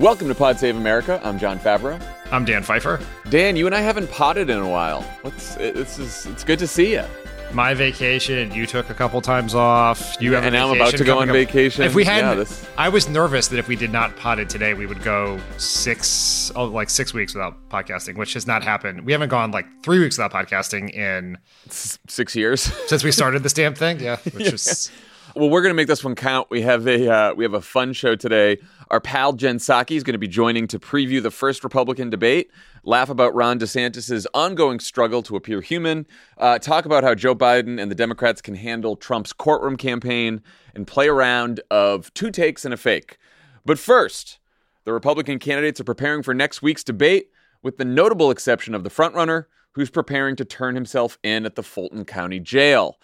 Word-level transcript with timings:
Welcome 0.00 0.28
to 0.28 0.34
Pod 0.34 0.58
Save 0.58 0.76
America. 0.78 1.20
I'm 1.22 1.38
Jon 1.38 1.58
Favreau. 1.58 2.00
I'm 2.32 2.46
Dan 2.46 2.62
Pfeiffer. 2.62 3.00
Dan, 3.28 3.54
you 3.54 3.66
and 3.66 3.74
I 3.74 3.80
haven't 3.82 4.10
potted 4.10 4.48
in 4.48 4.56
a 4.58 4.66
while. 4.68 5.02
What's 5.20 5.56
this 5.56 5.98
is 5.98 6.24
it's 6.24 6.42
good 6.42 6.58
to 6.60 6.66
see 6.66 6.92
you. 6.92 7.04
My 7.52 7.74
vacation, 7.74 8.50
you 8.54 8.64
took 8.66 8.88
a 8.88 8.94
couple 8.94 9.20
times 9.20 9.54
off. 9.54 10.16
You 10.18 10.32
have 10.32 10.44
and 10.44 10.56
I'm 10.56 10.74
about 10.74 10.94
to 10.96 11.04
go 11.04 11.18
on 11.18 11.28
up. 11.28 11.34
vacation. 11.34 11.84
If 11.84 11.94
we 11.94 12.04
had, 12.06 12.20
Yeah, 12.20 12.34
this- 12.34 12.66
I 12.78 12.88
was 12.88 13.10
nervous 13.10 13.48
that 13.48 13.58
if 13.58 13.68
we 13.68 13.76
did 13.76 13.92
not 13.92 14.16
pot 14.16 14.38
it 14.38 14.48
today, 14.48 14.72
we 14.72 14.86
would 14.86 15.02
go 15.02 15.38
six, 15.58 16.50
oh, 16.56 16.64
like 16.64 16.88
six 16.88 17.12
weeks 17.12 17.34
without 17.34 17.68
podcasting, 17.68 18.16
which 18.16 18.32
has 18.32 18.46
not 18.46 18.62
happened. 18.64 19.04
We 19.04 19.12
haven't 19.12 19.28
gone 19.28 19.50
like 19.50 19.66
three 19.82 19.98
weeks 19.98 20.16
without 20.16 20.32
podcasting 20.32 20.94
in 20.94 21.36
Six 21.68 22.34
years. 22.34 22.62
since 22.86 23.04
we 23.04 23.12
started 23.12 23.42
this 23.42 23.52
damn 23.52 23.74
thing. 23.74 24.00
Yeah, 24.00 24.16
which 24.32 24.46
is 24.52 24.90
Well, 25.36 25.50
we're 25.50 25.60
going 25.62 25.70
to 25.70 25.76
make 25.76 25.88
this 25.88 26.02
one 26.02 26.14
count. 26.14 26.48
We 26.50 26.62
have 26.62 26.86
a 26.88 27.08
uh, 27.12 27.34
we 27.34 27.44
have 27.44 27.54
a 27.54 27.60
fun 27.60 27.92
show 27.92 28.14
today. 28.16 28.58
Our 28.90 29.00
pal 29.00 29.34
Jen 29.34 29.58
Psaki 29.58 29.96
is 29.96 30.02
going 30.02 30.14
to 30.14 30.18
be 30.18 30.26
joining 30.26 30.66
to 30.66 30.78
preview 30.80 31.22
the 31.22 31.30
first 31.30 31.62
Republican 31.62 32.10
debate, 32.10 32.50
laugh 32.82 33.08
about 33.08 33.32
Ron 33.36 33.60
DeSantis' 33.60 34.26
ongoing 34.34 34.80
struggle 34.80 35.22
to 35.22 35.36
appear 35.36 35.60
human, 35.60 36.08
uh, 36.38 36.58
talk 36.58 36.86
about 36.86 37.04
how 37.04 37.14
Joe 37.14 37.36
Biden 37.36 37.80
and 37.80 37.88
the 37.88 37.94
Democrats 37.94 38.42
can 38.42 38.56
handle 38.56 38.96
Trump's 38.96 39.32
courtroom 39.32 39.76
campaign, 39.76 40.42
and 40.74 40.88
play 40.88 41.06
a 41.06 41.12
round 41.12 41.60
of 41.70 42.12
two 42.14 42.32
takes 42.32 42.64
and 42.64 42.74
a 42.74 42.76
fake. 42.76 43.16
But 43.64 43.78
first, 43.78 44.40
the 44.82 44.92
Republican 44.92 45.38
candidates 45.38 45.80
are 45.80 45.84
preparing 45.84 46.24
for 46.24 46.34
next 46.34 46.60
week's 46.60 46.82
debate, 46.82 47.30
with 47.62 47.76
the 47.76 47.84
notable 47.84 48.32
exception 48.32 48.74
of 48.74 48.82
the 48.82 48.90
frontrunner, 48.90 49.44
who's 49.72 49.90
preparing 49.90 50.34
to 50.34 50.44
turn 50.44 50.74
himself 50.74 51.16
in 51.22 51.46
at 51.46 51.54
the 51.54 51.62
Fulton 51.62 52.04
County 52.04 52.40
Jail. 52.40 52.98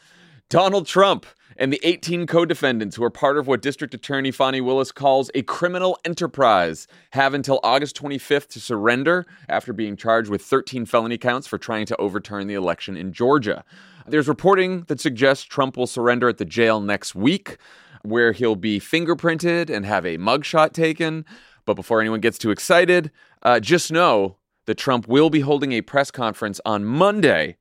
Donald 0.49 0.87
Trump 0.89 1.27
and 1.59 1.73
the 1.73 1.81
18 1.83 2.27
co 2.27 2.45
defendants 2.45 2.97
who 2.97 3.05
are 3.05 3.11
part 3.11 3.39
of 3.39 3.47
what 3.47 3.63
District 3.63 3.95
Attorney 3.95 4.31
Fani 4.31 4.61
Willis 4.61 4.93
calls 4.93 5.31
a 5.35 5.43
criminal 5.43 5.99
enterprise 6.05 6.87
have 7.13 7.35
until 7.35 7.61
August 7.63 7.97
25th 8.01 8.49
to 8.49 8.61
surrender 8.61 9.27
after 9.49 9.73
being 9.73 9.97
charged 9.97 10.31
with 10.31 10.43
13 10.43 10.87
felony 10.87 11.19
counts 11.19 11.47
for 11.47 11.59
trying 11.59 11.87
to 11.87 11.97
overturn 11.97 12.47
the 12.47 12.55
election 12.55 12.97
in 12.97 13.13
Georgia. 13.13 13.65
There's 14.07 14.29
reporting 14.29 14.83
that 14.89 15.01
suggests 15.01 15.45
Trump 15.45 15.77
will 15.77 15.87
surrender 15.87 16.29
at 16.29 16.39
the 16.39 16.45
jail 16.45 16.81
next 16.81 17.15
week, 17.15 17.57
where 18.03 18.33
he'll 18.33 18.57
be 18.57 18.79
fingerprinted 18.79 19.69
and 19.69 19.85
have 19.85 20.07
a 20.07 20.19
mugshot 20.19 20.73
taken. 20.73 21.25
But 21.65 21.75
before 21.75 22.01
anyone 22.01 22.21
gets 22.21 22.39
too 22.39 22.51
excited, 22.51 23.11
uh, 23.43 23.59
just 23.59 23.91
know 23.91 24.37
that 24.67 24.77
Trump 24.77 25.09
will 25.09 25.31
be 25.31 25.41
holding 25.41 25.73
a 25.73 25.81
press 25.81 26.11
conference 26.11 26.61
on 26.65 26.85
Monday 26.85 27.57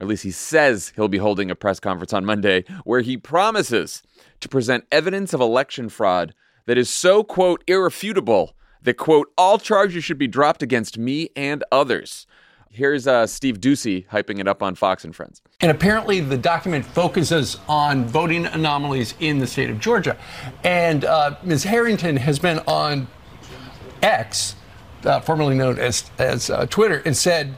or 0.00 0.04
at 0.04 0.08
least 0.08 0.22
he 0.22 0.30
says 0.30 0.92
he'll 0.96 1.08
be 1.08 1.18
holding 1.18 1.50
a 1.50 1.54
press 1.54 1.80
conference 1.80 2.12
on 2.12 2.24
Monday 2.24 2.64
where 2.84 3.00
he 3.00 3.16
promises 3.16 4.02
to 4.40 4.48
present 4.48 4.84
evidence 4.90 5.32
of 5.32 5.40
election 5.40 5.88
fraud 5.88 6.34
that 6.66 6.78
is 6.78 6.88
so, 6.88 7.24
quote, 7.24 7.62
irrefutable 7.66 8.54
that, 8.82 8.94
quote, 8.94 9.32
all 9.36 9.58
charges 9.58 10.04
should 10.04 10.18
be 10.18 10.26
dropped 10.26 10.62
against 10.62 10.98
me 10.98 11.30
and 11.36 11.62
others. 11.70 12.26
Here's 12.70 13.06
uh, 13.06 13.26
Steve 13.26 13.60
Doocy 13.60 14.06
hyping 14.08 14.38
it 14.38 14.48
up 14.48 14.62
on 14.62 14.74
Fox 14.74 15.04
and 15.04 15.14
Friends. 15.14 15.42
And 15.60 15.70
apparently, 15.70 16.20
the 16.20 16.38
document 16.38 16.86
focuses 16.86 17.58
on 17.68 18.06
voting 18.06 18.46
anomalies 18.46 19.14
in 19.20 19.38
the 19.40 19.46
state 19.46 19.68
of 19.68 19.78
Georgia. 19.78 20.16
And 20.64 21.04
uh, 21.04 21.36
Ms. 21.42 21.64
Harrington 21.64 22.16
has 22.16 22.38
been 22.38 22.60
on 22.60 23.08
X, 24.02 24.56
uh, 25.04 25.20
formerly 25.20 25.54
known 25.54 25.78
as, 25.78 26.10
as 26.18 26.48
uh, 26.48 26.64
Twitter, 26.66 27.02
and 27.04 27.14
said, 27.14 27.56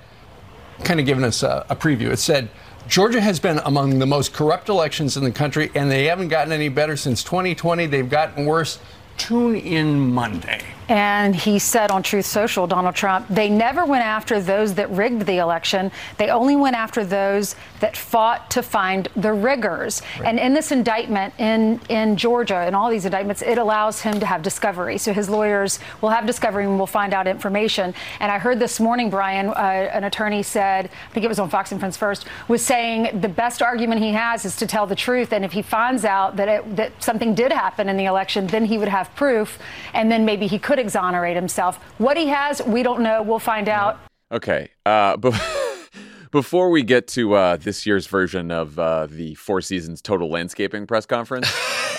kind 0.82 1.00
of 1.00 1.06
given 1.06 1.24
us 1.24 1.42
a, 1.42 1.64
a 1.68 1.76
preview. 1.76 2.10
It 2.10 2.18
said, 2.18 2.48
Georgia 2.86 3.20
has 3.20 3.40
been 3.40 3.60
among 3.64 3.98
the 3.98 4.06
most 4.06 4.34
corrupt 4.34 4.68
elections 4.68 5.16
in 5.16 5.24
the 5.24 5.30
country, 5.30 5.70
and 5.74 5.90
they 5.90 6.04
haven't 6.04 6.28
gotten 6.28 6.52
any 6.52 6.68
better 6.68 6.96
since 6.96 7.22
2020. 7.24 7.86
They've 7.86 8.08
gotten 8.08 8.44
worse. 8.44 8.78
Tune 9.16 9.56
in 9.56 10.12
Monday. 10.12 10.60
And 10.88 11.34
he 11.34 11.58
said 11.58 11.90
on 11.90 12.02
Truth 12.02 12.26
Social, 12.26 12.66
Donald 12.66 12.94
Trump, 12.94 13.26
they 13.28 13.48
never 13.48 13.84
went 13.84 14.04
after 14.04 14.40
those 14.40 14.74
that 14.74 14.90
rigged 14.90 15.26
the 15.26 15.38
election. 15.38 15.90
They 16.18 16.28
only 16.28 16.56
went 16.56 16.76
after 16.76 17.04
those 17.04 17.56
that 17.80 17.96
fought 17.96 18.50
to 18.50 18.62
find 18.62 19.08
the 19.16 19.32
riggers. 19.32 20.02
And 20.24 20.38
in 20.38 20.54
this 20.54 20.72
indictment 20.72 21.34
in, 21.38 21.80
in 21.88 22.16
Georgia, 22.16 22.56
and 22.56 22.76
all 22.76 22.90
these 22.90 23.04
indictments, 23.04 23.42
it 23.42 23.58
allows 23.58 24.00
him 24.00 24.20
to 24.20 24.26
have 24.26 24.42
discovery. 24.42 24.98
So 24.98 25.12
his 25.12 25.28
lawyers 25.28 25.78
will 26.00 26.10
have 26.10 26.26
discovery 26.26 26.64
and 26.64 26.78
will 26.78 26.86
find 26.86 27.14
out 27.14 27.26
information. 27.26 27.94
And 28.20 28.30
I 28.30 28.38
heard 28.38 28.58
this 28.58 28.80
morning, 28.80 29.10
Brian, 29.10 29.48
uh, 29.48 29.52
an 29.52 30.04
attorney 30.04 30.42
said, 30.42 30.86
I 30.86 31.12
think 31.12 31.24
it 31.24 31.28
was 31.28 31.38
on 31.38 31.48
Fox 31.48 31.72
and 31.72 31.80
Friends 31.80 31.96
first, 31.96 32.26
was 32.48 32.64
saying 32.64 33.20
the 33.20 33.28
best 33.28 33.62
argument 33.62 34.00
he 34.02 34.12
has 34.12 34.44
is 34.44 34.56
to 34.56 34.66
tell 34.66 34.86
the 34.86 34.96
truth. 34.96 35.32
And 35.32 35.44
if 35.44 35.52
he 35.52 35.62
finds 35.62 36.04
out 36.04 36.36
that, 36.36 36.48
it, 36.48 36.76
that 36.76 37.02
something 37.02 37.34
did 37.34 37.52
happen 37.52 37.88
in 37.88 37.96
the 37.96 38.04
election, 38.04 38.46
then 38.46 38.64
he 38.64 38.78
would 38.78 38.88
have 38.88 39.14
proof. 39.14 39.58
And 39.92 40.10
then 40.10 40.24
maybe 40.24 40.46
he 40.46 40.58
could 40.58 40.73
exonerate 40.78 41.36
himself. 41.36 41.76
What 41.98 42.16
he 42.16 42.28
has, 42.28 42.62
we 42.62 42.82
don't 42.82 43.00
know. 43.00 43.22
We'll 43.22 43.38
find 43.38 43.68
out. 43.68 43.98
Okay. 44.32 44.70
Uh, 44.84 45.16
but 45.18 45.34
before 46.30 46.70
we 46.70 46.82
get 46.82 47.06
to 47.08 47.34
uh, 47.34 47.56
this 47.56 47.86
year's 47.86 48.06
version 48.06 48.50
of 48.50 48.78
uh, 48.78 49.06
the 49.06 49.34
Four 49.34 49.60
Seasons 49.60 50.02
Total 50.02 50.28
Landscaping 50.28 50.86
press 50.86 51.06
conference, 51.06 51.48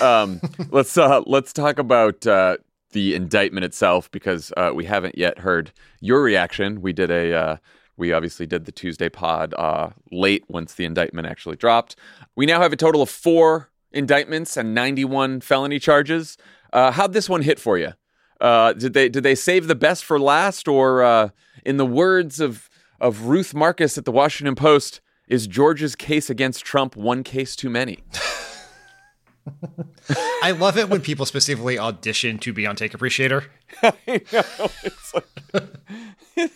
um, 0.02 0.40
let's 0.70 0.96
uh, 0.98 1.22
let's 1.26 1.52
talk 1.52 1.78
about 1.78 2.26
uh, 2.26 2.56
the 2.92 3.14
indictment 3.14 3.64
itself 3.64 4.10
because 4.10 4.52
uh, 4.56 4.72
we 4.74 4.84
haven't 4.84 5.16
yet 5.18 5.38
heard 5.38 5.72
your 6.00 6.22
reaction. 6.22 6.80
We 6.80 6.92
did 6.92 7.10
a 7.10 7.32
uh, 7.34 7.56
we 7.96 8.12
obviously 8.12 8.46
did 8.46 8.64
the 8.64 8.72
Tuesday 8.72 9.08
pod 9.08 9.54
uh, 9.54 9.90
late 10.12 10.44
once 10.48 10.74
the 10.74 10.84
indictment 10.84 11.26
actually 11.26 11.56
dropped. 11.56 11.96
We 12.34 12.46
now 12.46 12.60
have 12.60 12.72
a 12.72 12.76
total 12.76 13.02
of 13.02 13.10
four 13.10 13.70
indictments 13.92 14.56
and 14.56 14.74
91 14.74 15.40
felony 15.40 15.78
charges. 15.78 16.36
Uh, 16.72 16.90
how'd 16.90 17.12
this 17.12 17.28
one 17.28 17.42
hit 17.42 17.58
for 17.58 17.78
you? 17.78 17.92
Uh, 18.40 18.72
did 18.72 18.94
they 18.94 19.08
did 19.08 19.22
they 19.22 19.34
save 19.34 19.66
the 19.66 19.74
best 19.74 20.04
for 20.04 20.18
last, 20.20 20.68
or 20.68 21.02
uh, 21.02 21.28
in 21.64 21.76
the 21.76 21.86
words 21.86 22.40
of 22.40 22.68
of 23.00 23.22
Ruth 23.22 23.54
Marcus 23.54 23.98
at 23.98 24.04
the 24.04 24.12
Washington 24.12 24.54
Post, 24.54 25.00
is 25.28 25.46
Georgia's 25.46 25.96
case 25.96 26.30
against 26.30 26.64
Trump 26.64 26.96
one 26.96 27.22
case 27.22 27.56
too 27.56 27.70
many? 27.70 27.98
I 30.42 30.50
love 30.52 30.76
it 30.76 30.88
when 30.88 31.00
people 31.00 31.26
specifically 31.26 31.78
audition 31.78 32.38
to 32.38 32.52
be 32.52 32.66
on 32.66 32.76
Take 32.76 32.94
Appreciator. 32.94 33.44
I 33.82 33.92
know. 34.32 34.70
It's 34.82 35.14
like, 35.14 35.64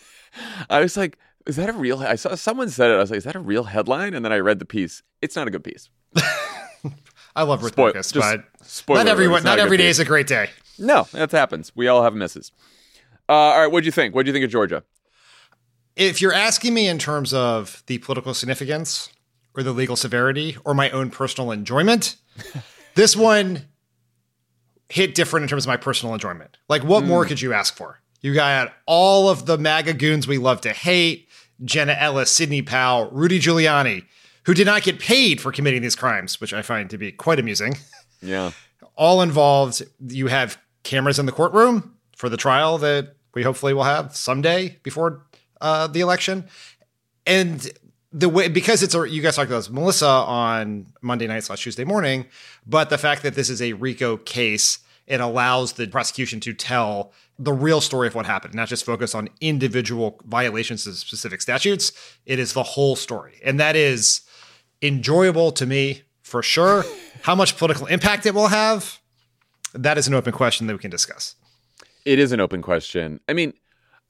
I 0.71 0.81
was 0.81 0.97
like, 0.97 1.19
is 1.47 1.57
that 1.57 1.69
a 1.69 1.73
real? 1.73 2.01
I 2.01 2.17
saw 2.17 2.35
someone 2.35 2.69
said 2.69 2.91
it. 2.91 2.95
I 2.95 2.99
was 2.99 3.11
like, 3.11 3.19
is 3.19 3.25
that 3.25 3.37
a 3.37 3.41
real 3.41 3.65
headline? 3.65 4.15
And 4.15 4.25
then 4.25 4.33
I 4.33 4.39
read 4.39 4.59
the 4.59 4.65
piece. 4.65 5.03
It's 5.23 5.37
not 5.37 5.49
a 5.49 5.51
good 5.51 5.65
piece. 5.65 5.89
I 7.37 7.45
love 7.45 7.62
Ruth 7.62 7.73
Spoil- 7.73 7.87
Marcus, 7.87 8.12
but 8.12 8.45
not 8.89 9.07
everyone, 9.07 9.45
not 9.45 9.51
not 9.51 9.59
every 9.61 9.77
day 9.77 9.85
piece. 9.85 9.97
is 9.97 10.01
a 10.01 10.05
great 10.05 10.27
day. 10.27 10.51
No, 10.81 11.07
that 11.13 11.31
happens. 11.31 11.73
We 11.77 11.87
all 11.89 12.03
have 12.03 12.15
misses. 12.15 12.53
Uh, 13.29 13.33
all 13.33 13.61
right, 13.61 13.71
what'd 13.71 13.87
you 13.87 13.93
think? 13.93 14.15
What'd 14.15 14.27
you 14.27 14.33
think 14.33 14.45
of 14.45 14.51
Georgia? 14.51 14.83
If 15.95 16.21
you're 16.21 16.33
asking 16.33 16.73
me 16.75 16.89
in 16.89 16.99
terms 16.99 17.35
of 17.35 17.83
the 17.87 17.99
political 17.99 18.33
significance 18.33 19.11
or 19.55 19.63
the 19.63 19.73
legal 19.73 19.97
severity 19.97 20.57
or 20.65 20.75
my 20.75 20.91
own 20.91 21.11
personal 21.11 21.53
enjoyment, 21.53 22.17
this 22.95 23.15
one 23.15 23.67
hit 24.89 25.15
different 25.15 25.45
in 25.45 25.49
terms 25.49 25.65
of 25.65 25.69
my 25.69 25.77
personal 25.77 26.15
enjoyment. 26.15 26.57
Like, 26.69 26.83
what 26.83 27.05
more 27.05 27.25
could 27.25 27.41
you 27.41 27.53
ask 27.53 27.77
for? 27.77 28.01
You 28.23 28.35
got 28.35 28.73
all 28.87 29.29
of 29.29 29.47
the 29.47 29.59
MAGA 29.59 29.95
goons 29.95 30.27
we 30.27 30.39
love 30.39 30.62
to 30.62 30.73
hate 30.73 31.29
Jenna 31.62 31.93
Ellis, 31.93 32.31
Sidney 32.31 32.62
Powell, 32.62 33.11
Rudy 33.11 33.39
Giuliani, 33.39 34.05
who 34.45 34.55
did 34.55 34.67
not 34.67 34.83
get 34.83 34.99
paid 34.99 35.41
for 35.41 35.53
committing 35.53 35.83
these 35.83 35.95
crimes, 35.95 36.41
which 36.41 36.53
I 36.53 36.62
find 36.62 36.91
to 36.91 36.99
be 36.99 37.12
quite 37.12 37.39
amusing. 37.39 37.77
Yeah. 38.23 38.53
all 38.97 39.23
involved. 39.23 39.83
You 40.06 40.26
have 40.26 40.59
cameras 40.82 41.19
in 41.19 41.27
the 41.27 41.32
courtroom 41.32 41.97
for 42.17 42.29
the 42.29 42.37
trial 42.37 42.79
that 42.79 43.15
we 43.35 43.43
hopefully 43.43 43.73
will 43.75 43.85
have 43.85 44.15
someday 44.17 44.79
before 44.82 45.27
uh, 45.61 45.87
the 45.87 46.00
election, 46.00 46.47
and 47.27 47.71
the 48.12 48.29
way 48.29 48.49
because 48.49 48.82
it's 48.82 48.94
a 48.94 49.09
you 49.09 49.23
guys 49.23 49.37
talked 49.37 49.50
about 49.50 49.59
this, 49.59 49.71
Melissa 49.71 50.09
on 50.09 50.87
Monday 51.00 51.27
night 51.27 51.44
slash 51.44 51.62
Tuesday 51.62 51.85
morning, 51.85 52.27
but 52.67 52.91
the 52.91 52.99
fact 52.99 53.23
that 53.23 53.35
this 53.35 53.49
is 53.49 53.62
a 53.62 53.73
RICO 53.75 54.17
case, 54.17 54.81
it 55.06 55.21
allows 55.21 55.75
the 55.75 55.87
prosecution 55.87 56.41
to 56.41 56.53
tell 56.53 57.12
the 57.38 57.53
real 57.53 57.81
story 57.81 58.06
of 58.06 58.15
what 58.15 58.26
happened, 58.26 58.55
not 58.55 58.69
just 58.69 58.85
focus 58.85 59.15
on 59.15 59.29
individual 59.41 60.21
violations 60.26 60.87
of 60.87 60.97
specific 60.97 61.41
statutes. 61.41 61.93
It 62.26 62.38
is 62.38 62.53
the 62.53 62.62
whole 62.62 62.97
story, 62.97 63.41
and 63.44 63.61
that 63.61 63.76
is 63.76 64.23
enjoyable 64.83 65.53
to 65.53 65.67
me 65.67 66.03
for 66.23 66.43
sure. 66.43 66.85
How 67.23 67.35
much 67.35 67.56
political 67.56 67.87
impact 67.87 68.25
it 68.26 68.35
will 68.35 68.49
have, 68.49 69.00
that 69.75 69.99
is 69.99 70.06
an 70.08 70.14
open 70.14 70.32
question 70.32 70.67
that 70.67 70.72
we 70.72 70.78
can 70.78 70.90
discuss. 70.90 71.37
It 72.05 72.19
is 72.19 72.32
an 72.32 72.40
open 72.40 72.62
question. 72.62 73.20
I 73.28 73.32
mean, 73.32 73.52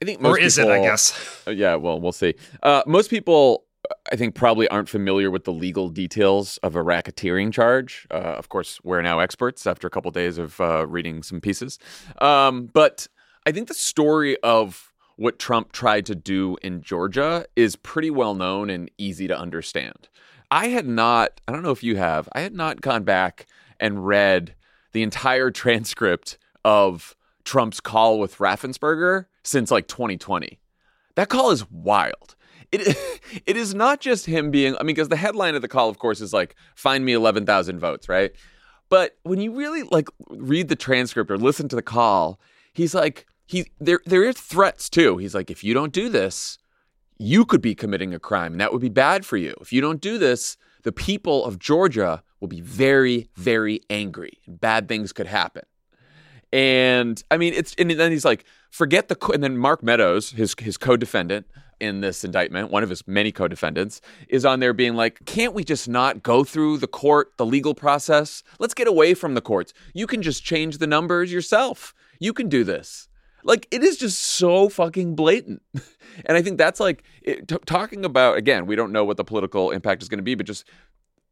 I 0.00 0.04
think 0.04 0.20
most 0.20 0.38
Or 0.38 0.40
is 0.40 0.58
it, 0.58 0.68
I 0.68 0.80
guess? 0.80 1.42
Uh, 1.46 1.50
yeah, 1.50 1.74
well, 1.74 2.00
we'll 2.00 2.12
see. 2.12 2.34
Uh, 2.62 2.82
most 2.86 3.10
people, 3.10 3.64
I 4.10 4.16
think, 4.16 4.34
probably 4.34 4.68
aren't 4.68 4.88
familiar 4.88 5.30
with 5.30 5.44
the 5.44 5.52
legal 5.52 5.88
details 5.88 6.56
of 6.58 6.76
a 6.76 6.82
racketeering 6.82 7.52
charge. 7.52 8.06
Uh, 8.10 8.14
of 8.14 8.48
course, 8.48 8.78
we're 8.82 9.02
now 9.02 9.18
experts 9.18 9.66
after 9.66 9.86
a 9.86 9.90
couple 9.90 10.10
days 10.10 10.38
of 10.38 10.60
uh, 10.60 10.86
reading 10.86 11.22
some 11.22 11.40
pieces. 11.40 11.78
Um, 12.20 12.70
but 12.72 13.08
I 13.46 13.52
think 13.52 13.68
the 13.68 13.74
story 13.74 14.38
of 14.42 14.92
what 15.16 15.38
Trump 15.38 15.72
tried 15.72 16.06
to 16.06 16.14
do 16.14 16.56
in 16.62 16.80
Georgia 16.80 17.44
is 17.54 17.76
pretty 17.76 18.10
well 18.10 18.34
known 18.34 18.70
and 18.70 18.90
easy 18.96 19.28
to 19.28 19.38
understand. 19.38 20.08
I 20.50 20.68
had 20.68 20.86
not, 20.86 21.40
I 21.46 21.52
don't 21.52 21.62
know 21.62 21.70
if 21.72 21.82
you 21.82 21.96
have, 21.96 22.28
I 22.32 22.40
had 22.40 22.54
not 22.54 22.80
gone 22.80 23.04
back 23.04 23.46
and 23.78 24.06
read 24.06 24.54
the 24.92 25.02
entire 25.02 25.50
transcript 25.50 26.38
of 26.64 27.16
Trump's 27.44 27.81
call 27.81 28.19
with 28.19 28.38
Raffensperger 28.38 29.26
since 29.42 29.70
like 29.70 29.88
2020. 29.88 30.60
That 31.16 31.28
call 31.28 31.50
is 31.50 31.70
wild. 31.70 32.37
It 32.72 32.96
it 33.46 33.56
is 33.56 33.75
not 33.75 34.00
just 34.00 34.26
him 34.26 34.50
being. 34.50 34.76
I 34.76 34.82
mean, 34.82 34.94
because 34.94 35.08
the 35.08 35.16
headline 35.16 35.54
of 35.54 35.62
the 35.62 35.69
call, 35.69 35.88
of 35.88 35.98
course, 35.98 36.20
is 36.20 36.32
like 36.32 36.54
"Find 36.75 37.04
me 37.04 37.12
11,000 37.12 37.78
votes," 37.78 38.08
right? 38.08 38.32
But 38.88 39.16
when 39.22 39.40
you 39.40 39.52
really 39.54 39.82
like 39.84 40.08
read 40.28 40.69
the 40.69 40.76
transcript 40.76 41.31
or 41.31 41.38
listen 41.38 41.69
to 41.69 41.76
the 41.76 41.82
call, 41.82 42.40
he's 42.72 42.94
like 42.94 43.26
he 43.46 43.70
there 43.81 44.00
there 44.04 44.25
is 44.25 44.37
threats 44.37 44.88
too. 44.88 45.16
He's 45.16 45.34
like, 45.34 45.50
if 45.50 45.64
you 45.64 45.75
don't 45.75 45.92
do 45.92 46.08
this, 46.08 46.58
you 47.19 47.44
could 47.44 47.60
be 47.60 47.75
committing 47.75 48.14
a 48.14 48.20
crime, 48.20 48.52
and 48.52 48.60
that 48.60 48.72
would 48.72 48.81
be 48.81 48.88
bad 48.88 49.26
for 49.26 49.37
you. 49.37 49.54
If 49.60 49.72
you 49.72 49.81
don't 49.81 50.00
do 50.00 50.19
this, 50.19 50.56
the 50.82 50.92
people 50.92 51.44
of 51.44 51.58
Georgia 51.58 52.22
will 52.40 52.48
be 52.48 52.60
very, 52.60 53.28
very 53.37 53.81
angry. 53.90 54.38
Bad 54.48 54.88
things 54.88 55.12
could 55.12 55.26
happen. 55.26 55.62
And 56.52 57.22
I 57.31 57.37
mean, 57.37 57.54
it's 57.54 57.75
and 57.78 57.90
then 57.90 58.10
he's 58.10 58.25
like, 58.25 58.44
forget 58.70 59.08
the 59.08 59.16
and 59.32 59.42
then 59.42 59.56
Mark 59.56 59.82
Meadows, 59.82 60.31
his 60.31 60.54
his 60.58 60.76
co-defendant 60.76 61.46
in 61.81 62.00
this 62.00 62.25
indictment, 62.25 62.70
one 62.70 62.82
of 62.82 62.90
his 62.90 63.06
many 63.06 63.32
co-defendants, 63.32 64.00
is 64.28 64.44
on 64.44 64.60
there 64.60 64.72
being 64.72 64.94
like, 64.94 65.25
can't 65.25 65.54
we 65.54 65.64
just 65.64 65.88
not 65.88 66.22
go 66.22 66.44
through 66.44 66.78
the 66.78 66.87
court, 66.87 67.32
the 67.38 67.46
legal 67.46 67.75
process? 67.75 68.42
Let's 68.58 68.75
get 68.75 68.87
away 68.88 69.14
from 69.14 69.34
the 69.34 69.40
courts. 69.40 69.72
You 69.94 70.06
can 70.06 70.22
just 70.22 70.44
change 70.44 70.78
the 70.78 70.87
numbers 70.87 71.32
yourself. 71.32 71.94
You 72.19 72.32
can 72.32 72.48
do 72.48 72.64
this. 72.64 73.08
Like 73.42 73.66
it 73.70 73.82
is 73.82 73.96
just 73.96 74.20
so 74.20 74.69
fucking 74.69 75.14
blatant. 75.14 75.62
and 76.26 76.37
I 76.37 76.42
think 76.42 76.58
that's 76.58 76.81
like 76.81 77.04
it, 77.22 77.48
t- 77.48 77.56
talking 77.64 78.04
about 78.04 78.37
again, 78.37 78.66
we 78.66 78.76
don't 78.76 78.92
know 78.92 79.04
what 79.04 79.16
the 79.16 79.25
political 79.25 79.70
impact 79.70 80.02
is 80.02 80.08
going 80.08 80.19
to 80.19 80.25
be, 80.25 80.34
but 80.34 80.46
just 80.46 80.64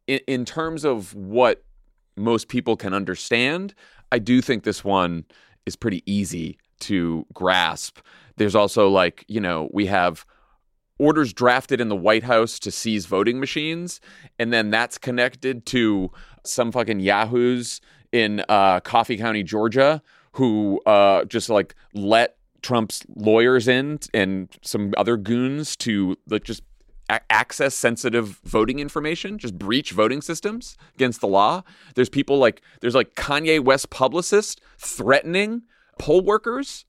in, 0.09 0.21
in 0.27 0.45
terms 0.45 0.85
of 0.85 1.15
what 1.15 1.63
most 2.17 2.49
people 2.49 2.77
can 2.77 2.93
understand, 2.93 3.75
I 4.11 4.19
do 4.19 4.41
think 4.41 4.65
this 4.65 4.83
one 4.83 5.25
is 5.67 5.77
pretty 5.77 6.03
easy 6.11 6.59
to 6.81 7.25
grasp. 7.33 7.99
There's 8.37 8.57
also 8.57 8.89
like, 8.89 9.25
you 9.29 9.41
know, 9.41 9.69
we 9.73 9.87
have 9.87 10.25
orders 10.99 11.33
drafted 11.33 11.81
in 11.81 11.89
the 11.89 11.97
White 11.97 12.25
House 12.25 12.59
to 12.61 12.73
seize 12.73 13.07
voting 13.07 13.39
machines, 13.39 14.01
and 14.39 14.53
then 14.53 14.71
that's 14.71 14.99
connected 14.99 15.65
to 15.67 16.11
some 16.45 16.73
fucking 16.73 17.01
yahoos 17.01 17.81
in 18.11 18.43
uh, 18.49 18.81
Coffee 18.81 19.17
County, 19.17 19.43
Georgia, 19.43 20.03
who 20.33 20.81
uh, 20.87 21.25
just 21.25 21.49
like 21.49 21.75
let 21.95 22.37
Trump's 22.63 23.03
lawyers 23.15 23.69
in 23.69 24.01
and 24.13 24.49
some 24.63 24.93
other 24.97 25.17
goons 25.17 25.77
to 25.77 26.17
like 26.29 26.45
just 26.45 26.63
access 27.09 27.75
sensitive 27.75 28.41
voting 28.45 28.79
information, 28.79 29.39
just 29.39 29.59
breach 29.59 29.93
voting 29.93 30.21
systems 30.21 30.77
against 30.95 31.21
the 31.21 31.29
law. 31.29 31.63
There's 31.95 32.09
people 32.09 32.39
like 32.39 32.63
there's 32.81 32.95
like 32.95 33.15
Kanye 33.15 33.61
West 33.61 33.91
publicist 33.91 34.61
threatening 34.79 35.63
poll 35.99 36.21
workers 36.21 36.85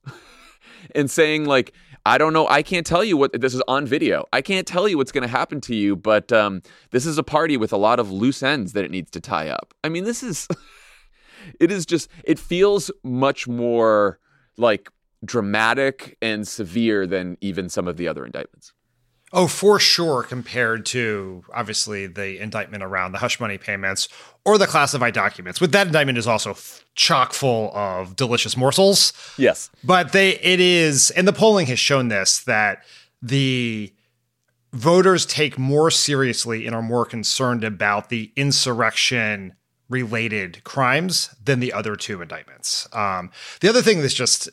and 0.94 1.10
saying 1.10 1.44
like 1.46 1.72
I 2.06 2.16
don't 2.16 2.32
know. 2.32 2.48
I 2.48 2.62
can't 2.62 2.86
tell 2.86 3.04
you 3.04 3.16
what 3.16 3.38
this 3.38 3.54
is 3.54 3.62
on 3.68 3.86
video. 3.86 4.24
I 4.32 4.40
can't 4.40 4.66
tell 4.66 4.88
you 4.88 4.96
what's 4.96 5.12
going 5.12 5.22
to 5.22 5.28
happen 5.28 5.60
to 5.62 5.74
you, 5.74 5.96
but 5.96 6.32
um, 6.32 6.62
this 6.92 7.04
is 7.04 7.18
a 7.18 7.22
party 7.22 7.56
with 7.56 7.72
a 7.72 7.76
lot 7.76 8.00
of 8.00 8.10
loose 8.10 8.42
ends 8.42 8.72
that 8.72 8.84
it 8.84 8.90
needs 8.90 9.10
to 9.12 9.20
tie 9.20 9.48
up. 9.48 9.74
I 9.84 9.90
mean, 9.90 10.04
this 10.04 10.22
is, 10.22 10.48
it 11.60 11.70
is 11.70 11.84
just, 11.84 12.08
it 12.24 12.38
feels 12.38 12.90
much 13.04 13.46
more 13.46 14.18
like 14.56 14.88
dramatic 15.24 16.16
and 16.22 16.48
severe 16.48 17.06
than 17.06 17.36
even 17.42 17.68
some 17.68 17.86
of 17.86 17.98
the 17.98 18.08
other 18.08 18.24
indictments. 18.24 18.72
Oh, 19.32 19.46
for 19.46 19.78
sure, 19.78 20.24
compared 20.24 20.84
to 20.86 21.44
obviously 21.54 22.08
the 22.08 22.40
indictment 22.40 22.82
around 22.82 23.12
the 23.12 23.18
hush 23.18 23.38
money 23.38 23.58
payments 23.58 24.08
or 24.44 24.58
the 24.58 24.66
classified 24.66 25.14
documents. 25.14 25.60
With 25.60 25.70
that 25.72 25.86
indictment 25.86 26.18
is 26.18 26.26
also 26.26 26.50
f- 26.50 26.84
chock 26.96 27.32
full 27.32 27.70
of 27.72 28.16
delicious 28.16 28.56
morsels. 28.56 29.12
Yes. 29.38 29.70
But 29.84 30.12
they 30.12 30.30
it 30.38 30.58
is 30.58 31.10
and 31.10 31.28
the 31.28 31.32
polling 31.32 31.66
has 31.66 31.78
shown 31.78 32.08
this 32.08 32.40
that 32.40 32.82
the 33.22 33.92
voters 34.72 35.26
take 35.26 35.58
more 35.58 35.90
seriously 35.90 36.66
and 36.66 36.74
are 36.74 36.82
more 36.82 37.04
concerned 37.04 37.62
about 37.62 38.08
the 38.08 38.32
insurrection 38.34 39.54
related 39.88 40.62
crimes 40.64 41.34
than 41.42 41.60
the 41.60 41.72
other 41.72 41.96
two 41.96 42.22
indictments. 42.22 42.88
Um, 42.92 43.30
the 43.60 43.68
other 43.68 43.82
thing 43.82 44.00
that's 44.00 44.14
just 44.14 44.48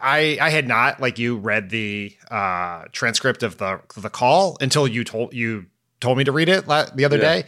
I 0.00 0.38
I 0.40 0.50
had 0.50 0.66
not 0.68 1.00
like 1.00 1.18
you 1.18 1.36
read 1.36 1.70
the 1.70 2.14
uh, 2.30 2.84
transcript 2.92 3.42
of 3.42 3.58
the 3.58 3.80
the 3.96 4.10
call 4.10 4.56
until 4.60 4.86
you 4.88 5.04
told 5.04 5.34
you 5.34 5.66
told 6.00 6.18
me 6.18 6.24
to 6.24 6.32
read 6.32 6.48
it 6.48 6.66
la- 6.68 6.86
the 6.94 7.04
other 7.04 7.16
Yeah. 7.16 7.42
day, 7.42 7.44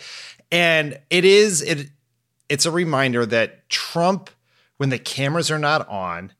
and 0.51 0.99
it 1.11 1.25
is 1.25 1.63
it 1.63 1.89
it's 2.49 2.67
a 2.67 2.71
reminder 2.71 3.25
that 3.27 3.69
Trump, 3.69 4.31
when 4.79 4.89
the 4.91 4.99
cameras 4.99 5.51
are 5.51 5.59
not 5.59 5.89
on, 5.89 6.33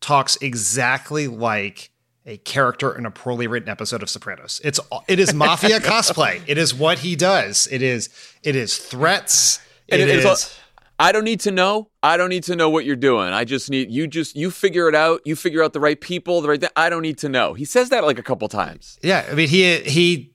talks 0.00 0.36
exactly 0.40 1.28
like 1.28 1.90
a 2.26 2.36
character 2.38 2.96
in 2.96 3.04
a 3.06 3.10
poorly 3.10 3.46
written 3.46 3.68
episode 3.68 4.02
of 4.02 4.08
Sopranos. 4.10 4.60
It's 4.64 4.80
it 5.08 5.18
is 5.20 5.34
mafia 5.34 5.80
cosplay. 5.92 6.40
It 6.46 6.58
is 6.58 6.74
what 6.74 7.00
he 7.00 7.16
does. 7.16 7.68
It 7.70 7.82
is 7.82 8.08
it 8.42 8.56
is 8.56 8.76
threats. 8.78 9.60
And 9.88 10.00
it 10.00 10.08
it 10.08 10.18
is. 10.18 10.24
is 10.24 10.58
I 10.98 11.12
don't 11.12 11.24
need 11.24 11.40
to 11.40 11.50
know. 11.50 11.90
I 12.02 12.16
don't 12.16 12.28
need 12.28 12.44
to 12.44 12.56
know 12.56 12.70
what 12.70 12.84
you're 12.84 12.96
doing. 12.96 13.32
I 13.32 13.44
just 13.44 13.70
need 13.70 13.90
you 13.90 14.06
just 14.06 14.36
you 14.36 14.50
figure 14.50 14.88
it 14.88 14.94
out. 14.94 15.20
You 15.24 15.36
figure 15.36 15.62
out 15.62 15.72
the 15.72 15.80
right 15.80 16.00
people, 16.00 16.40
the 16.40 16.48
right 16.48 16.60
thing. 16.60 16.70
I 16.76 16.90
don't 16.90 17.02
need 17.02 17.18
to 17.18 17.28
know. 17.28 17.54
He 17.54 17.64
says 17.64 17.88
that 17.90 18.04
like 18.04 18.18
a 18.18 18.22
couple 18.22 18.48
times. 18.48 18.98
Yeah, 19.02 19.26
I 19.30 19.34
mean 19.34 19.48
he 19.48 19.78
he 19.80 20.32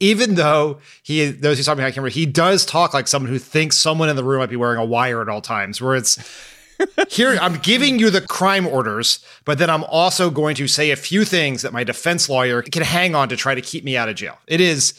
even 0.00 0.34
though 0.34 0.80
he 1.02 1.32
knows 1.40 1.58
he's 1.58 1.66
talking 1.66 1.76
behind 1.76 1.94
camera, 1.94 2.10
he 2.10 2.26
does 2.26 2.64
talk 2.64 2.94
like 2.94 3.06
someone 3.06 3.30
who 3.30 3.38
thinks 3.38 3.76
someone 3.76 4.08
in 4.08 4.16
the 4.16 4.24
room 4.24 4.40
might 4.40 4.50
be 4.50 4.56
wearing 4.56 4.78
a 4.78 4.84
wire 4.84 5.20
at 5.20 5.28
all 5.28 5.42
times. 5.42 5.80
Where 5.80 5.94
it's 5.94 6.18
here, 7.08 7.38
I'm 7.40 7.58
giving 7.58 7.98
you 7.98 8.10
the 8.10 8.22
crime 8.22 8.66
orders, 8.66 9.24
but 9.44 9.58
then 9.58 9.70
I'm 9.70 9.84
also 9.84 10.30
going 10.30 10.56
to 10.56 10.66
say 10.66 10.90
a 10.90 10.96
few 10.96 11.24
things 11.24 11.62
that 11.62 11.72
my 11.72 11.84
defense 11.84 12.28
lawyer 12.28 12.62
can 12.62 12.82
hang 12.82 13.14
on 13.14 13.28
to 13.28 13.36
try 13.36 13.54
to 13.54 13.60
keep 13.60 13.84
me 13.84 13.96
out 13.96 14.08
of 14.08 14.16
jail. 14.16 14.38
It 14.46 14.60
is, 14.60 14.94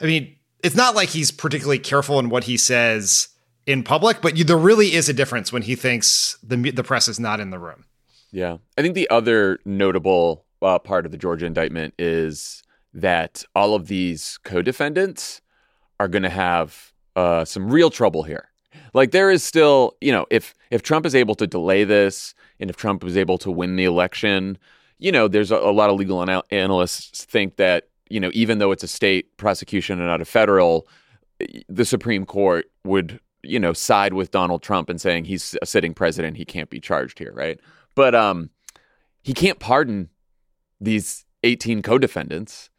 I 0.00 0.04
mean, 0.04 0.36
it's 0.62 0.74
not 0.74 0.94
like 0.94 1.10
he's 1.10 1.30
particularly 1.30 1.78
careful 1.78 2.18
in 2.18 2.28
what 2.28 2.44
he 2.44 2.56
says 2.56 3.28
in 3.66 3.82
public, 3.82 4.20
but 4.20 4.36
you, 4.36 4.44
there 4.44 4.56
really 4.56 4.94
is 4.94 5.08
a 5.08 5.12
difference 5.12 5.52
when 5.52 5.62
he 5.62 5.74
thinks 5.74 6.38
the 6.42 6.56
the 6.70 6.84
press 6.84 7.08
is 7.08 7.20
not 7.20 7.40
in 7.40 7.50
the 7.50 7.58
room. 7.58 7.84
Yeah. 8.32 8.56
I 8.78 8.82
think 8.82 8.94
the 8.94 9.10
other 9.10 9.58
notable 9.64 10.44
uh, 10.62 10.78
part 10.78 11.04
of 11.04 11.12
the 11.12 11.18
Georgia 11.18 11.46
indictment 11.46 11.94
is 11.98 12.62
that 12.94 13.44
all 13.54 13.74
of 13.74 13.88
these 13.88 14.38
co 14.42 14.62
defendants 14.62 15.40
are 16.00 16.08
going 16.08 16.22
to 16.22 16.30
have 16.30 16.92
uh, 17.14 17.44
some 17.44 17.70
real 17.70 17.90
trouble 17.90 18.22
here. 18.22 18.48
Like, 18.94 19.10
there 19.10 19.30
is 19.30 19.44
still, 19.44 19.96
you 20.00 20.12
know, 20.12 20.26
if, 20.30 20.54
if 20.70 20.82
Trump 20.82 21.06
is 21.06 21.14
able 21.14 21.34
to 21.36 21.46
delay 21.46 21.84
this 21.84 22.34
and 22.58 22.68
if 22.70 22.76
Trump 22.76 23.04
is 23.04 23.16
able 23.16 23.38
to 23.38 23.50
win 23.50 23.76
the 23.76 23.84
election, 23.84 24.58
you 24.98 25.12
know, 25.12 25.28
there's 25.28 25.50
a, 25.50 25.56
a 25.56 25.72
lot 25.72 25.90
of 25.90 25.96
legal 25.96 26.22
anal- 26.22 26.44
analysts 26.50 27.24
think 27.24 27.56
that, 27.56 27.88
you 28.08 28.20
know, 28.20 28.30
even 28.34 28.58
though 28.58 28.72
it's 28.72 28.82
a 28.82 28.88
state 28.88 29.36
prosecution 29.36 29.98
and 29.98 30.08
not 30.08 30.20
a 30.20 30.26
federal, 30.26 30.86
the 31.68 31.84
Supreme 31.84 32.24
Court 32.26 32.70
would, 32.84 33.20
you 33.42 33.58
know, 33.58 33.72
side 33.72 34.14
with 34.14 34.30
Donald 34.30 34.62
Trump 34.62 34.88
and 34.88 35.00
saying 35.00 35.24
he's 35.24 35.56
a 35.62 35.66
sitting 35.66 35.94
president, 35.94 36.36
he 36.36 36.44
can't 36.44 36.70
be 36.70 36.80
charged 36.80 37.18
here, 37.18 37.32
right? 37.34 37.58
But 37.94 38.14
um, 38.14 38.50
he 39.22 39.34
can't 39.34 39.58
pardon 39.58 40.08
these 40.80 41.24
18 41.42 41.82
co-defendants. 41.82 42.70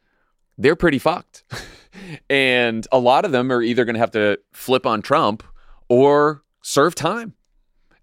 They're 0.56 0.76
pretty 0.76 0.98
fucked. 0.98 1.44
and 2.30 2.86
a 2.92 2.98
lot 2.98 3.24
of 3.24 3.32
them 3.32 3.50
are 3.52 3.62
either 3.62 3.84
going 3.84 3.94
to 3.94 4.00
have 4.00 4.12
to 4.12 4.38
flip 4.52 4.86
on 4.86 5.02
Trump 5.02 5.42
or 5.88 6.42
serve 6.62 6.94
time. 6.94 7.34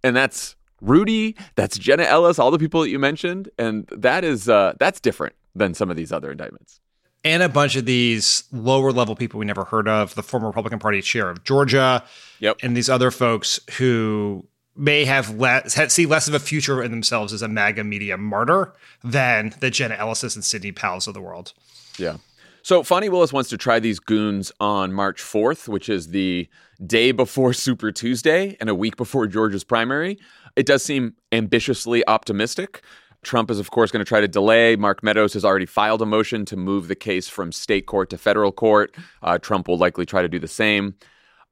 And 0.04 0.16
that's 0.16 0.56
Rudy, 0.82 1.36
that's 1.56 1.78
Jenna 1.78 2.04
Ellis, 2.04 2.40
all 2.40 2.52
the 2.52 2.60
people 2.60 2.82
that 2.82 2.90
you 2.90 3.00
mentioned, 3.00 3.50
and 3.58 3.88
that 3.96 4.24
is 4.24 4.50
uh, 4.50 4.74
that's 4.80 5.00
different 5.00 5.36
than 5.56 5.74
some 5.74 5.92
of 5.92 5.96
these 5.96 6.12
other 6.12 6.32
indictments. 6.32 6.82
And 7.24 7.44
a 7.44 7.50
bunch 7.50 7.76
of 7.76 7.86
these 7.86 8.46
lower 8.52 8.92
level 8.92 9.16
people 9.16 9.40
we 9.40 9.46
never 9.46 9.64
heard 9.66 9.88
of, 9.88 10.16
the 10.16 10.24
former 10.24 10.48
Republican 10.48 10.80
Party 10.80 11.02
chair 11.02 11.30
of 11.30 11.44
Georgia, 11.44 12.04
Yep. 12.40 12.58
and 12.64 12.76
these 12.76 12.90
other 12.90 13.12
folks 13.12 13.60
who 13.78 14.48
may 14.76 15.06
have 15.06 15.38
less 15.38 15.78
see 15.94 16.06
less 16.06 16.28
of 16.28 16.34
a 16.34 16.40
future 16.40 16.82
in 16.82 16.90
themselves 16.92 17.34
as 17.34 17.42
a 17.42 17.48
MAGA 17.48 17.84
media 17.84 18.18
martyr 18.18 18.74
than 19.04 19.54
the 19.60 19.70
Jenna 19.70 19.96
Ellis's 19.96 20.36
and 20.36 20.44
Sidney 20.44 20.72
Powell's 20.72 21.08
of 21.08 21.14
the 21.14 21.22
world. 21.22 21.54
Yeah. 21.98 22.18
So 22.64 22.82
Fani 22.84 23.10
Willis 23.10 23.34
wants 23.34 23.50
to 23.50 23.58
try 23.58 23.80
these 23.80 24.00
goons 24.00 24.52
on 24.60 24.94
March 24.94 25.22
4th, 25.22 25.68
which 25.68 25.90
is 25.90 26.10
the 26.10 26.48
day 26.86 27.12
before 27.12 27.54
Super 27.68 27.92
Tuesday 27.92 28.56
and 28.60 28.70
a 28.70 28.76
week 28.76 28.98
before 28.98 29.28
Georgia's 29.28 29.64
primary. 29.64 30.18
It 30.56 30.66
does 30.66 30.84
seem 30.84 31.16
ambitiously 31.32 32.04
optimistic. 32.08 32.82
Trump 33.24 33.52
is, 33.52 33.60
of 33.60 33.70
course, 33.72 33.92
going 33.92 34.04
to 34.04 34.08
try 34.08 34.20
to 34.20 34.28
delay. 34.28 34.76
Mark 34.76 35.04
Meadows 35.04 35.34
has 35.34 35.46
already 35.46 35.66
filed 35.66 36.02
a 36.02 36.06
motion 36.06 36.44
to 36.46 36.58
move 36.58 36.88
the 36.88 36.96
case 36.96 37.28
from 37.28 37.52
state 37.52 37.86
court 37.86 38.10
to 38.10 38.18
federal 38.18 38.52
court. 38.52 38.96
Uh, 39.22 39.38
Trump 39.38 39.68
will 39.68 39.78
likely 39.78 40.06
try 40.06 40.22
to 40.22 40.30
do 40.30 40.40
the 40.40 40.48
same. 40.48 40.96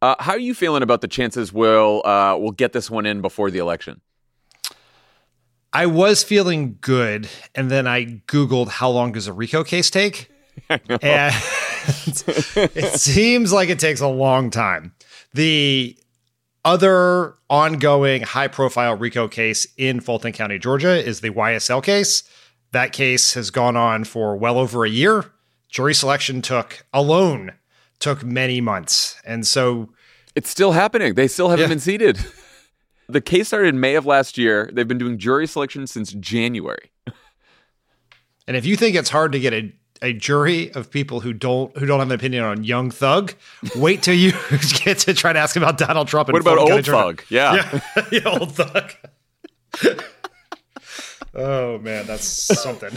Uh, 0.02 0.16
how 0.20 0.32
are 0.32 0.40
you 0.40 0.54
feeling 0.54 0.82
about 0.82 1.02
the 1.02 1.08
chances 1.08 1.52
we'll 1.52 2.06
uh, 2.06 2.36
we'll 2.38 2.52
get 2.52 2.74
this 2.74 2.90
one 2.90 3.06
in 3.06 3.22
before 3.22 3.52
the 3.52 3.60
election? 3.60 4.02
I 5.72 5.86
was 5.86 6.24
feeling 6.24 6.78
good, 6.82 7.30
and 7.54 7.70
then 7.70 7.86
I 7.86 8.06
Googled 8.28 8.70
how 8.70 8.90
long 8.90 9.12
does 9.12 9.28
a 9.28 9.34
RICO 9.34 9.64
case 9.64 9.92
take? 9.92 10.32
and 10.70 10.82
it 11.04 13.00
seems 13.00 13.54
like 13.54 13.70
it 13.70 13.80
takes 13.80 14.02
a 14.02 14.08
long 14.08 14.50
time. 14.50 14.94
The 15.34 15.98
other 16.70 17.34
ongoing 17.50 18.22
high 18.22 18.48
profile 18.48 18.96
RICO 18.96 19.28
case 19.28 19.66
in 19.76 20.00
Fulton 20.02 20.32
County, 20.32 20.60
Georgia 20.60 21.04
is 21.04 21.22
the 21.22 21.32
YSL 21.32 21.82
case. 21.84 22.24
That 22.74 22.94
case 22.94 23.34
has 23.34 23.50
gone 23.50 23.76
on 23.76 24.04
for 24.04 24.36
well 24.38 24.60
over 24.60 24.86
a 24.86 24.90
year. 24.90 25.32
Jury 25.68 25.96
selection 25.96 26.42
took 26.44 26.86
alone 26.94 27.54
took 27.98 28.24
many 28.24 28.62
months. 28.62 29.16
And 29.26 29.46
so 29.48 29.90
it's 30.36 30.50
still 30.50 30.72
happening. 30.74 31.16
They 31.16 31.28
still 31.28 31.50
haven't 31.50 31.64
Yeah. 31.64 31.70
been 31.70 31.80
seated. 31.80 32.20
The 33.12 33.22
case 33.22 33.48
started 33.48 33.70
in 33.70 33.80
May 33.80 33.96
of 33.96 34.06
last 34.06 34.38
year. 34.38 34.70
They've 34.72 34.88
been 34.88 35.00
doing 35.00 35.18
jury 35.18 35.48
selection 35.48 35.88
since 35.88 36.14
January. 36.14 36.92
and 38.48 38.56
if 38.56 38.68
you 38.68 38.76
think 38.76 38.96
it's 38.96 39.10
hard 39.10 39.32
to 39.32 39.40
get 39.40 39.52
a 39.52 39.74
a 40.02 40.14
jury 40.14 40.72
of 40.74 40.90
people 40.92 41.20
who 41.20 41.34
don't 41.34 41.76
who 41.78 41.86
don't 41.86 42.00
have 42.00 42.10
an 42.10 42.16
opinion 42.16 42.44
on 42.44 42.64
Young 42.64 42.92
Thug. 42.92 43.34
Wait 43.76 44.02
till 44.04 44.16
you 44.16 44.32
get 44.84 45.00
to 45.00 45.14
try 45.14 45.34
to 45.34 45.40
ask 45.40 45.56
about 45.56 45.78
Donald 45.78 46.08
Trump. 46.08 46.30
in 46.30 46.34
What 46.34 46.42
about 46.42 46.58
old 46.58 46.86
thug? 46.86 47.24
Yeah. 47.30 47.80
yeah, 48.12 48.22
old 48.26 48.54
thug. 48.54 48.94
oh 51.36 51.78
man, 51.80 52.06
that's 52.06 52.26
something. 52.26 52.92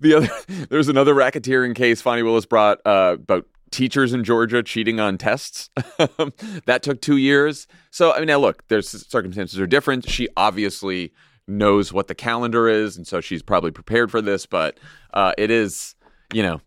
the 0.00 0.14
other 0.16 0.28
there's 0.68 0.88
another 0.88 1.14
racketeering 1.14 1.74
case 1.74 2.00
Fani 2.00 2.22
Willis 2.22 2.46
brought 2.46 2.78
uh, 2.86 3.16
about 3.20 3.46
teachers 3.70 4.12
in 4.12 4.22
Georgia 4.22 4.62
cheating 4.62 5.00
on 5.00 5.18
tests. 5.18 5.68
that 6.66 6.80
took 6.82 7.00
two 7.00 7.16
years. 7.16 7.66
So 7.90 8.12
I 8.12 8.18
mean, 8.18 8.28
now 8.28 8.38
look, 8.38 8.66
there's 8.68 8.88
circumstances 9.08 9.58
are 9.58 9.66
different. 9.66 10.08
She 10.08 10.28
obviously 10.36 11.12
knows 11.46 11.92
what 11.92 12.08
the 12.08 12.14
calendar 12.14 12.68
is, 12.68 12.96
and 12.96 13.06
so 13.06 13.20
she's 13.20 13.42
probably 13.42 13.70
prepared 13.70 14.10
for 14.10 14.20
this. 14.22 14.46
But 14.46 14.78
uh, 15.12 15.32
it 15.38 15.50
is, 15.50 15.94
you 16.32 16.42
know, 16.42 16.60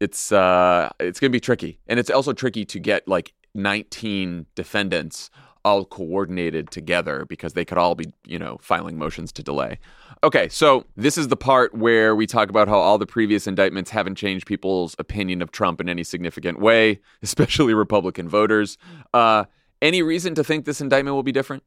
it's 0.00 0.32
uh, 0.32 0.90
it's 1.00 1.20
gonna 1.20 1.30
be 1.30 1.40
tricky, 1.40 1.78
and 1.86 1.98
it's 1.98 2.10
also 2.10 2.32
tricky 2.32 2.64
to 2.66 2.78
get 2.78 3.06
like 3.06 3.32
19 3.54 4.46
defendants 4.54 5.30
all 5.64 5.84
coordinated 5.84 6.70
together 6.70 7.24
because 7.28 7.52
they 7.52 7.64
could 7.64 7.78
all 7.78 7.94
be, 7.94 8.12
you 8.26 8.38
know, 8.38 8.58
filing 8.60 8.98
motions 8.98 9.32
to 9.32 9.42
delay. 9.42 9.78
Okay, 10.24 10.48
so 10.48 10.84
this 10.96 11.18
is 11.18 11.28
the 11.28 11.36
part 11.36 11.74
where 11.74 12.14
we 12.14 12.26
talk 12.26 12.48
about 12.48 12.68
how 12.68 12.78
all 12.78 12.98
the 12.98 13.06
previous 13.06 13.46
indictments 13.46 13.90
haven't 13.90 14.16
changed 14.16 14.46
people's 14.46 14.94
opinion 14.98 15.42
of 15.42 15.50
Trump 15.50 15.80
in 15.80 15.88
any 15.88 16.04
significant 16.04 16.60
way, 16.60 17.00
especially 17.22 17.74
Republican 17.74 18.28
voters. 18.28 18.78
Uh, 19.12 19.44
any 19.80 20.02
reason 20.02 20.34
to 20.36 20.44
think 20.44 20.64
this 20.64 20.80
indictment 20.80 21.14
will 21.14 21.24
be 21.24 21.32
different? 21.32 21.64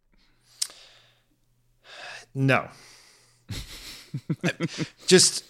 No. 2.35 2.67
Just, 5.07 5.43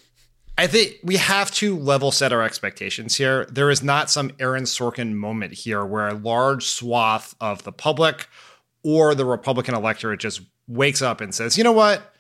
I 0.58 0.68
think 0.68 0.98
we 1.04 1.18
have 1.18 1.52
to 1.56 1.78
level 1.78 2.12
set 2.12 2.32
our 2.32 2.44
expectations 2.44 3.16
here. 3.16 3.46
There 3.46 3.72
is 3.72 3.84
not 3.84 4.10
some 4.10 4.32
Aaron 4.40 4.64
Sorkin 4.64 5.14
moment 5.14 5.54
here 5.54 5.84
where 5.84 6.08
a 6.08 6.14
large 6.14 6.66
swath 6.66 7.36
of 7.42 7.64
the 7.64 7.72
public 7.72 8.28
or 8.84 9.16
the 9.16 9.26
Republican 9.26 9.74
electorate 9.74 10.20
just 10.20 10.42
wakes 10.68 11.02
up 11.02 11.20
and 11.20 11.34
says, 11.34 11.58
you 11.58 11.64
know 11.64 11.72
what? 11.72 12.14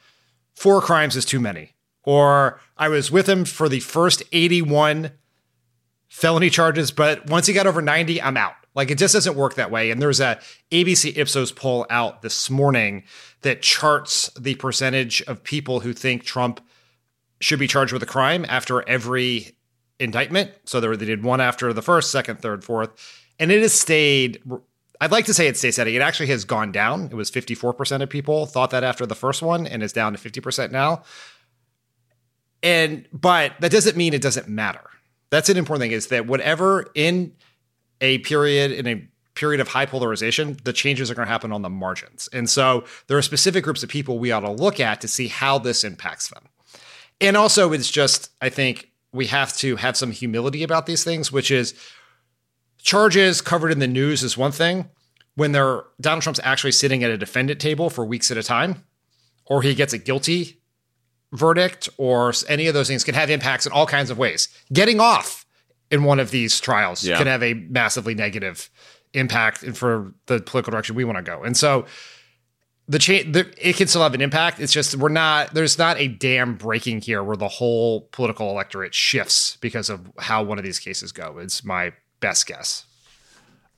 Four 0.55 0.81
crimes 0.81 1.15
is 1.15 1.25
too 1.25 1.39
many. 1.39 1.73
Or 2.03 2.59
I 2.77 2.87
was 2.89 3.11
with 3.11 3.27
him 3.27 3.45
for 3.45 3.69
the 3.69 3.79
first 3.79 4.23
81 4.31 5.11
felony 6.07 6.49
charges, 6.49 6.91
but 6.91 7.29
once 7.29 7.47
he 7.47 7.53
got 7.53 7.67
over 7.67 7.81
90, 7.81 8.21
I'm 8.21 8.37
out. 8.37 8.55
Like 8.75 8.91
it 8.91 8.97
just 8.97 9.13
doesn't 9.13 9.35
work 9.35 9.55
that 9.55 9.71
way. 9.71 9.89
And 9.89 10.01
there's 10.01 10.19
a 10.19 10.39
ABC 10.71 11.17
Ipsos 11.17 11.51
poll 11.51 11.85
out 11.89 12.21
this 12.21 12.49
morning 12.49 13.03
that 13.41 13.61
charts 13.61 14.29
the 14.37 14.55
percentage 14.55 15.21
of 15.23 15.43
people 15.43 15.79
who 15.79 15.93
think 15.93 16.23
Trump 16.23 16.59
should 17.39 17.59
be 17.59 17.67
charged 17.67 17.93
with 17.93 18.03
a 18.03 18.07
crime 18.07 18.45
after 18.47 18.87
every 18.87 19.55
indictment. 19.99 20.51
So 20.65 20.79
there, 20.79 20.95
they 20.95 21.05
did 21.05 21.23
one 21.23 21.41
after 21.41 21.71
the 21.73 21.81
first, 21.81 22.11
second, 22.11 22.39
third, 22.41 22.63
fourth, 22.63 23.23
and 23.39 23.51
it 23.51 23.61
has 23.61 23.73
stayed. 23.73 24.41
I'd 24.99 25.11
like 25.11 25.25
to 25.25 25.33
say 25.33 25.47
it 25.47 25.57
stays 25.57 25.75
steady. 25.75 25.95
It 25.95 26.01
actually 26.01 26.27
has 26.27 26.45
gone 26.45 26.71
down. 26.71 27.05
It 27.05 27.13
was 27.13 27.29
54% 27.31 28.01
of 28.01 28.09
people 28.09 28.45
thought 28.45 28.71
that 28.71 28.83
after 28.83 29.05
the 29.05 29.15
first 29.15 29.41
one, 29.41 29.67
and 29.67 29.83
is 29.83 29.93
down 29.93 30.13
to 30.13 30.19
50% 30.19 30.71
now. 30.71 31.03
And 32.63 33.07
but 33.13 33.53
that 33.59 33.71
doesn't 33.71 33.95
mean 33.95 34.13
it 34.13 34.21
doesn't 34.21 34.47
matter. 34.47 34.89
That's 35.29 35.49
an 35.49 35.57
important 35.57 35.81
thing 35.81 35.91
is 35.91 36.07
that 36.07 36.27
whatever 36.27 36.87
in 36.95 37.33
a 38.01 38.19
period 38.19 38.71
in 38.71 38.87
a 38.87 39.07
period 39.35 39.59
of 39.59 39.67
high 39.67 39.85
polarization, 39.85 40.57
the 40.63 40.73
changes 40.73 41.11
are 41.11 41.15
going 41.15 41.27
to 41.27 41.31
happen 41.31 41.51
on 41.51 41.61
the 41.61 41.69
margins. 41.69 42.29
And 42.31 42.49
so 42.49 42.85
there 43.07 43.17
are 43.17 43.21
specific 43.21 43.63
groups 43.63 43.83
of 43.83 43.89
people 43.89 44.17
we 44.17 44.31
ought 44.31 44.41
to 44.41 44.51
look 44.51 44.79
at 44.79 45.01
to 45.01 45.07
see 45.07 45.27
how 45.27 45.59
this 45.59 45.83
impacts 45.83 46.29
them. 46.29 46.43
And 47.21 47.37
also 47.37 47.73
it's 47.73 47.91
just 47.91 48.31
I 48.41 48.49
think 48.49 48.91
we 49.11 49.27
have 49.27 49.55
to 49.57 49.77
have 49.77 49.95
some 49.95 50.11
humility 50.11 50.63
about 50.63 50.85
these 50.85 51.03
things, 51.03 51.31
which 51.31 51.51
is 51.51 51.73
charges 52.81 53.41
covered 53.41 53.71
in 53.71 53.79
the 53.79 53.87
news 53.87 54.23
is 54.23 54.37
one 54.37 54.51
thing. 54.51 54.89
When 55.35 55.51
they're 55.51 55.83
Donald 55.99 56.23
Trump's 56.23 56.39
actually 56.43 56.71
sitting 56.71 57.03
at 57.03 57.11
a 57.11 57.17
defendant 57.17 57.59
table 57.59 57.89
for 57.89 58.05
weeks 58.05 58.31
at 58.31 58.37
a 58.37 58.43
time, 58.43 58.85
or 59.45 59.61
he 59.61 59.75
gets 59.75 59.91
a 59.91 59.97
guilty 59.97 60.61
verdict 61.33 61.89
or 61.97 62.33
any 62.47 62.67
of 62.67 62.73
those 62.73 62.87
things 62.87 63.03
can 63.03 63.15
have 63.15 63.29
impacts 63.29 63.65
in 63.65 63.71
all 63.71 63.85
kinds 63.85 64.09
of 64.09 64.17
ways. 64.17 64.47
Getting 64.71 64.99
off 64.99 65.44
in 65.91 66.03
one 66.03 66.19
of 66.19 66.31
these 66.31 66.59
trials 66.59 67.03
Yeah. 67.03 67.17
can 67.17 67.27
have 67.27 67.43
a 67.43 67.53
massively 67.53 68.15
negative 68.15 68.69
impact 69.13 69.59
for 69.75 70.13
the 70.25 70.39
political 70.41 70.71
direction 70.71 70.95
we 70.95 71.03
want 71.05 71.17
to 71.17 71.23
go. 71.23 71.43
And 71.43 71.55
so 71.55 71.85
the 72.87 72.99
change 72.99 73.33
the, 73.33 73.51
it 73.57 73.75
can 73.77 73.87
still 73.87 74.03
have 74.03 74.13
an 74.13 74.21
impact. 74.21 74.59
It's 74.59 74.73
just 74.73 74.95
we're 74.95 75.09
not 75.09 75.53
there's 75.53 75.77
not 75.77 75.97
a 75.99 76.07
dam 76.07 76.55
breaking 76.55 77.01
here 77.01 77.23
where 77.23 77.37
the 77.37 77.47
whole 77.47 78.01
political 78.11 78.49
electorate 78.49 78.93
shifts 78.93 79.57
because 79.61 79.89
of 79.89 80.11
how 80.19 80.43
one 80.43 80.57
of 80.59 80.63
these 80.63 80.79
cases 80.79 81.11
go. 81.11 81.37
It's 81.39 81.63
my 81.63 81.93
best 82.19 82.45
guess. 82.45 82.85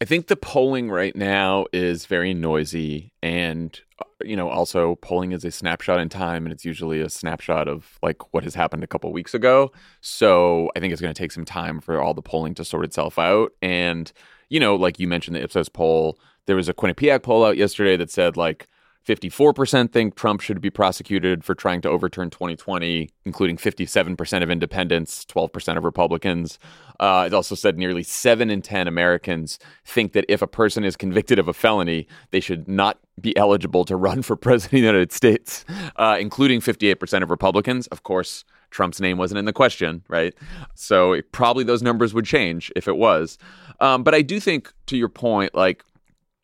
I 0.01 0.05
think 0.05 0.27
the 0.27 0.35
polling 0.35 0.91
right 0.91 1.15
now 1.15 1.65
is 1.73 2.05
very 2.05 2.33
noisy 2.33 3.11
and 3.23 3.79
you 4.23 4.35
know 4.35 4.49
also 4.49 4.95
polling 4.95 5.31
is 5.31 5.45
a 5.45 5.51
snapshot 5.51 5.99
in 5.99 6.09
time 6.09 6.45
and 6.45 6.53
it's 6.53 6.65
usually 6.65 7.01
a 7.01 7.09
snapshot 7.09 7.67
of 7.67 7.99
like 8.01 8.33
what 8.33 8.43
has 8.43 8.55
happened 8.55 8.83
a 8.83 8.87
couple 8.87 9.11
weeks 9.11 9.33
ago. 9.33 9.71
So 10.01 10.71
I 10.75 10.79
think 10.79 10.91
it's 10.91 11.01
going 11.01 11.13
to 11.13 11.17
take 11.17 11.31
some 11.31 11.45
time 11.45 11.79
for 11.79 12.01
all 12.01 12.13
the 12.13 12.21
polling 12.21 12.55
to 12.55 12.65
sort 12.65 12.85
itself 12.85 13.19
out 13.19 13.51
and 13.61 14.11
you 14.49 14.59
know 14.59 14.75
like 14.75 14.99
you 14.99 15.07
mentioned 15.07 15.35
the 15.35 15.43
Ipsos 15.43 15.69
poll, 15.69 16.19
there 16.45 16.55
was 16.55 16.69
a 16.69 16.73
Quinnipiac 16.73 17.23
poll 17.23 17.45
out 17.45 17.57
yesterday 17.57 17.97
that 17.97 18.09
said 18.09 18.37
like 18.37 18.67
54% 19.07 19.91
think 19.91 20.15
Trump 20.15 20.41
should 20.41 20.59
be 20.59 20.69
prosecuted 20.69 21.45
for 21.45 21.55
trying 21.55 21.79
to 21.81 21.89
overturn 21.89 22.29
2020, 22.29 23.09
including 23.23 23.55
57% 23.55 24.43
of 24.43 24.49
independents, 24.49 25.23
12% 25.25 25.77
of 25.77 25.85
Republicans. 25.85 26.59
Uh, 26.99 27.23
it 27.27 27.33
also 27.33 27.55
said 27.55 27.77
nearly 27.77 28.03
7 28.03 28.49
in 28.49 28.61
10 28.61 28.85
Americans 28.85 29.59
think 29.85 30.11
that 30.11 30.25
if 30.27 30.41
a 30.41 30.47
person 30.47 30.83
is 30.83 30.97
convicted 30.97 31.39
of 31.39 31.47
a 31.47 31.53
felony, 31.53 32.05
they 32.31 32.41
should 32.41 32.67
not 32.67 32.99
be 33.21 33.35
eligible 33.37 33.85
to 33.85 33.95
run 33.95 34.21
for 34.21 34.35
president 34.35 34.65
of 34.65 34.71
the 34.71 34.79
United 34.79 35.13
States, 35.13 35.63
uh, 35.95 36.17
including 36.19 36.59
58% 36.59 37.23
of 37.23 37.31
Republicans. 37.31 37.87
Of 37.87 38.03
course, 38.03 38.43
Trump's 38.71 38.99
name 38.99 39.17
wasn't 39.17 39.39
in 39.39 39.45
the 39.45 39.53
question, 39.53 40.03
right? 40.09 40.33
So 40.75 41.13
it, 41.13 41.31
probably 41.31 41.63
those 41.63 41.81
numbers 41.81 42.13
would 42.13 42.25
change 42.25 42.73
if 42.75 42.89
it 42.89 42.97
was. 42.97 43.37
Um, 43.79 44.03
but 44.03 44.13
I 44.13 44.21
do 44.21 44.41
think, 44.41 44.73
to 44.87 44.97
your 44.97 45.07
point, 45.07 45.55
like, 45.55 45.85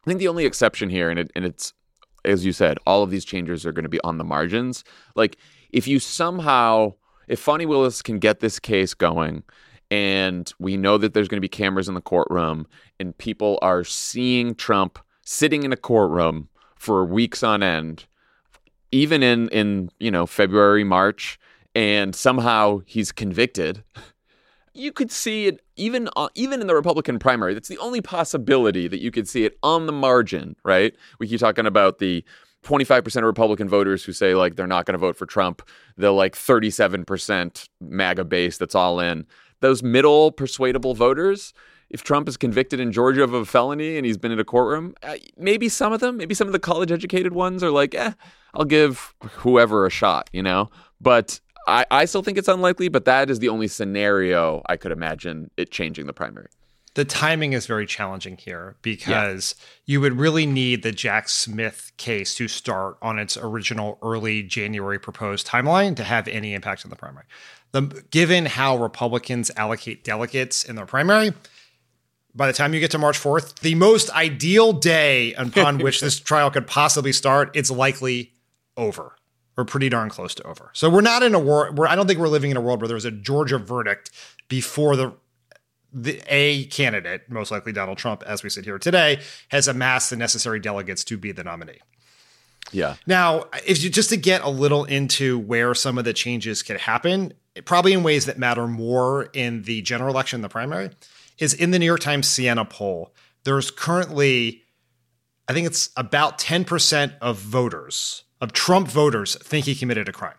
I 0.06 0.10
think 0.10 0.20
the 0.20 0.30
only 0.30 0.46
exception 0.46 0.90
here, 0.90 1.10
and, 1.10 1.20
it, 1.20 1.32
and 1.36 1.44
it's 1.44 1.74
as 2.26 2.46
you 2.46 2.52
said, 2.52 2.78
all 2.86 3.04
of 3.04 3.12
these 3.12 3.26
changes 3.26 3.66
are 3.66 3.72
going 3.72 3.84
to 3.84 3.90
be 3.90 4.02
on 4.02 4.18
the 4.18 4.24
margins. 4.24 4.84
Like, 5.16 5.38
if 5.72 5.88
you 5.88 6.00
somehow, 6.00 6.94
if 7.28 7.40
Fani 7.40 7.66
Willis 7.66 8.02
can 8.02 8.20
get 8.20 8.40
this 8.40 8.60
case 8.60 8.94
going, 8.94 9.44
and 9.92 10.52
we 10.60 10.78
know 10.78 10.98
that 10.98 11.14
there's 11.14 11.28
going 11.28 11.38
to 11.38 11.42
be 11.42 11.50
cameras 11.50 11.88
in 11.88 11.94
the 11.94 12.02
courtroom, 12.02 12.68
and 13.00 13.18
people 13.18 13.60
are 13.62 13.84
seeing 13.84 14.56
Trump 14.56 15.00
sitting 15.26 15.64
in 15.64 15.72
a 15.72 15.78
courtroom 15.78 16.50
for 16.76 17.06
weeks 17.06 17.44
on 17.44 17.64
end, 17.64 18.06
even 18.92 19.24
in 19.24 19.50
in 19.50 19.90
you 20.00 20.12
know 20.12 20.26
February, 20.26 20.84
March, 20.84 21.40
and 21.76 22.16
somehow 22.16 22.82
he's 22.86 23.12
convicted. 23.12 23.84
You 24.74 24.92
could 24.92 25.12
see 25.12 25.48
it 25.48 25.62
even 25.76 26.10
uh, 26.16 26.30
even 26.36 26.62
in 26.62 26.68
the 26.68 26.76
Republican 26.76 27.20
primary. 27.20 27.54
That's 27.54 27.68
the 27.68 27.78
only 27.78 28.02
possibility 28.02 28.88
that 28.88 29.02
you 29.02 29.12
could 29.12 29.28
see 29.28 29.46
it 29.46 29.58
on 29.62 29.86
the 29.86 29.92
margin, 29.92 30.56
right? 30.64 30.94
We 31.20 31.28
keep 31.28 31.40
talking 31.40 31.66
about 31.66 32.00
the 32.00 32.24
25% 32.64 33.18
of 33.18 33.24
Republican 33.24 33.70
voters 33.70 34.04
who 34.04 34.14
say 34.14 34.36
like 34.36 34.56
they're 34.56 34.68
not 34.68 34.86
going 34.86 34.94
to 34.94 35.00
vote 35.00 35.18
for 35.18 35.26
Trump, 35.26 35.62
the 35.98 36.12
like 36.12 36.36
37% 36.36 37.68
MAGA 37.82 38.26
base 38.26 38.58
that's 38.58 38.76
all 38.76 39.00
in. 39.00 39.26
Those 39.60 39.84
middle 39.84 40.32
persuadable 40.32 40.94
voters, 40.96 41.54
if 41.90 42.04
Trump 42.04 42.28
is 42.28 42.38
convicted 42.38 42.80
in 42.80 42.92
Georgia 42.92 43.24
of 43.24 43.34
a 43.34 43.46
felony 43.46 43.98
and 43.98 44.06
he's 44.06 44.18
been 44.18 44.32
in 44.32 44.40
a 44.40 44.44
courtroom, 44.44 44.96
uh, 45.04 45.16
maybe 45.38 45.70
some 45.70 45.94
of 45.94 46.00
them, 46.00 46.18
maybe 46.18 46.34
some 46.34 46.48
of 46.48 46.54
the 46.54 46.60
college 46.60 46.92
educated 46.92 47.34
ones 47.34 47.64
are 47.64 47.72
like, 47.72 47.94
eh, 47.94 48.14
I'll 48.54 48.66
give 48.66 49.14
whoever 49.22 49.86
a 49.86 49.90
shot, 49.90 50.30
you 50.34 50.42
know? 50.42 50.70
But 51.00 51.40
I, 51.68 51.86
I 51.92 52.06
still 52.06 52.24
think 52.24 52.38
it's 52.38 52.48
unlikely, 52.48 52.90
but 52.90 53.06
that 53.06 53.30
is 53.30 53.40
the 53.40 53.50
only 53.50 53.68
scenario 53.68 54.62
I 54.68 54.78
could 54.78 54.92
imagine 54.92 55.50
it 55.58 55.72
changing 55.72 56.08
the 56.08 56.14
primary. 56.14 56.48
the 56.96 57.06
timing 57.06 57.54
is 57.54 57.66
very 57.66 57.86
challenging 57.88 58.38
here 58.38 58.76
because 58.82 59.56
you 59.86 60.00
would 60.00 60.18
really 60.20 60.46
need 60.46 60.84
the 60.84 60.92
Jack 60.92 61.28
Smith 61.28 61.92
case 61.98 62.36
to 62.36 62.48
start 62.48 62.98
on 63.02 63.18
its 63.18 63.36
original 63.36 63.98
early 64.04 64.44
January 64.44 65.00
proposed 65.00 65.48
timeline 65.48 65.96
to 65.96 66.04
have 66.04 66.28
any 66.28 66.54
impact 66.54 66.86
on 66.86 66.90
the 66.90 66.96
primary. 66.96 67.26
The, 67.72 68.04
given 68.12 68.46
how 68.46 68.78
Republicans 68.78 69.50
allocate 69.56 70.04
delegates 70.04 70.64
in 70.64 70.76
their 70.76 70.86
primary, 70.86 71.34
by 72.36 72.46
the 72.46 72.54
time 72.54 72.74
you 72.74 72.80
get 72.80 72.92
to 72.92 73.00
March 73.00 73.20
4th, 73.20 73.60
the 73.62 73.74
most 73.76 74.12
ideal 74.12 74.74
day 74.74 75.34
upon 75.34 75.78
which 75.80 76.00
this 76.02 76.20
trial 76.20 76.52
could 76.52 76.68
possibly 76.68 77.12
start, 77.12 77.50
it's 77.56 77.72
likely 77.72 78.34
over 78.78 79.16
or 79.58 79.66
pretty 79.66 79.90
darn 79.90 80.10
close 80.10 80.34
to 80.36 80.44
over. 80.44 80.72
So 80.74 80.90
we're 80.90 81.02
not 81.02 81.24
in 81.24 81.36
a 81.36 81.40
world 81.40 81.78
where 81.78 81.88
I 81.88 81.96
don't 81.96 82.08
think 82.08 82.20
we're 82.20 82.28
living 82.28 82.52
in 82.52 82.58
a 82.58 82.62
world 82.62 82.82
where 82.82 82.88
there's 82.88 83.06
a 83.06 83.12
Georgia 83.12 83.58
verdict 83.58 84.10
before 84.48 84.96
the 84.96 85.14
the 85.94 86.22
a 86.28 86.66
candidate, 86.66 87.30
most 87.30 87.52
likely 87.52 87.72
Donald 87.72 87.98
Trump, 87.98 88.24
as 88.26 88.44
we 88.44 88.50
sit 88.50 88.66
here 88.66 88.80
today, 88.80 89.22
has 89.50 89.68
amassed 89.68 90.10
the 90.10 90.16
necessary 90.16 90.60
delegates 90.60 91.04
to 91.04 91.18
be 91.18 91.32
the 91.32 91.44
nominee. 91.44 91.80
Yeah. 92.72 92.96
Now, 93.06 93.46
if 93.66 93.84
you 93.84 93.90
just 93.90 94.10
to 94.10 94.18
get 94.18 94.42
a 94.42 94.50
little 94.50 94.86
into 94.86 95.38
where 95.38 95.76
some 95.76 95.98
of 95.98 96.06
the 96.06 96.14
changes 96.14 96.64
could 96.64 96.78
happen, 96.78 97.34
probably 97.66 97.94
in 97.94 98.02
ways 98.04 98.26
that 98.26 98.40
matter 98.40 98.68
more 98.68 99.30
in 99.34 99.64
the 99.64 99.82
general 99.84 100.10
election, 100.10 100.42
the 100.42 100.50
primary, 100.50 100.90
is 101.38 101.54
in 101.54 101.72
the 101.72 101.80
New 101.80 101.86
York 101.86 102.00
Times 102.00 102.28
Siena 102.28 102.66
poll. 102.66 103.14
There's 103.44 103.70
currently, 103.70 104.64
I 105.48 105.54
think 105.54 105.68
it's 105.68 105.90
about 105.96 106.40
10% 106.40 107.14
of 107.22 107.38
voters, 107.38 108.24
of 108.44 108.52
Trump 108.52 108.90
voters, 108.90 109.36
think 109.38 109.66
he 109.66 109.74
committed 109.74 110.10
a 110.10 110.12
crime. 110.12 110.36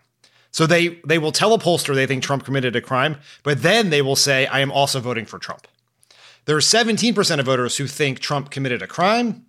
So 0.50 0.66
they 0.66 1.00
they 1.06 1.18
will 1.18 1.32
tell 1.32 1.54
a 1.54 1.58
pollster 1.58 1.94
they 1.94 2.06
think 2.06 2.22
Trump 2.22 2.44
committed 2.44 2.76
a 2.76 2.82
crime, 2.82 3.16
but 3.42 3.62
then 3.62 3.88
they 3.88 4.02
will 4.02 4.14
say, 4.14 4.46
I 4.46 4.60
am 4.60 4.70
also 4.70 5.00
voting 5.00 5.24
for 5.24 5.38
Trump. 5.38 5.66
There 6.44 6.54
are 6.54 6.60
17% 6.60 7.38
of 7.40 7.46
voters 7.46 7.78
who 7.78 7.86
think 7.86 8.20
Trump 8.20 8.50
committed 8.50 8.82
a 8.82 8.86
crime 8.86 9.46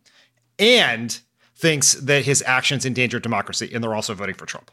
and 0.57 1.19
thinks 1.53 1.95
that 1.95 2.23
his 2.23 2.41
actions 2.47 2.85
endanger 2.85 3.19
democracy, 3.19 3.69
and 3.73 3.83
they're 3.83 3.93
also 3.93 4.13
voting 4.13 4.35
for 4.35 4.45
Trump. 4.45 4.71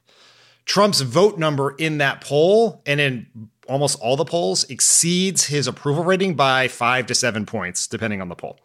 Trump's 0.64 1.00
vote 1.00 1.38
number 1.38 1.72
in 1.72 1.98
that 1.98 2.20
poll 2.20 2.82
and 2.86 3.00
in 3.00 3.26
almost 3.68 3.98
all 4.00 4.16
the 4.16 4.24
polls 4.24 4.62
exceeds 4.70 5.46
his 5.46 5.66
approval 5.66 6.04
rating 6.04 6.34
by 6.34 6.68
five 6.68 7.06
to 7.06 7.16
seven 7.16 7.46
points, 7.46 7.88
depending 7.88 8.20
on 8.20 8.28
the 8.28 8.36
poll. 8.36 8.60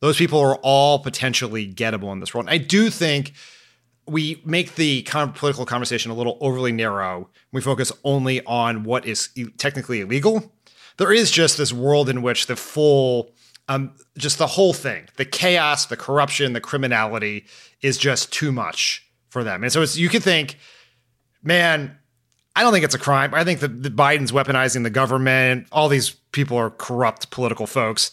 Those 0.00 0.16
people 0.16 0.40
are 0.40 0.56
all 0.62 0.98
potentially 0.98 1.70
gettable 1.70 2.10
in 2.10 2.20
this 2.20 2.32
world. 2.32 2.46
I 2.48 2.56
do 2.56 2.88
think 2.88 3.34
we 4.06 4.42
make 4.44 4.74
the 4.74 5.02
political 5.02 5.64
conversation 5.64 6.10
a 6.10 6.14
little 6.14 6.38
overly 6.40 6.72
narrow. 6.72 7.30
We 7.52 7.60
focus 7.60 7.92
only 8.04 8.44
on 8.44 8.84
what 8.84 9.06
is 9.06 9.30
technically 9.58 10.00
illegal. 10.00 10.52
There 10.96 11.12
is 11.12 11.30
just 11.30 11.56
this 11.56 11.72
world 11.72 12.08
in 12.08 12.22
which 12.22 12.46
the 12.46 12.56
full, 12.56 13.32
um, 13.68 13.94
just 14.18 14.38
the 14.38 14.46
whole 14.46 14.72
thing, 14.72 15.08
the 15.16 15.24
chaos, 15.24 15.86
the 15.86 15.96
corruption, 15.96 16.52
the 16.52 16.60
criminality 16.60 17.46
is 17.80 17.96
just 17.96 18.32
too 18.32 18.52
much 18.52 19.06
for 19.28 19.44
them. 19.44 19.62
And 19.62 19.72
so 19.72 19.82
it's, 19.82 19.96
you 19.96 20.08
could 20.08 20.22
think, 20.22 20.58
man, 21.42 21.96
I 22.54 22.62
don't 22.62 22.72
think 22.72 22.84
it's 22.84 22.94
a 22.94 22.98
crime. 22.98 23.32
I 23.34 23.44
think 23.44 23.60
that 23.60 23.82
Biden's 23.96 24.32
weaponizing 24.32 24.82
the 24.82 24.90
government. 24.90 25.68
All 25.72 25.88
these 25.88 26.10
people 26.10 26.58
are 26.58 26.70
corrupt 26.70 27.30
political 27.30 27.66
folks 27.66 28.10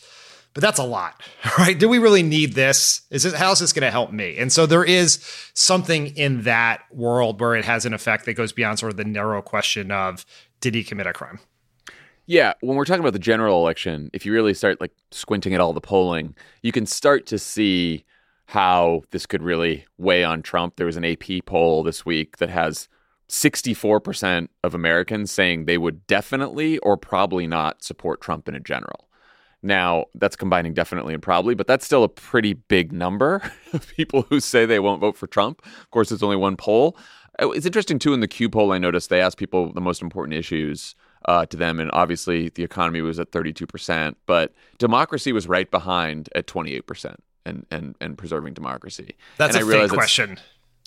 that's 0.61 0.79
a 0.79 0.83
lot, 0.83 1.21
right? 1.57 1.77
Do 1.77 1.89
we 1.89 1.97
really 1.97 2.23
need 2.23 2.53
this? 2.53 3.01
Is 3.09 3.25
it 3.25 3.35
how's 3.35 3.59
this 3.59 3.73
going 3.73 3.85
to 3.85 3.91
help 3.91 4.11
me? 4.11 4.37
And 4.37 4.51
so 4.51 4.65
there 4.65 4.83
is 4.83 5.23
something 5.53 6.07
in 6.17 6.43
that 6.43 6.83
world 6.91 7.39
where 7.39 7.55
it 7.55 7.65
has 7.65 7.85
an 7.85 7.93
effect 7.93 8.25
that 8.25 8.33
goes 8.33 8.51
beyond 8.51 8.79
sort 8.79 8.91
of 8.91 8.97
the 8.97 9.05
narrow 9.05 9.41
question 9.41 9.91
of 9.91 10.25
did 10.61 10.75
he 10.75 10.83
commit 10.83 11.07
a 11.07 11.13
crime? 11.13 11.39
Yeah, 12.25 12.53
when 12.61 12.77
we're 12.77 12.85
talking 12.85 12.99
about 12.99 13.13
the 13.13 13.19
general 13.19 13.59
election, 13.59 14.11
if 14.13 14.23
you 14.23 14.31
really 14.31 14.53
start 14.53 14.79
like 14.79 14.91
squinting 15.09 15.55
at 15.55 15.59
all 15.59 15.73
the 15.73 15.81
polling, 15.81 16.35
you 16.61 16.71
can 16.71 16.85
start 16.85 17.25
to 17.27 17.39
see 17.39 18.05
how 18.45 19.01
this 19.11 19.25
could 19.25 19.41
really 19.41 19.85
weigh 19.97 20.23
on 20.23 20.43
Trump. 20.43 20.75
There 20.75 20.85
was 20.85 20.97
an 20.97 21.05
AP 21.05 21.45
poll 21.45 21.81
this 21.81 22.05
week 22.05 22.37
that 22.37 22.49
has 22.49 22.87
64% 23.29 24.49
of 24.63 24.73
Americans 24.73 25.31
saying 25.31 25.65
they 25.65 25.77
would 25.77 26.05
definitely 26.07 26.77
or 26.79 26.97
probably 26.97 27.47
not 27.47 27.83
support 27.83 28.21
Trump 28.21 28.47
in 28.47 28.55
a 28.55 28.59
general. 28.59 29.08
Now, 29.61 30.05
that's 30.15 30.35
combining 30.35 30.73
definitely 30.73 31.13
and 31.13 31.21
probably, 31.21 31.53
but 31.53 31.67
that's 31.67 31.85
still 31.85 32.03
a 32.03 32.09
pretty 32.09 32.53
big 32.53 32.93
number 32.93 33.41
of 33.73 33.87
people 33.87 34.23
who 34.23 34.39
say 34.39 34.65
they 34.65 34.79
won't 34.79 35.01
vote 35.01 35.17
for 35.17 35.27
Trump. 35.27 35.61
Of 35.65 35.91
course, 35.91 36.11
it's 36.11 36.23
only 36.23 36.37
one 36.37 36.55
poll. 36.55 36.97
Uh, 37.41 37.49
it's 37.51 37.65
interesting, 37.65 37.99
too, 37.99 38.13
in 38.13 38.21
the 38.21 38.27
Q 38.27 38.49
poll, 38.49 38.71
I 38.71 38.77
noticed 38.77 39.09
they 39.09 39.21
asked 39.21 39.37
people 39.37 39.73
the 39.73 39.81
most 39.81 40.01
important 40.01 40.37
issues 40.37 40.95
uh, 41.25 41.45
to 41.47 41.57
them. 41.57 41.79
And 41.79 41.89
obviously, 41.93 42.49
the 42.49 42.63
economy 42.63 43.01
was 43.01 43.19
at 43.19 43.31
32%, 43.31 44.15
but 44.25 44.53
democracy 44.77 45.33
was 45.33 45.47
right 45.47 45.69
behind 45.69 46.29
at 46.35 46.47
28% 46.47 47.15
and, 47.45 47.65
and, 47.69 47.95
and 47.99 48.17
preserving 48.17 48.53
democracy. 48.53 49.15
That's 49.37 49.55
and 49.55 49.67
a 49.67 49.71
fake 49.71 49.91
question. 49.91 50.39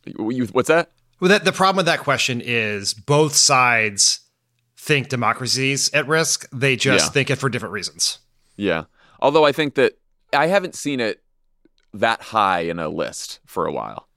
You, 0.05 0.47
what's 0.47 0.69
that? 0.69 0.91
Well, 1.21 1.29
that, 1.29 1.45
the 1.45 1.53
problem 1.53 1.77
with 1.77 1.87
that 1.87 2.01
question 2.01 2.41
is 2.41 2.95
both 2.95 3.35
sides 3.35 4.21
think 4.77 5.09
democracy's 5.09 5.93
at 5.95 6.09
risk. 6.09 6.49
They 6.53 6.75
just 6.75 7.07
yeah. 7.07 7.11
think 7.11 7.31
it 7.31 7.37
for 7.37 7.49
different 7.49 7.73
reasons. 7.73 8.19
Yeah. 8.57 8.85
Although 9.21 9.45
I 9.45 9.53
think 9.53 9.75
that 9.75 9.99
I 10.33 10.47
haven't 10.47 10.75
seen 10.75 11.01
it 11.01 11.23
that 11.95 12.23
high 12.23 12.61
in 12.61 12.79
a 12.79 12.88
list 12.88 13.41
for 13.47 13.67
a 13.67 13.73
while. 13.73 14.09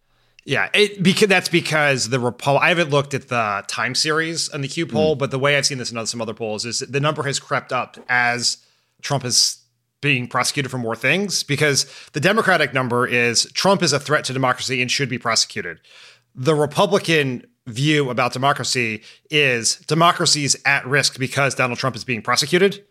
Yeah, 0.45 0.69
it 0.75 1.01
because 1.01 1.27
that's 1.27 1.49
because 1.49 2.09
the 2.09 2.19
Repub- 2.19 2.61
I 2.61 2.69
haven't 2.69 2.91
looked 2.91 3.15
at 3.15 3.29
the 3.29 3.63
time 3.67 3.95
series 3.95 4.47
and 4.47 4.63
the 4.63 4.67
Q 4.67 4.85
poll, 4.85 5.15
mm. 5.15 5.19
but 5.19 5.31
the 5.31 5.39
way 5.39 5.57
I've 5.57 5.65
seen 5.65 5.79
this 5.79 5.91
in 5.91 5.97
other, 5.97 6.05
some 6.05 6.21
other 6.21 6.35
polls 6.35 6.65
is 6.65 6.79
the 6.79 6.99
number 6.99 7.23
has 7.23 7.39
crept 7.39 7.73
up 7.73 7.97
as 8.07 8.57
Trump 9.01 9.25
is 9.25 9.63
being 10.01 10.27
prosecuted 10.27 10.69
for 10.69 10.77
more 10.77 10.95
things 10.95 11.41
because 11.41 11.91
the 12.13 12.19
Democratic 12.19 12.75
number 12.75 13.07
is 13.07 13.51
Trump 13.53 13.81
is 13.81 13.91
a 13.91 13.99
threat 13.99 14.23
to 14.25 14.33
democracy 14.33 14.81
and 14.81 14.91
should 14.91 15.09
be 15.09 15.17
prosecuted. 15.17 15.79
The 16.35 16.53
Republican 16.53 17.47
view 17.65 18.11
about 18.11 18.31
democracy 18.31 19.01
is 19.31 19.77
democracy 19.87 20.43
is 20.43 20.61
at 20.63 20.85
risk 20.85 21.17
because 21.17 21.55
Donald 21.55 21.79
Trump 21.79 21.95
is 21.95 22.03
being 22.03 22.21
prosecuted. 22.21 22.85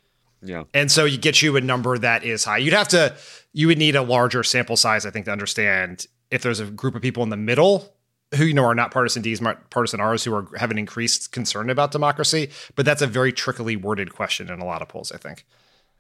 Yeah. 0.45 0.65
And 0.75 0.91
so 0.91 1.05
you 1.05 1.19
get 1.19 1.43
you 1.43 1.57
a 1.57 1.61
number 1.61 1.97
that 1.99 2.25
is 2.25 2.45
high. 2.45 2.59
You'd 2.59 2.75
have 2.75 2.89
to 2.89 3.17
you 3.53 3.69
would 3.69 3.79
need 3.79 3.97
a 3.97 4.03
larger 4.03 4.43
sample 4.43 4.77
size, 4.77 5.07
I 5.07 5.11
think, 5.11 5.27
to 5.27 5.33
understand 5.33 6.07
if 6.31 6.43
there's 6.43 6.61
a 6.61 6.67
group 6.67 6.95
of 6.95 7.03
people 7.03 7.23
in 7.23 7.29
the 7.29 7.37
middle 7.37 7.95
who 8.35 8.45
you 8.45 8.55
know 8.55 8.65
are 8.65 8.75
not 8.75 8.91
partisan 8.91 9.23
D's, 9.23 9.41
partisan 9.71 10.01
R's, 10.01 10.25
who 10.25 10.35
are 10.35 10.49
have 10.59 10.71
an 10.71 10.79
increased 10.79 11.33
concern 11.33 11.71
about 11.71 11.93
democracy. 11.93 12.51
But 12.75 12.85
that's 12.85 13.03
a 13.03 13.07
very 13.07 13.33
trickily 13.33 13.81
worded 13.81 14.13
question 14.13 14.51
in 14.51 14.61
a 14.61 14.65
lot 14.65 14.83
of 14.83 14.89
polls, 14.89 15.13
I 15.13 15.19
think. 15.19 15.47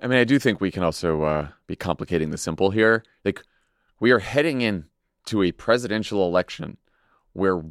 I 0.00 0.07
mean, 0.07 0.18
I 0.18 0.24
do 0.24 0.38
think 0.38 0.61
we 0.61 0.70
can 0.70 0.83
also 0.83 1.22
uh, 1.22 1.48
be 1.66 1.76
complicating 1.76 2.30
the 2.30 2.38
simple 2.38 2.70
here. 2.70 3.04
Like, 3.24 3.42
we 4.00 4.11
are 4.11 4.18
heading 4.18 4.61
in 4.61 4.87
to 5.26 5.42
a 5.42 5.52
presidential 5.52 6.26
election 6.26 6.76
where 7.33 7.62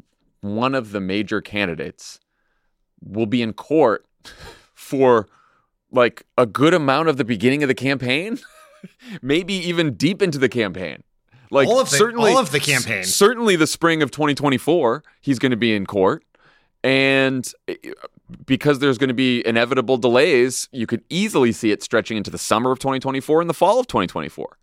one 0.42 0.74
of 0.74 0.92
the 0.92 1.02
major 1.02 1.42
candidates 1.42 2.20
will 3.02 3.26
be 3.26 3.42
in 3.42 3.54
court 3.54 4.06
for 4.74 5.28
like 5.94 6.24
a 6.38 6.46
good 6.46 6.74
amount 6.74 7.08
of 7.08 7.18
the 7.18 7.24
beginning 7.24 7.64
of 7.64 7.68
the 7.70 7.76
campaign, 7.76 8.40
maybe 9.22 9.54
even 9.54 9.94
deep 9.94 10.22
into 10.22 10.38
the 10.38 10.50
campaign. 10.50 11.04
Like 11.52 11.68
all 11.68 11.80
of 11.80 11.90
the, 11.90 11.98
certainly 11.98 12.32
all 12.32 12.40
of 12.40 12.52
the 12.52 12.60
campaign. 12.60 13.02
S- 13.02 13.14
certainly 13.14 13.56
the 13.56 13.68
spring 13.68 14.02
of 14.02 14.10
2024, 14.12 15.04
he's 15.22 15.40
going 15.40 15.52
to 15.52 15.58
be 15.58 15.76
in 15.76 15.86
court. 15.86 16.24
And 16.84 17.50
eh, 17.68 17.76
because 18.46 18.80
there's 18.80 18.98
going 18.98 19.10
to 19.10 19.14
be 19.14 19.46
inevitable 19.46 19.98
delays, 19.98 20.68
you 20.72 20.88
could 20.88 21.04
easily 21.10 21.52
see 21.52 21.72
it 21.72 21.84
stretching 21.84 22.18
into 22.18 22.32
the 22.32 22.40
summer 22.40 22.72
of 22.72 22.80
2024 22.80 23.42
and 23.42 23.50
the 23.50 23.54
fall 23.54 23.80
of 23.80 23.88
2024. 23.88 24.58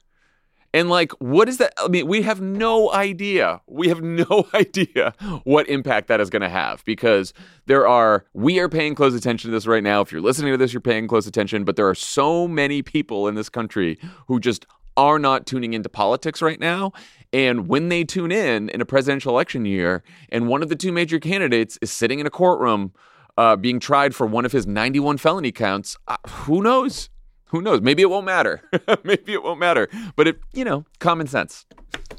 And 0.73 0.89
like, 0.89 1.13
what 1.13 1.49
is 1.49 1.59
that? 1.59 1.73
I 1.79 1.89
mean, 1.89 2.07
we 2.07 2.23
have 2.23 2.41
no 2.41 2.93
idea. 2.93 3.61
We 3.67 3.89
have 3.89 4.01
no 4.03 4.47
idea 4.55 5.15
what 5.45 5.69
impact 5.69 6.09
that 6.09 6.21
is 6.21 6.31
going 6.31 6.43
to 6.43 6.49
have 6.49 6.85
because 6.85 7.33
there 7.67 7.87
are, 7.87 8.25
we 8.35 8.59
are 8.61 8.69
paying 8.69 8.95
close 8.95 9.15
attention 9.15 9.51
to 9.51 9.53
this 9.53 9.67
right 9.67 9.83
now. 9.83 10.01
If 10.01 10.13
you're 10.13 10.21
listening 10.21 10.53
to 10.53 10.57
this, 10.57 10.73
you're 10.73 10.81
paying 10.81 11.09
close 11.09 11.27
attention, 11.27 11.65
but 11.65 11.77
there 11.77 11.89
are 11.89 11.95
so 11.95 12.47
many 12.47 12.83
people 12.83 13.27
in 13.27 13.35
this 13.35 13.49
country 13.49 13.99
who 14.27 14.39
just 14.39 14.67
are 14.97 15.19
not 15.19 15.47
tuning 15.47 15.73
into 15.73 15.89
politics 15.89 16.43
right 16.43 16.61
now. 16.61 16.93
And 17.33 17.69
when 17.69 17.89
they 17.89 18.05
tune 18.05 18.33
in 18.33 18.69
in 18.71 18.81
a 18.81 18.85
presidential 18.85 19.33
election 19.33 19.65
year, 19.65 20.03
and 20.31 20.49
one 20.49 20.63
of 20.63 20.69
the 20.69 20.77
two 20.77 20.93
major 20.93 21.19
candidates 21.19 21.79
is 21.81 21.91
sitting 21.91 22.19
in 22.19 22.27
a 22.27 22.31
courtroom 22.31 22.93
uh, 23.39 23.57
being 23.57 23.81
tried 23.81 24.15
for 24.15 24.27
one 24.27 24.45
of 24.45 24.53
his 24.53 24.67
91 24.67 25.17
felony 25.17 25.53
counts, 25.53 25.97
uh, 26.09 26.17
who 26.29 26.63
knows? 26.63 27.09
Who 27.51 27.61
knows? 27.61 27.81
Maybe 27.81 28.03
it 28.03 28.11
won't 28.11 28.27
matter. 28.27 28.63
Maybe 29.05 29.33
it 29.33 29.43
won't 29.43 29.59
matter. 29.59 29.89
But 30.17 30.29
it, 30.29 30.41
you 30.53 30.65
know, 30.65 30.85
common 31.01 31.27
sense. 31.27 31.67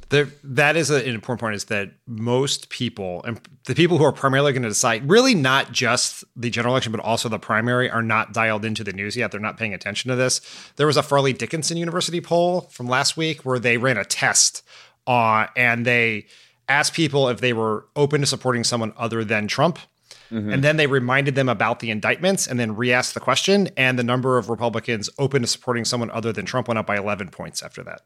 The, 0.10 0.30
that 0.44 0.76
is 0.76 0.90
an 0.90 1.06
important 1.06 1.40
point 1.40 1.56
is 1.56 1.66
that 1.66 1.92
most 2.06 2.70
people 2.70 3.24
and 3.24 3.40
the 3.66 3.76
people 3.76 3.98
who 3.98 4.04
are 4.04 4.12
primarily 4.12 4.52
going 4.52 4.64
to 4.64 4.70
decide 4.70 5.10
really 5.10 5.34
not 5.34 5.72
just 5.72 6.26
the 6.36 6.50
general 6.50 6.74
election 6.74 6.92
but 6.92 7.00
also 7.00 7.30
the 7.30 7.40
primary 7.40 7.90
are 7.90 8.02
not 8.02 8.34
dialed 8.34 8.66
into 8.66 8.84
the 8.84 8.92
news 8.92 9.16
yet 9.16 9.32
they're 9.32 9.40
not 9.40 9.58
paying 9.58 9.74
attention 9.74 10.10
to 10.10 10.18
this 10.18 10.42
there 10.76 10.86
was 10.86 10.98
a 10.98 11.04
fairleigh 11.04 11.32
dickinson 11.32 11.78
university 11.78 12.20
poll 12.20 12.62
from 12.72 12.88
last 12.88 13.16
week 13.16 13.46
where 13.46 13.60
they 13.60 13.78
ran 13.78 13.96
a 13.96 14.04
test 14.04 14.64
uh, 15.08 15.48
and 15.56 15.86
they 15.86 16.26
asked 16.68 16.94
people 16.94 17.30
if 17.30 17.40
they 17.40 17.54
were 17.54 17.86
open 17.96 18.20
to 18.20 18.28
supporting 18.28 18.66
someone 18.66 18.92
other 18.98 19.24
than 19.24 19.48
trump 19.48 19.80
Mm-hmm. 20.32 20.52
And 20.52 20.64
then 20.64 20.78
they 20.78 20.88
reminded 20.88 21.36
them 21.36 21.50
about 21.50 21.80
the 21.80 21.92
indictments 21.92 22.48
and 22.48 22.60
then 22.60 22.76
re 22.76 22.94
asked 22.94 23.14
the 23.14 23.20
question. 23.20 23.70
And 23.76 24.00
the 24.00 24.04
number 24.04 24.38
of 24.38 24.50
Republicans 24.50 25.10
open 25.18 25.42
to 25.42 25.48
supporting 25.48 25.86
someone 25.86 26.10
other 26.12 26.32
than 26.32 26.46
Trump 26.46 26.68
went 26.68 26.78
up 26.78 26.88
by 26.88 26.98
11 26.98 27.30
points 27.30 27.62
after 27.62 27.84
that. 27.84 28.02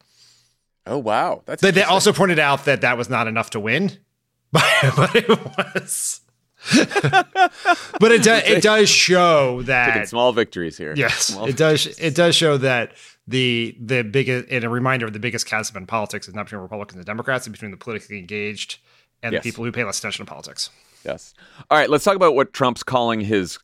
Oh, 0.87 0.97
wow. 0.97 1.43
That's 1.45 1.61
they, 1.61 1.71
they 1.71 1.83
also 1.83 2.13
pointed 2.13 2.39
out 2.39 2.65
that 2.65 2.81
that 2.81 2.97
was 2.97 3.09
not 3.09 3.27
enough 3.27 3.51
to 3.51 3.59
win, 3.59 3.91
but, 4.51 4.63
but 4.95 5.15
it 5.15 5.29
was. 5.29 6.21
but 7.99 8.11
it 8.11 8.23
does 8.23 8.41
it 8.43 8.63
does 8.63 8.89
show 8.89 9.61
that 9.63 9.93
Taking 9.93 10.07
small 10.07 10.33
victories 10.33 10.77
here. 10.79 10.95
Yes, 10.95 11.25
small 11.25 11.45
it 11.45 11.55
does 11.57 11.85
it 11.99 12.15
does 12.15 12.35
show 12.35 12.57
that 12.57 12.93
the 13.27 13.77
the 13.79 14.01
biggest 14.01 14.47
and 14.49 14.63
a 14.63 14.69
reminder 14.69 15.05
of 15.05 15.13
the 15.13 15.19
biggest 15.19 15.45
chasm 15.45 15.77
in 15.77 15.85
politics 15.85 16.27
is 16.27 16.33
not 16.33 16.45
between 16.45 16.61
Republicans 16.61 16.97
and 16.97 17.05
Democrats, 17.05 17.45
it's 17.45 17.51
between 17.51 17.69
the 17.69 17.77
politically 17.77 18.17
engaged 18.17 18.79
and 19.21 19.33
Yes. 19.33 19.43
the 19.43 19.51
people 19.51 19.63
who 19.63 19.71
pay 19.71 19.83
less 19.83 19.99
attention 19.99 20.25
to 20.25 20.29
politics. 20.29 20.71
Yes. 21.05 21.33
All 21.69 21.77
right, 21.77 21.89
let's 21.89 22.03
talk 22.03 22.15
about 22.15 22.35
what 22.35 22.51
Trump's 22.51 22.83
calling 22.83 23.21
his 23.21 23.59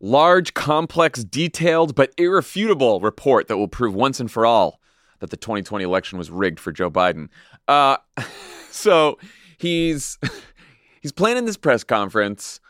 large, 0.00 0.54
complex, 0.54 1.24
detailed, 1.24 1.94
but 1.94 2.12
irrefutable 2.16 3.00
report 3.00 3.48
that 3.48 3.56
will 3.56 3.68
prove 3.68 3.94
once 3.94 4.20
and 4.20 4.30
for 4.30 4.46
all 4.46 4.80
that 5.20 5.30
the 5.30 5.36
2020 5.36 5.84
election 5.84 6.18
was 6.18 6.30
rigged 6.30 6.60
for 6.60 6.72
Joe 6.72 6.90
Biden. 6.90 7.28
Uh, 7.66 7.96
so 8.70 9.18
he's 9.58 10.18
he's 11.00 11.12
planning 11.12 11.44
this 11.44 11.56
press 11.56 11.84
conference, 11.84 12.60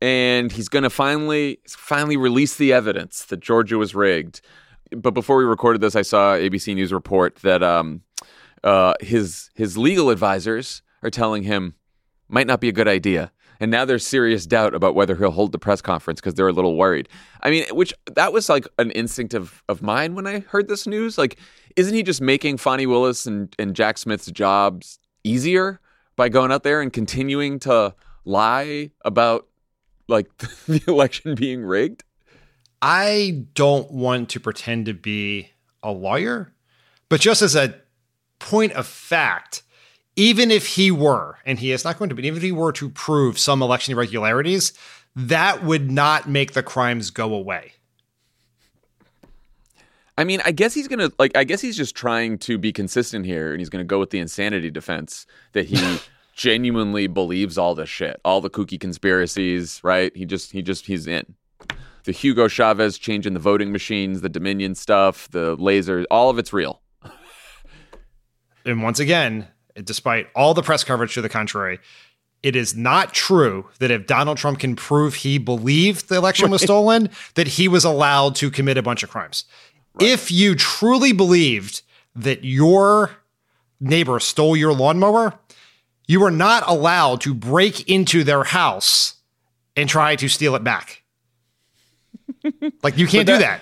and 0.00 0.50
he's 0.50 0.68
going 0.68 0.84
to 0.84 0.90
finally 0.90 1.60
finally 1.68 2.16
release 2.16 2.56
the 2.56 2.72
evidence 2.72 3.24
that 3.26 3.40
Georgia 3.40 3.78
was 3.78 3.94
rigged. 3.94 4.40
But 4.90 5.12
before 5.12 5.36
we 5.36 5.44
recorded 5.44 5.82
this, 5.82 5.94
I 5.94 6.02
saw 6.02 6.34
ABC 6.34 6.74
News 6.74 6.92
report 6.92 7.36
that 7.36 7.62
um, 7.62 8.02
uh, 8.64 8.94
his 9.00 9.50
his 9.54 9.76
legal 9.76 10.10
advisors 10.10 10.82
are 11.02 11.10
telling 11.10 11.42
him 11.42 11.74
might 12.28 12.46
not 12.46 12.60
be 12.60 12.68
a 12.68 12.72
good 12.72 12.88
idea. 12.88 13.32
And 13.60 13.70
now 13.70 13.84
there's 13.84 14.06
serious 14.06 14.46
doubt 14.46 14.74
about 14.74 14.94
whether 14.94 15.16
he'll 15.16 15.30
hold 15.30 15.52
the 15.52 15.58
press 15.58 15.80
conference 15.80 16.20
because 16.20 16.34
they're 16.34 16.48
a 16.48 16.52
little 16.52 16.76
worried. 16.76 17.08
I 17.42 17.50
mean, 17.50 17.64
which 17.72 17.92
that 18.14 18.32
was 18.32 18.48
like 18.48 18.66
an 18.78 18.90
instinct 18.92 19.34
of, 19.34 19.62
of 19.68 19.82
mine 19.82 20.14
when 20.14 20.26
I 20.26 20.40
heard 20.40 20.68
this 20.68 20.86
news. 20.86 21.18
Like, 21.18 21.38
isn't 21.76 21.94
he 21.94 22.02
just 22.02 22.20
making 22.20 22.58
Fani 22.58 22.86
Willis 22.86 23.26
and, 23.26 23.54
and 23.58 23.74
Jack 23.74 23.98
Smith's 23.98 24.30
jobs 24.30 24.98
easier 25.24 25.80
by 26.16 26.28
going 26.28 26.52
out 26.52 26.62
there 26.62 26.80
and 26.80 26.92
continuing 26.92 27.58
to 27.60 27.94
lie 28.24 28.90
about 29.04 29.46
like 30.06 30.36
the 30.66 30.82
election 30.86 31.34
being 31.34 31.64
rigged? 31.64 32.04
I 32.80 33.44
don't 33.54 33.90
want 33.90 34.28
to 34.30 34.40
pretend 34.40 34.86
to 34.86 34.94
be 34.94 35.50
a 35.82 35.90
lawyer, 35.90 36.52
but 37.08 37.20
just 37.20 37.42
as 37.42 37.56
a 37.56 37.74
point 38.38 38.72
of 38.72 38.86
fact, 38.86 39.62
even 40.18 40.50
if 40.50 40.66
he 40.66 40.90
were, 40.90 41.38
and 41.46 41.60
he 41.60 41.70
is 41.70 41.84
not 41.84 41.96
going 41.96 42.08
to, 42.08 42.14
but 42.14 42.24
even 42.24 42.36
if 42.36 42.42
he 42.42 42.50
were 42.50 42.72
to 42.72 42.90
prove 42.90 43.38
some 43.38 43.62
election 43.62 43.92
irregularities, 43.92 44.72
that 45.14 45.62
would 45.62 45.92
not 45.92 46.28
make 46.28 46.54
the 46.54 46.62
crimes 46.62 47.10
go 47.10 47.32
away. 47.32 47.72
I 50.18 50.24
mean, 50.24 50.42
I 50.44 50.50
guess 50.50 50.74
he's 50.74 50.88
gonna 50.88 51.12
like. 51.20 51.36
I 51.36 51.44
guess 51.44 51.60
he's 51.60 51.76
just 51.76 51.94
trying 51.94 52.38
to 52.38 52.58
be 52.58 52.72
consistent 52.72 53.26
here, 53.26 53.52
and 53.52 53.60
he's 53.60 53.68
gonna 53.68 53.84
go 53.84 54.00
with 54.00 54.10
the 54.10 54.18
insanity 54.18 54.72
defense 54.72 55.24
that 55.52 55.66
he 55.66 56.00
genuinely 56.34 57.06
believes 57.06 57.56
all 57.56 57.76
this 57.76 57.88
shit, 57.88 58.20
all 58.24 58.40
the 58.40 58.50
kooky 58.50 58.80
conspiracies. 58.80 59.80
Right? 59.84 60.14
He 60.16 60.26
just, 60.26 60.50
he 60.50 60.62
just, 60.62 60.86
he's 60.86 61.06
in. 61.06 61.36
The 62.02 62.12
Hugo 62.12 62.48
Chavez 62.48 62.98
changing 62.98 63.34
the 63.34 63.40
voting 63.40 63.70
machines, 63.70 64.22
the 64.22 64.28
Dominion 64.28 64.74
stuff, 64.74 65.28
the 65.30 65.56
lasers, 65.58 66.06
all 66.10 66.28
of 66.28 66.38
it's 66.40 66.52
real. 66.52 66.82
And 68.64 68.82
once 68.82 68.98
again, 68.98 69.46
despite 69.84 70.28
all 70.34 70.54
the 70.54 70.62
press 70.62 70.84
coverage 70.84 71.14
to 71.14 71.22
the 71.22 71.28
contrary, 71.28 71.78
it 72.42 72.54
is 72.54 72.76
not 72.76 73.12
true 73.12 73.66
that 73.80 73.90
if 73.90 74.06
Donald 74.06 74.38
Trump 74.38 74.60
can 74.60 74.76
prove 74.76 75.14
he 75.14 75.38
believed 75.38 76.08
the 76.08 76.16
election 76.16 76.50
was 76.50 76.62
stolen, 76.62 77.10
that 77.34 77.48
he 77.48 77.66
was 77.66 77.84
allowed 77.84 78.36
to 78.36 78.50
commit 78.50 78.78
a 78.78 78.82
bunch 78.82 79.02
of 79.02 79.10
crimes. 79.10 79.44
If 80.00 80.30
you 80.30 80.54
truly 80.54 81.12
believed 81.12 81.82
that 82.14 82.44
your 82.44 83.10
neighbor 83.80 84.20
stole 84.20 84.56
your 84.56 84.72
lawnmower, 84.72 85.38
you 86.06 86.22
are 86.24 86.30
not 86.30 86.62
allowed 86.66 87.20
to 87.22 87.34
break 87.34 87.88
into 87.88 88.22
their 88.22 88.44
house 88.44 89.16
and 89.76 89.88
try 89.88 90.16
to 90.16 90.28
steal 90.28 90.54
it 90.54 90.64
back. 90.64 91.02
like 92.82 92.96
you 92.96 93.06
can't 93.06 93.26
do 93.26 93.38
that. 93.38 93.60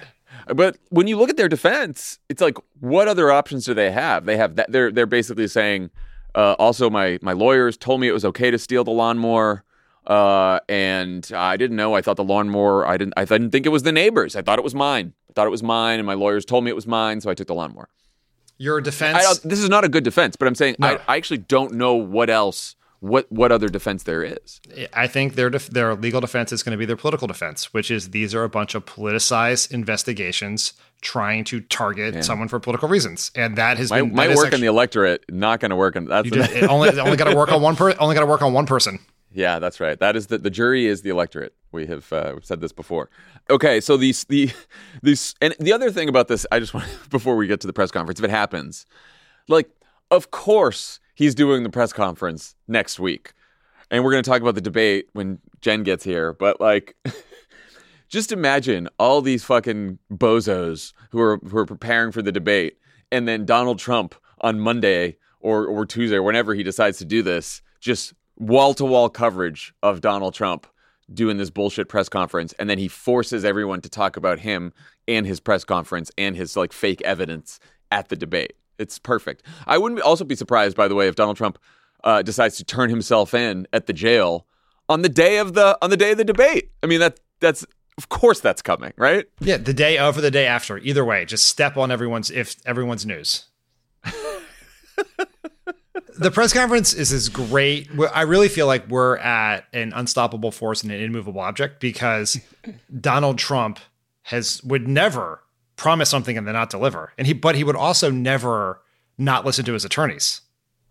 But 0.48 0.78
when 0.90 1.08
you 1.08 1.16
look 1.16 1.28
at 1.28 1.36
their 1.36 1.48
defense, 1.48 2.18
it's 2.28 2.40
like, 2.40 2.56
what 2.78 3.08
other 3.08 3.32
options 3.32 3.64
do 3.64 3.74
they 3.74 3.90
have? 3.90 4.26
They 4.26 4.36
have 4.36 4.56
that. 4.56 4.70
They're 4.70 4.92
they're 4.92 5.06
basically 5.06 5.48
saying, 5.48 5.90
uh, 6.36 6.54
also 6.58 6.90
my 6.90 7.18
my 7.22 7.32
lawyers 7.32 7.76
told 7.76 8.00
me 8.00 8.08
it 8.08 8.12
was 8.12 8.24
okay 8.24 8.50
to 8.50 8.58
steal 8.58 8.84
the 8.84 8.90
lawnmower, 8.90 9.64
uh, 10.06 10.60
and 10.68 11.28
I 11.34 11.56
didn't 11.56 11.76
know. 11.76 11.94
I 11.94 12.02
thought 12.02 12.16
the 12.16 12.24
lawnmower. 12.24 12.86
I 12.86 12.96
didn't. 12.96 13.14
I 13.16 13.24
didn't 13.24 13.50
think 13.50 13.66
it 13.66 13.70
was 13.70 13.82
the 13.82 13.92
neighbors. 13.92 14.36
I 14.36 14.42
thought 14.42 14.58
it 14.58 14.64
was 14.64 14.74
mine. 14.74 15.14
I 15.30 15.32
thought 15.32 15.46
it 15.46 15.50
was 15.50 15.62
mine, 15.62 15.98
and 15.98 16.06
my 16.06 16.14
lawyers 16.14 16.44
told 16.44 16.64
me 16.64 16.70
it 16.70 16.76
was 16.76 16.86
mine, 16.86 17.20
so 17.20 17.30
I 17.30 17.34
took 17.34 17.48
the 17.48 17.54
lawnmower. 17.54 17.88
Your 18.58 18.78
I 18.78 18.82
defense 18.82 19.22
don't, 19.22 19.50
this 19.50 19.60
is 19.60 19.68
not 19.68 19.84
a 19.84 19.88
good 19.88 20.04
defense, 20.04 20.36
but 20.36 20.46
I'm 20.48 20.54
saying 20.54 20.76
No. 20.78 20.88
I, 20.88 21.00
I 21.08 21.16
actually 21.16 21.38
don't 21.38 21.72
know 21.72 21.94
what 21.94 22.30
else, 22.30 22.76
what 23.00 23.30
what 23.30 23.52
other 23.52 23.68
defense 23.68 24.04
there 24.04 24.22
is. 24.22 24.60
I 24.92 25.06
think 25.06 25.34
their 25.34 25.50
def- 25.50 25.68
their 25.68 25.94
legal 25.94 26.20
defense 26.20 26.52
is 26.52 26.62
going 26.62 26.72
to 26.72 26.78
be 26.78 26.86
their 26.86 26.96
political 26.96 27.26
defense, 27.26 27.74
which 27.74 27.90
is 27.90 28.10
these 28.10 28.34
are 28.34 28.44
a 28.44 28.48
bunch 28.48 28.74
of 28.74 28.86
politicized 28.86 29.72
investigations 29.72 30.72
trying 31.00 31.44
to 31.44 31.60
target 31.60 32.24
someone 32.24 32.48
for 32.48 32.58
political 32.58 32.88
reasons, 32.88 33.30
and 33.34 33.56
that 33.56 33.78
has 33.78 33.90
Might, 33.90 34.02
been 34.02 34.14
might 34.14 34.30
is 34.30 34.36
work 34.36 34.52
in 34.52 34.60
the 34.60 34.66
electorate, 34.66 35.24
not 35.30 35.60
going 35.60 35.70
to 35.70 35.76
work 35.76 35.96
in 35.96 36.06
that's 36.06 36.28
it 36.30 36.64
only 36.68 36.98
only 36.98 37.16
got 37.16 37.30
to 37.30 37.36
work 37.36 37.52
on 37.52 37.62
one 37.62 37.76
per 37.76 37.94
only 37.98 38.14
got 38.14 38.20
to 38.20 38.26
work 38.26 38.42
on 38.42 38.52
one 38.52 38.66
person. 38.66 38.98
Yeah, 39.32 39.58
that's 39.58 39.80
right. 39.80 39.98
That 39.98 40.16
is 40.16 40.28
the 40.28 40.38
the 40.38 40.48
jury 40.48 40.86
is 40.86 41.02
the 41.02 41.10
electorate. 41.10 41.54
We 41.70 41.84
have 41.88 42.10
uh, 42.10 42.30
we've 42.34 42.44
said 42.44 42.62
this 42.62 42.72
before. 42.72 43.10
Okay, 43.50 43.82
so 43.82 43.98
these 43.98 44.24
the 44.24 44.50
these 45.02 45.34
and 45.42 45.54
the 45.60 45.74
other 45.74 45.90
thing 45.90 46.08
about 46.08 46.28
this, 46.28 46.46
I 46.50 46.58
just 46.58 46.72
want 46.72 46.86
before 47.10 47.36
we 47.36 47.46
get 47.46 47.60
to 47.60 47.66
the 47.66 47.74
press 47.74 47.90
conference, 47.90 48.18
if 48.18 48.24
it 48.24 48.30
happens, 48.30 48.86
like 49.46 49.68
of 50.10 50.30
course 50.30 51.00
he's 51.14 51.34
doing 51.34 51.64
the 51.64 51.68
press 51.68 51.92
conference 51.92 52.54
next 52.66 52.98
week, 52.98 53.34
and 53.90 54.02
we're 54.02 54.12
going 54.12 54.22
to 54.22 54.30
talk 54.30 54.40
about 54.40 54.54
the 54.54 54.62
debate 54.62 55.08
when 55.12 55.38
Jen 55.60 55.82
gets 55.82 56.02
here. 56.02 56.32
But 56.32 56.58
like, 56.58 56.96
just 58.08 58.32
imagine 58.32 58.88
all 58.98 59.20
these 59.20 59.44
fucking 59.44 59.98
bozos 60.12 60.92
who 61.10 61.20
are 61.20 61.38
who 61.38 61.56
are 61.58 61.66
preparing 61.66 62.12
for 62.12 62.22
the 62.22 62.32
debate, 62.32 62.78
and 63.10 63.26
then 63.26 63.44
Donald 63.44 63.78
Trump 63.78 64.14
on 64.40 64.60
Monday 64.60 65.16
or 65.40 65.66
or 65.66 65.86
Tuesday 65.86 66.16
or 66.16 66.22
whenever 66.22 66.54
he 66.54 66.62
decides 66.62 66.98
to 66.98 67.04
do 67.04 67.22
this, 67.22 67.62
just 67.80 68.14
wall 68.36 68.74
to 68.74 68.84
wall 68.84 69.08
coverage 69.08 69.72
of 69.82 70.00
Donald 70.00 70.34
Trump 70.34 70.66
doing 71.12 71.36
this 71.36 71.50
bullshit 71.50 71.88
press 71.88 72.08
conference, 72.08 72.52
and 72.58 72.68
then 72.68 72.78
he 72.78 72.88
forces 72.88 73.44
everyone 73.44 73.80
to 73.80 73.88
talk 73.88 74.16
about 74.16 74.40
him 74.40 74.72
and 75.06 75.26
his 75.26 75.40
press 75.40 75.64
conference 75.64 76.10
and 76.18 76.36
his 76.36 76.56
like 76.56 76.72
fake 76.72 77.00
evidence 77.02 77.60
at 77.92 78.08
the 78.08 78.16
debate. 78.16 78.54
It's 78.78 78.98
perfect. 78.98 79.42
I 79.66 79.78
wouldn't 79.78 80.00
also 80.00 80.24
be 80.24 80.34
surprised, 80.34 80.76
by 80.76 80.88
the 80.88 80.94
way, 80.94 81.08
if 81.08 81.14
Donald 81.14 81.36
Trump 81.36 81.58
uh, 82.04 82.22
decides 82.22 82.56
to 82.56 82.64
turn 82.64 82.90
himself 82.90 83.34
in 83.34 83.66
at 83.72 83.86
the 83.86 83.92
jail 83.92 84.46
on 84.88 85.02
the 85.02 85.08
day 85.08 85.38
of 85.38 85.54
the 85.54 85.78
on 85.82 85.90
the 85.90 85.96
day 85.96 86.12
of 86.12 86.18
the 86.18 86.24
debate. 86.24 86.70
I 86.82 86.86
mean 86.86 87.00
that 87.00 87.20
that's 87.40 87.66
of 87.98 88.08
course 88.08 88.40
that's 88.40 88.62
coming, 88.62 88.92
right? 88.96 89.26
Yeah, 89.40 89.56
the 89.56 89.74
day 89.74 89.98
of 89.98 90.18
or 90.18 90.20
the 90.20 90.30
day 90.30 90.46
after, 90.46 90.78
either 90.78 91.04
way, 91.04 91.24
just 91.24 91.46
step 91.46 91.76
on 91.76 91.90
everyone's 91.90 92.30
if 92.30 92.56
everyone's 92.66 93.06
news. 93.06 93.46
the 96.18 96.30
press 96.30 96.52
conference 96.52 96.92
is 96.94 97.12
is 97.12 97.28
great. 97.28 97.88
I 98.14 98.22
really 98.22 98.48
feel 98.48 98.66
like 98.66 98.88
we're 98.88 99.16
at 99.18 99.64
an 99.72 99.92
unstoppable 99.94 100.50
force 100.50 100.82
and 100.82 100.92
an 100.92 101.00
immovable 101.00 101.40
object 101.40 101.80
because 101.80 102.38
Donald 103.00 103.38
Trump 103.38 103.78
has 104.24 104.62
would 104.62 104.86
never 104.88 105.42
promise 105.76 106.08
something 106.08 106.36
and 106.36 106.46
then 106.46 106.54
not 106.54 106.70
deliver, 106.70 107.12
and 107.16 107.26
he 107.26 107.32
but 107.32 107.54
he 107.54 107.64
would 107.64 107.76
also 107.76 108.10
never 108.10 108.80
not 109.18 109.46
listen 109.46 109.64
to 109.64 109.72
his 109.72 109.84
attorneys. 109.84 110.42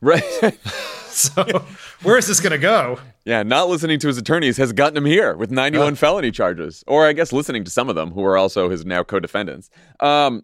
Right. 0.02 0.24
So 1.36 1.66
where 2.04 2.18
is 2.18 2.28
this 2.28 2.40
going 2.40 2.52
to 2.52 2.58
go? 2.58 3.00
yeah, 3.26 3.42
not 3.42 3.70
listening 3.70 4.00
to 4.00 4.08
his 4.08 4.18
attorneys 4.18 4.58
has 4.58 4.74
gotten 4.74 4.98
him 4.98 5.06
here 5.06 5.36
with 5.36 5.50
91 5.50 5.96
felony 5.96 6.30
charges, 6.30 6.84
or 6.88 7.08
I 7.08 7.14
guess 7.14 7.34
listening 7.34 7.64
to 7.64 7.72
some 7.72 7.90
of 7.90 7.96
them 7.96 8.12
who 8.12 8.24
are 8.24 8.38
also 8.38 8.70
his 8.70 8.86
now 8.86 9.04
co-defendants. 9.04 9.70
Um, 10.00 10.44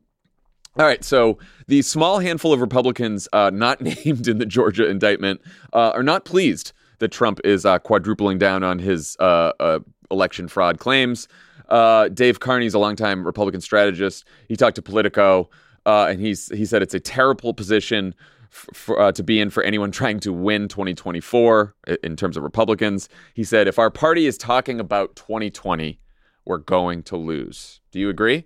all 0.77 0.85
right, 0.85 1.03
so 1.03 1.37
the 1.67 1.81
small 1.81 2.19
handful 2.19 2.53
of 2.53 2.61
Republicans 2.61 3.27
uh, 3.33 3.51
not 3.53 3.81
named 4.05 4.27
in 4.27 4.37
the 4.37 4.45
Georgia 4.45 4.89
indictment 4.89 5.41
uh, 5.73 5.91
are 5.91 6.03
not 6.03 6.25
pleased 6.25 6.71
that 6.99 7.11
Trump 7.11 7.39
is 7.43 7.65
uh, 7.65 7.77
quadrupling 7.79 8.37
down 8.37 8.63
on 8.63 8.79
his 8.79 9.17
uh, 9.19 9.51
uh, 9.59 9.79
election 10.09 10.47
fraud 10.47 10.79
claims. 10.79 11.27
Uh, 11.67 12.07
Dave 12.09 12.39
Carney's 12.39 12.73
a 12.73 12.79
longtime 12.79 13.25
Republican 13.25 13.61
strategist. 13.61 14.25
He 14.47 14.55
talked 14.55 14.75
to 14.75 14.81
Politico, 14.81 15.49
uh, 15.85 16.07
and 16.09 16.19
he's 16.19 16.49
he 16.49 16.65
said 16.65 16.81
it's 16.81 16.93
a 16.93 16.99
terrible 16.99 17.53
position 17.53 18.15
for, 18.51 18.99
uh, 18.99 19.11
to 19.13 19.23
be 19.23 19.39
in 19.39 19.49
for 19.49 19.63
anyone 19.63 19.91
trying 19.91 20.19
to 20.19 20.33
win 20.33 20.67
2024 20.67 21.73
in 22.03 22.15
terms 22.15 22.37
of 22.37 22.43
Republicans. 22.43 23.09
He 23.33 23.43
said, 23.43 23.67
if 23.67 23.79
our 23.79 23.89
party 23.89 24.27
is 24.27 24.37
talking 24.37 24.79
about 24.79 25.15
2020, 25.15 25.99
we're 26.45 26.57
going 26.57 27.03
to 27.03 27.17
lose. 27.17 27.79
Do 27.91 27.99
you 27.99 28.09
agree? 28.09 28.45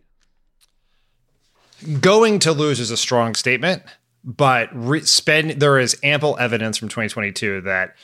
Going 2.00 2.40
to 2.40 2.52
lose 2.52 2.80
is 2.80 2.92
a 2.92 2.98
strong 2.98 3.36
statement, 3.36 3.84
but 4.24 4.70
re- 4.74 5.02
spend 5.02 5.52
there 5.62 5.80
is 5.80 5.98
ample 6.04 6.38
evidence 6.40 6.78
from 6.78 6.88
2022 6.88 7.62
that 7.62 7.96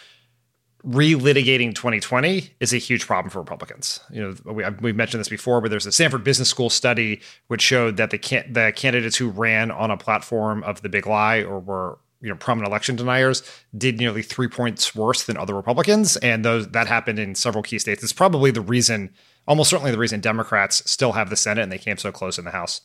relitigating 0.86 1.76
2020 1.76 2.56
is 2.60 2.74
a 2.74 2.78
huge 2.78 3.06
problem 3.06 3.30
for 3.30 3.40
Republicans. 3.40 4.00
You 4.12 4.22
know, 4.22 4.54
we, 4.54 4.64
we've 4.82 4.96
mentioned 4.96 5.20
this 5.20 5.30
before, 5.30 5.62
but 5.62 5.70
there's 5.70 5.86
a 5.86 5.92
Stanford 5.92 6.24
Business 6.24 6.50
School 6.50 6.70
study 6.70 7.22
which 7.48 7.62
showed 7.62 7.98
that 7.98 8.10
the 8.10 8.18
can- 8.18 8.52
the 8.52 8.72
candidates 8.76 9.18
who 9.18 9.30
ran 9.30 9.70
on 9.70 9.92
a 9.92 9.98
platform 9.98 10.64
of 10.64 10.82
the 10.82 10.90
big 10.90 11.06
lie 11.06 11.44
or 11.44 11.60
were 11.60 12.00
you 12.22 12.30
know 12.30 12.36
prominent 12.36 12.70
election 12.70 12.96
deniers 12.96 13.44
did 13.78 13.98
nearly 13.98 14.22
three 14.22 14.48
points 14.48 14.96
worse 14.96 15.24
than 15.24 15.38
other 15.38 15.56
Republicans, 15.56 16.18
and 16.18 16.44
those 16.44 16.68
that 16.70 16.88
happened 16.88 17.20
in 17.20 17.36
several 17.36 17.64
key 17.64 17.78
states. 17.78 18.04
It's 18.04 18.14
probably 18.14 18.50
the 18.50 18.62
reason, 18.62 19.12
almost 19.48 19.70
certainly 19.70 19.92
the 19.92 20.00
reason 20.00 20.20
Democrats 20.20 20.90
still 20.90 21.12
have 21.12 21.30
the 21.30 21.36
Senate 21.36 21.62
and 21.62 21.72
they 21.72 21.78
came 21.78 21.98
so 21.98 22.12
close 22.12 22.40
in 22.40 22.46
the 22.46 22.52
House. 22.52 22.82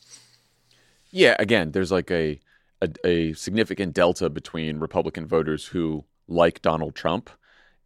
Yeah, 1.09 1.35
again, 1.39 1.71
there's 1.71 1.91
like 1.91 2.11
a, 2.11 2.39
a 2.81 2.89
a 3.03 3.33
significant 3.33 3.93
delta 3.93 4.29
between 4.29 4.79
Republican 4.79 5.25
voters 5.25 5.65
who 5.65 6.05
like 6.27 6.61
Donald 6.61 6.93
Trump 6.93 7.31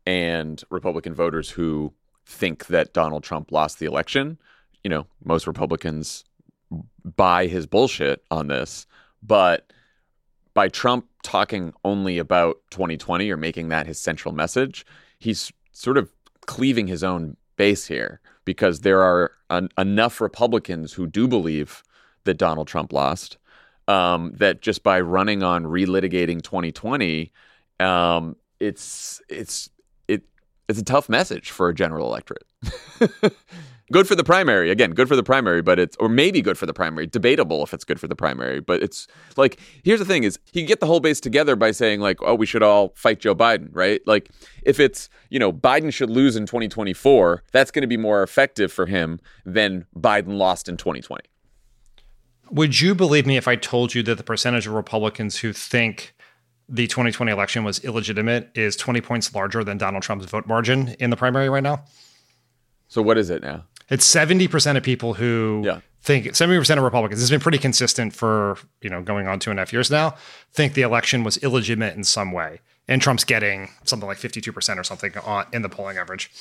and 0.06 0.64
Republican 0.70 1.14
voters 1.14 1.50
who 1.50 1.94
think 2.26 2.68
that 2.68 2.94
Donald 2.94 3.24
Trump 3.24 3.52
lost 3.52 3.80
the 3.80 3.86
election. 3.86 4.38
You 4.84 4.90
know, 4.90 5.08
most 5.24 5.48
Republicans 5.48 6.24
buy 7.16 7.48
his 7.48 7.68
bullshit 7.68 8.24
on 8.32 8.48
this, 8.48 8.88
but 9.22 9.72
by 10.54 10.68
Trump 10.68 11.06
talking 11.24 11.74
only 11.86 12.18
about 12.18 12.58
2020 12.72 13.30
or 13.30 13.38
making 13.38 13.70
that 13.70 13.88
his 13.88 14.00
central 14.00 14.34
message, 14.34 14.86
he's 15.20 15.52
sort 15.72 15.98
of 15.98 16.12
cleaving 16.46 16.88
his 16.88 17.04
own 17.04 17.38
base 17.56 17.86
here 17.88 18.20
because 18.46 18.82
there 18.82 19.02
are 19.02 19.32
an, 19.50 19.70
enough 19.78 20.20
Republicans 20.20 20.94
who 20.94 21.08
do 21.08 21.28
believe 21.28 21.84
that 22.24 22.36
Donald 22.36 22.68
Trump 22.68 22.92
lost 22.92 23.38
um, 23.88 24.32
that 24.36 24.62
just 24.62 24.84
by 24.84 25.00
running 25.02 25.44
on 25.44 25.66
relitigating 25.66 26.42
2020, 26.42 27.32
um, 27.80 28.36
it's 28.60 29.22
it's 29.28 29.70
it 29.80 29.81
it's 30.72 30.80
a 30.80 30.84
tough 30.84 31.10
message 31.10 31.52
for 31.52 31.70
a 31.70 31.76
general 31.76 32.08
electorate. 32.08 32.46
good 33.92 34.08
for 34.08 34.16
the 34.16 34.24
primary 34.24 34.72
again 34.72 34.92
good 34.92 35.08
for 35.08 35.16
the 35.16 35.24
primary 35.24 35.62
but 35.62 35.78
it's 35.78 35.98
or 35.98 36.08
maybe 36.08 36.42
good 36.42 36.58
for 36.58 36.66
the 36.66 36.74
primary 36.74 37.06
debatable 37.06 37.62
if 37.64 37.74
it's 37.74 37.84
good 37.84 38.00
for 38.00 38.08
the 38.08 38.16
primary 38.16 38.62
but 38.62 38.82
it's 38.82 39.06
like 39.36 39.60
here's 39.84 40.00
the 40.00 40.06
thing 40.06 40.24
is 40.24 40.40
you 40.54 40.66
get 40.66 40.80
the 40.80 40.86
whole 40.86 41.02
base 41.02 41.20
together 41.20 41.56
by 41.56 41.72
saying 41.72 42.00
like 42.00 42.18
oh 42.22 42.34
we 42.34 42.46
should 42.46 42.64
all 42.64 42.94
fight 42.96 43.20
joe 43.20 43.36
biden 43.36 43.68
right 43.74 44.02
like 44.08 44.30
if 44.64 44.80
it's 44.80 45.10
you 45.30 45.38
know 45.38 45.52
biden 45.52 45.92
should 45.92 46.10
lose 46.10 46.36
in 46.36 46.46
2024 46.46 47.44
that's 47.52 47.72
going 47.72 47.82
to 47.82 47.88
be 47.88 47.98
more 47.98 48.24
effective 48.24 48.72
for 48.72 48.86
him 48.86 49.20
than 49.46 49.86
biden 49.98 50.38
lost 50.38 50.70
in 50.70 50.78
2020 50.78 51.24
would 52.50 52.80
you 52.80 52.96
believe 52.96 53.26
me 53.26 53.36
if 53.36 53.48
i 53.48 53.56
told 53.56 53.94
you 53.94 54.02
that 54.04 54.16
the 54.16 54.24
percentage 54.24 54.68
of 54.68 54.74
republicans 54.74 55.40
who 55.40 55.52
think 55.52 56.14
the 56.70 56.88
2020 56.88 57.32
election 57.32 57.64
was 57.64 57.80
illegitimate 57.84 58.50
is 58.56 58.76
20 58.76 59.02
points 59.02 59.34
larger 59.34 59.64
than 59.64 59.78
donald 59.78 60.04
trump's 60.04 60.26
vote 60.26 60.48
margin 60.48 60.90
in 61.00 61.10
the 61.10 61.18
primary 61.18 61.50
right 61.50 61.64
now 61.64 61.84
so 62.88 63.02
what 63.02 63.18
is 63.18 63.30
it 63.30 63.42
now 63.42 63.64
it's 63.92 64.10
70% 64.10 64.78
of 64.78 64.84
people 64.84 65.16
who 65.16 65.64
yeah. 65.66 65.82
think 66.02 66.26
70% 66.28 66.78
of 66.78 66.84
Republicans, 66.84 67.22
it's 67.22 67.30
been 67.30 67.42
pretty 67.42 67.58
consistent 67.58 68.16
for, 68.16 68.58
you 68.82 68.90
know, 68.90 69.02
going 69.02 69.28
on 69.28 69.38
two 69.38 69.52
and 69.52 69.60
a 69.60 69.62
half 69.62 69.74
years 69.74 69.92
now, 69.92 70.16
think 70.54 70.76
the 70.76 70.82
election 70.82 71.26
was 71.26 71.36
illegitimate 71.38 71.98
in 71.98 72.06
some 72.06 72.32
way. 72.32 72.62
And 72.88 73.02
Trump's 73.02 73.26
getting 73.26 73.70
something 73.84 74.08
like 74.08 74.18
52% 74.18 74.78
or 74.78 74.84
something 74.86 75.14
on, 75.26 75.46
in 75.52 75.62
the 75.62 75.68
polling 75.68 75.98
average. 75.98 76.32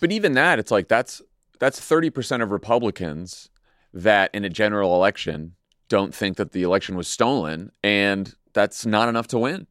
But 0.00 0.12
even 0.12 0.34
that, 0.34 0.58
it's 0.58 0.70
like 0.70 0.88
that's 0.88 1.22
that's 1.58 1.80
30% 1.80 2.42
of 2.42 2.50
Republicans 2.52 3.48
that 3.92 4.30
in 4.34 4.44
a 4.44 4.50
general 4.50 4.94
election 4.94 5.54
don't 5.88 6.14
think 6.14 6.36
that 6.36 6.52
the 6.52 6.62
election 6.62 6.94
was 6.94 7.08
stolen 7.08 7.72
and 7.82 8.34
that's 8.58 8.84
not 8.84 9.08
enough 9.08 9.28
to 9.28 9.38
win. 9.38 9.68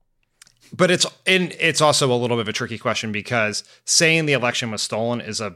But 0.72 0.92
it's 0.92 1.06
and 1.26 1.54
it's 1.60 1.82
also 1.82 2.12
a 2.12 2.16
little 2.16 2.38
bit 2.38 2.42
of 2.42 2.48
a 2.48 2.54
tricky 2.54 2.78
question 2.78 3.12
because 3.12 3.66
saying 3.84 4.28
the 4.28 4.34
election 4.34 4.72
was 4.72 4.82
stolen 4.82 5.20
is 5.20 5.42
a 5.42 5.56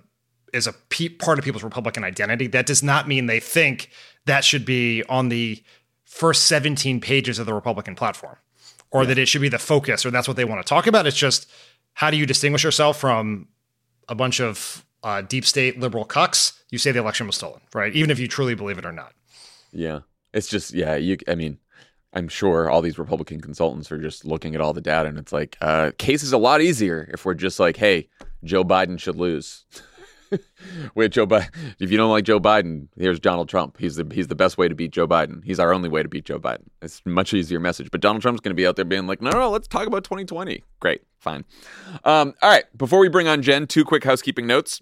is 0.53 0.67
a 0.67 0.73
pe- 0.73 1.09
part 1.09 1.39
of 1.39 1.45
people's 1.45 1.63
Republican 1.63 2.03
identity. 2.03 2.47
That 2.47 2.65
does 2.65 2.83
not 2.83 3.07
mean 3.07 3.27
they 3.27 3.39
think 3.39 3.89
that 4.25 4.43
should 4.43 4.65
be 4.65 5.03
on 5.07 5.29
the 5.29 5.63
first 6.03 6.43
17 6.43 6.99
pages 6.99 7.39
of 7.39 7.45
the 7.45 7.53
Republican 7.53 7.95
platform 7.95 8.35
or 8.91 9.03
yeah. 9.03 9.07
that 9.07 9.17
it 9.17 9.27
should 9.27 9.41
be 9.41 9.47
the 9.47 9.59
focus 9.59 10.05
or 10.05 10.11
that's 10.11 10.27
what 10.27 10.35
they 10.35 10.43
want 10.43 10.61
to 10.61 10.67
talk 10.67 10.87
about. 10.87 11.07
It's 11.07 11.17
just 11.17 11.49
how 11.93 12.11
do 12.11 12.17
you 12.17 12.25
distinguish 12.25 12.65
yourself 12.65 12.99
from 12.99 13.47
a 14.09 14.15
bunch 14.15 14.41
of 14.41 14.85
uh, 15.03 15.21
deep 15.21 15.45
state 15.45 15.79
liberal 15.79 16.05
cucks? 16.05 16.59
You 16.69 16.77
say 16.77 16.91
the 16.91 16.99
election 16.99 17.27
was 17.27 17.37
stolen, 17.37 17.61
right? 17.73 17.93
Even 17.95 18.11
if 18.11 18.19
you 18.19 18.27
truly 18.27 18.55
believe 18.55 18.77
it 18.77 18.85
or 18.85 18.91
not. 18.91 19.13
Yeah. 19.71 20.01
It's 20.33 20.47
just, 20.47 20.73
yeah, 20.73 20.95
you, 20.95 21.17
I 21.27 21.35
mean, 21.35 21.59
I'm 22.13 22.27
sure 22.27 22.69
all 22.69 22.81
these 22.81 22.99
Republican 22.99 23.39
consultants 23.39 23.91
are 23.91 23.97
just 23.97 24.25
looking 24.25 24.53
at 24.55 24.61
all 24.61 24.73
the 24.73 24.81
data 24.81 25.07
and 25.07 25.17
it's 25.17 25.31
like, 25.31 25.57
uh, 25.61 25.91
case 25.97 26.23
is 26.23 26.33
a 26.33 26.37
lot 26.37 26.61
easier 26.61 27.09
if 27.13 27.25
we're 27.25 27.33
just 27.33 27.59
like, 27.59 27.77
hey, 27.77 28.09
Joe 28.43 28.63
Biden 28.63 28.99
should 28.99 29.15
lose. 29.15 29.65
with 30.95 31.11
Joe 31.11 31.27
Biden. 31.27 31.49
If 31.79 31.91
you 31.91 31.97
don't 31.97 32.09
like 32.09 32.23
Joe 32.23 32.39
Biden, 32.39 32.87
here's 32.97 33.19
Donald 33.19 33.49
Trump. 33.49 33.77
He's 33.77 33.95
the 33.95 34.07
he's 34.13 34.27
the 34.27 34.35
best 34.35 34.57
way 34.57 34.67
to 34.67 34.75
beat 34.75 34.91
Joe 34.91 35.07
Biden. 35.07 35.43
He's 35.43 35.59
our 35.59 35.73
only 35.73 35.89
way 35.89 36.03
to 36.03 36.09
beat 36.09 36.25
Joe 36.25 36.39
Biden. 36.39 36.63
It's 36.81 37.01
much 37.05 37.33
easier 37.33 37.59
message. 37.59 37.91
But 37.91 38.01
Donald 38.01 38.21
Trump's 38.21 38.41
going 38.41 38.51
to 38.51 38.55
be 38.55 38.65
out 38.65 38.75
there 38.75 38.85
being 38.85 39.07
like, 39.07 39.21
no, 39.21 39.31
no, 39.31 39.49
let's 39.49 39.67
talk 39.67 39.87
about 39.87 40.03
2020. 40.03 40.63
Great, 40.79 41.01
fine. 41.19 41.45
Um, 42.03 42.33
all 42.41 42.49
right. 42.49 42.65
Before 42.77 42.99
we 42.99 43.09
bring 43.09 43.27
on 43.27 43.41
Jen, 43.41 43.67
two 43.67 43.83
quick 43.83 44.03
housekeeping 44.03 44.47
notes. 44.47 44.81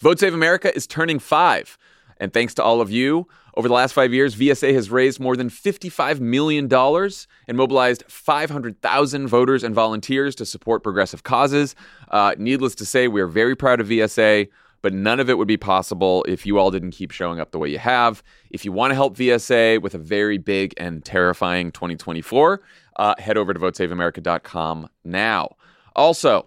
Vote 0.00 0.18
Save 0.18 0.32
America 0.32 0.74
is 0.74 0.86
turning 0.86 1.18
five, 1.18 1.76
and 2.18 2.32
thanks 2.32 2.54
to 2.54 2.62
all 2.62 2.80
of 2.80 2.90
you. 2.90 3.28
Over 3.56 3.68
the 3.68 3.74
last 3.74 3.92
five 3.92 4.12
years, 4.12 4.36
VSA 4.36 4.74
has 4.74 4.90
raised 4.90 5.18
more 5.18 5.34
than 5.34 5.48
$55 5.48 6.20
million 6.20 6.70
and 6.70 7.56
mobilized 7.56 8.04
500,000 8.06 9.28
voters 9.28 9.64
and 9.64 9.74
volunteers 9.74 10.34
to 10.34 10.44
support 10.44 10.82
progressive 10.82 11.22
causes. 11.22 11.74
Uh, 12.10 12.34
needless 12.36 12.74
to 12.74 12.84
say, 12.84 13.08
we 13.08 13.22
are 13.22 13.26
very 13.26 13.56
proud 13.56 13.80
of 13.80 13.88
VSA, 13.88 14.48
but 14.82 14.92
none 14.92 15.20
of 15.20 15.30
it 15.30 15.38
would 15.38 15.48
be 15.48 15.56
possible 15.56 16.22
if 16.28 16.44
you 16.44 16.58
all 16.58 16.70
didn't 16.70 16.90
keep 16.90 17.10
showing 17.10 17.40
up 17.40 17.50
the 17.50 17.58
way 17.58 17.70
you 17.70 17.78
have. 17.78 18.22
If 18.50 18.66
you 18.66 18.72
want 18.72 18.90
to 18.90 18.94
help 18.94 19.16
VSA 19.16 19.80
with 19.80 19.94
a 19.94 19.98
very 19.98 20.36
big 20.36 20.74
and 20.76 21.02
terrifying 21.02 21.72
2024, 21.72 22.60
uh, 22.96 23.14
head 23.16 23.38
over 23.38 23.54
to 23.54 23.58
votesaveamerica.com 23.58 24.90
now. 25.02 25.56
Also, 25.94 26.46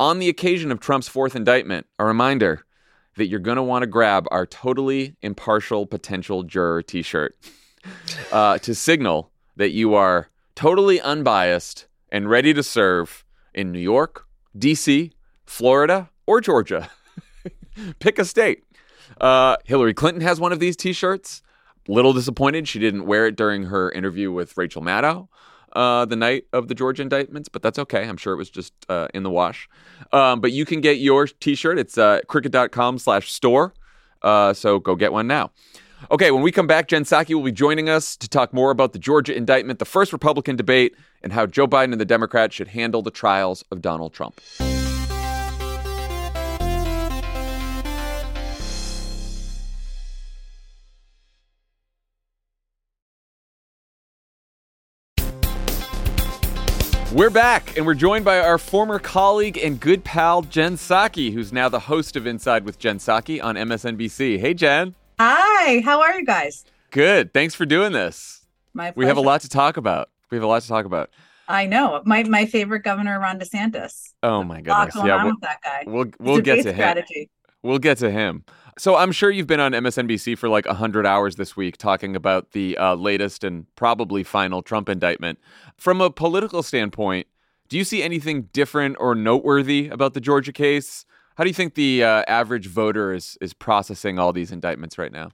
on 0.00 0.18
the 0.18 0.28
occasion 0.28 0.72
of 0.72 0.80
Trump's 0.80 1.08
fourth 1.08 1.36
indictment, 1.36 1.86
a 2.00 2.04
reminder 2.04 2.64
that 3.18 3.26
you're 3.26 3.40
going 3.40 3.56
to 3.56 3.62
want 3.62 3.82
to 3.82 3.86
grab 3.86 4.26
our 4.30 4.46
totally 4.46 5.16
impartial 5.22 5.86
potential 5.86 6.42
juror 6.42 6.82
t 6.82 7.02
shirt 7.02 7.36
uh, 8.32 8.58
to 8.58 8.74
signal 8.74 9.30
that 9.56 9.70
you 9.70 9.94
are 9.94 10.30
totally 10.54 11.00
unbiased 11.00 11.86
and 12.10 12.30
ready 12.30 12.54
to 12.54 12.62
serve 12.62 13.24
in 13.54 13.70
New 13.72 13.80
York, 13.80 14.26
D.C., 14.56 15.12
Florida, 15.44 16.10
or 16.26 16.40
Georgia. 16.40 16.90
Pick 17.98 18.18
a 18.18 18.24
state. 18.24 18.64
Uh, 19.20 19.56
Hillary 19.64 19.94
Clinton 19.94 20.22
has 20.22 20.40
one 20.40 20.52
of 20.52 20.60
these 20.60 20.76
t 20.76 20.92
shirts. 20.92 21.42
Little 21.86 22.12
disappointed 22.12 22.68
she 22.68 22.78
didn't 22.78 23.06
wear 23.06 23.26
it 23.26 23.36
during 23.36 23.64
her 23.64 23.90
interview 23.90 24.30
with 24.30 24.56
Rachel 24.56 24.82
Maddow 24.82 25.28
uh, 25.72 26.04
the 26.04 26.16
night 26.16 26.44
of 26.52 26.68
the 26.68 26.74
Georgia 26.74 27.02
indictments, 27.02 27.48
but 27.48 27.62
that's 27.62 27.78
okay. 27.78 28.08
I'm 28.08 28.16
sure 28.16 28.32
it 28.32 28.36
was 28.36 28.50
just 28.50 28.72
uh, 28.88 29.08
in 29.14 29.22
the 29.22 29.30
wash. 29.30 29.68
Um, 30.12 30.40
but 30.40 30.52
you 30.52 30.64
can 30.64 30.80
get 30.80 30.98
your 30.98 31.26
T-shirt. 31.26 31.78
It's 31.78 31.98
uh, 31.98 32.20
slash 32.98 33.32
store. 33.32 33.74
Uh, 34.22 34.52
so 34.52 34.78
go 34.78 34.96
get 34.96 35.12
one 35.12 35.26
now. 35.26 35.50
Okay, 36.10 36.30
when 36.30 36.42
we 36.42 36.52
come 36.52 36.66
back, 36.66 36.88
Jen 36.88 37.04
Psaki 37.04 37.34
will 37.34 37.42
be 37.42 37.52
joining 37.52 37.88
us 37.88 38.16
to 38.16 38.28
talk 38.28 38.52
more 38.54 38.70
about 38.70 38.92
the 38.92 38.98
Georgia 39.00 39.34
indictment, 39.34 39.80
the 39.80 39.84
first 39.84 40.12
Republican 40.12 40.54
debate, 40.54 40.94
and 41.22 41.32
how 41.32 41.44
Joe 41.44 41.66
Biden 41.66 41.92
and 41.92 42.00
the 42.00 42.04
Democrats 42.04 42.54
should 42.54 42.68
handle 42.68 43.02
the 43.02 43.10
trials 43.10 43.64
of 43.72 43.82
Donald 43.82 44.12
Trump. 44.12 44.40
We're 57.18 57.30
back, 57.30 57.76
and 57.76 57.84
we're 57.84 57.94
joined 57.94 58.24
by 58.24 58.38
our 58.38 58.58
former 58.58 59.00
colleague 59.00 59.58
and 59.58 59.80
good 59.80 60.04
pal, 60.04 60.42
Jen 60.42 60.76
Psaki, 60.76 61.32
who's 61.32 61.52
now 61.52 61.68
the 61.68 61.80
host 61.80 62.14
of 62.14 62.28
Inside 62.28 62.64
with 62.64 62.78
Jen 62.78 62.98
Psaki 62.98 63.42
on 63.42 63.56
MSNBC. 63.56 64.38
Hey, 64.38 64.54
Jen. 64.54 64.94
Hi, 65.18 65.82
how 65.84 66.00
are 66.00 66.16
you 66.16 66.24
guys? 66.24 66.64
Good. 66.92 67.34
Thanks 67.34 67.56
for 67.56 67.66
doing 67.66 67.90
this. 67.90 68.46
My 68.72 68.92
pleasure. 68.92 68.94
We 68.94 69.06
have 69.06 69.16
a 69.16 69.20
lot 69.20 69.40
to 69.40 69.48
talk 69.48 69.76
about. 69.76 70.10
We 70.30 70.36
have 70.36 70.44
a 70.44 70.46
lot 70.46 70.62
to 70.62 70.68
talk 70.68 70.84
about. 70.84 71.10
I 71.48 71.66
know. 71.66 72.02
My 72.04 72.22
my 72.22 72.46
favorite 72.46 72.84
governor, 72.84 73.18
Ron 73.18 73.40
DeSantis. 73.40 74.12
Oh 74.22 74.44
my 74.44 74.60
goodness! 74.60 74.94
Yeah, 74.94 75.24
we'll, 75.24 75.34
that 75.40 75.58
guy. 75.60 75.82
We'll 75.88 76.06
we'll 76.20 76.40
get 76.40 76.62
to 76.62 76.72
strategy. 76.72 77.22
him. 77.22 77.28
We'll 77.64 77.80
get 77.80 77.98
to 77.98 78.12
him. 78.12 78.44
So 78.78 78.94
I'm 78.94 79.10
sure 79.10 79.28
you've 79.28 79.48
been 79.48 79.58
on 79.58 79.72
MSNBC 79.72 80.38
for 80.38 80.48
like 80.48 80.64
100 80.64 81.04
hours 81.04 81.34
this 81.34 81.56
week 81.56 81.78
talking 81.78 82.14
about 82.14 82.52
the 82.52 82.78
uh, 82.78 82.94
latest 82.94 83.42
and 83.42 83.66
probably 83.74 84.22
final 84.22 84.62
Trump 84.62 84.88
indictment. 84.88 85.40
From 85.76 86.00
a 86.00 86.10
political 86.10 86.62
standpoint, 86.62 87.26
do 87.68 87.76
you 87.76 87.82
see 87.82 88.04
anything 88.04 88.42
different 88.52 88.96
or 89.00 89.16
noteworthy 89.16 89.88
about 89.88 90.14
the 90.14 90.20
Georgia 90.20 90.52
case? 90.52 91.04
How 91.36 91.42
do 91.42 91.50
you 91.50 91.54
think 91.54 91.74
the 91.74 92.04
uh, 92.04 92.22
average 92.28 92.68
voter 92.68 93.12
is 93.12 93.36
is 93.40 93.52
processing 93.52 94.20
all 94.20 94.32
these 94.32 94.52
indictments 94.52 94.96
right 94.96 95.12
now? 95.12 95.30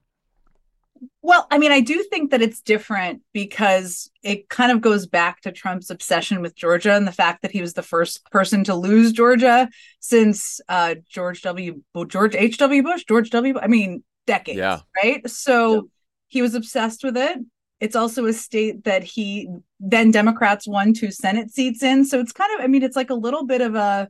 Well, 1.23 1.47
I 1.51 1.59
mean, 1.59 1.73
I 1.73 1.81
do 1.81 2.03
think 2.05 2.31
that 2.31 2.43
it's 2.43 2.61
different 2.61 3.23
because 3.33 4.11
it 4.23 4.49
kind 4.49 4.71
of 4.71 4.81
goes 4.81 5.07
back 5.07 5.41
to 5.43 5.53
Trump's 5.53 5.91
obsession 5.91 6.41
with 6.41 6.55
Georgia 6.55 6.95
and 6.95 7.07
the 7.07 7.13
fact 7.13 7.43
that 7.43 7.51
he 7.51 7.61
was 7.61 7.75
the 7.75 7.83
first 7.83 8.25
person 8.31 8.65
to 8.65 8.75
lose 8.75 9.13
Georgia 9.13 9.69
since 10.01 10.61
uh, 10.69 10.97
George 11.09 11.43
W. 11.43 11.83
George 12.09 12.35
H. 12.35 12.59
W. 12.59 12.83
Bush, 12.83 13.05
George 13.05 13.31
W. 13.31 13.59
I 13.61 13.67
mean, 13.67 14.05
decades, 14.27 14.59
yeah. 14.59 14.81
right? 15.03 15.29
So 15.29 15.75
yeah. 15.75 15.81
he 16.29 16.43
was 16.43 16.55
obsessed 16.55 17.05
with 17.05 17.17
it. 17.17 17.39
It's 17.81 17.97
also 17.97 18.27
a 18.27 18.33
state 18.33 18.85
that 18.85 19.03
he 19.03 19.49
then 19.81 20.11
Democrats 20.11 20.67
won 20.67 20.95
two 20.95 21.11
Senate 21.11 21.51
seats 21.51 21.83
in. 21.83 22.05
So 22.05 22.21
it's 22.21 22.33
kind 22.33 22.55
of, 22.55 22.65
I 22.65 22.67
mean, 22.67 22.83
it's 22.83 22.97
like 22.97 23.11
a 23.11 23.15
little 23.15 23.45
bit 23.45 23.61
of 23.61 23.75
a, 23.75 24.09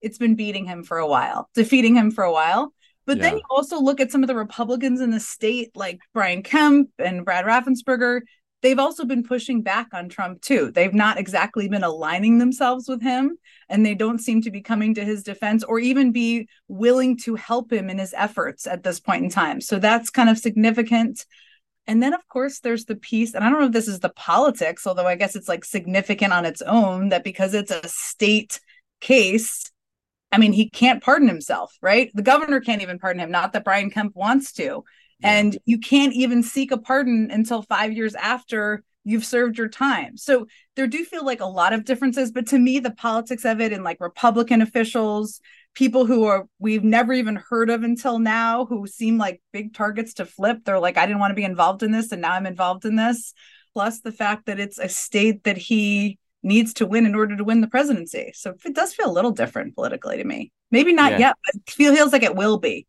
it's 0.00 0.18
been 0.18 0.34
beating 0.34 0.66
him 0.66 0.82
for 0.82 0.98
a 0.98 1.06
while, 1.06 1.48
defeating 1.54 1.94
him 1.94 2.10
for 2.10 2.24
a 2.24 2.32
while. 2.32 2.72
But 3.06 3.18
then 3.18 3.36
you 3.36 3.42
also 3.50 3.80
look 3.80 4.00
at 4.00 4.10
some 4.10 4.22
of 4.22 4.28
the 4.28 4.34
Republicans 4.34 5.00
in 5.00 5.10
the 5.10 5.20
state, 5.20 5.70
like 5.74 6.00
Brian 6.14 6.42
Kemp 6.42 6.90
and 6.98 7.24
Brad 7.24 7.44
Raffensperger. 7.44 8.22
They've 8.62 8.78
also 8.78 9.04
been 9.04 9.22
pushing 9.22 9.60
back 9.60 9.88
on 9.92 10.08
Trump 10.08 10.40
too. 10.40 10.70
They've 10.70 10.94
not 10.94 11.18
exactly 11.18 11.68
been 11.68 11.84
aligning 11.84 12.38
themselves 12.38 12.88
with 12.88 13.02
him, 13.02 13.36
and 13.68 13.84
they 13.84 13.94
don't 13.94 14.20
seem 14.20 14.40
to 14.40 14.50
be 14.50 14.62
coming 14.62 14.94
to 14.94 15.04
his 15.04 15.22
defense 15.22 15.62
or 15.62 15.78
even 15.78 16.12
be 16.12 16.48
willing 16.66 17.18
to 17.18 17.34
help 17.34 17.70
him 17.70 17.90
in 17.90 17.98
his 17.98 18.14
efforts 18.16 18.66
at 18.66 18.82
this 18.82 19.00
point 19.00 19.24
in 19.24 19.30
time. 19.30 19.60
So 19.60 19.78
that's 19.78 20.08
kind 20.08 20.30
of 20.30 20.38
significant. 20.38 21.26
And 21.86 22.02
then, 22.02 22.14
of 22.14 22.26
course, 22.28 22.60
there's 22.60 22.86
the 22.86 22.96
piece, 22.96 23.34
and 23.34 23.44
I 23.44 23.50
don't 23.50 23.60
know 23.60 23.66
if 23.66 23.72
this 23.72 23.88
is 23.88 24.00
the 24.00 24.08
politics, 24.08 24.86
although 24.86 25.06
I 25.06 25.16
guess 25.16 25.36
it's 25.36 25.48
like 25.48 25.66
significant 25.66 26.32
on 26.32 26.46
its 26.46 26.62
own 26.62 27.10
that 27.10 27.22
because 27.22 27.52
it's 27.52 27.70
a 27.70 27.86
state 27.86 28.60
case, 29.02 29.70
I 30.34 30.38
mean, 30.38 30.52
he 30.52 30.68
can't 30.68 31.00
pardon 31.00 31.28
himself, 31.28 31.78
right? 31.80 32.10
The 32.12 32.22
governor 32.22 32.58
can't 32.58 32.82
even 32.82 32.98
pardon 32.98 33.20
him, 33.20 33.30
not 33.30 33.52
that 33.52 33.62
Brian 33.62 33.88
Kemp 33.88 34.16
wants 34.16 34.52
to. 34.54 34.82
And 35.22 35.56
you 35.64 35.78
can't 35.78 36.12
even 36.12 36.42
seek 36.42 36.72
a 36.72 36.76
pardon 36.76 37.30
until 37.30 37.62
five 37.62 37.92
years 37.92 38.16
after 38.16 38.82
you've 39.04 39.24
served 39.24 39.58
your 39.58 39.68
time. 39.68 40.16
So 40.16 40.46
there 40.74 40.88
do 40.88 41.04
feel 41.04 41.24
like 41.24 41.40
a 41.40 41.46
lot 41.46 41.72
of 41.72 41.84
differences. 41.84 42.32
But 42.32 42.48
to 42.48 42.58
me, 42.58 42.80
the 42.80 42.90
politics 42.90 43.44
of 43.44 43.60
it 43.60 43.72
and 43.72 43.84
like 43.84 44.00
Republican 44.00 44.60
officials, 44.60 45.40
people 45.74 46.04
who 46.04 46.24
are 46.24 46.46
we've 46.58 46.82
never 46.82 47.12
even 47.12 47.36
heard 47.36 47.70
of 47.70 47.84
until 47.84 48.18
now, 48.18 48.66
who 48.66 48.88
seem 48.88 49.16
like 49.16 49.40
big 49.52 49.72
targets 49.72 50.14
to 50.14 50.26
flip, 50.26 50.64
they're 50.64 50.80
like, 50.80 50.98
I 50.98 51.06
didn't 51.06 51.20
want 51.20 51.30
to 51.30 51.36
be 51.36 51.44
involved 51.44 51.84
in 51.84 51.92
this, 51.92 52.10
and 52.10 52.20
now 52.20 52.32
I'm 52.32 52.46
involved 52.46 52.84
in 52.84 52.96
this. 52.96 53.34
Plus 53.72 54.00
the 54.00 54.12
fact 54.12 54.46
that 54.46 54.58
it's 54.58 54.78
a 54.78 54.88
state 54.88 55.44
that 55.44 55.58
he 55.58 56.18
needs 56.44 56.74
to 56.74 56.86
win 56.86 57.06
in 57.06 57.14
order 57.14 57.36
to 57.36 57.42
win 57.44 57.60
the 57.60 57.66
presidency. 57.66 58.30
So 58.34 58.54
it 58.64 58.74
does 58.74 58.94
feel 58.94 59.10
a 59.10 59.12
little 59.12 59.30
different 59.30 59.74
politically 59.74 60.16
to 60.18 60.24
me. 60.24 60.52
Maybe 60.70 60.92
not 60.92 61.12
Yeah. 61.12 61.18
yet, 61.18 61.36
but 61.46 61.54
it 61.56 61.70
feels 61.70 62.12
like 62.12 62.22
it 62.22 62.36
will 62.36 62.58
be. 62.58 62.86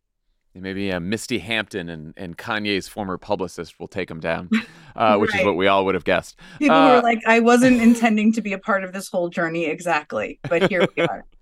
Maybe 0.57 0.89
uh, 0.91 1.01
Misty 1.01 1.39
Hampton 1.39 1.89
and, 1.89 2.13
and 2.15 2.37
Kanye's 2.37 2.87
former 2.87 3.17
publicist 3.17 3.77
will 3.77 3.89
take 3.89 4.09
him 4.09 4.21
down, 4.21 4.49
uh, 4.95 5.17
which 5.19 5.35
is 5.35 5.43
what 5.43 5.57
we 5.57 5.67
all 5.67 5.83
would 5.83 5.95
have 5.95 6.05
guessed. 6.05 6.39
People 6.59 6.77
Uh, 6.77 6.91
are 6.97 7.01
like, 7.01 7.19
I 7.27 7.41
wasn't 7.41 7.81
intending 7.81 8.31
to 8.33 8.41
be 8.41 8.53
a 8.53 8.57
part 8.57 8.85
of 8.85 8.93
this 8.93 9.09
whole 9.09 9.27
journey 9.27 9.65
exactly, 9.65 10.39
but 10.43 10.69
here 10.69 10.87
we 10.95 11.03
are. 11.03 11.25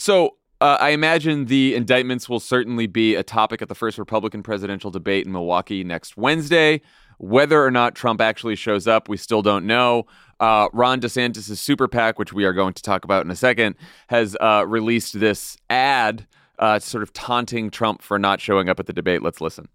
So 0.00 0.36
uh, 0.60 0.76
I 0.80 0.90
imagine 0.90 1.46
the 1.46 1.74
indictments 1.74 2.28
will 2.28 2.38
certainly 2.40 2.86
be 2.86 3.16
a 3.16 3.22
topic 3.24 3.60
at 3.62 3.68
the 3.68 3.74
first 3.74 3.98
Republican 3.98 4.44
presidential 4.44 4.90
debate 4.92 5.26
in 5.26 5.32
Milwaukee 5.32 5.82
next 5.82 6.16
Wednesday. 6.16 6.80
Whether 7.18 7.64
or 7.64 7.70
not 7.70 7.94
Trump 7.94 8.20
actually 8.20 8.56
shows 8.56 8.86
up, 8.86 9.08
we 9.08 9.16
still 9.16 9.42
don't 9.42 9.66
know. 9.66 10.06
Uh, 10.40 10.68
Ron 10.72 11.00
DeSantis' 11.00 11.58
super 11.58 11.88
PAC, 11.88 12.18
which 12.18 12.32
we 12.32 12.44
are 12.44 12.52
going 12.52 12.74
to 12.74 12.82
talk 12.82 13.04
about 13.04 13.24
in 13.24 13.30
a 13.30 13.36
second, 13.36 13.74
has 14.08 14.36
uh, 14.40 14.64
released 14.66 15.18
this 15.18 15.56
ad 15.68 16.26
uh, 16.58 16.78
sort 16.78 17.02
of 17.02 17.12
taunting 17.12 17.70
Trump 17.70 18.02
for 18.02 18.18
not 18.18 18.40
showing 18.40 18.68
up 18.68 18.78
at 18.78 18.86
the 18.86 18.92
debate. 18.92 19.22
Let's 19.22 19.40
listen. 19.40 19.68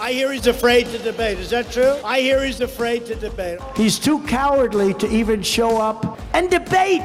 I 0.00 0.12
hear 0.12 0.32
he's 0.32 0.46
afraid 0.46 0.86
to 0.86 0.98
debate. 0.98 1.38
Is 1.38 1.50
that 1.50 1.70
true? 1.70 1.98
I 2.04 2.20
hear 2.20 2.42
he's 2.42 2.60
afraid 2.60 3.04
to 3.06 3.14
debate. 3.14 3.60
He's 3.76 3.98
too 3.98 4.20
cowardly 4.20 4.94
to 4.94 5.08
even 5.08 5.42
show 5.42 5.78
up 5.78 6.18
and 6.32 6.50
debate. 6.50 7.02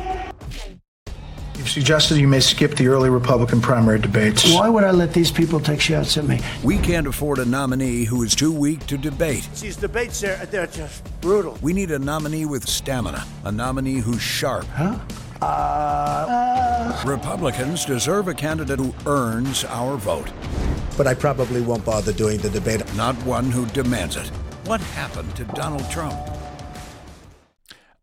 You've 1.63 1.71
suggested 1.71 2.17
you 2.17 2.28
may 2.28 2.41
skip 2.41 2.76
the 2.76 2.89
early 2.89 3.10
Republican 3.10 3.62
primary 3.62 3.97
debates. 3.97 4.54
Why 4.54 4.67
would 4.67 4.84
I 4.84 4.91
let 4.91 5.13
these 5.13 5.32
people 5.32 5.62
take 5.62 5.80
shots 5.80 6.17
at 6.17 6.26
me? 6.26 6.41
We 6.62 6.78
can't 6.78 7.08
afford 7.08 7.39
a 7.39 7.45
nominee 7.45 8.04
who 8.04 8.21
is 8.23 8.36
too 8.36 8.52
weak 8.52 8.86
to 8.88 8.97
debate. 8.97 9.47
These 9.62 9.78
debates, 9.78 10.19
they're, 10.19 10.45
they're 10.47 10.67
just 10.67 11.06
brutal. 11.21 11.58
We 11.62 11.71
need 11.71 11.91
a 11.91 11.99
nominee 11.99 12.45
with 12.45 12.67
stamina, 12.67 13.23
a 13.45 13.52
nominee 13.54 13.99
who's 13.99 14.21
sharp. 14.21 14.65
Huh? 14.73 14.99
Uh, 15.41 17.02
Republicans 17.06 17.86
deserve 17.86 18.28
a 18.28 18.34
candidate 18.34 18.80
who 18.80 18.93
earns 19.06 19.63
our 19.63 19.95
vote, 19.95 20.34
But 20.97 21.08
I 21.08 21.13
probably 21.13 21.62
won't 21.62 21.86
bother 21.86 22.12
doing 22.12 22.39
the 22.39 22.49
debate. 22.49 22.82
not 22.97 23.15
one 23.23 23.49
who 23.49 23.65
demands 23.67 24.17
it. 24.17 24.28
What 24.65 24.82
happened 24.82 25.34
to 25.38 25.45
Donald 25.45 25.89
Trump? 25.89 26.19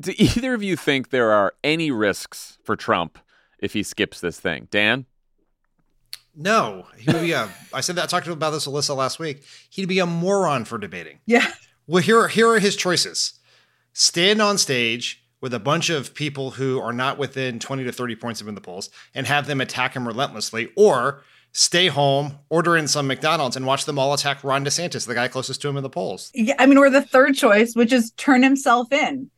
Do 0.01 0.15
either 0.17 0.55
of 0.55 0.63
you 0.63 0.77
think 0.77 1.11
there 1.11 1.31
are 1.31 1.53
any 1.63 1.91
risks 1.91 2.57
for 2.65 2.75
Trump 2.75 3.19
if 3.61 3.73
he 3.73 3.83
skips 3.83 4.21
this 4.21 4.41
thing? 4.41 4.69
Dan? 4.71 5.07
No, 6.35 6.87
he 6.97 7.13
would 7.13 7.23
be 7.23 7.33
a. 7.33 7.49
I 7.75 7.81
said 7.81 7.97
that. 7.97 8.05
I 8.05 8.07
talked 8.07 8.25
to 8.27 8.33
him 8.33 8.39
about 8.39 8.51
this 8.51 8.67
Alyssa 8.67 8.97
last 8.97 9.19
week. 9.19 9.43
He'd 9.69 9.89
be 9.89 9.99
a 9.99 10.07
moron 10.07 10.65
for 10.65 10.79
debating. 10.79 11.21
Yeah. 11.27 11.51
Well, 11.87 12.03
here, 12.03 12.29
here 12.29 12.49
are 12.49 12.59
his 12.59 12.77
choices: 12.77 13.39
stand 13.93 14.41
on 14.41 14.59
stage 14.59 15.25
with 15.41 15.55
a 15.55 15.59
bunch 15.59 15.91
of 15.91 16.15
people 16.15 16.53
who 16.53 16.81
are 16.81 16.93
not 16.93 17.19
within 17.19 17.59
twenty 17.59 17.85
to 17.85 17.93
thirty 17.93 18.17
points 18.17 18.41
of 18.41 18.47
him 18.47 18.51
in 18.51 18.55
the 18.55 18.61
polls, 18.61 18.91
and 19.15 19.27
have 19.27 19.47
them 19.47 19.61
attack 19.61 19.95
him 19.95 20.07
relentlessly, 20.07 20.71
or 20.77 21.25
stay 21.53 21.89
home, 21.89 22.39
order 22.49 22.77
in 22.77 22.87
some 22.87 23.07
McDonald's, 23.07 23.57
and 23.57 23.67
watch 23.67 23.85
them 23.85 23.99
all 23.99 24.15
attack 24.15 24.45
Ron 24.45 24.65
DeSantis, 24.65 25.07
the 25.07 25.15
guy 25.15 25.29
closest 25.29 25.61
to 25.63 25.69
him 25.69 25.77
in 25.77 25.83
the 25.83 25.91
polls. 25.91 26.31
Yeah, 26.33 26.55
I 26.59 26.67
mean, 26.67 26.79
or 26.79 26.91
the 26.91 27.03
third 27.03 27.35
choice, 27.35 27.75
which 27.75 27.93
is 27.93 28.13
turn 28.13 28.43
himself 28.43 28.93
in, 28.93 29.31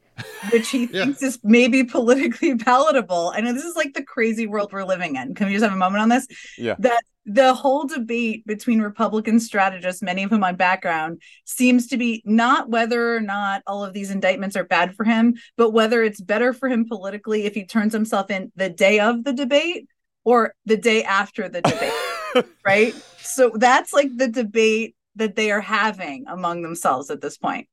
which 0.52 0.70
he 0.70 0.84
Yeah. 0.92 1.04
thinks 1.04 1.22
is 1.22 1.38
maybe 1.42 1.84
politically 1.84 2.56
palatable. 2.58 3.32
I 3.34 3.40
know 3.40 3.52
this 3.52 3.64
is 3.64 3.76
like 3.76 3.94
the 3.94 4.04
crazy 4.04 4.46
world 4.46 4.72
we're 4.72 4.84
living 4.84 5.16
in. 5.16 5.34
Can 5.34 5.46
we 5.46 5.52
just 5.54 5.64
have 5.64 5.72
a 5.72 5.76
moment 5.76 6.02
on 6.02 6.08
this? 6.08 6.26
Yeah. 6.58 6.76
That 6.78 7.02
the 7.24 7.54
whole 7.54 7.86
debate 7.86 8.44
between 8.46 8.80
Republican 8.80 9.38
strategists, 9.38 10.02
many 10.02 10.24
of 10.24 10.30
whom 10.30 10.42
on 10.42 10.56
background, 10.56 11.22
seems 11.44 11.86
to 11.88 11.96
be 11.96 12.20
not 12.24 12.68
whether 12.68 13.14
or 13.16 13.20
not 13.20 13.62
all 13.66 13.84
of 13.84 13.92
these 13.92 14.10
indictments 14.10 14.56
are 14.56 14.64
bad 14.64 14.96
for 14.96 15.04
him, 15.04 15.34
but 15.56 15.70
whether 15.70 16.02
it's 16.02 16.20
better 16.20 16.52
for 16.52 16.68
him 16.68 16.84
politically 16.86 17.44
if 17.44 17.54
he 17.54 17.64
turns 17.64 17.92
himself 17.92 18.28
in 18.30 18.50
the 18.56 18.68
day 18.68 18.98
of 18.98 19.22
the 19.22 19.32
debate 19.32 19.86
or 20.24 20.54
the 20.66 20.76
day 20.76 21.04
after 21.04 21.48
the 21.48 21.60
debate. 21.62 22.46
right? 22.64 22.92
So 23.18 23.52
that's 23.54 23.92
like 23.92 24.08
the 24.16 24.26
debate 24.28 24.96
that 25.14 25.36
they 25.36 25.52
are 25.52 25.60
having 25.60 26.24
among 26.26 26.62
themselves 26.62 27.08
at 27.10 27.20
this 27.20 27.36
point. 27.38 27.68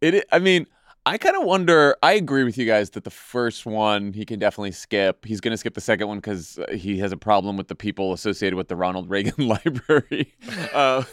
It. 0.00 0.14
i- 0.16 0.36
I 0.36 0.38
mean, 0.38 0.66
I 1.08 1.16
kind 1.16 1.36
of 1.38 1.44
wonder. 1.44 1.96
I 2.02 2.12
agree 2.12 2.44
with 2.44 2.58
you 2.58 2.66
guys 2.66 2.90
that 2.90 3.04
the 3.04 3.10
first 3.10 3.64
one 3.64 4.12
he 4.12 4.26
can 4.26 4.38
definitely 4.38 4.72
skip. 4.72 5.24
He's 5.24 5.40
going 5.40 5.52
to 5.52 5.56
skip 5.56 5.72
the 5.72 5.80
second 5.80 6.06
one 6.06 6.18
because 6.18 6.58
he 6.70 6.98
has 6.98 7.12
a 7.12 7.16
problem 7.16 7.56
with 7.56 7.68
the 7.68 7.74
people 7.74 8.12
associated 8.12 8.56
with 8.56 8.68
the 8.68 8.76
Ronald 8.76 9.08
Reagan 9.10 9.48
Library. 9.48 10.34
uh, 10.74 11.04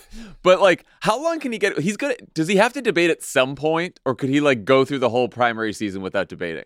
but 0.43 0.59
like, 0.59 0.85
how 0.99 1.23
long 1.23 1.39
can 1.39 1.53
he 1.53 1.57
get? 1.57 1.79
He's 1.79 1.95
gonna. 1.95 2.15
Does 2.33 2.49
he 2.49 2.57
have 2.57 2.73
to 2.73 2.81
debate 2.81 3.09
at 3.09 3.23
some 3.23 3.55
point, 3.55 4.01
or 4.03 4.15
could 4.15 4.27
he 4.27 4.41
like 4.41 4.65
go 4.65 4.83
through 4.83 4.99
the 4.99 5.09
whole 5.09 5.29
primary 5.29 5.71
season 5.71 6.01
without 6.01 6.27
debating? 6.27 6.65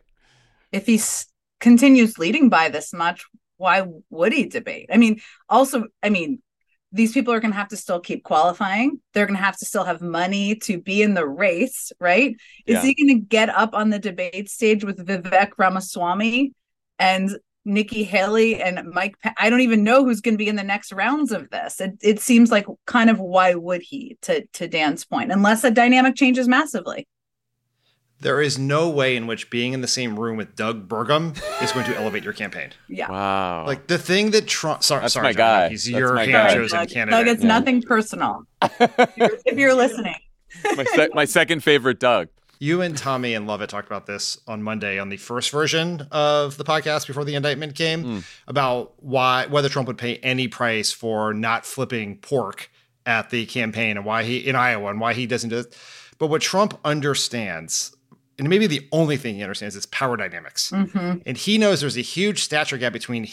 If 0.72 0.88
he 0.88 0.96
s- 0.96 1.28
continues 1.60 2.18
leading 2.18 2.50
by 2.50 2.70
this 2.70 2.94
much, 2.94 3.28
why 3.58 3.86
would 4.10 4.34
he 4.34 4.46
debate? 4.46 4.90
I 4.92 4.98
mean, 4.98 5.22
also, 5.48 5.86
I 6.02 6.10
mean, 6.10 6.42
these 6.92 7.12
people 7.14 7.34
are 7.34 7.40
going 7.40 7.52
to 7.52 7.58
have 7.58 7.68
to 7.70 7.78
still 7.78 8.00
keep 8.00 8.24
qualifying. 8.24 9.00
They're 9.14 9.28
going 9.28 9.38
to 9.38 9.44
have 9.44 9.58
to 9.58 9.66
still 9.66 9.84
have 9.84 10.02
money 10.02 10.56
to 10.56 10.80
be 10.80 11.02
in 11.02 11.14
the 11.14 11.28
race, 11.28 11.92
right? 12.00 12.36
Is 12.66 12.82
he 12.82 12.96
going 12.96 13.20
to 13.20 13.26
get 13.26 13.50
up 13.50 13.74
on 13.74 13.90
the 13.90 14.00
debate 14.00 14.50
stage 14.50 14.84
with 14.84 15.06
Vivek 15.06 15.52
Ramaswamy 15.58 16.54
and 16.98 17.30
Nikki 17.64 18.04
Haley 18.04 18.62
and 18.62 18.90
Mike? 18.92 19.20
Pe- 19.20 19.34
I 19.38 19.52
don't 19.52 19.62
even 19.62 19.84
know 19.84 20.04
who's 20.04 20.22
going 20.22 20.34
to 20.34 20.44
be 20.44 20.50
in 20.50 20.56
the 20.56 20.64
next 20.64 20.92
rounds 20.92 21.32
of 21.32 21.50
this. 21.52 21.80
It, 21.80 21.94
it 22.02 22.20
seems 22.20 22.50
like 22.50 22.66
kind 22.86 23.10
of 23.12 23.20
why 23.20 23.54
would 23.54 23.84
he? 23.84 24.18
To 24.24 24.46
to 24.54 24.68
Dan's 24.68 25.06
point, 25.06 25.32
unless 25.32 25.62
the 25.62 25.72
dynamic 25.72 26.16
changes 26.16 26.48
massively. 26.48 27.08
There 28.22 28.42
is 28.42 28.58
no 28.58 28.90
way 28.90 29.16
in 29.16 29.28
which 29.28 29.50
being 29.50 29.72
in 29.74 29.82
the 29.82 29.88
same 29.88 30.20
room 30.20 30.36
with 30.36 30.56
Doug 30.56 30.90
Burgum 30.90 31.38
is 31.64 31.72
going 31.72 31.86
to 31.86 31.96
elevate 31.96 32.24
your 32.24 32.34
campaign. 32.34 32.72
Yeah. 32.90 33.10
Wow. 33.10 33.66
Like 33.66 33.88
the 33.88 33.98
thing 33.98 34.32
that 34.32 34.46
Trump. 34.48 34.84
Sorry, 34.84 35.02
That's 35.02 35.14
sorry, 35.14 35.24
my 35.24 35.32
John, 35.32 35.38
guy. 35.38 35.70
He's 35.70 35.86
That's 35.86 35.98
your 35.98 36.14
my 36.16 36.22
hand 36.26 36.32
guy. 36.34 36.54
chosen 36.54 36.80
Doug, 36.80 36.90
candidate. 36.90 37.26
Doug, 37.26 37.28
it's 37.34 37.42
Yeah. 37.44 37.48
nothing 37.48 37.82
personal. 37.82 38.46
if, 38.62 39.14
you're, 39.18 39.30
if 39.46 39.58
you're 39.58 39.74
listening. 39.74 40.16
my 40.76 40.84
sec- 40.84 41.14
my 41.14 41.26
second 41.26 41.64
favorite 41.64 42.00
Doug. 42.00 42.28
You 42.62 42.82
and 42.82 42.98
Tommy 42.98 43.36
and 43.36 43.48
Lovett 43.48 43.70
talked 43.70 43.88
about 43.88 44.06
this 44.06 44.38
on 44.46 44.62
Monday 44.62 45.00
on 45.00 45.08
the 45.08 45.16
first 45.16 45.50
version 45.50 46.06
of 46.12 46.58
the 46.58 46.66
podcast 46.66 47.08
before 47.08 47.24
the 47.24 47.36
indictment 47.36 47.74
came 47.74 48.04
mm. 48.04 48.24
about 48.48 49.02
why 49.02 49.46
whether 49.48 49.70
Trump 49.70 49.88
would 49.88 49.98
pay 49.98 50.18
any 50.18 50.50
price 50.50 50.92
for 50.92 51.34
not 51.34 51.66
flipping 51.66 52.18
pork 52.18 52.70
at 53.06 53.30
the 53.30 53.46
campaign 53.46 53.96
and 53.96 54.06
why 54.06 54.24
he 54.24 54.40
in 54.40 54.58
Iowa 54.58 54.90
and 54.90 55.00
why 55.00 55.14
he 55.14 55.26
doesn't 55.26 55.50
do 55.50 55.60
it. 55.60 55.78
But 56.18 56.28
what 56.28 56.42
Trump 56.42 56.78
understands, 56.84 57.96
and 58.40 58.50
maybe 58.50 58.68
the 58.68 58.88
only 58.92 59.18
thing 59.18 59.36
he 59.36 59.44
understands 59.44 59.76
is 59.76 59.86
power 59.88 60.18
dynamics. 60.18 60.72
Mm-hmm. 60.72 61.20
And 61.26 61.38
he 61.38 61.58
knows 61.58 61.82
there's 61.82 61.98
a 61.98 62.02
huge 62.02 62.44
stature 62.44 62.78
gap 62.78 62.94
between 62.94 63.28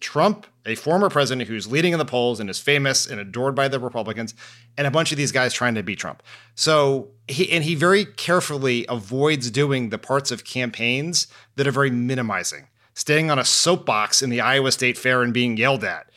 Trump, 0.00 0.46
a 0.66 0.74
former 0.74 1.08
president 1.08 1.48
who's 1.48 1.66
leading 1.66 1.92
in 1.92 1.98
the 1.98 2.04
polls 2.04 2.38
and 2.38 2.50
is 2.50 2.60
famous 2.60 3.06
and 3.06 3.20
adored 3.20 3.54
by 3.54 3.68
the 3.68 3.80
Republicans, 3.80 4.34
and 4.76 4.86
a 4.86 4.90
bunch 4.90 5.12
of 5.12 5.18
these 5.18 5.32
guys 5.32 5.54
trying 5.54 5.74
to 5.74 5.82
beat 5.82 5.98
Trump. 5.98 6.22
So 6.54 7.08
he 7.26 7.50
and 7.50 7.64
he 7.64 7.74
very 7.74 8.04
carefully 8.04 8.84
avoids 8.88 9.50
doing 9.50 9.90
the 9.90 9.98
parts 9.98 10.30
of 10.30 10.44
campaigns 10.44 11.26
that 11.56 11.66
are 11.66 11.72
very 11.72 11.90
minimizing. 11.90 12.68
Staying 12.94 13.30
on 13.30 13.38
a 13.38 13.44
soapbox 13.44 14.22
in 14.22 14.30
the 14.30 14.40
Iowa 14.40 14.70
State 14.72 14.96
Fair 14.96 15.22
and 15.22 15.34
being 15.34 15.56
yelled 15.56 15.82
at, 15.84 16.10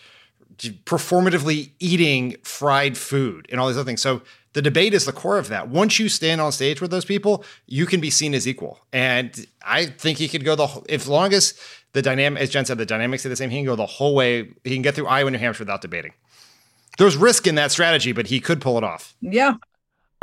performatively 0.58 1.72
eating 1.80 2.36
fried 2.44 2.98
food 2.98 3.48
and 3.50 3.60
all 3.60 3.68
these 3.68 3.78
other 3.78 3.86
things. 3.86 4.02
So 4.02 4.22
the 4.58 4.62
debate 4.64 4.96
is 4.96 5.06
the 5.06 5.14
core 5.14 5.38
of 5.38 5.50
that. 5.50 5.70
Once 5.70 6.00
you 6.00 6.10
stand 6.10 6.42
on 6.42 6.52
stage 6.52 6.82
with 6.82 6.90
those 6.90 7.06
people, 7.06 7.46
you 7.68 7.86
can 7.86 8.02
be 8.02 8.10
seen 8.10 8.34
as 8.34 8.48
equal. 8.48 8.80
And 8.92 9.46
I 9.62 9.86
think 9.86 10.18
he 10.18 10.28
could 10.28 10.44
go 10.44 10.56
the 10.56 10.66
whole, 10.66 10.84
if 10.90 11.08
long 11.08 11.32
as 11.32 11.54
the 11.94 12.02
dynamic, 12.02 12.42
as 12.42 12.50
Jen 12.50 12.66
said, 12.66 12.80
the 12.80 12.86
dynamics 12.88 13.24
are 13.24 13.30
the 13.30 13.36
same, 13.36 13.52
he 13.52 13.58
can 13.58 13.68
go 13.68 13.76
the 13.76 13.86
whole 13.86 14.16
way. 14.16 14.50
He 14.64 14.74
can 14.74 14.82
get 14.82 14.96
through 14.96 15.06
Iowa, 15.06 15.30
New 15.30 15.38
Hampshire 15.38 15.62
without 15.62 15.82
debating. 15.82 16.14
There's 16.98 17.16
risk 17.16 17.46
in 17.46 17.54
that 17.54 17.72
strategy, 17.72 18.14
but 18.14 18.26
he 18.26 18.40
could 18.40 18.60
pull 18.60 18.80
it 18.80 18.84
off. 18.84 19.16
Yeah. 19.22 19.58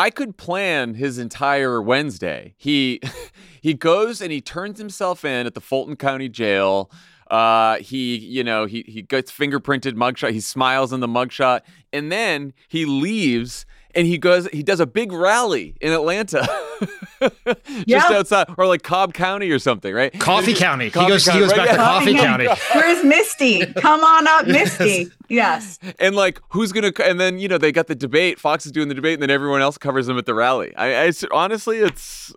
I 0.00 0.10
could 0.10 0.36
plan 0.36 0.94
his 0.94 1.16
entire 1.16 1.80
Wednesday. 1.80 2.54
He 2.56 3.00
he 3.62 3.72
goes 3.72 4.20
and 4.20 4.32
he 4.32 4.40
turns 4.40 4.80
himself 4.80 5.24
in 5.24 5.46
at 5.46 5.54
the 5.54 5.60
Fulton 5.60 5.94
County 5.94 6.28
Jail. 6.28 6.90
Uh, 7.30 7.76
he, 7.76 8.16
you 8.16 8.42
know, 8.42 8.66
he 8.66 8.84
he 8.88 9.00
gets 9.00 9.30
fingerprinted 9.30 9.92
mugshot. 9.92 10.32
He 10.32 10.40
smiles 10.40 10.92
in 10.92 10.98
the 10.98 11.06
mugshot, 11.06 11.60
and 11.92 12.10
then 12.10 12.52
he 12.66 12.84
leaves 12.84 13.64
and 13.94 14.06
he 14.06 14.18
goes. 14.18 14.46
He 14.48 14.62
does 14.62 14.80
a 14.80 14.86
big 14.86 15.12
rally 15.12 15.74
in 15.80 15.92
Atlanta, 15.92 16.46
just 17.20 17.86
Yeah. 17.86 18.02
outside, 18.10 18.48
or 18.58 18.66
like 18.66 18.82
Cobb 18.82 19.14
County 19.14 19.50
or 19.50 19.58
something, 19.58 19.92
right? 19.94 20.12
Coffee 20.18 20.54
County. 20.66 20.86
He 20.86 20.90
Coffee 20.90 21.08
goes. 21.08 21.26
He 21.26 21.38
goes 21.38 21.50
right? 21.50 21.56
back 21.58 21.68
to 21.68 21.74
Yeah. 21.74 21.76
Coffee 21.84 22.14
County. 22.14 22.46
Where's 22.74 23.04
Misty? 23.04 23.66
Come 23.74 24.00
on 24.02 24.26
up, 24.28 24.46
Misty. 24.48 25.08
Yes. 25.28 25.78
And 25.98 26.14
like, 26.14 26.40
who's 26.50 26.72
gonna? 26.72 26.92
And 27.02 27.18
then 27.20 27.38
you 27.38 27.48
know 27.48 27.58
they 27.58 27.72
got 27.72 27.86
the 27.86 27.94
debate. 27.94 28.38
Fox 28.38 28.66
is 28.66 28.72
doing 28.72 28.88
the 28.88 28.94
debate, 28.94 29.14
and 29.14 29.22
then 29.22 29.30
everyone 29.30 29.60
else 29.62 29.78
covers 29.78 30.06
them 30.06 30.18
at 30.18 30.26
the 30.26 30.34
rally. 30.34 30.74
I, 30.76 30.86
I 30.86 30.88
it's- 31.06 31.24
honestly, 31.32 31.78
it's 31.78 32.32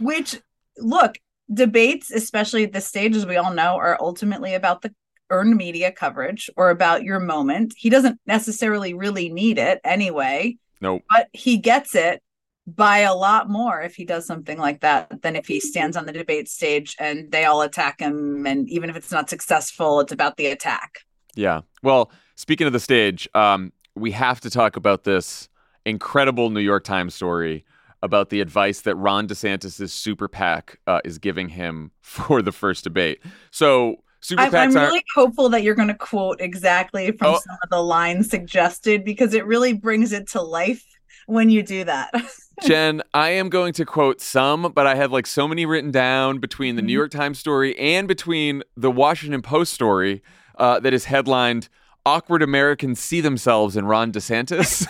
Which, 0.00 0.40
look, 0.78 1.18
debates, 1.52 2.10
especially 2.10 2.64
at 2.64 2.72
this 2.72 2.86
stage, 2.86 3.16
as 3.16 3.26
we 3.26 3.36
all 3.36 3.52
know, 3.52 3.76
are 3.76 3.96
ultimately 4.00 4.54
about 4.54 4.82
the 4.82 4.94
earned 5.30 5.56
media 5.56 5.90
coverage 5.90 6.48
or 6.56 6.70
about 6.70 7.02
your 7.02 7.18
moment. 7.18 7.74
He 7.76 7.90
doesn't 7.90 8.20
necessarily 8.26 8.94
really 8.94 9.28
need 9.28 9.58
it 9.58 9.80
anyway, 9.84 10.56
no. 10.86 11.00
but 11.10 11.28
he 11.32 11.58
gets 11.58 11.94
it 11.94 12.22
by 12.66 12.98
a 12.98 13.14
lot 13.14 13.48
more 13.48 13.80
if 13.80 13.94
he 13.94 14.04
does 14.04 14.26
something 14.26 14.58
like 14.58 14.80
that 14.80 15.22
than 15.22 15.36
if 15.36 15.46
he 15.46 15.60
stands 15.60 15.96
on 15.96 16.06
the 16.06 16.12
debate 16.12 16.48
stage 16.48 16.96
and 16.98 17.30
they 17.30 17.44
all 17.44 17.62
attack 17.62 18.00
him. 18.00 18.44
And 18.46 18.68
even 18.68 18.90
if 18.90 18.96
it's 18.96 19.12
not 19.12 19.30
successful, 19.30 20.00
it's 20.00 20.12
about 20.12 20.36
the 20.36 20.46
attack. 20.46 21.00
Yeah. 21.36 21.60
Well, 21.82 22.10
speaking 22.34 22.66
of 22.66 22.72
the 22.72 22.80
stage, 22.80 23.28
um, 23.34 23.72
we 23.94 24.10
have 24.10 24.40
to 24.40 24.50
talk 24.50 24.76
about 24.76 25.04
this 25.04 25.48
incredible 25.84 26.50
New 26.50 26.60
York 26.60 26.82
Times 26.82 27.14
story 27.14 27.64
about 28.02 28.30
the 28.30 28.40
advice 28.40 28.80
that 28.82 28.96
Ron 28.96 29.28
DeSantis' 29.28 29.90
super 29.90 30.28
PAC 30.28 30.78
uh, 30.86 31.00
is 31.04 31.18
giving 31.18 31.48
him 31.48 31.92
for 32.00 32.42
the 32.42 32.52
first 32.52 32.84
debate. 32.84 33.20
So, 33.50 34.02
super 34.20 34.42
I'm, 34.42 34.54
I'm 34.54 34.74
really 34.74 35.04
hopeful 35.14 35.48
that 35.50 35.62
you're 35.62 35.74
going 35.74 35.88
to 35.88 35.94
quote 35.94 36.40
exactly 36.40 37.12
from 37.12 37.34
Oh. 37.34 37.40
some 37.46 37.56
of 37.62 37.70
the 37.70 37.82
lines 37.82 38.28
suggested 38.30 39.04
because 39.04 39.34
it 39.34 39.46
really 39.46 39.72
brings 39.72 40.12
it 40.12 40.26
to 40.28 40.42
life 40.42 40.84
when 41.26 41.50
you 41.50 41.62
do 41.62 41.84
that. 41.84 42.10
Jen, 42.62 43.02
I 43.12 43.30
am 43.30 43.48
going 43.50 43.72
to 43.74 43.84
quote 43.84 44.20
some, 44.20 44.72
but 44.74 44.86
I 44.86 44.94
have 44.94 45.12
like 45.12 45.26
so 45.26 45.46
many 45.46 45.66
written 45.66 45.90
down 45.90 46.38
between 46.38 46.76
the 46.76 46.82
New 46.82 46.92
York 46.92 47.10
Times 47.10 47.38
story 47.38 47.78
and 47.78 48.08
between 48.08 48.62
the 48.76 48.90
Washington 48.90 49.42
Post 49.42 49.72
story 49.74 50.22
uh, 50.56 50.80
that 50.80 50.94
is 50.94 51.04
headlined 51.04 51.68
Awkward 52.06 52.42
Americans 52.42 52.98
See 53.00 53.20
Themselves 53.20 53.76
in 53.76 53.84
Ron 53.84 54.12
DeSantis. 54.12 54.86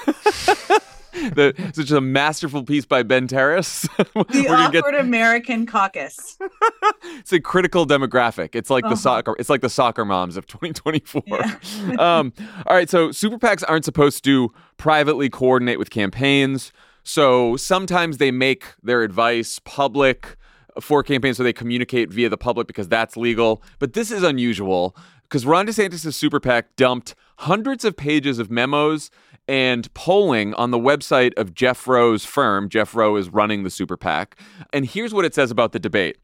the, 1.35 1.55
such 1.75 1.91
a 1.91 2.01
masterful 2.01 2.63
piece 2.65 2.85
by 2.85 3.03
Ben 3.03 3.27
Terris. 3.27 3.83
the 3.99 4.07
We're 4.15 4.25
get- 4.71 4.77
awkward 4.85 4.95
American 4.95 5.67
caucus. 5.67 6.39
it's 7.19 7.33
a 7.33 7.41
critical 7.41 7.87
demographic. 7.87 8.55
It's 8.55 8.71
like 8.71 8.85
Uh-huh. 8.85 8.95
the 8.95 9.01
soccer. 9.01 9.37
It's 9.39 9.51
like 9.51 9.61
the 9.61 9.69
soccer 9.71 10.05
moms 10.05 10.37
of 10.37 10.47
2024. 10.47 11.23
um, 12.01 12.33
all 12.67 12.77
right, 12.77 12.89
so 12.91 13.11
super 13.13 13.39
PACs 13.39 13.65
aren't 13.69 13.85
supposed 13.85 14.25
to 14.25 14.53
privately 14.77 15.29
coordinate 15.29 15.79
with 15.79 15.91
campaigns. 15.91 16.73
So 17.03 17.57
sometimes 17.57 18.19
they 18.19 18.31
make 18.31 18.65
their 18.83 19.03
advice 19.03 19.61
public 19.65 20.37
for 20.81 21.03
campaigns, 21.03 21.37
so 21.39 21.43
they 21.43 21.53
communicate 21.53 22.11
via 22.11 22.29
the 22.29 22.37
public 22.37 22.67
because 22.67 22.89
that's 22.89 23.17
legal. 23.17 23.63
But 23.79 23.95
this 23.95 24.11
is 24.11 24.23
unusual 24.23 24.95
because 25.23 25.47
Ron 25.47 25.67
DeSantis' 25.67 26.13
super 26.15 26.39
PAC 26.41 26.77
dumped 26.77 27.15
hundreds 27.39 27.85
of 27.85 27.97
pages 27.97 28.39
of 28.39 28.51
memos 28.51 29.11
and 29.49 29.93
polling 29.95 30.55
on 30.55 30.71
the 30.71 30.79
website 30.79 31.33
of 31.37 31.55
Jeff 31.55 31.87
Roe's 31.87 32.25
firm. 32.25 32.69
Jeff 32.69 32.95
Roe 32.95 33.17
is 33.17 33.29
running 33.29 33.63
the 33.63 33.71
super 33.71 33.97
PAC. 33.97 34.39
And 34.73 34.87
here's 34.87 35.15
what 35.15 35.25
it 35.25 35.35
says 35.35 35.51
about 35.51 35.73
the 35.73 35.79
debate. 35.79 36.19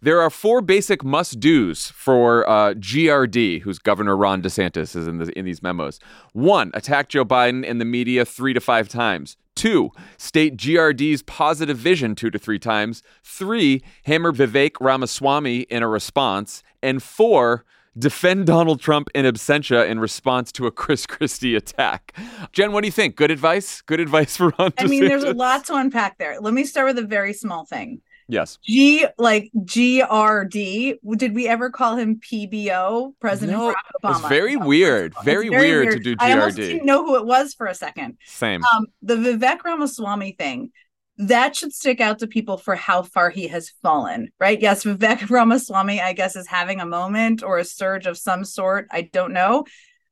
There 0.00 0.20
are 0.20 0.30
four 0.30 0.60
basic 0.60 1.02
must 1.02 1.40
dos 1.40 1.90
for 1.90 2.48
uh, 2.48 2.74
GRD, 2.74 3.62
who's 3.62 3.80
Governor 3.80 4.16
Ron 4.16 4.40
DeSantis 4.40 4.94
is 4.94 5.08
in, 5.08 5.18
the, 5.18 5.36
in 5.36 5.44
these 5.44 5.60
memos. 5.60 5.98
One, 6.32 6.70
attack 6.72 7.08
Joe 7.08 7.24
Biden 7.24 7.68
and 7.68 7.80
the 7.80 7.84
media 7.84 8.24
three 8.24 8.54
to 8.54 8.60
five 8.60 8.88
times. 8.88 9.36
Two, 9.56 9.90
state 10.16 10.56
GRD's 10.56 11.22
positive 11.22 11.76
vision 11.76 12.14
two 12.14 12.30
to 12.30 12.38
three 12.38 12.60
times. 12.60 13.02
Three, 13.24 13.82
hammer 14.04 14.30
Vivek 14.30 14.76
Ramaswamy 14.80 15.62
in 15.62 15.82
a 15.82 15.88
response. 15.88 16.62
And 16.80 17.02
four, 17.02 17.64
defend 17.98 18.46
Donald 18.46 18.80
Trump 18.80 19.08
in 19.14 19.24
absentia 19.26 19.88
in 19.88 19.98
response 19.98 20.52
to 20.52 20.66
a 20.66 20.70
Chris 20.70 21.06
Christie 21.06 21.54
attack. 21.56 22.14
Jen, 22.52 22.72
what 22.72 22.82
do 22.82 22.88
you 22.88 22.92
think? 22.92 23.16
Good 23.16 23.30
advice? 23.30 23.80
Good 23.82 24.00
advice 24.00 24.36
for 24.36 24.52
Ron 24.58 24.72
I 24.78 24.86
mean, 24.86 25.06
there's 25.06 25.24
a 25.24 25.32
lot 25.34 25.64
to 25.66 25.74
unpack 25.74 26.18
there. 26.18 26.40
Let 26.40 26.54
me 26.54 26.64
start 26.64 26.86
with 26.94 26.98
a 27.04 27.06
very 27.06 27.32
small 27.32 27.64
thing. 27.64 28.00
Yes. 28.30 28.58
G 28.62 29.06
like 29.16 29.50
GRD. 29.56 30.98
Did 31.16 31.34
we 31.34 31.48
ever 31.48 31.70
call 31.70 31.96
him 31.96 32.20
PBO? 32.20 33.14
President 33.20 33.56
No, 33.58 33.70
Barack 33.70 33.74
Obama. 34.04 34.18
it's 34.20 34.28
very 34.28 34.56
No, 34.56 34.66
weird. 34.66 35.12
it's 35.16 35.24
Very, 35.24 35.48
weird, 35.48 35.92
to 35.92 35.98
do 35.98 36.14
I 36.18 36.32
almost 36.32 36.58
GRD. 36.58 36.66
didn't 36.72 36.86
know 36.86 37.04
who 37.04 37.16
it 37.16 37.24
was 37.24 37.54
for 37.54 37.66
a 37.66 37.74
second. 37.74 38.18
Same. 38.26 38.62
Um, 38.76 38.86
the 39.02 39.16
Vivek 39.16 39.64
Ramaswamy 39.64 40.32
thing, 40.32 40.72
that 41.18 41.56
should 41.56 41.72
stick 41.72 42.00
out 42.00 42.20
to 42.20 42.28
people 42.28 42.56
for 42.56 42.76
how 42.76 43.02
far 43.02 43.28
he 43.28 43.48
has 43.48 43.72
fallen, 43.82 44.28
right? 44.38 44.60
Yes, 44.60 44.84
Vivek 44.84 45.28
Ramaswamy, 45.30 46.00
I 46.00 46.12
guess, 46.12 46.36
is 46.36 46.46
having 46.46 46.80
a 46.80 46.86
moment 46.86 47.42
or 47.42 47.58
a 47.58 47.64
surge 47.64 48.06
of 48.06 48.16
some 48.16 48.44
sort. 48.44 48.86
I 48.90 49.02
don't 49.02 49.32
know. 49.32 49.64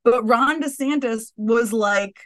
But 0.03 0.27
Ron 0.27 0.63
DeSantis 0.63 1.33
was 1.37 1.73
like 1.73 2.21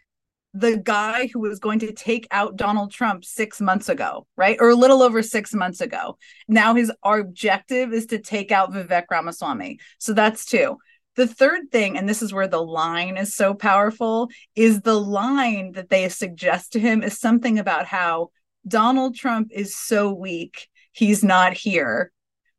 the 0.54 0.78
guy 0.78 1.28
who 1.32 1.40
was 1.40 1.60
going 1.60 1.78
to 1.80 1.92
take 1.92 2.26
out 2.30 2.56
Donald 2.56 2.90
Trump 2.90 3.24
six 3.24 3.60
months 3.60 3.88
ago, 3.88 4.26
right? 4.36 4.56
Or 4.58 4.70
a 4.70 4.74
little 4.74 5.02
over 5.02 5.22
six 5.22 5.54
months 5.54 5.80
ago. 5.80 6.18
Now 6.48 6.74
his 6.74 6.90
objective 7.04 7.92
is 7.92 8.06
to 8.06 8.18
take 8.18 8.50
out 8.50 8.72
Vivek 8.72 9.04
Ramaswamy. 9.10 9.78
So 9.98 10.12
that's 10.12 10.44
two. 10.44 10.78
The 11.16 11.26
third 11.26 11.70
thing, 11.70 11.98
and 11.98 12.08
this 12.08 12.22
is 12.22 12.32
where 12.32 12.48
the 12.48 12.62
line 12.62 13.16
is 13.16 13.34
so 13.34 13.52
powerful, 13.52 14.30
is 14.54 14.80
the 14.80 14.98
line 14.98 15.72
that 15.72 15.90
they 15.90 16.08
suggest 16.08 16.72
to 16.72 16.80
him 16.80 17.02
is 17.02 17.18
something 17.18 17.58
about 17.58 17.86
how 17.86 18.30
Donald 18.70 19.16
Trump 19.16 19.50
is 19.52 19.76
so 19.76 20.12
weak, 20.12 20.68
he's 20.92 21.22
not 21.22 21.52
here. 21.52 22.12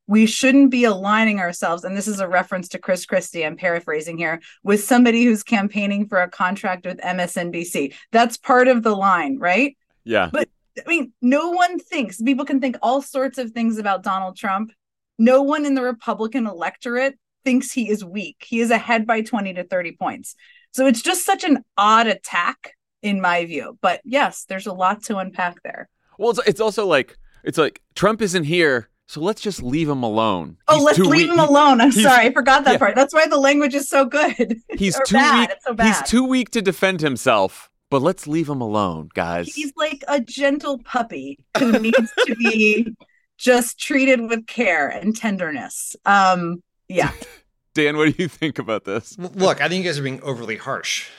We 0.08 0.26
shouldn't 0.26 0.72
be 0.72 0.84
aligning 0.84 1.40
ourselves, 1.40 1.86
and 1.86 1.96
this 1.96 2.08
is 2.08 2.20
a 2.20 2.28
reference 2.28 2.68
to 2.70 2.80
Chris 2.80 3.06
Christie, 3.06 3.46
I'm 3.46 3.56
paraphrasing 3.56 4.18
here, 4.18 4.42
with 4.62 4.84
somebody 4.84 5.24
who's 5.24 5.42
campaigning 5.42 6.08
for 6.08 6.22
a 6.22 6.30
contract 6.30 6.86
with 6.86 7.00
MSNBC. 7.00 7.94
That's 8.12 8.36
part 8.36 8.68
of 8.68 8.84
the 8.84 8.96
line, 8.96 9.40
right? 9.40 9.78
Yeah. 10.04 10.30
But 10.32 10.50
I 10.78 10.90
mean, 10.90 11.14
no 11.22 11.50
one 11.52 11.80
thinks, 11.80 12.22
people 12.22 12.46
can 12.46 12.60
think 12.60 12.78
all 12.82 13.02
sorts 13.02 13.38
of 13.38 13.52
things 13.52 13.78
about 13.78 14.04
Donald 14.04 14.36
Trump. 14.36 14.72
No 15.18 15.42
one 15.44 15.66
in 15.66 15.76
the 15.76 15.82
Republican 15.82 16.46
electorate 16.46 17.18
thinks 17.46 17.72
he 17.72 17.90
is 17.90 18.04
weak. 18.04 18.46
He 18.46 18.60
is 18.60 18.72
ahead 18.72 19.08
by 19.08 19.22
20 19.22 19.54
to 19.54 19.64
30 19.64 19.94
points. 19.94 20.36
So 20.72 20.88
it's 20.88 21.02
just 21.02 21.26
such 21.26 21.44
an 21.44 21.64
odd 21.78 22.08
attack, 22.08 22.76
in 23.02 23.22
my 23.22 23.46
view. 23.46 23.78
But 23.82 24.02
yes, 24.04 24.46
there's 24.48 24.68
a 24.68 24.74
lot 24.74 25.04
to 25.04 25.18
unpack 25.18 25.62
there. 25.64 25.90
Well, 26.22 26.30
it's, 26.32 26.40
it's 26.48 26.62
also 26.62 26.86
like 26.86 27.18
it's 27.44 27.58
like 27.58 27.82
Trump 27.96 28.22
isn't 28.22 28.44
here, 28.44 28.90
so 29.08 29.20
let's 29.22 29.42
just 29.42 29.64
leave 29.64 29.90
him 29.90 30.04
alone. 30.04 30.58
Oh, 30.68 30.76
He's 30.76 30.84
let's 30.84 31.00
leave 31.00 31.10
weak- 31.10 31.30
him 31.32 31.40
alone. 31.40 31.82
I'm 31.82 31.92
he's- 31.92 32.04
sorry, 32.04 32.28
I 32.28 32.32
forgot 32.32 32.64
that 32.66 32.74
yeah. 32.74 32.78
part. 32.78 32.96
That's 32.96 33.14
why 33.14 33.26
the 33.28 33.38
language 33.40 33.74
is 33.74 33.90
so 33.90 34.06
good. 34.06 34.58
He's 34.78 34.96
Or 35.00 35.04
too 35.04 35.16
bad. 35.16 35.40
weak. 35.40 35.50
It's 35.52 35.66
so 35.66 35.74
bad. 35.74 35.88
He's 35.88 36.10
too 36.10 36.24
weak 36.24 36.52
to 36.52 36.62
defend 36.62 37.02
himself. 37.02 37.70
But 37.90 38.02
let's 38.02 38.26
leave 38.26 38.48
him 38.48 38.62
alone, 38.62 39.10
guys. 39.16 39.54
He's 39.54 39.74
like 39.76 40.02
a 40.08 40.22
gentle 40.22 40.78
puppy 40.78 41.40
who 41.60 41.74
needs 41.74 42.14
to 42.26 42.36
be 42.36 42.96
just 43.38 43.78
treated 43.80 44.22
with 44.22 44.48
care 44.48 44.88
and 44.88 45.14
tenderness. 45.14 45.96
Um, 46.06 46.64
yeah. 46.88 47.12
Dan, 47.74 47.98
what 47.98 48.16
do 48.16 48.22
you 48.24 48.30
think 48.30 48.60
about 48.60 48.86
this? 48.86 49.18
Look, 49.18 49.60
I 49.60 49.68
think 49.68 49.84
you 49.84 49.90
guys 49.90 50.00
are 50.00 50.04
being 50.04 50.22
overly 50.22 50.56
harsh. 50.56 51.10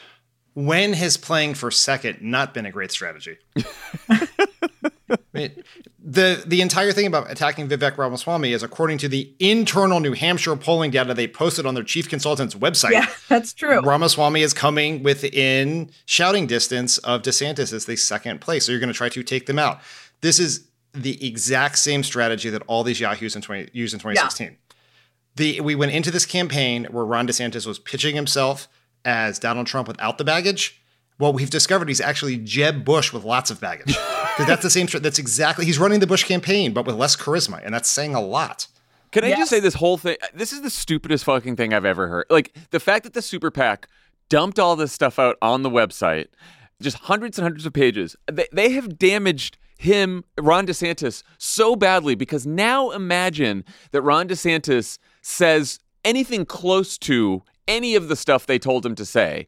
When 0.55 0.93
has 0.95 1.17
playing 1.19 1.55
for 1.55 1.71
second 1.71 2.23
not 2.23 2.55
been 2.55 2.65
a 2.65 2.71
great 2.73 2.91
strategy? 2.91 3.37
I 5.35 5.39
mean, 5.39 5.63
the 6.03 6.43
the 6.47 6.61
entire 6.61 6.93
thing 6.93 7.07
about 7.07 7.31
attacking 7.31 7.69
Vivek 7.69 7.97
Ramaswamy 7.97 8.53
is 8.53 8.63
according 8.63 8.99
to 8.99 9.09
the 9.09 9.35
internal 9.39 10.01
New 10.01 10.13
Hampshire 10.13 10.57
polling 10.57 10.91
data 10.91 11.15
they 11.15 11.29
posted 11.29 11.67
on 11.67 11.75
their 11.75 11.85
chief 11.85 12.09
consultant's 12.09 12.55
website. 12.55 12.93
Yeah, 12.93 13.07
that's 13.29 13.53
true. 13.53 13.81
Ramaswamy 13.81 14.43
is 14.43 14.53
coming 14.55 15.03
within 15.03 15.91
shouting 16.07 16.47
distance 16.47 16.99
of 16.99 17.23
DeSantis 17.23 17.73
as 17.73 17.87
the 17.87 17.97
second 17.97 18.41
place. 18.41 18.67
So 18.67 18.73
you're 18.73 18.81
going 18.81 18.93
to 18.93 18.97
try 18.97 19.09
to 19.09 19.23
take 19.23 19.47
them 19.47 19.59
out. 19.59 19.81
This 20.21 20.39
is 20.39 20.69
the 20.93 21.27
exact 21.27 21.79
same 21.79 22.03
strategy 22.03 22.51
that 22.51 22.63
all 22.67 22.85
these 22.85 23.01
Yahoos 23.01 23.35
in 23.35 23.43
20, 23.43 23.71
used 23.73 23.95
in 23.95 24.01
2016. 24.01 24.57
The 25.37 25.61
we 25.61 25.75
went 25.75 25.93
into 25.93 26.11
this 26.11 26.27
campaign 26.27 26.87
where 26.91 27.05
Ron 27.05 27.27
DeSantis 27.27 27.67
was 27.67 27.79
pitching 27.79 28.15
himself 28.15 28.69
as 29.05 29.39
Donald 29.39 29.67
Trump 29.67 29.89
without 29.89 30.19
the 30.19 30.25
baggage. 30.25 30.82
Well, 31.23 31.33
we've 31.33 31.51
discovered 31.51 31.87
he's 31.87 32.01
actually 32.01 32.37
Jeb 32.37 32.85
Bush 32.85 33.13
with 33.13 33.23
lots 33.23 33.53
of 33.53 33.61
baggage. 33.61 33.97
Because 34.33 34.47
that's 34.47 34.63
the 34.63 34.71
same. 34.71 34.87
That's 34.87 35.19
exactly 35.19 35.67
he's 35.67 35.79
running 35.79 36.01
the 36.01 36.07
Bush 36.07 36.25
campaign, 36.25 36.73
but 36.73 36.87
with 36.87 36.97
less 36.97 37.15
charisma, 37.15 37.61
and 37.63 37.75
that's 37.75 37.91
saying 37.91 38.15
a 38.15 38.21
lot. 38.21 38.67
Can 39.11 39.25
I 39.25 39.29
Yes. 39.29 39.41
just 39.41 39.51
say 39.51 39.61
this 39.61 39.75
whole 39.75 39.99
thing? 39.99 40.17
This 40.33 40.55
is 40.55 40.63
the 40.63 40.71
stupidest 40.71 41.25
fucking 41.27 41.57
thing 41.57 41.75
I've 41.75 41.85
ever 41.85 42.09
heard. 42.09 42.25
Like 42.31 42.57
the 42.71 42.81
fact 42.81 43.05
that 43.05 43.13
the 43.13 43.21
super 43.21 43.51
PAC 43.51 43.87
dumped 44.31 44.59
all 44.59 44.75
this 44.75 44.91
stuff 44.91 45.19
out 45.19 45.37
on 45.43 45.63
the 45.63 45.69
website, 45.69 46.29
just 46.81 46.97
hundreds 46.97 47.37
and 47.39 47.43
hundreds 47.45 47.67
of 47.67 47.75
pages. 47.75 48.17
They, 48.27 48.47
they 48.55 48.71
have 48.71 48.99
damaged 48.99 49.59
him, 49.77 50.25
Ron 50.41 50.67
DeSantis, 50.67 51.23
so 51.37 51.77
badly 51.77 52.15
because 52.15 52.47
now 52.47 52.91
imagine 52.91 53.67
that 53.91 54.01
Ron 54.01 54.29
DeSantis 54.29 54.97
says 55.21 55.79
anything 56.07 56.47
close 56.47 56.97
to 56.99 57.43
any 57.69 57.97
of 57.97 58.09
the 58.09 58.17
stuff 58.17 58.47
they 58.47 58.59
told 58.59 58.87
him 58.87 58.95
to 58.95 59.05
say. 59.05 59.47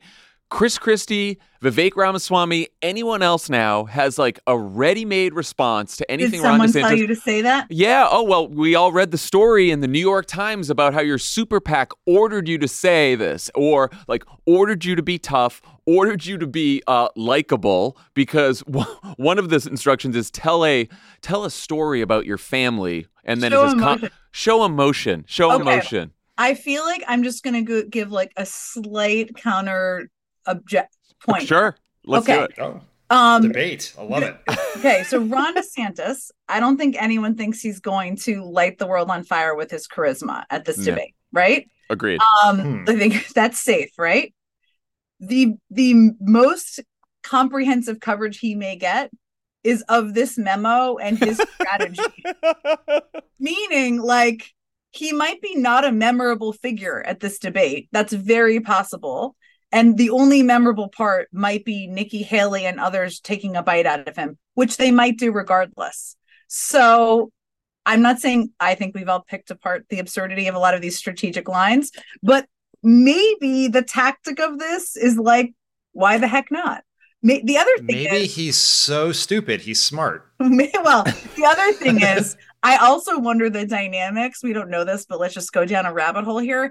Chris 0.54 0.78
Christie, 0.78 1.40
Vivek 1.64 1.96
Ramaswamy, 1.96 2.68
anyone 2.80 3.22
else 3.22 3.50
now 3.50 3.86
has 3.86 4.20
like 4.20 4.38
a 4.46 4.56
ready-made 4.56 5.34
response 5.34 5.96
to 5.96 6.08
anything 6.08 6.40
Did 6.40 6.42
someone 6.42 6.70
tell 6.70 6.94
you 6.96 7.08
to 7.08 7.16
say 7.16 7.42
that? 7.42 7.66
Yeah. 7.70 8.06
Oh, 8.08 8.22
well, 8.22 8.46
we 8.46 8.76
all 8.76 8.92
read 8.92 9.10
the 9.10 9.18
story 9.18 9.72
in 9.72 9.80
the 9.80 9.88
New 9.88 9.98
York 9.98 10.26
Times 10.26 10.70
about 10.70 10.94
how 10.94 11.00
your 11.00 11.18
super 11.18 11.58
PAC 11.58 11.90
ordered 12.06 12.48
you 12.48 12.56
to 12.58 12.68
say 12.68 13.16
this, 13.16 13.50
or 13.56 13.90
like 14.06 14.22
ordered 14.46 14.84
you 14.84 14.94
to 14.94 15.02
be 15.02 15.18
tough, 15.18 15.60
ordered 15.86 16.24
you 16.24 16.38
to 16.38 16.46
be 16.46 16.84
uh, 16.86 17.08
likable, 17.16 17.96
because 18.14 18.60
one 19.16 19.40
of 19.40 19.48
the 19.48 19.56
instructions 19.68 20.14
is 20.14 20.30
tell 20.30 20.64
a 20.64 20.88
tell 21.20 21.44
a 21.44 21.50
story 21.50 22.00
about 22.00 22.26
your 22.26 22.38
family, 22.38 23.08
and 23.24 23.42
then 23.42 23.50
Show 23.50 23.64
says 23.64 23.72
com- 23.74 23.98
emotion. 23.98 24.10
show 24.30 24.64
emotion, 24.64 25.24
show 25.26 25.50
Okay. 25.50 25.62
emotion. 25.62 26.12
I 26.38 26.54
feel 26.54 26.84
like 26.84 27.02
I'm 27.08 27.22
just 27.24 27.42
going 27.42 27.54
to 27.54 27.62
go- 27.62 27.88
give 27.88 28.10
like 28.12 28.32
a 28.36 28.44
slight 28.46 29.36
counter 29.36 30.10
object 30.46 30.96
point. 31.26 31.46
Sure, 31.46 31.76
let's 32.04 32.28
Okay. 32.28 32.38
do 32.38 32.44
it. 32.44 32.54
Oh, 32.60 32.80
Um, 33.10 33.42
debate. 33.42 33.94
I 33.98 34.02
love 34.02 34.22
it. 34.22 34.36
okay, 34.78 35.02
so 35.04 35.18
Ron 35.18 35.54
DeSantis, 35.54 36.30
I 36.48 36.58
don't 36.60 36.76
think 36.76 36.96
anyone 37.00 37.36
thinks 37.36 37.60
he's 37.60 37.80
going 37.80 38.16
to 38.18 38.42
light 38.44 38.78
the 38.78 38.86
world 38.86 39.10
on 39.10 39.24
fire 39.24 39.54
with 39.54 39.70
his 39.70 39.86
charisma 39.86 40.44
at 40.50 40.64
this 40.64 40.78
No. 40.78 40.84
debate, 40.86 41.14
right? 41.32 41.68
Agreed. 41.90 42.20
Um, 42.44 42.60
Hmm. 42.60 42.84
I 42.88 42.96
think 42.96 43.28
that's 43.34 43.60
safe, 43.60 43.90
right? 43.98 44.34
The 45.20 45.54
the 45.70 46.10
most 46.20 46.80
comprehensive 47.22 48.00
coverage 48.00 48.38
he 48.38 48.54
may 48.54 48.76
get 48.76 49.10
is 49.62 49.82
of 49.88 50.12
this 50.14 50.36
memo 50.36 50.96
and 50.96 51.18
his 51.18 51.40
strategy. 51.54 52.02
Meaning, 53.38 54.00
like, 54.00 54.50
he 54.90 55.12
might 55.12 55.40
be 55.40 55.54
not 55.56 55.84
a 55.84 55.92
memorable 55.92 56.52
figure 56.52 57.02
at 57.06 57.20
this 57.20 57.38
debate. 57.38 57.88
That's 57.92 58.12
very 58.12 58.60
possible. 58.60 59.36
And 59.74 59.98
the 59.98 60.10
only 60.10 60.44
memorable 60.44 60.88
part 60.88 61.28
might 61.32 61.64
be 61.64 61.88
Nikki 61.88 62.22
Haley 62.22 62.64
and 62.64 62.78
others 62.78 63.18
taking 63.18 63.56
a 63.56 63.62
bite 63.62 63.86
out 63.86 64.06
of 64.06 64.16
him, 64.16 64.38
which 64.54 64.76
they 64.76 64.92
might 64.92 65.18
do 65.18 65.32
regardless. 65.32 66.16
So 66.46 67.32
I'm 67.84 68.00
not 68.00 68.20
saying 68.20 68.52
I 68.60 68.76
think 68.76 68.94
we've 68.94 69.08
all 69.08 69.24
picked 69.26 69.50
apart 69.50 69.86
the 69.90 69.98
absurdity 69.98 70.46
of 70.46 70.54
a 70.54 70.60
lot 70.60 70.74
of 70.74 70.80
these 70.80 70.96
strategic 70.96 71.48
lines, 71.48 71.90
but 72.22 72.46
maybe 72.84 73.66
the 73.66 73.82
tactic 73.82 74.38
of 74.38 74.60
this 74.60 74.96
is 74.96 75.18
like, 75.18 75.52
why 75.90 76.18
the 76.18 76.28
heck 76.28 76.52
not? 76.52 76.84
The 77.24 77.56
other 77.56 77.76
thing 77.78 77.86
Maybe 77.86 78.16
is, 78.16 78.34
he's 78.34 78.56
so 78.56 79.10
stupid. 79.10 79.62
He's 79.62 79.82
smart. 79.82 80.30
well, 80.38 81.04
the 81.04 81.46
other 81.46 81.72
thing 81.72 82.02
is, 82.02 82.36
I 82.62 82.76
also 82.76 83.18
wonder 83.18 83.48
the 83.48 83.66
dynamics. 83.66 84.42
We 84.42 84.52
don't 84.52 84.68
know 84.68 84.84
this, 84.84 85.06
but 85.06 85.18
let's 85.18 85.32
just 85.32 85.52
go 85.52 85.64
down 85.64 85.86
a 85.86 85.92
rabbit 85.92 86.24
hole 86.24 86.38
here. 86.38 86.70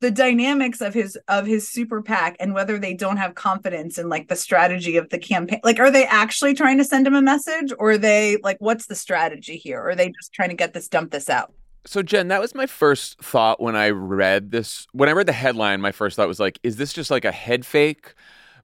The 0.00 0.10
dynamics 0.10 0.80
of 0.80 0.94
his 0.94 1.16
of 1.28 1.46
his 1.46 1.68
super 1.68 2.00
PAC 2.00 2.36
and 2.40 2.54
whether 2.54 2.78
they 2.78 2.94
don't 2.94 3.18
have 3.18 3.34
confidence 3.34 3.98
in 3.98 4.08
like 4.08 4.28
the 4.28 4.36
strategy 4.36 4.96
of 4.96 5.10
the 5.10 5.18
campaign. 5.18 5.60
Like, 5.62 5.78
are 5.78 5.90
they 5.90 6.06
actually 6.06 6.54
trying 6.54 6.78
to 6.78 6.84
send 6.84 7.06
him 7.06 7.14
a 7.14 7.20
message, 7.20 7.72
or 7.78 7.98
they 7.98 8.38
like, 8.42 8.56
what's 8.60 8.86
the 8.86 8.94
strategy 8.94 9.56
here? 9.56 9.78
Or 9.78 9.90
are 9.90 9.94
they 9.94 10.08
just 10.08 10.32
trying 10.32 10.48
to 10.48 10.54
get 10.54 10.72
this 10.72 10.88
dump 10.88 11.10
this 11.10 11.28
out? 11.28 11.52
So 11.86 12.02
Jen, 12.02 12.28
that 12.28 12.40
was 12.40 12.54
my 12.54 12.66
first 12.66 13.20
thought 13.22 13.60
when 13.60 13.76
I 13.76 13.90
read 13.90 14.50
this. 14.50 14.86
When 14.92 15.08
I 15.08 15.12
read 15.12 15.26
the 15.26 15.32
headline, 15.32 15.80
my 15.80 15.92
first 15.92 16.16
thought 16.16 16.28
was 16.28 16.40
like, 16.40 16.58
is 16.62 16.76
this 16.76 16.92
just 16.92 17.10
like 17.10 17.24
a 17.24 17.32
head 17.32 17.66
fake? 17.66 18.14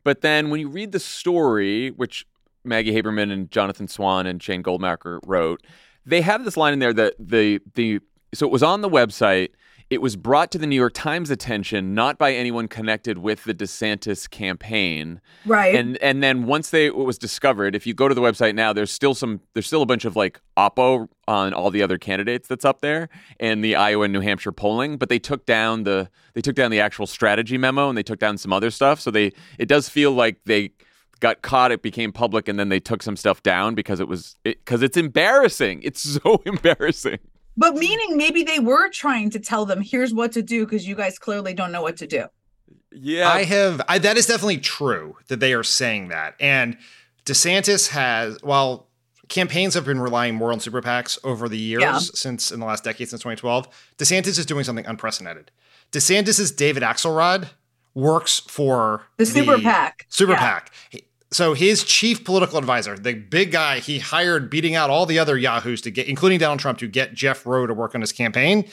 But 0.04 0.20
then 0.20 0.50
when 0.50 0.60
you 0.60 0.68
read 0.68 0.92
the 0.92 1.00
story, 1.00 1.90
which 1.90 2.26
Maggie 2.64 2.94
Haberman 2.94 3.32
and 3.32 3.50
Jonathan 3.50 3.88
Swan 3.88 4.26
and 4.26 4.42
Shane 4.42 4.62
Goldmacher 4.62 5.20
wrote, 5.26 5.62
they 6.04 6.20
have 6.20 6.44
this 6.44 6.56
line 6.56 6.72
in 6.72 6.78
there 6.78 6.92
that 6.92 7.14
the 7.18 7.60
the 7.74 8.00
so 8.32 8.46
it 8.46 8.52
was 8.52 8.62
on 8.62 8.80
the 8.80 8.88
website. 8.88 9.50
It 9.88 10.02
was 10.02 10.16
brought 10.16 10.50
to 10.50 10.58
the 10.58 10.66
New 10.66 10.76
York 10.76 10.94
Times 10.94 11.30
attention 11.30 11.94
not 11.94 12.18
by 12.18 12.34
anyone 12.34 12.66
connected 12.66 13.18
with 13.18 13.44
the 13.44 13.54
DeSantis 13.54 14.28
campaign. 14.28 15.20
Right. 15.44 15.76
And 15.76 15.96
and 15.98 16.22
then 16.22 16.46
once 16.46 16.70
they 16.70 16.86
it 16.86 16.96
was 16.96 17.18
discovered, 17.18 17.74
if 17.76 17.86
you 17.86 17.94
go 17.94 18.08
to 18.08 18.14
the 18.14 18.20
website 18.20 18.54
now, 18.54 18.72
there's 18.72 18.90
still 18.90 19.14
some 19.14 19.40
there's 19.54 19.66
still 19.66 19.82
a 19.82 19.86
bunch 19.86 20.04
of 20.04 20.16
like 20.16 20.40
oppo 20.56 21.08
on 21.28 21.54
all 21.54 21.70
the 21.70 21.82
other 21.82 21.98
candidates 21.98 22.48
that's 22.48 22.64
up 22.64 22.80
there 22.80 23.08
and 23.38 23.62
the 23.62 23.76
Iowa 23.76 24.04
and 24.04 24.12
New 24.12 24.20
Hampshire 24.20 24.52
polling, 24.52 24.96
but 24.96 25.08
they 25.08 25.18
took 25.18 25.46
down 25.46 25.84
the 25.84 26.10
they 26.34 26.40
took 26.40 26.56
down 26.56 26.70
the 26.70 26.80
actual 26.80 27.06
strategy 27.06 27.56
memo 27.56 27.88
and 27.88 27.96
they 27.96 28.02
took 28.02 28.18
down 28.18 28.38
some 28.38 28.52
other 28.52 28.70
stuff. 28.70 29.00
So 29.00 29.12
they 29.12 29.32
it 29.58 29.66
does 29.66 29.88
feel 29.88 30.10
like 30.10 30.40
they 30.46 30.72
got 31.20 31.42
caught 31.42 31.72
it 31.72 31.82
became 31.82 32.12
public 32.12 32.48
and 32.48 32.58
then 32.58 32.68
they 32.68 32.80
took 32.80 33.02
some 33.02 33.16
stuff 33.16 33.42
down 33.42 33.74
because 33.74 34.00
it 34.00 34.08
was 34.08 34.36
because 34.44 34.82
it's 34.82 34.96
embarrassing 34.96 35.80
it's 35.82 36.00
so 36.22 36.42
embarrassing 36.44 37.18
But 37.56 37.74
meaning 37.74 38.16
maybe 38.16 38.42
they 38.42 38.58
were 38.58 38.88
trying 38.90 39.30
to 39.30 39.40
tell 39.40 39.64
them, 39.64 39.80
here's 39.80 40.12
what 40.12 40.32
to 40.32 40.42
do 40.42 40.64
because 40.66 40.86
you 40.86 40.94
guys 40.94 41.18
clearly 41.18 41.54
don't 41.54 41.72
know 41.72 41.82
what 41.82 41.96
to 41.98 42.06
do. 42.06 42.26
yeah 42.92 43.28
I 43.28 43.44
have 43.44 43.80
I, 43.88 43.98
that 43.98 44.16
is 44.16 44.26
definitely 44.26 44.58
true 44.58 45.16
that 45.28 45.40
they 45.40 45.52
are 45.54 45.62
saying 45.64 46.08
that. 46.08 46.34
And 46.40 46.76
DeSantis 47.24 47.88
has 47.88 48.38
while 48.42 48.88
campaigns 49.28 49.74
have 49.74 49.84
been 49.84 50.00
relying 50.00 50.34
more 50.34 50.52
on 50.52 50.60
super 50.60 50.80
PACs 50.80 51.18
over 51.24 51.48
the 51.48 51.58
years 51.58 51.82
Yeah. 51.82 51.98
since 51.98 52.52
in 52.52 52.60
the 52.60 52.66
last 52.66 52.84
decade 52.84 53.08
since 53.08 53.20
2012, 53.22 53.68
DeSantis 53.98 54.38
is 54.38 54.46
doing 54.46 54.62
something 54.64 54.86
unprecedented. 54.86 55.50
DeSantis's 55.92 56.50
David 56.52 56.82
Axelrod 56.82 57.48
works 57.94 58.40
for 58.40 59.02
The 59.16 59.26
super 59.26 59.58
PAC. 59.58 60.06
Super 60.08 60.32
Yeah. 60.32 60.60
PAC. 60.60 60.72
So 61.32 61.54
his 61.54 61.82
chief 61.82 62.24
political 62.24 62.58
advisor, 62.58 62.96
the 62.96 63.14
big 63.14 63.50
guy 63.50 63.80
he 63.80 63.98
hired 63.98 64.48
beating 64.48 64.74
out 64.74 64.90
all 64.90 65.06
the 65.06 65.18
other 65.18 65.36
yahoos 65.36 65.80
to 65.82 65.90
get 65.90 66.06
including 66.06 66.38
Donald 66.38 66.60
Trump 66.60 66.78
to 66.78 66.88
get 66.88 67.14
Jeff 67.14 67.44
Roe 67.44 67.66
to 67.66 67.74
work 67.74 67.94
on 67.94 68.00
his 68.00 68.12
campaign 68.12 68.68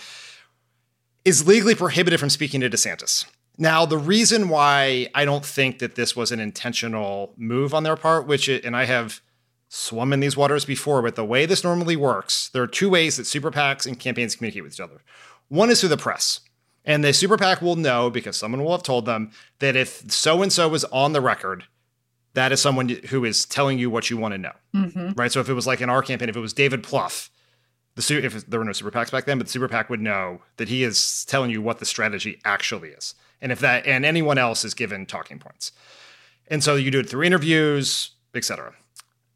is 1.26 1.48
legally 1.48 1.76
prohibited 1.76 2.20
from 2.20 2.30
speaking 2.30 2.62
to 2.62 2.70
DeSantis. 2.70 3.26
Now, 3.58 3.86
the 3.86 3.98
reason 3.98 4.50
why 4.50 5.10
I 5.14 5.26
don't 5.26 5.46
think 5.46 5.80
that 5.80 5.96
this 5.96 6.16
was 6.16 6.32
an 6.32 6.40
intentional 6.40 7.34
move 7.38 7.74
on 7.74 7.84
their 7.84 7.96
part, 7.96 8.28
which, 8.28 8.50
it, 8.50 8.66
and 8.66 8.76
I 8.76 8.86
have 8.86 9.22
swum 9.70 10.12
in 10.12 10.20
these 10.20 10.36
waters 10.36 10.66
before, 10.66 11.02
but 11.02 11.16
the 11.16 11.26
way 11.26 11.46
this 11.46 11.64
normally 11.64 11.96
works, 11.96 12.50
there 12.50 12.64
are 12.64 12.68
two 12.68 12.90
ways 12.90 13.18
that 13.18 13.26
super 13.26 13.52
PACs 13.52 13.86
and 13.86 14.00
campaigns 14.00 14.36
communicate 14.36 14.64
with 14.64 14.74
each 14.74 14.80
other. 14.80 15.02
One 15.50 15.70
is 15.70 15.80
through 15.80 15.90
the 15.90 15.98
press. 15.98 16.40
And 16.86 17.04
the 17.04 17.14
super 17.14 17.38
PAC 17.38 17.62
will 17.62 17.76
know 17.76 18.10
because 18.10 18.36
someone 18.36 18.64
will 18.64 18.72
have 18.72 18.84
told 18.84 19.06
them 19.06 19.32
that 19.60 19.76
if 19.76 20.12
so 20.12 20.42
and 20.42 20.52
so 20.52 20.68
was 20.68 20.84
on 20.86 21.14
the 21.14 21.22
record, 21.22 21.66
that 22.34 22.52
is 22.52 22.62
someone 22.62 22.90
who 22.90 23.26
is 23.26 23.46
telling 23.46 23.78
you 23.80 23.90
what 23.90 24.10
you 24.10 24.18
want 24.18 24.34
to 24.34 24.38
know. 24.38 24.54
Mm-hmm. 24.76 25.12
Right. 25.12 25.32
So 25.32 25.40
if 25.40 25.50
it 25.50 25.54
was 25.54 25.68
like 25.68 25.82
in 25.82 25.90
our 25.90 26.02
campaign, 26.02 26.30
if 26.30 26.36
it 26.36 26.40
was 26.42 26.54
David 26.54 26.84
Plouffe, 26.84 27.30
the 27.96 28.24
if 28.26 28.46
there 28.48 28.60
were 28.60 28.66
no 28.66 28.72
super 28.72 28.90
PACs 28.92 29.12
back 29.12 29.26
then, 29.26 29.38
but 29.38 29.46
the 29.48 29.52
super 29.54 29.68
PAC 29.68 29.90
would 29.90 30.02
know 30.02 30.42
that 30.58 30.68
he 30.68 30.84
is 30.84 31.26
telling 31.26 31.52
you 31.52 31.62
what 31.62 31.78
the 31.80 31.86
strategy 31.86 32.40
actually 32.44 32.90
is, 32.90 33.14
and 33.40 33.52
if 33.52 33.60
that 33.60 33.86
and 33.86 34.04
anyone 34.04 34.38
else 34.40 34.66
is 34.66 34.74
given 34.74 35.06
talking 35.06 35.38
points, 35.38 35.72
and 36.48 36.64
so 36.64 36.76
you 36.76 36.90
do 36.90 37.02
it 37.02 37.10
through 37.10 37.24
interviews, 37.24 38.12
etc. 38.34 38.74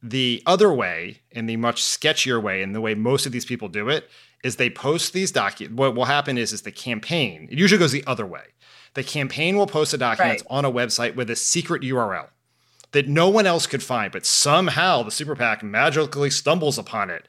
The 0.02 0.42
other 0.46 0.72
way, 0.74 1.22
in 1.32 1.46
the 1.46 1.58
much 1.58 1.84
sketchier 1.84 2.42
way, 2.42 2.64
and 2.64 2.74
the 2.74 2.82
way 2.82 2.96
most 2.96 3.26
of 3.28 3.32
these 3.32 3.46
people 3.46 3.68
do 3.68 3.90
it, 3.90 4.10
is 4.44 4.56
they 4.56 4.70
post 4.70 5.14
these 5.14 5.32
documents. 5.32 5.78
What 5.78 5.96
will 5.96 6.06
happen 6.06 6.38
is, 6.38 6.54
is 6.54 6.62
the 6.64 6.72
campaign. 6.72 7.48
It 7.52 7.58
usually 7.60 7.80
goes 7.80 7.92
the 7.92 8.04
other 8.08 8.26
way. 8.26 8.44
The 8.94 9.04
campaign 9.04 9.58
will 9.58 9.68
post 9.68 9.92
the 9.92 9.98
documents 9.98 10.44
Right. 10.44 10.58
on 10.58 10.66
a 10.66 10.72
website 10.72 11.16
with 11.16 11.30
a 11.30 11.36
secret 11.36 11.82
URL 11.84 12.28
that 12.98 13.08
no 13.08 13.30
one 13.30 13.46
else 13.46 13.68
could 13.68 13.84
find, 13.84 14.12
but 14.12 14.26
somehow 14.26 15.04
the 15.04 15.12
super 15.12 15.36
PAC 15.36 15.62
magically 15.62 16.32
stumbles 16.32 16.80
upon 16.80 17.12
it. 17.12 17.28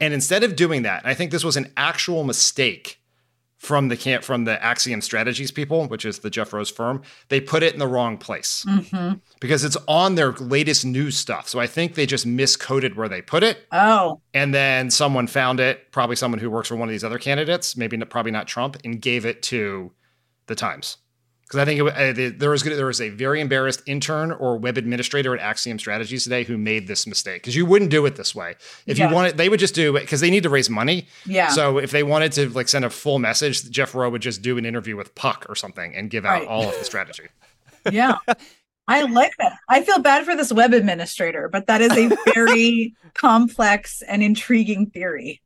And 0.00 0.14
instead 0.14 0.42
of 0.42 0.56
doing 0.56 0.80
that, 0.82 1.02
I 1.04 1.12
think 1.12 1.30
this 1.30 1.44
was 1.44 1.58
an 1.58 1.70
actual 1.76 2.24
mistake 2.24 2.96
from 3.58 3.88
the 3.88 3.96
camp 3.98 4.24
from 4.24 4.44
the 4.44 4.62
Axiom 4.64 5.02
Strategies 5.02 5.50
people, 5.50 5.86
which 5.88 6.06
is 6.06 6.20
the 6.20 6.30
Jeff 6.30 6.54
Roe's 6.54 6.70
firm. 6.70 7.02
They 7.28 7.42
put 7.42 7.62
it 7.62 7.74
in 7.74 7.78
the 7.78 7.86
wrong 7.86 8.16
place 8.16 8.64
Mm-hmm. 8.66 9.18
because 9.42 9.62
it's 9.62 9.76
on 9.86 10.14
their 10.14 10.32
latest 10.32 10.86
news 10.86 11.18
stuff. 11.18 11.46
So 11.46 11.60
I 11.60 11.66
think 11.66 11.94
they 11.94 12.06
just 12.06 12.26
miscoded 12.26 12.96
where 12.96 13.10
they 13.10 13.20
put 13.20 13.42
it. 13.42 13.66
Oh, 13.72 14.22
And 14.32 14.54
then 14.54 14.90
someone 14.90 15.26
found 15.26 15.60
it, 15.60 15.92
probably 15.92 16.16
someone 16.16 16.38
who 16.40 16.48
works 16.50 16.68
for 16.68 16.76
one 16.76 16.88
of 16.88 16.92
these 16.92 17.04
other 17.04 17.18
candidates, 17.18 17.76
maybe 17.76 17.98
not, 17.98 18.08
probably 18.08 18.32
not 18.32 18.46
Trump, 18.48 18.78
and 18.82 19.02
gave 19.02 19.26
it 19.26 19.42
to 19.42 19.92
the 20.46 20.54
Times. 20.54 20.96
Because 21.50 21.62
I 21.62 21.64
think 21.64 21.80
it, 21.80 21.86
uh, 21.96 22.12
the- 22.12 22.28
there 22.28 22.50
was 22.50 22.62
there 22.62 22.86
was 22.86 23.00
a 23.00 23.08
very 23.08 23.40
embarrassed 23.40 23.82
intern 23.84 24.30
or 24.30 24.56
web 24.56 24.78
administrator 24.78 25.34
at 25.34 25.40
Axiom 25.40 25.80
Strategies 25.80 26.22
today 26.22 26.44
who 26.44 26.56
made 26.56 26.86
this 26.86 27.08
mistake. 27.08 27.42
Because 27.42 27.56
you 27.56 27.66
wouldn't 27.66 27.90
do 27.90 28.06
it 28.06 28.14
this 28.14 28.36
way. 28.36 28.54
If 28.86 28.98
Yeah. 28.98 29.08
you 29.08 29.14
wanted, 29.16 29.36
they 29.36 29.48
would 29.48 29.58
just 29.58 29.74
do 29.74 29.96
it 29.96 30.02
because 30.02 30.20
they 30.20 30.30
need 30.30 30.44
to 30.44 30.48
raise 30.48 30.70
money. 30.70 31.08
Yeah. 31.26 31.48
So 31.48 31.78
if 31.78 31.90
they 31.90 32.04
wanted 32.04 32.30
to 32.34 32.50
like 32.50 32.68
send 32.68 32.84
a 32.84 32.90
full 32.90 33.18
message, 33.18 33.68
Jeff 33.68 33.96
Roe 33.96 34.08
would 34.10 34.22
just 34.22 34.42
do 34.42 34.58
an 34.58 34.64
interview 34.64 34.96
with 34.96 35.12
Puck 35.16 35.44
or 35.48 35.56
something 35.56 35.92
and 35.92 36.08
give 36.08 36.24
out 36.24 36.40
Right. 36.42 36.46
all 36.48 36.68
of 36.68 36.78
the 36.78 36.84
strategy. 36.84 37.24
yeah. 37.90 38.18
I 38.86 39.02
like 39.02 39.32
that. 39.38 39.54
I 39.68 39.82
feel 39.82 39.98
bad 39.98 40.24
for 40.24 40.36
this 40.36 40.52
web 40.52 40.72
administrator, 40.72 41.48
but 41.48 41.66
that 41.66 41.80
is 41.80 41.90
a 41.96 42.16
very 42.32 42.94
complex 43.14 44.02
and 44.02 44.22
intriguing 44.22 44.86
theory. 44.86 45.40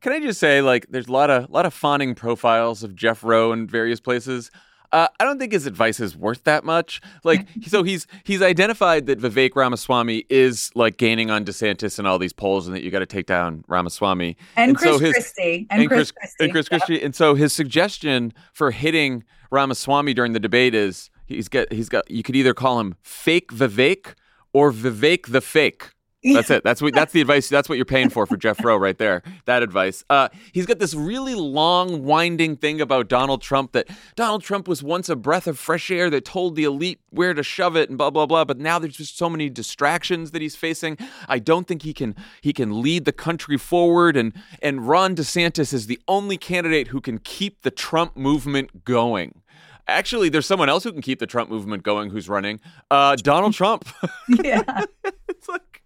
Can 0.00 0.14
I 0.14 0.20
just 0.20 0.40
say, 0.40 0.62
like, 0.62 0.86
there's 0.88 1.08
a 1.08 1.12
lot 1.12 1.28
of 1.28 1.50
lot 1.50 1.66
of 1.66 1.74
fawning 1.74 2.14
profiles 2.14 2.82
of 2.82 2.96
Jeff 2.96 3.22
Roe 3.22 3.52
in 3.52 3.66
various 3.66 4.00
places. 4.00 4.50
Uh, 4.92 5.06
I 5.18 5.24
don't 5.24 5.38
think 5.38 5.52
his 5.52 5.66
advice 5.66 6.00
is 6.00 6.16
worth 6.16 6.44
that 6.44 6.64
much. 6.64 7.00
Like, 7.22 7.46
so 7.66 7.82
he's 7.82 8.06
he's 8.24 8.42
identified 8.42 9.06
that 9.06 9.20
Vivek 9.20 9.54
Ramaswamy 9.54 10.24
is 10.28 10.70
like 10.74 10.96
gaining 10.96 11.30
on 11.30 11.44
DeSantis 11.44 11.98
and 11.98 12.08
all 12.08 12.18
these 12.18 12.32
polls, 12.32 12.66
and 12.66 12.74
that 12.74 12.82
you 12.82 12.90
got 12.90 13.00
to 13.00 13.06
take 13.06 13.26
down 13.26 13.64
Ramaswamy 13.68 14.36
and, 14.56 14.76
Chris 14.76 14.90
so 14.90 14.98
his, 14.98 15.12
Christie 15.12 15.66
and, 15.70 15.88
Chris, 15.88 16.10
Christie 16.10 16.44
and 16.44 16.52
Chris 16.52 16.68
Christie. 16.68 17.02
And 17.02 17.14
so 17.14 17.34
his 17.34 17.52
suggestion 17.52 18.32
for 18.52 18.70
hitting 18.70 19.24
Ramaswamy 19.50 20.14
during 20.14 20.32
the 20.32 20.40
debate 20.40 20.74
is 20.74 21.10
he's 21.26 21.48
got 21.48 21.72
he's 21.72 21.88
got 21.88 22.10
you 22.10 22.22
could 22.22 22.36
either 22.36 22.54
call 22.54 22.80
him 22.80 22.96
fake 23.02 23.52
Vivek 23.52 24.14
or 24.52 24.72
Vivek 24.72 25.30
the 25.30 25.40
fake. 25.40 25.90
That's 26.22 26.50
it. 26.50 26.64
That's 26.64 26.82
what. 26.82 26.94
That's 26.94 27.12
the 27.12 27.22
advice. 27.22 27.48
That's 27.48 27.68
what 27.68 27.78
you're 27.78 27.86
paying 27.86 28.10
for 28.10 28.26
for 28.26 28.36
Jeff 28.36 28.62
Roe 28.62 28.76
right 28.76 28.98
there. 28.98 29.22
That 29.46 29.62
advice. 29.62 30.04
Uh, 30.10 30.28
he's 30.52 30.66
got 30.66 30.78
this 30.78 30.94
really 30.94 31.34
long, 31.34 32.04
winding 32.04 32.56
thing 32.56 32.80
about 32.80 33.08
Donald 33.08 33.40
Trump. 33.40 33.72
That 33.72 33.88
Donald 34.16 34.42
Trump 34.42 34.68
was 34.68 34.82
once 34.82 35.08
a 35.08 35.16
breath 35.16 35.46
of 35.46 35.58
fresh 35.58 35.90
air 35.90 36.10
that 36.10 36.26
told 36.26 36.56
the 36.56 36.64
elite 36.64 37.00
where 37.08 37.32
to 37.32 37.42
shove 37.42 37.74
it 37.74 37.88
and 37.88 37.96
blah 37.96 38.10
blah 38.10 38.26
blah. 38.26 38.44
But 38.44 38.58
now 38.58 38.78
there's 38.78 38.96
just 38.96 39.16
so 39.16 39.30
many 39.30 39.48
distractions 39.48 40.32
that 40.32 40.42
he's 40.42 40.56
facing. 40.56 40.98
I 41.26 41.38
don't 41.38 41.66
think 41.66 41.82
he 41.82 41.94
can 41.94 42.14
he 42.42 42.52
can 42.52 42.82
lead 42.82 43.06
the 43.06 43.12
country 43.12 43.56
forward. 43.56 44.14
And 44.14 44.34
and 44.60 44.86
Ron 44.86 45.16
DeSantis 45.16 45.72
is 45.72 45.86
the 45.86 46.00
only 46.06 46.36
candidate 46.36 46.88
who 46.88 47.00
can 47.00 47.18
keep 47.18 47.62
the 47.62 47.70
Trump 47.70 48.14
movement 48.14 48.84
going. 48.84 49.40
Actually, 49.88 50.28
there's 50.28 50.46
someone 50.46 50.68
else 50.68 50.84
who 50.84 50.92
can 50.92 51.02
keep 51.02 51.18
the 51.18 51.26
Trump 51.26 51.50
movement 51.50 51.82
going 51.82 52.10
who's 52.10 52.28
running. 52.28 52.60
Uh, 52.90 53.16
Donald 53.16 53.54
Trump. 53.54 53.88
yeah. 54.28 54.84
it's 55.28 55.48
like 55.48 55.79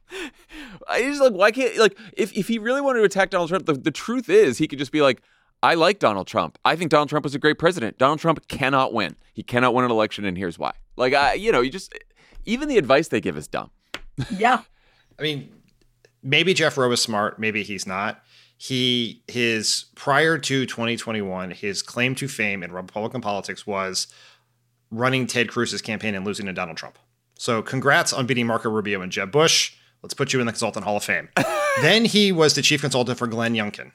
I 0.89 1.03
just 1.03 1.21
like 1.21 1.33
why 1.33 1.51
can't 1.51 1.77
like 1.79 1.99
if, 2.15 2.33
if 2.33 2.49
he 2.49 2.59
really 2.59 2.81
wanted 2.81 3.01
to 3.01 3.05
attack 3.05 3.31
Donald 3.31 3.49
Trump, 3.49 3.67
the, 3.67 3.75
the 3.75 3.91
truth 3.91 4.29
is 4.29 4.59
he 4.59 4.69
could 4.69 4.79
just 4.79 4.93
be 4.93 5.03
like, 5.03 5.23
I 5.63 5.75
like 5.75 5.99
Donald 5.99 6.27
Trump. 6.27 6.59
I 6.65 6.77
think 6.77 6.91
Donald 6.91 7.09
Trump 7.09 7.25
was 7.25 7.35
a 7.35 7.39
great 7.39 7.59
president. 7.59 7.99
Donald 7.99 8.21
Trump 8.21 8.47
cannot 8.49 8.93
win. 8.93 9.17
He 9.33 9.43
cannot 9.43 9.75
win 9.75 9.85
an 9.85 9.91
election, 9.91 10.25
and 10.25 10.37
here's 10.37 10.59
why. 10.59 10.73
Like 10.97 11.15
I, 11.15 11.35
you 11.35 11.53
know, 11.53 11.61
you 11.61 11.71
just 11.71 11.93
even 12.45 12.69
the 12.69 12.79
advice 12.79 13.09
they 13.09 13.21
give 13.21 13.37
is 13.37 13.49
dumb. 13.49 13.71
Yeah. 14.31 14.63
I 15.19 15.23
mean, 15.23 15.53
maybe 16.23 16.55
Jeff 16.55 16.77
Roe 16.77 16.91
is 16.93 17.01
smart, 17.01 17.39
maybe 17.39 17.63
he's 17.63 17.87
not. 17.87 18.23
He 18.57 19.23
his 19.27 19.87
prior 19.95 20.39
to 20.39 20.67
2021, 20.67 21.51
his 21.51 21.83
claim 21.83 22.15
to 22.17 22.29
fame 22.29 22.63
in 22.63 22.73
Republican 22.73 23.21
politics 23.21 23.67
was 23.67 24.07
running 24.91 25.27
Ted 25.27 25.49
Cruz's 25.49 25.83
campaign 25.83 26.15
and 26.15 26.25
losing 26.25 26.47
to 26.47 26.53
Donald 26.53 26.77
Trump. 26.77 26.99
So 27.37 27.63
congrats 27.63 28.13
on 28.13 28.27
beating 28.27 28.47
Marco 28.47 28.71
Rubio 28.71 29.01
and 29.03 29.11
Jeb 29.11 29.33
Bush. 29.33 29.77
Let's 30.05 30.13
put 30.13 30.35
you 30.35 30.41
in 30.41 30.45
the 30.45 30.53
Consultant 30.53 30.85
Hall 30.85 30.99
of 30.99 31.03
Fame. 31.03 31.31
then 31.81 32.05
he 32.05 32.31
was 32.31 32.53
the 32.53 32.61
chief 32.61 32.83
consultant 32.83 33.17
for 33.17 33.27
Glenn 33.27 33.55
Youngkin. 33.55 33.93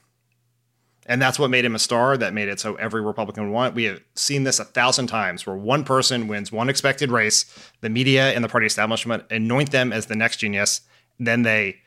And 1.05 1.22
that's 1.22 1.38
what 1.38 1.51
made 1.51 1.64
him 1.64 1.76
a 1.76 1.80
star. 1.80 2.18
That 2.18 2.34
made 2.34 2.49
it 2.49 2.60
so 2.60 2.74
every 2.78 3.01
Republican 3.01 3.43
would 3.43 3.53
want. 3.53 3.76
We 3.76 3.84
have 3.84 4.01
seen 4.16 4.43
this 4.43 4.60
a 4.60 4.66
thousand 4.66 5.05
times 5.05 5.45
where 5.45 5.55
one 5.55 5.84
person 5.84 6.28
wins 6.28 6.51
one 6.51 6.68
expected 6.68 7.12
race, 7.12 7.45
the 7.82 7.91
media 7.91 8.32
and 8.32 8.43
the 8.43 8.49
party 8.49 8.66
establishment 8.66 9.24
anoint 9.30 9.70
them 9.70 9.93
as 9.93 10.07
the 10.07 10.16
next 10.16 10.38
genius. 10.38 10.82
Then 11.20 11.43
they 11.43 11.78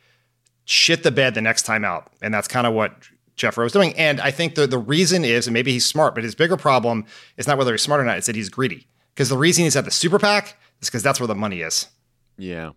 shit 0.67 1.03
the 1.03 1.11
bed 1.11 1.35
the 1.35 1.43
next 1.43 1.63
time 1.63 1.85
out. 1.85 2.09
And 2.23 2.33
that's 2.33 2.47
kind 2.47 2.65
of 2.65 2.75
what 2.75 2.95
Jeff 3.35 3.59
Roe 3.59 3.67
is 3.67 3.73
doing. 3.73 3.93
And 3.95 4.21
I 4.21 4.31
think 4.31 4.55
the, 4.55 4.69
the 4.69 4.79
reason 4.79 5.25
is, 5.25 5.49
and 5.49 5.55
maybe 5.55 5.73
he's 5.73 5.85
smart, 5.85 6.15
but 6.15 6.23
his 6.23 6.37
bigger 6.37 6.57
problem 6.57 7.07
is 7.37 7.49
not 7.49 7.59
whether 7.59 7.73
he's 7.73 7.83
smart 7.83 8.01
or 8.01 8.05
not, 8.05 8.19
it's 8.19 8.29
that 8.29 8.37
he's 8.37 8.51
greedy. 8.51 8.87
Because 9.15 9.31
the 9.31 9.37
reason 9.37 9.65
he's 9.65 9.75
at 9.75 9.85
the 9.85 9.91
super 9.91 10.21
PAC 10.21 10.57
is 10.81 10.89
because 10.89 11.03
that's 11.03 11.19
where 11.19 11.27
the 11.27 11.35
money 11.35 11.63
is. 11.63 11.89
Yeah. 12.39 12.71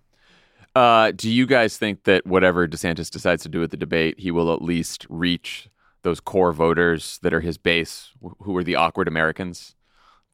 Uh, 0.75 1.11
do 1.11 1.31
you 1.31 1.45
guys 1.45 1.77
think 1.77 2.03
that 2.03 2.25
whatever 2.27 2.67
DeSantis 2.67 3.09
decides 3.09 3.43
to 3.43 3.49
do 3.49 3.61
with 3.61 3.71
the 3.71 3.77
debate, 3.77 4.19
he 4.19 4.29
will 4.29 4.53
at 4.53 4.61
least 4.61 5.07
reach 5.09 5.69
those 6.03 6.19
core 6.19 6.51
voters 6.51 7.17
that 7.23 7.33
are 7.33 7.39
his 7.39 7.57
base, 7.57 8.09
who 8.41 8.55
are 8.57 8.63
the 8.63 8.75
awkward 8.75 9.07
Americans 9.07 9.73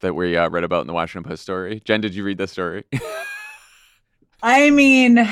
that 0.00 0.14
we 0.14 0.36
uh, 0.36 0.50
read 0.50 0.64
about 0.64 0.80
in 0.80 0.88
the 0.88 0.92
Washington 0.92 1.28
Post 1.28 1.42
story? 1.42 1.80
Jen, 1.84 2.00
did 2.00 2.14
you 2.14 2.24
read 2.24 2.38
this 2.38 2.50
story? 2.50 2.84
I 4.42 4.70
mean, 4.70 5.26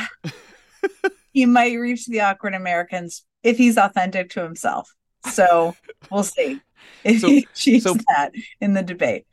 he 1.33 1.45
might 1.45 1.75
reach 1.75 2.07
the 2.07 2.21
awkward 2.21 2.55
Americans 2.55 3.25
if 3.43 3.59
he's 3.59 3.77
authentic 3.77 4.31
to 4.31 4.43
himself. 4.43 4.95
So 5.31 5.75
we'll 6.11 6.23
see 6.23 6.61
if 7.05 7.21
so, 7.21 7.29
he 7.29 7.47
achieves 7.53 7.85
so 7.85 7.95
that 7.95 8.31
in 8.61 8.75
the 8.75 8.83
debate. 8.83 9.27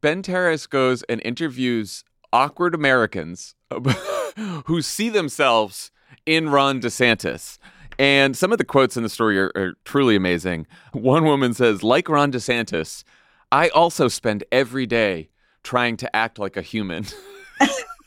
Ben 0.00 0.22
Terris 0.22 0.66
goes 0.66 1.04
and 1.04 1.22
interviews 1.24 2.04
awkward 2.32 2.74
Americans 2.74 3.54
who 4.66 4.82
see 4.82 5.08
themselves 5.08 5.90
in 6.26 6.48
Ron 6.48 6.80
DeSantis. 6.80 7.58
And 7.98 8.36
some 8.36 8.52
of 8.52 8.58
the 8.58 8.64
quotes 8.64 8.96
in 8.96 9.02
the 9.02 9.08
story 9.08 9.38
are, 9.38 9.52
are, 9.54 9.74
truly 9.84 10.16
amazing. 10.16 10.66
One 10.92 11.24
woman 11.24 11.52
says, 11.52 11.82
like 11.82 12.08
Ron 12.08 12.32
DeSantis, 12.32 13.04
I 13.52 13.68
also 13.68 14.08
spend 14.08 14.44
every 14.50 14.86
day 14.86 15.28
trying 15.62 15.96
to 15.98 16.16
act 16.16 16.38
like 16.38 16.56
a 16.56 16.62
human. 16.62 17.04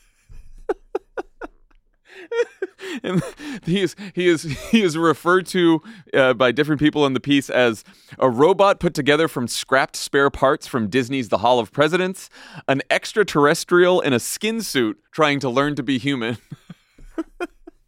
and 3.02 3.22
he 3.64 3.80
is 3.80 3.96
he 4.14 4.28
is 4.28 4.42
he 4.70 4.82
is 4.82 4.96
referred 4.96 5.46
to 5.46 5.82
uh, 6.12 6.34
by 6.34 6.52
different 6.52 6.80
people 6.80 7.06
in 7.06 7.14
the 7.14 7.20
piece 7.20 7.50
as 7.50 7.84
a 8.18 8.28
robot 8.28 8.80
put 8.80 8.94
together 8.94 9.28
from 9.28 9.48
scrapped 9.48 9.96
spare 9.96 10.30
parts 10.30 10.66
from 10.66 10.88
Disney's 10.88 11.28
The 11.28 11.38
Hall 11.38 11.58
of 11.58 11.72
Presidents, 11.72 12.30
an 12.68 12.82
extraterrestrial 12.90 14.00
in 14.00 14.12
a 14.12 14.20
skin 14.20 14.62
suit 14.62 14.98
trying 15.10 15.40
to 15.40 15.48
learn 15.48 15.74
to 15.76 15.82
be 15.82 15.98
human. 15.98 16.38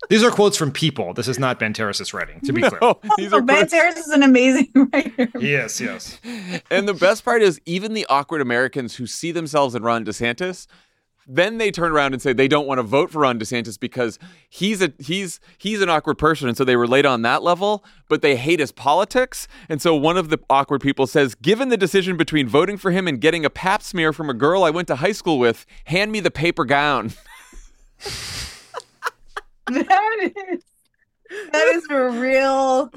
These 0.09 0.23
are 0.23 0.31
quotes 0.31 0.57
from 0.57 0.71
people. 0.71 1.15
This 1.15 1.27
is 1.27 1.39
not 1.39 1.59
Ben 1.59 1.73
Terris's 1.73 2.15
writing, 2.15 2.41
to 2.43 2.53
be 2.53 2.61
no, 2.61 2.71
clear. 2.71 2.95
These 3.17 3.33
are 3.33 3.41
oh, 3.41 3.43
Ben 3.43 3.67
Terris 3.67 3.97
is 3.97 4.09
an 4.09 4.23
amazing 4.23 4.71
writer. 4.93 5.29
Yes, 5.41 5.81
yes. 5.81 6.21
And 6.71 6.89
the 6.89 6.95
best 6.95 7.25
part 7.25 7.43
is, 7.43 7.61
even 7.67 7.93
the 7.93 8.07
awkward 8.09 8.41
Americans 8.41 8.97
who 8.97 9.07
see 9.07 9.33
themselves 9.33 9.75
in 9.75 9.83
Ron 9.83 10.05
DeSantis 10.05 10.69
then 11.27 11.59
they 11.59 11.71
turn 11.71 11.91
around 11.93 12.13
and 12.13 12.23
say 12.23 12.33
they 12.33 12.49
don't 12.49 12.67
want 12.67 12.79
to 12.79 12.83
vote 12.83 13.11
for 13.11 13.21
Ron 13.21 13.39
DeSantis 13.39 13.79
because 13.79 14.19
he's 14.49 14.81
a 14.81 14.93
he's 14.99 15.41
he's 15.59 15.81
an 15.81 15.89
awkward 15.89 16.19
person, 16.19 16.49
and 16.49 16.57
so 16.57 16.65
they 16.65 16.77
relate 16.77 17.05
on 17.05 17.23
that 17.23 17.43
level, 17.43 17.85
but 18.09 18.23
they 18.23 18.37
hate 18.37 18.61
his 18.61 18.73
politics. 18.73 19.49
And 19.69 19.83
so 19.83 19.95
one 19.95 20.17
of 20.17 20.29
the 20.29 20.39
awkward 20.49 20.81
people 20.81 21.07
says, 21.07 21.35
"Given 21.35 21.69
the 21.69 21.77
decision 21.77 22.17
between 22.17 22.49
voting 22.49 22.77
for 22.77 22.91
him 22.91 23.09
and 23.09 23.21
getting 23.21 23.45
a 23.45 23.51
pap 23.51 23.83
smear 23.83 24.13
from 24.13 24.31
a 24.31 24.35
girl 24.35 24.63
I 24.63 24.71
went 24.71 24.89
to 24.89 24.97
high 24.97 25.13
school 25.13 25.39
with, 25.39 25.67
hand 25.85 26.13
me 26.13 26.21
the 26.21 26.31
paper 26.31 26.65
gown." 26.65 27.13
that 29.67 30.33
is 30.51 30.63
that 31.53 31.67
is 31.75 31.87
a 31.91 32.09
real. 32.21 32.91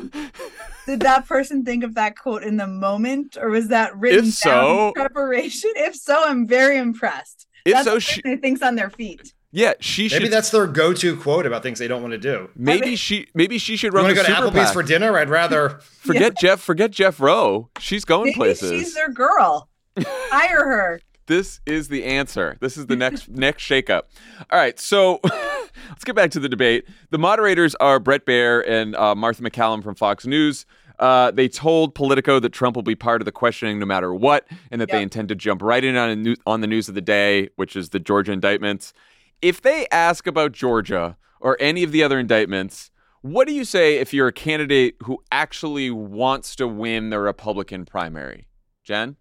Did 0.85 1.01
that 1.01 1.27
person 1.27 1.63
think 1.63 1.83
of 1.83 1.95
that 1.95 2.17
quote 2.17 2.43
in 2.43 2.57
the 2.57 2.67
moment, 2.67 3.37
or 3.39 3.49
was 3.49 3.69
that 3.69 3.95
written 3.97 4.25
if 4.25 4.33
so, 4.33 4.91
preparation? 4.95 5.71
If 5.75 5.95
so, 5.95 6.23
I'm 6.25 6.47
very 6.47 6.77
impressed. 6.77 7.47
If 7.65 7.73
That's 7.73 7.85
so, 7.85 7.99
she 7.99 8.21
thinks 8.37 8.61
on 8.61 8.75
their 8.75 8.89
feet. 8.89 9.33
Yeah, 9.51 9.73
she 9.79 10.03
maybe 10.03 10.09
should. 10.09 10.21
Maybe 10.21 10.29
that's 10.29 10.51
their 10.51 10.67
go-to 10.67 11.17
quote 11.17 11.47
about 11.47 11.63
things 11.63 11.79
they 11.79 11.87
don't 11.87 12.03
want 12.03 12.11
to 12.11 12.19
do. 12.19 12.49
Maybe 12.55 12.95
she. 12.95 13.27
Maybe 13.33 13.57
she 13.57 13.77
should 13.77 13.93
run. 13.93 14.03
You 14.03 14.15
want 14.15 14.27
to 14.27 14.31
go 14.33 14.41
to 14.41 14.47
Applebee's 14.47 14.65
PAC. 14.65 14.73
for 14.73 14.83
dinner? 14.83 15.17
I'd 15.17 15.29
rather 15.29 15.69
forget 15.79 16.33
yeah. 16.35 16.49
Jeff. 16.49 16.61
Forget 16.61 16.91
Jeff 16.91 17.19
Roe. 17.19 17.69
She's 17.79 18.05
going 18.05 18.25
maybe 18.25 18.35
places. 18.35 18.71
She's 18.71 18.93
their 18.93 19.09
girl. 19.09 19.67
Hire 19.99 20.65
her. 20.65 21.01
This 21.25 21.61
is 21.65 21.87
the 21.89 22.05
answer. 22.05 22.57
This 22.59 22.77
is 22.77 22.87
the 22.87 22.95
next 22.95 23.29
next 23.29 23.63
shakeup. 23.63 24.03
All 24.51 24.59
right, 24.59 24.79
so 24.79 25.19
let's 25.23 26.03
get 26.03 26.15
back 26.15 26.31
to 26.31 26.39
the 26.39 26.49
debate. 26.49 26.85
The 27.11 27.19
moderators 27.19 27.75
are 27.75 27.99
Bret 27.99 28.25
Baier 28.25 28.63
and 28.67 28.95
uh, 28.95 29.13
Martha 29.13 29.43
MacCallum 29.43 29.83
from 29.83 29.93
Fox 29.95 30.25
News. 30.25 30.65
Uh, 30.99 31.31
they 31.31 31.47
told 31.47 31.95
Politico 31.95 32.39
that 32.39 32.49
Trump 32.49 32.75
will 32.75 32.83
be 32.83 32.95
part 32.95 33.21
of 33.21 33.25
the 33.25 33.31
questioning 33.31 33.79
no 33.79 33.85
matter 33.85 34.13
what, 34.13 34.45
and 34.69 34.81
that 34.81 34.89
yep. 34.89 34.97
they 34.97 35.01
intend 35.01 35.29
to 35.29 35.35
jump 35.35 35.61
right 35.61 35.83
in 35.83 35.95
on, 35.95 36.21
new- 36.21 36.35
on 36.45 36.61
the 36.61 36.67
news 36.67 36.89
of 36.89 36.95
the 36.95 37.01
day, 37.01 37.49
which 37.55 37.75
is 37.75 37.89
the 37.89 37.99
Georgia 37.99 38.33
indictments. 38.33 38.93
If 39.41 39.61
they 39.61 39.87
ask 39.91 40.27
about 40.27 40.51
Georgia 40.51 41.17
or 41.39 41.55
any 41.61 41.83
of 41.83 41.93
the 41.93 42.03
other 42.03 42.19
indictments, 42.19 42.91
what 43.21 43.47
do 43.47 43.53
you 43.53 43.63
say 43.63 43.97
if 43.97 44.13
you're 44.13 44.27
a 44.27 44.33
candidate 44.33 44.95
who 45.03 45.21
actually 45.31 45.89
wants 45.89 46.55
to 46.57 46.67
win 46.67 47.09
the 47.09 47.19
Republican 47.19 47.85
primary? 47.85 48.47
Jen? 48.83 49.15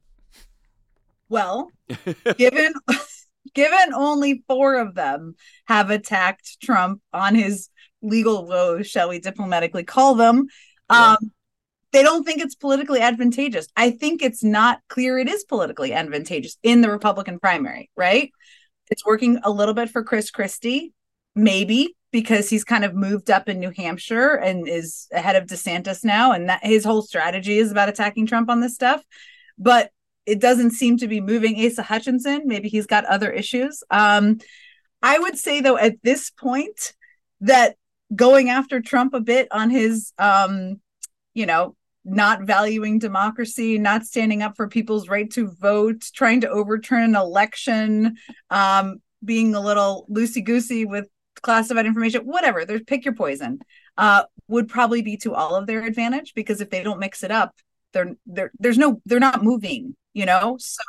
Well, 1.28 1.70
given 2.36 2.72
given 3.54 3.92
only 3.94 4.42
four 4.48 4.76
of 4.76 4.94
them 4.94 5.34
have 5.66 5.90
attacked 5.90 6.60
Trump 6.60 7.00
on 7.12 7.34
his 7.34 7.70
legal 8.02 8.46
woes, 8.46 8.86
shall 8.86 9.08
we 9.08 9.18
diplomatically 9.18 9.84
call 9.84 10.14
them, 10.14 10.46
yeah. 10.90 11.16
They 11.92 12.02
don't 12.02 12.24
think 12.24 12.40
it's 12.40 12.54
politically 12.54 13.00
advantageous. 13.00 13.66
I 13.76 13.90
think 13.90 14.22
it's 14.22 14.44
not 14.44 14.80
clear 14.88 15.18
it 15.18 15.28
is 15.28 15.44
politically 15.44 15.92
advantageous 15.92 16.58
in 16.62 16.80
the 16.80 16.90
Republican 16.90 17.38
primary, 17.38 17.90
right? 17.96 18.30
It's 18.90 19.06
working 19.06 19.38
a 19.42 19.50
little 19.50 19.74
bit 19.74 19.90
for 19.90 20.02
Chris 20.02 20.30
Christie, 20.30 20.92
maybe 21.34 21.94
because 22.10 22.48
he's 22.48 22.64
kind 22.64 22.84
of 22.84 22.94
moved 22.94 23.30
up 23.30 23.48
in 23.48 23.60
New 23.60 23.70
Hampshire 23.70 24.34
and 24.34 24.66
is 24.68 25.08
ahead 25.12 25.36
of 25.36 25.46
DeSantis 25.46 26.04
now, 26.04 26.32
and 26.32 26.48
that 26.48 26.64
his 26.64 26.84
whole 26.84 27.02
strategy 27.02 27.58
is 27.58 27.70
about 27.70 27.88
attacking 27.88 28.26
Trump 28.26 28.50
on 28.50 28.60
this 28.60 28.74
stuff. 28.74 29.02
But 29.58 29.90
it 30.24 30.40
doesn't 30.40 30.72
seem 30.72 30.98
to 30.98 31.08
be 31.08 31.20
moving 31.20 31.64
Asa 31.64 31.82
Hutchinson. 31.82 32.42
Maybe 32.46 32.68
he's 32.68 32.86
got 32.86 33.04
other 33.06 33.30
issues. 33.30 33.82
Um, 33.90 34.38
I 35.02 35.18
would 35.18 35.38
say 35.38 35.60
though, 35.60 35.78
at 35.78 35.96
this 36.02 36.30
point, 36.30 36.94
that 37.40 37.76
going 38.14 38.50
after 38.50 38.80
Trump 38.80 39.14
a 39.14 39.20
bit 39.20 39.48
on 39.50 39.70
his 39.70 40.12
um, 40.18 40.80
you 41.38 41.46
know, 41.46 41.76
not 42.08 42.42
valuing 42.42 42.98
democracy, 42.98 43.78
not 43.78 44.04
standing 44.04 44.42
up 44.42 44.56
for 44.56 44.68
people's 44.68 45.08
right 45.08 45.30
to 45.32 45.50
vote, 45.60 46.04
trying 46.14 46.40
to 46.40 46.48
overturn 46.48 47.02
an 47.04 47.16
election, 47.16 48.16
um, 48.50 49.00
being 49.24 49.54
a 49.54 49.60
little 49.60 50.06
loosey 50.10 50.44
goosey 50.44 50.84
with 50.84 51.08
classified 51.42 51.86
information, 51.86 52.22
whatever. 52.22 52.64
There's 52.64 52.82
pick 52.82 53.04
your 53.04 53.14
poison. 53.14 53.60
Uh, 53.96 54.24
would 54.48 54.68
probably 54.68 55.02
be 55.02 55.16
to 55.18 55.34
all 55.34 55.54
of 55.54 55.66
their 55.66 55.84
advantage 55.84 56.32
because 56.34 56.60
if 56.60 56.70
they 56.70 56.82
don't 56.82 57.00
mix 57.00 57.22
it 57.22 57.30
up, 57.30 57.54
they're 57.92 58.14
they're 58.26 58.50
there's 58.58 58.78
no 58.78 59.00
they're 59.04 59.20
not 59.20 59.42
moving, 59.42 59.94
you 60.14 60.24
know. 60.26 60.56
So 60.58 60.82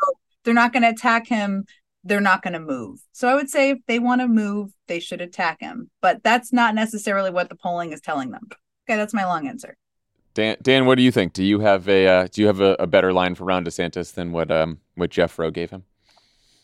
they're 0.43 0.53
not 0.53 0.73
going 0.73 0.83
to 0.83 0.89
attack 0.89 1.27
him. 1.27 1.65
They're 2.03 2.21
not 2.21 2.41
going 2.41 2.53
to 2.53 2.59
move. 2.59 2.99
So 3.11 3.27
I 3.27 3.35
would 3.35 3.49
say 3.49 3.71
if 3.71 3.79
they 3.87 3.99
want 3.99 4.21
to 4.21 4.27
move, 4.27 4.71
they 4.87 4.99
should 4.99 5.21
attack 5.21 5.57
him. 5.59 5.89
But 6.01 6.23
that's 6.23 6.53
not 6.53 6.75
necessarily 6.75 7.29
what 7.29 7.49
the 7.49 7.55
polling 7.55 7.91
is 7.91 8.01
telling 8.01 8.31
them. 8.31 8.47
Okay, 8.87 8.95
that's 8.95 9.13
my 9.13 9.25
long 9.25 9.47
answer. 9.47 9.75
Dan, 10.33 10.57
Dan, 10.61 10.85
what 10.85 10.95
do 10.95 11.01
you 11.01 11.11
think? 11.11 11.33
Do 11.33 11.43
you 11.43 11.59
have 11.59 11.89
a 11.89 12.07
uh, 12.07 12.27
do 12.31 12.41
you 12.41 12.47
have 12.47 12.61
a, 12.61 12.75
a, 12.79 12.87
better 12.87 13.11
line 13.11 13.35
for 13.35 13.45
Ron 13.45 13.65
DeSantis 13.65 14.13
than 14.13 14.31
what 14.31 14.51
um, 14.51 14.79
what 14.95 15.09
Jeff 15.09 15.37
Roe 15.39 15.51
gave 15.51 15.71
him? 15.71 15.83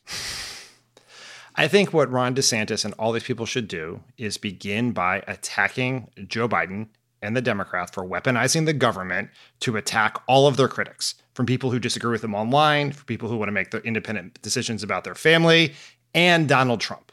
I 1.58 1.68
think 1.68 1.94
what 1.94 2.12
Ron 2.12 2.36
DeSantis 2.36 2.84
and 2.84 2.94
all 3.00 3.12
these 3.14 3.24
people 3.24 3.46
should 3.46 3.68
do 3.68 4.02
is 4.18 4.38
begin 4.38 4.92
by 4.92 5.24
attacking 5.26 6.10
Joe 6.28 6.50
Biden 6.50 6.90
and 7.22 7.36
the 7.36 7.42
Democrats 7.42 7.92
for 7.92 8.06
weaponizing 8.06 8.66
the 8.66 8.74
government 8.74 9.30
to 9.62 9.78
attack 9.78 10.18
all 10.28 10.48
of 10.48 10.58
their 10.58 10.68
critics, 10.68 11.16
from 11.34 11.46
people 11.46 11.72
who 11.72 11.80
disagree 11.80 12.12
with 12.12 12.22
them 12.22 12.36
online, 12.36 12.92
for 12.92 13.06
people 13.06 13.30
who 13.30 13.38
want 13.38 13.48
to 13.48 13.54
make 13.54 13.72
their 13.72 13.82
independent 13.82 14.42
decisions 14.42 14.84
about 14.84 15.06
their 15.06 15.16
family, 15.16 15.74
and 16.14 16.48
Donald 16.48 16.82
Trump. 16.82 17.12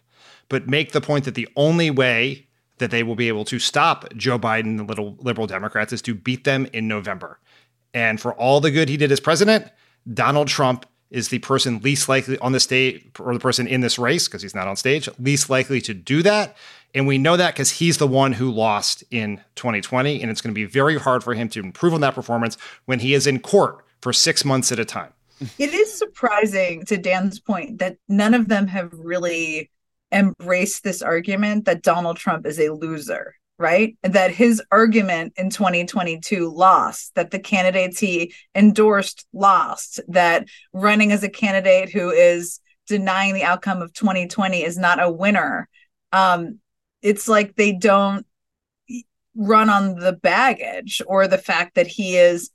But 0.49 0.69
make 0.69 0.93
the 0.93 1.01
point 1.01 1.25
that 1.25 1.35
the 1.35 1.49
only 1.57 1.91
way 1.91 2.47
that 2.79 2.91
they 2.91 3.03
will 3.03 3.15
be 3.15 3.29
able 3.29 3.45
to 3.47 3.59
stop 3.59 4.13
Joe 4.17 4.39
Biden 4.39 4.65
and 4.65 4.81
the 4.81 4.85
little 4.85 5.17
liberal 5.21 5.47
Democrats 5.47 5.93
is 5.93 6.03
to 6.03 6.15
beat 6.15 6.45
them 6.45 6.67
in 6.73 6.89
November. 6.89 7.39
And 7.95 8.21
for 8.21 8.35
all 8.35 8.61
the 8.61 8.71
good 8.71 8.89
he 8.89 8.97
did 8.97 9.13
as 9.13 9.21
president, 9.21 9.67
Donald 10.13 10.49
Trump 10.49 10.87
is 11.13 11.29
the 11.29 11.39
person 11.41 11.79
least 11.81 12.09
likely 12.09 12.39
on 12.39 12.53
the 12.53 12.59
stage 12.59 13.05
or 13.21 13.35
the 13.35 13.39
person 13.39 13.69
in 13.69 13.83
this 13.83 13.99
race 13.99 14.27
because 14.27 14.43
he's 14.43 14.55
not 14.55 14.67
on 14.67 14.75
stage 14.75 15.09
least 15.19 15.49
likely 15.51 15.81
to 15.81 15.95
do 15.95 16.23
that 16.23 16.57
and 16.95 17.07
we 17.07 17.19
know 17.19 17.37
that 17.37 17.55
because 17.55 17.71
he's 17.71 17.99
the 17.99 18.07
one 18.07 18.33
who 18.33 18.51
lost 18.51 19.05
in 19.11 19.37
2020 19.55 20.21
and 20.21 20.31
it's 20.31 20.41
going 20.41 20.53
to 20.53 20.59
be 20.59 20.65
very 20.65 20.99
hard 20.99 21.23
for 21.23 21.35
him 21.35 21.49
to 21.51 21.61
improve 21.61 21.95
on 21.95 22.01
that 22.01 22.15
performance 22.15 22.57
when 22.87 22.99
he 22.99 23.15
is 23.15 23.27
in 23.27 23.39
court 23.39 23.85
for 24.01 24.13
six 24.13 24.45
months 24.45 24.73
at 24.73 24.79
a 24.79 24.85
time 24.85 25.13
it 25.59 25.75
is 25.75 25.93
surprising 25.93 26.85
to 26.85 26.97
dan's 26.97 27.39
point 27.39 27.79
that 27.79 27.99
none 28.09 28.33
of 28.33 28.49
them 28.49 28.67
have 28.67 28.91
really 28.95 29.71
embraced 30.13 30.85
this 30.85 31.03
argument 31.03 31.65
that 31.65 31.83
donald 31.83 32.17
trump 32.17 32.47
is 32.47 32.59
a 32.59 32.71
loser 32.71 33.35
right? 33.63 33.97
That 34.03 34.33
his 34.33 34.61
argument 34.73 35.35
in 35.37 35.49
2022 35.49 36.53
lost, 36.53 37.15
that 37.15 37.31
the 37.31 37.39
candidates 37.39 38.01
he 38.01 38.35
endorsed 38.57 39.25
lost, 39.33 40.01
that 40.09 40.49
running 40.73 41.13
as 41.13 41.23
a 41.23 41.29
candidate 41.29 41.91
who 41.91 42.11
is 42.11 42.61
denying 42.89 43.35
the 43.35 43.45
outcome 43.45 43.81
of 43.81 43.93
2020 43.93 44.65
is 44.65 44.77
not 44.77 45.01
a 45.01 45.11
winner. 45.11 45.69
Um, 46.11 46.59
it's 47.03 47.29
like 47.29 47.55
they 47.55 47.73
don't 47.73 48.27
run 49.37 49.71
on 49.71 49.95
the 49.95 50.13
baggage 50.13 51.01
or 51.07 51.29
the 51.29 51.39
fact 51.39 51.77
that 51.77 51.87
he 51.87 52.17
is 52.17 52.51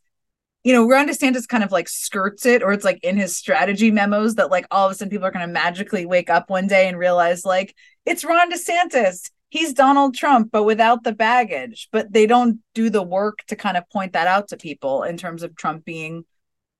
you 0.63 0.73
know, 0.73 0.87
Ron 0.87 1.07
DeSantis 1.07 1.47
kind 1.47 1.63
of 1.63 1.71
like 1.71 1.87
skirts 1.87 2.45
it, 2.45 2.61
or 2.61 2.73
it's 2.73 2.83
like 2.83 2.99
in 3.03 3.17
his 3.17 3.37
strategy 3.37 3.91
memos 3.91 4.35
that 4.35 4.51
like 4.51 4.65
all 4.71 4.85
of 4.85 4.91
a 4.91 4.95
sudden 4.95 5.09
people 5.09 5.25
are 5.25 5.31
going 5.31 5.47
to 5.47 5.53
magically 5.53 6.05
wake 6.05 6.29
up 6.29 6.49
one 6.49 6.67
day 6.67 6.87
and 6.87 6.97
realize 6.97 7.45
like 7.45 7.75
it's 8.05 8.25
Ron 8.25 8.51
DeSantis 8.51 9.29
he's 9.49 9.73
Donald 9.73 10.15
Trump, 10.15 10.49
but 10.51 10.63
without 10.63 11.03
the 11.03 11.13
baggage. 11.13 11.89
But 11.91 12.11
they 12.11 12.27
don't 12.27 12.59
do 12.73 12.89
the 12.89 13.03
work 13.03 13.39
to 13.47 13.55
kind 13.55 13.77
of 13.77 13.89
point 13.89 14.13
that 14.13 14.27
out 14.27 14.49
to 14.49 14.57
people 14.57 15.03
in 15.03 15.17
terms 15.17 15.43
of 15.43 15.55
Trump 15.55 15.85
being 15.85 16.25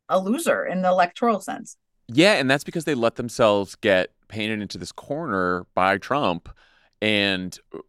a 0.09 0.19
loser 0.19 0.65
in 0.65 0.82
the 0.82 0.89
electoral 0.89 1.39
sense. 1.39 1.78
Yeah, 2.07 2.34
and 2.34 2.49
that's 2.49 2.63
because 2.63 2.86
they 2.86 2.95
let 2.95 3.15
themselves 3.15 3.75
get 3.75 4.11
painted 4.28 4.61
into 4.61 4.78
this 4.78 4.91
corner 4.91 5.65
by 5.73 5.97
Trump 5.97 6.49
and 7.01 7.57
uh, 7.73 7.80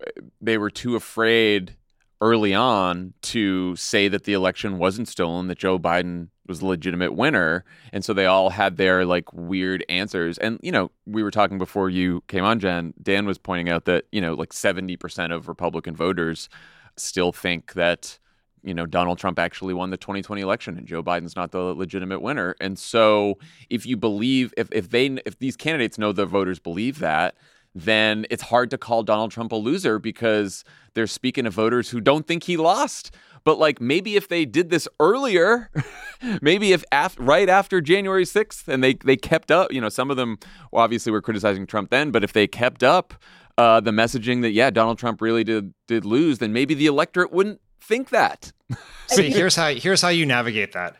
they 0.41 0.59
were 0.59 0.71
too 0.71 0.97
afraid 0.97 1.75
early 2.21 2.55
on 2.55 3.15
to 3.23 3.77
say 3.77 4.09
that 4.09 4.25
the 4.25 4.33
election 4.33 4.79
wasn't 4.79 5.09
stolen, 5.09 5.47
that 5.49 5.59
Joe 5.59 5.79
Biden 5.79 6.29
was 6.49 6.61
the 6.61 6.67
legitimate 6.67 7.15
winner. 7.15 7.65
And 7.93 8.05
so 8.05 8.13
they 8.13 8.27
all 8.27 8.51
had 8.51 8.77
their 8.77 9.05
like 9.05 9.33
weird 9.33 9.85
answers. 9.89 10.39
And, 10.39 10.59
you 10.63 10.73
know, 10.73 10.91
we 11.07 11.23
were 11.23 11.31
talking 11.31 11.59
before 11.59 11.91
you 11.91 12.23
came 12.27 12.45
on, 12.45 12.59
Jen. 12.59 12.95
Dan 13.01 13.27
was 13.27 13.39
pointing 13.39 13.69
out 13.69 13.85
that, 13.85 14.07
you 14.11 14.21
know, 14.21 14.35
like 14.35 14.53
70% 14.53 15.33
of 15.33 15.47
Republican 15.47 15.95
voters 15.95 16.49
still 16.97 17.31
think 17.31 17.75
that, 17.75 18.19
you 18.65 18.75
know, 18.75 18.87
Donald 18.87 19.19
Trump 19.19 19.39
actually 19.39 19.75
won 19.75 19.91
the 19.91 19.97
2020 19.97 20.43
election 20.43 20.77
and 20.77 20.87
Joe 20.87 21.03
Biden's 21.03 21.37
not 21.37 21.53
the 21.53 21.61
legitimate 21.61 22.21
winner. 22.21 22.57
And 22.61 22.79
so 22.79 23.39
if 23.71 23.87
you 23.87 23.97
believe, 23.97 24.53
if, 24.57 24.69
if 24.73 24.91
they, 24.91 25.07
if 25.25 25.39
these 25.39 25.57
candidates 25.57 25.99
know 25.99 26.13
the 26.13 26.27
voters 26.27 26.59
believe 26.59 26.99
that, 26.99 27.37
then 27.83 28.27
it's 28.31 28.45
hard 28.45 28.71
to 28.71 28.79
call 28.79 29.03
Donald 29.03 29.31
Trump 29.31 29.53
a 29.53 29.57
loser 29.57 29.99
because 29.99 30.65
they're 30.95 31.07
speaking 31.07 31.45
to 31.45 31.51
voters 31.51 31.91
who 31.91 32.01
don't 32.01 32.27
think 32.27 32.45
he 32.45 32.57
lost. 32.57 33.15
But 33.45 33.59
like 33.59 33.81
maybe 33.81 34.17
if 34.17 34.29
they 34.29 34.45
did 34.45 34.71
this 34.71 34.89
earlier, 35.01 35.71
maybe 36.43 36.73
if 36.73 36.85
af- 36.93 37.17
right 37.19 37.49
after 37.49 37.81
January 37.81 38.25
6th 38.25 38.69
and 38.69 38.83
they 38.83 38.95
they 38.95 39.17
kept 39.17 39.51
up, 39.51 39.73
you 39.73 39.81
know, 39.81 39.89
some 39.89 40.11
of 40.11 40.17
them 40.17 40.39
obviously 40.73 41.13
were 41.13 41.23
criticizing 41.23 41.67
Trump 41.67 41.91
then, 41.91 42.11
but 42.11 42.25
if 42.25 42.33
they 42.33 42.47
kept 42.47 42.83
up 42.83 43.15
uh, 43.57 43.81
the 43.81 43.91
messaging 43.91 44.43
that 44.43 44.53
yeah, 44.53 44.71
Donald 44.71 44.99
Trump 44.99 45.21
really 45.21 45.45
did 45.45 45.73
did 45.87 46.05
lose, 46.05 46.39
then 46.39 46.53
maybe 46.53 46.75
the 46.75 46.87
electorate 46.87 47.33
wouldn't 47.33 47.61
think 47.81 48.11
that. 48.11 48.53
See, 49.07 49.31
here's 49.31 49.57
how 49.57 49.75
here's 49.75 50.03
how 50.03 50.09
you 50.09 50.27
navigate 50.27 50.73
that. 50.73 50.97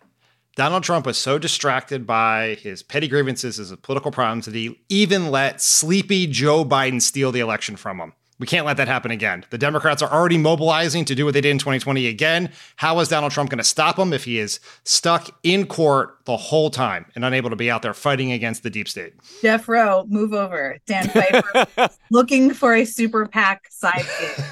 Donald 0.59 0.83
Trump 0.83 1.07
was 1.07 1.17
so 1.17 1.39
distracted 1.39 2.05
by 2.05 2.57
his 2.61 2.83
petty 2.83 3.07
grievances, 3.07 3.59
his 3.59 3.73
political 3.77 4.11
problems, 4.11 4.45
that 4.45 4.57
he 4.57 4.77
even 4.89 5.31
let 5.31 5.63
sleepy 5.63 6.27
Joe 6.27 6.65
Biden 6.65 7.01
steal 7.01 7.31
the 7.31 7.39
election 7.39 7.77
from 7.77 8.01
him. 8.01 8.13
We 8.41 8.49
can't 8.49 8.67
let 8.67 8.77
that 8.79 8.89
happen 8.89 9.13
again. 9.13 9.45
The 9.51 9.59
Democrats 9.59 10.03
are 10.03 10.11
already 10.11 10.37
mobilizing 10.37 11.05
to 11.05 11.15
do 11.15 11.25
what 11.25 11.35
they 11.35 11.41
did 11.41 11.51
in 11.51 11.59
2020 11.59 12.09
again. 12.09 12.51
How 12.75 12.99
is 12.99 13.07
Donald 13.07 13.31
Trump 13.31 13.51
going 13.51 13.59
to 13.59 13.65
stop 13.65 13.97
him 13.97 14.13
if 14.13 14.25
he 14.25 14.41
is 14.41 14.59
stuck 14.83 15.31
in 15.45 15.65
court 15.65 16.19
the 16.25 16.37
whole 16.37 16.71
time 16.71 17.07
and 17.15 17.25
unable 17.25 17.51
to 17.51 17.57
be 17.57 17.71
out 17.71 17.83
there 17.83 17.95
fighting 17.95 18.33
against 18.33 18.65
the 18.65 18.71
deep 18.71 18.89
state? 18.89 19.15
Jeff 19.41 19.69
Roe, 19.69 20.07
move 20.09 20.33
over. 20.33 20.77
Dan 20.87 21.09
Pfeiffer, 21.09 21.89
looking 22.11 22.53
for 22.53 22.75
a 22.75 22.85
super 22.85 23.27
PAC 23.27 23.71
sidekick. 23.71 24.45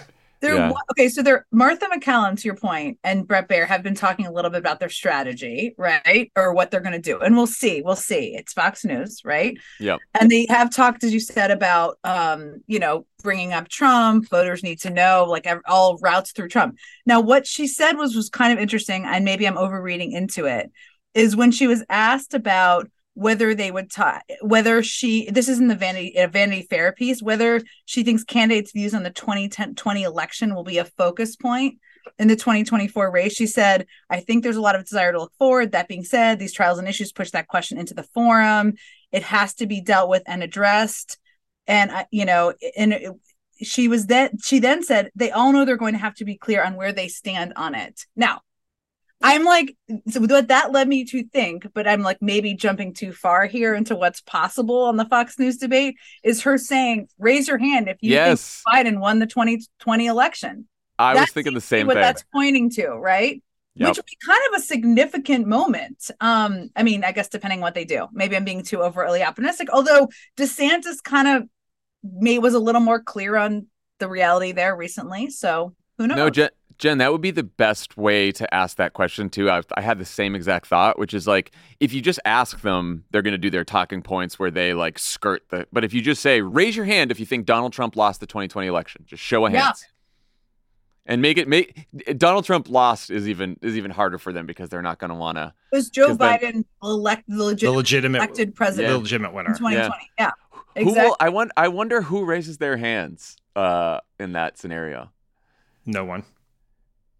Yeah. 0.42 0.72
okay. 0.92 1.08
So 1.08 1.22
they're 1.22 1.46
Martha 1.50 1.86
MacCallum, 1.86 2.38
to 2.38 2.44
your 2.44 2.56
point, 2.56 2.98
and 3.02 3.26
Bret 3.26 3.48
Baier 3.48 3.66
have 3.66 3.82
been 3.82 3.94
talking 3.94 4.26
a 4.26 4.32
little 4.32 4.50
bit 4.50 4.58
about 4.58 4.80
their 4.80 4.88
strategy, 4.88 5.74
right, 5.78 6.30
or 6.36 6.52
what 6.52 6.70
they're 6.70 6.80
going 6.80 6.92
to 6.92 6.98
do, 6.98 7.18
and 7.20 7.36
we'll 7.36 7.46
see. 7.46 7.82
We'll 7.82 7.96
see. 7.96 8.34
It's 8.36 8.52
Fox 8.52 8.84
News, 8.84 9.22
right? 9.24 9.56
Yeah. 9.80 9.96
And 10.18 10.30
they 10.30 10.46
have 10.48 10.70
talked, 10.70 11.04
as 11.04 11.12
you 11.12 11.20
said, 11.20 11.50
about 11.50 11.98
um, 12.04 12.62
you 12.66 12.78
know, 12.78 13.06
bringing 13.22 13.52
up 13.52 13.68
Trump. 13.68 14.28
Voters 14.28 14.62
need 14.62 14.80
to 14.82 14.90
know, 14.90 15.26
like, 15.28 15.46
all 15.66 15.98
routes 15.98 16.32
through 16.32 16.48
Trump. 16.48 16.76
Now, 17.06 17.20
what 17.20 17.46
she 17.46 17.66
said 17.66 17.94
was 17.94 18.14
was 18.14 18.28
kind 18.28 18.52
of 18.52 18.58
interesting, 18.58 19.04
and 19.04 19.24
maybe 19.24 19.46
I'm 19.46 19.58
overreading 19.58 20.12
into 20.12 20.46
it. 20.46 20.70
Is 21.14 21.34
when 21.34 21.50
she 21.50 21.66
was 21.66 21.82
asked 21.88 22.34
about 22.34 22.90
whether 23.16 23.54
they 23.54 23.70
would 23.70 23.90
talk 23.90 24.22
whether 24.42 24.82
she 24.82 25.30
this 25.30 25.48
is 25.48 25.58
in 25.58 25.68
the 25.68 25.74
vanity 25.74 26.12
a 26.16 26.28
vanity 26.28 26.66
fair 26.68 26.92
piece 26.92 27.22
whether 27.22 27.62
she 27.86 28.04
thinks 28.04 28.22
candidates 28.22 28.72
views 28.72 28.92
on 28.92 29.04
the 29.04 29.10
2010 29.10 29.74
20 29.74 30.02
election 30.02 30.54
will 30.54 30.62
be 30.62 30.76
a 30.76 30.84
focus 30.84 31.34
point 31.34 31.78
in 32.18 32.28
the 32.28 32.36
2024 32.36 33.10
race. 33.10 33.32
She 33.34 33.46
said 33.46 33.86
i 34.10 34.20
think 34.20 34.42
there's 34.42 34.56
a 34.56 34.60
lot 34.60 34.74
of 34.74 34.84
desire 34.84 35.12
to 35.12 35.18
look 35.18 35.32
forward. 35.38 35.72
That 35.72 35.88
being 35.88 36.04
said 36.04 36.38
these 36.38 36.52
trials 36.52 36.78
and 36.78 36.86
issues 36.86 37.10
push 37.10 37.30
that 37.30 37.48
question 37.48 37.78
into 37.78 37.94
the 37.94 38.02
forum. 38.02 38.74
It 39.12 39.22
has 39.22 39.54
to 39.54 39.66
be 39.66 39.80
dealt 39.80 40.10
with 40.10 40.22
and 40.26 40.42
addressed. 40.42 41.18
And 41.66 41.90
uh, 41.90 42.04
you 42.10 42.26
know 42.26 42.52
and 42.76 43.14
she 43.62 43.88
was 43.88 44.08
then 44.08 44.36
she 44.44 44.58
then 44.58 44.82
said 44.82 45.10
they 45.16 45.30
all 45.30 45.52
know 45.54 45.64
they're 45.64 45.78
going 45.78 45.94
to 45.94 46.00
have 46.00 46.16
to 46.16 46.26
be 46.26 46.36
clear 46.36 46.62
on 46.62 46.76
where 46.76 46.92
they 46.92 47.08
stand 47.08 47.54
on 47.56 47.74
it. 47.74 48.02
Now 48.14 48.42
I'm 49.22 49.44
like, 49.44 49.74
so 50.08 50.20
what 50.20 50.48
that 50.48 50.72
led 50.72 50.88
me 50.88 51.04
to 51.06 51.24
think, 51.24 51.66
but 51.72 51.88
I'm 51.88 52.02
like 52.02 52.20
maybe 52.20 52.54
jumping 52.54 52.92
too 52.92 53.12
far 53.12 53.46
here 53.46 53.74
into 53.74 53.96
what's 53.96 54.20
possible 54.20 54.82
on 54.84 54.96
the 54.96 55.06
Fox 55.06 55.38
News 55.38 55.56
debate 55.56 55.96
is 56.22 56.42
her 56.42 56.58
saying, 56.58 57.08
raise 57.18 57.48
your 57.48 57.58
hand 57.58 57.88
if 57.88 57.96
you 58.02 58.12
yes. 58.12 58.62
think 58.62 58.86
Biden 58.86 59.00
won 59.00 59.18
the 59.18 59.26
2020 59.26 60.06
election. 60.06 60.68
I 60.98 61.14
that 61.14 61.20
was 61.20 61.30
thinking 61.30 61.54
the 61.54 61.60
same 61.60 61.86
what 61.86 61.94
thing. 61.94 62.02
that's 62.02 62.24
pointing 62.32 62.70
to, 62.70 62.88
right? 62.90 63.42
Yep. 63.74 63.88
Which 63.88 63.96
would 63.98 64.06
be 64.06 64.18
kind 64.24 64.40
of 64.48 64.60
a 64.60 64.62
significant 64.62 65.46
moment. 65.46 66.10
Um, 66.20 66.70
I 66.74 66.82
mean, 66.82 67.04
I 67.04 67.12
guess 67.12 67.28
depending 67.28 67.60
what 67.60 67.74
they 67.74 67.84
do. 67.84 68.08
Maybe 68.12 68.34
I'm 68.34 68.44
being 68.44 68.62
too 68.62 68.82
overtly 68.82 69.22
optimistic. 69.22 69.68
Although 69.70 70.08
DeSantis 70.38 71.02
kind 71.02 71.28
of 71.28 71.48
may 72.02 72.38
was 72.38 72.54
a 72.54 72.58
little 72.58 72.80
more 72.80 73.02
clear 73.02 73.36
on 73.36 73.66
the 73.98 74.08
reality 74.08 74.52
there 74.52 74.74
recently. 74.74 75.28
So 75.30 75.74
who 75.98 76.06
knows? 76.06 76.16
No, 76.16 76.30
Jen, 76.30 76.50
Jen, 76.78 76.98
that 76.98 77.10
would 77.10 77.22
be 77.22 77.30
the 77.30 77.42
best 77.42 77.96
way 77.96 78.30
to 78.32 78.52
ask 78.54 78.76
that 78.76 78.92
question 78.92 79.30
too. 79.30 79.50
I, 79.50 79.62
I 79.76 79.80
had 79.80 79.98
the 79.98 80.04
same 80.04 80.34
exact 80.34 80.66
thought, 80.66 80.98
which 80.98 81.14
is 81.14 81.26
like 81.26 81.52
if 81.80 81.92
you 81.94 82.02
just 82.02 82.20
ask 82.24 82.60
them, 82.60 83.04
they're 83.10 83.22
going 83.22 83.32
to 83.32 83.38
do 83.38 83.48
their 83.50 83.64
talking 83.64 84.02
points 84.02 84.38
where 84.38 84.50
they 84.50 84.74
like 84.74 84.98
skirt 84.98 85.42
the. 85.48 85.66
But 85.72 85.84
if 85.84 85.94
you 85.94 86.02
just 86.02 86.20
say, 86.20 86.42
"Raise 86.42 86.76
your 86.76 86.84
hand 86.84 87.10
if 87.10 87.18
you 87.18 87.24
think 87.26 87.46
Donald 87.46 87.72
Trump 87.72 87.96
lost 87.96 88.20
the 88.20 88.26
2020 88.26 88.68
election," 88.68 89.04
just 89.06 89.22
show 89.22 89.46
of 89.46 89.52
hands. 89.52 89.86
and 91.06 91.22
make 91.22 91.38
it 91.38 91.48
make 91.48 91.86
Donald 92.18 92.44
Trump 92.44 92.68
lost 92.68 93.10
is 93.10 93.26
even 93.28 93.56
is 93.62 93.76
even 93.78 93.90
harder 93.90 94.18
for 94.18 94.32
them 94.32 94.44
because 94.44 94.68
they're 94.68 94.82
not 94.82 94.98
going 94.98 95.10
to 95.10 95.14
want 95.16 95.38
to. 95.38 95.54
Was 95.72 95.88
Joe 95.88 96.08
'Cause 96.08 96.18
then- 96.18 96.38
Biden 96.40 96.64
elect 96.82 97.24
the, 97.26 97.42
legit- 97.42 97.68
The 97.68 97.72
legitimate 97.72 98.18
elected 98.18 98.48
the 98.48 98.52
president 98.52 98.98
legitimate 99.02 99.30
in 99.30 99.34
winner. 99.34 99.54
2020? 99.54 100.10
Yeah, 100.18 100.30
Who 100.74 100.80
exactly. 100.80 101.02
will? 101.08 101.16
I 101.20 101.28
want. 101.30 101.52
I 101.56 101.68
wonder 101.68 102.02
who 102.02 102.24
raises 102.26 102.58
their 102.58 102.76
hands 102.76 103.36
uh, 103.54 104.00
in 104.20 104.32
that 104.32 104.58
scenario. 104.58 105.10
No 105.86 106.04
one. 106.04 106.24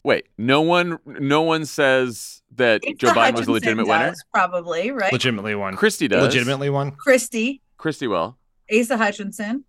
Wait, 0.06 0.28
no 0.38 0.60
one. 0.60 1.00
No 1.04 1.42
one 1.42 1.66
says 1.66 2.40
that 2.54 2.80
Asa 2.86 2.94
Joe 2.94 3.08
Biden 3.08 3.34
was 3.34 3.48
a 3.48 3.50
legitimate 3.50 3.88
winner. 3.88 4.14
probably 4.32 4.92
right. 4.92 5.12
Legitimately 5.12 5.56
one. 5.56 5.74
Christie 5.74 6.06
does. 6.06 6.22
Legitimately 6.22 6.70
one. 6.70 6.92
Christie, 6.92 7.60
Christie 7.76 8.06
will. 8.06 8.38
Asa 8.72 8.96
Hutchinson. 8.96 9.64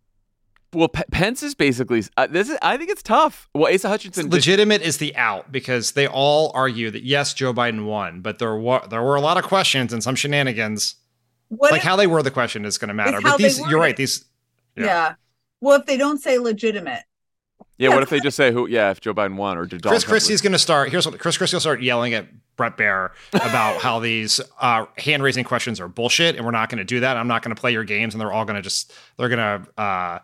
Well, 0.73 0.89
P- 0.89 1.01
Pence 1.09 1.41
is 1.41 1.55
basically. 1.55 2.03
Uh, 2.17 2.27
this 2.27 2.49
is. 2.49 2.57
I 2.61 2.77
think 2.77 2.91
it's 2.91 3.01
tough. 3.01 3.49
Well, 3.55 3.73
Asa 3.73 3.89
Hutchinson. 3.89 4.25
did- 4.25 4.33
Legitimate 4.33 4.83
is 4.83 4.97
the 4.99 5.15
out 5.15 5.51
because 5.51 5.93
they 5.93 6.05
all 6.05 6.51
argue 6.53 6.91
that 6.91 7.01
yes, 7.01 7.33
Joe 7.33 7.51
Biden 7.51 7.85
won, 7.85 8.21
but 8.21 8.37
there 8.37 8.55
were 8.55 8.87
there 8.91 9.01
were 9.01 9.15
a 9.15 9.21
lot 9.21 9.37
of 9.37 9.43
questions 9.43 9.91
and 9.91 10.03
some 10.03 10.13
shenanigans. 10.13 10.97
What 11.47 11.71
like 11.71 11.79
if- 11.79 11.83
how 11.83 11.95
they 11.95 12.05
were 12.05 12.21
the 12.21 12.29
question 12.29 12.63
is 12.63 12.77
going 12.77 12.89
to 12.89 12.93
matter. 12.93 13.19
But 13.21 13.39
these, 13.39 13.57
you're 13.61 13.79
right. 13.79 13.95
it. 13.95 13.97
These, 13.97 14.23
yeah. 14.75 15.15
Well, 15.61 15.79
if 15.79 15.87
they 15.87 15.97
don't 15.97 16.19
say 16.19 16.37
legitimate, 16.37 17.05
yeah. 17.77 17.89
What 17.89 18.03
if 18.03 18.09
they 18.09 18.19
just 18.19 18.37
say 18.37 18.51
who? 18.51 18.67
Yeah, 18.67 18.91
if 18.91 19.01
Joe 19.01 19.13
Biden 19.13 19.35
won 19.35 19.57
or 19.57 19.65
did 19.65 19.81
Donald 19.81 19.93
Chris 19.93 20.03
Trump 20.03 20.11
Christie's 20.11 20.41
going 20.41 20.53
to 20.53 20.59
start. 20.59 20.89
Here's 20.89 21.05
what 21.05 21.17
Chris 21.19 21.37
Christie 21.37 21.55
will 21.55 21.61
start 21.61 21.81
yelling 21.81 22.13
at 22.13 22.27
Bret 22.55 22.77
Baier 22.77 23.11
about 23.33 23.77
how 23.81 23.99
these 23.99 24.41
uh, 24.59 24.85
hand 24.97 25.23
raising 25.23 25.43
questions 25.43 25.79
are 25.79 25.87
bullshit, 25.87 26.35
and 26.35 26.45
we're 26.45 26.51
not 26.51 26.69
going 26.69 26.79
to 26.79 26.83
do 26.83 26.99
that. 27.01 27.17
I'm 27.17 27.27
not 27.27 27.43
going 27.43 27.55
to 27.55 27.59
play 27.59 27.71
your 27.71 27.83
games, 27.83 28.13
and 28.13 28.21
they're 28.21 28.31
all 28.33 28.45
going 28.45 28.55
to 28.55 28.61
just 28.61 28.91
they're 29.17 29.29
going 29.29 29.63
to 29.63 29.81
uh, 29.81 30.19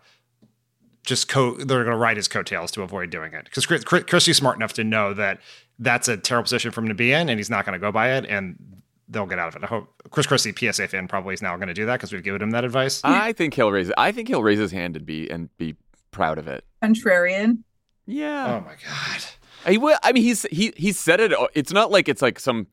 just 1.04 1.28
co 1.28 1.56
they're 1.56 1.84
going 1.84 1.96
to 1.96 1.98
ride 1.98 2.18
his 2.18 2.28
coattails 2.28 2.72
to 2.72 2.82
avoid 2.82 3.10
doing 3.10 3.34
it 3.34 3.46
because 3.46 3.66
Chris, 3.66 3.84
Chris, 3.84 4.04
Christie's 4.04 4.38
smart 4.38 4.58
enough 4.58 4.74
to 4.74 4.84
know 4.84 5.14
that 5.14 5.40
that's 5.80 6.08
a 6.08 6.18
terrible 6.18 6.44
position 6.44 6.72
for 6.72 6.82
him 6.82 6.88
to 6.88 6.94
be 6.94 7.12
in, 7.12 7.30
and 7.30 7.40
he's 7.40 7.50
not 7.50 7.66
going 7.66 7.74
to 7.74 7.80
go 7.80 7.92
by 7.92 8.14
it, 8.14 8.26
and 8.26 8.58
they'll 9.10 9.26
get 9.26 9.40
out 9.40 9.50
of 9.50 9.56
it. 9.56 9.64
I 9.64 9.68
hope 9.68 9.94
Chris 10.12 10.26
Christie, 10.26 10.54
PSA 10.58 10.88
fan, 10.88 11.08
probably 11.08 11.34
is 11.34 11.42
now 11.42 11.56
going 11.56 11.68
to 11.68 11.74
do 11.74 11.86
that 11.86 11.98
because 11.98 12.12
we've 12.12 12.24
given 12.24 12.42
him 12.42 12.52
that 12.52 12.64
advice. 12.64 13.02
I 13.04 13.34
think 13.34 13.54
he'll 13.54 13.72
raise. 13.72 13.92
I 13.98 14.12
think 14.12 14.28
he'll 14.28 14.44
raise 14.44 14.60
his 14.60 14.72
hand 14.72 14.96
and 14.96 15.06
be 15.06 15.30
and 15.30 15.56
be 15.58 15.76
proud 16.14 16.38
of 16.38 16.48
it. 16.48 16.64
contrarian. 16.82 17.64
Yeah. 18.06 18.56
Oh 18.56 18.66
my 18.66 18.76
god. 18.76 19.24
He 19.70 19.78
will. 19.78 19.98
I 20.04 20.12
mean, 20.14 20.24
he's 20.24 20.44
he 20.52 20.74
he 20.78 20.92
said 20.92 21.20
it. 21.20 21.34
Uh, 21.34 21.48
it's 21.54 21.72
not 21.74 21.92
like 21.92 22.08
it's 22.10 22.22
like 22.22 22.40
some 22.40 22.68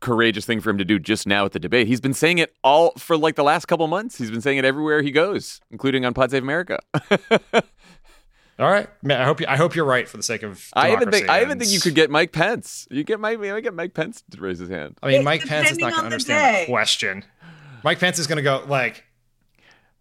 courageous 0.00 0.44
thing 0.44 0.60
for 0.60 0.70
him 0.70 0.78
to 0.78 0.84
do 0.84 0.98
just 0.98 1.26
now 1.26 1.44
at 1.44 1.52
the 1.52 1.60
debate. 1.60 1.86
He's 1.86 2.00
been 2.00 2.14
saying 2.14 2.38
it 2.38 2.52
all 2.64 2.90
for 2.98 3.16
like 3.16 3.36
the 3.36 3.44
last 3.44 3.66
couple 3.66 3.86
months. 3.86 4.18
He's 4.18 4.30
been 4.32 4.40
saying 4.40 4.58
it 4.58 4.64
everywhere 4.64 5.02
he 5.02 5.12
goes, 5.12 5.60
including 5.70 6.04
on 6.04 6.14
Pod 6.14 6.30
Save 6.32 6.42
America. 6.42 6.80
All 8.58 8.70
right, 8.70 8.88
man. 9.02 9.20
I 9.20 9.24
hope 9.24 9.40
you, 9.40 9.46
I 9.48 9.56
hope 9.56 9.74
you're 9.74 9.84
right 9.86 10.06
for 10.08 10.16
the 10.18 10.22
sake 10.22 10.42
of. 10.42 10.68
I 10.74 10.92
even 10.92 11.10
think 11.10 11.28
I 11.28 11.38
even 11.38 11.48
democracy 11.50 11.70
think 11.70 11.74
you 11.74 11.80
could 11.80 11.94
get 11.96 12.10
Mike 12.10 12.32
Pence. 12.32 12.86
You 12.90 13.02
get 13.02 13.18
Mike. 13.18 13.40
I 13.40 13.60
get 13.60 13.74
Mike 13.74 13.94
Pence 13.94 14.22
to 14.30 14.40
raise 14.40 14.58
his 14.58 14.68
hand. 14.68 14.98
I 15.02 15.08
mean, 15.08 15.20
It- 15.20 15.24
Mike 15.24 15.46
Pence 15.46 15.70
is 15.72 15.78
not 15.78 15.90
going 15.92 16.00
to 16.02 16.06
understand 16.06 16.54
day. 16.56 16.64
the 16.66 16.70
question. 16.72 17.24
Mike 17.82 17.98
Pence 17.98 18.18
is 18.18 18.26
going 18.26 18.36
to 18.36 18.42
go 18.42 18.62
like, 18.68 19.04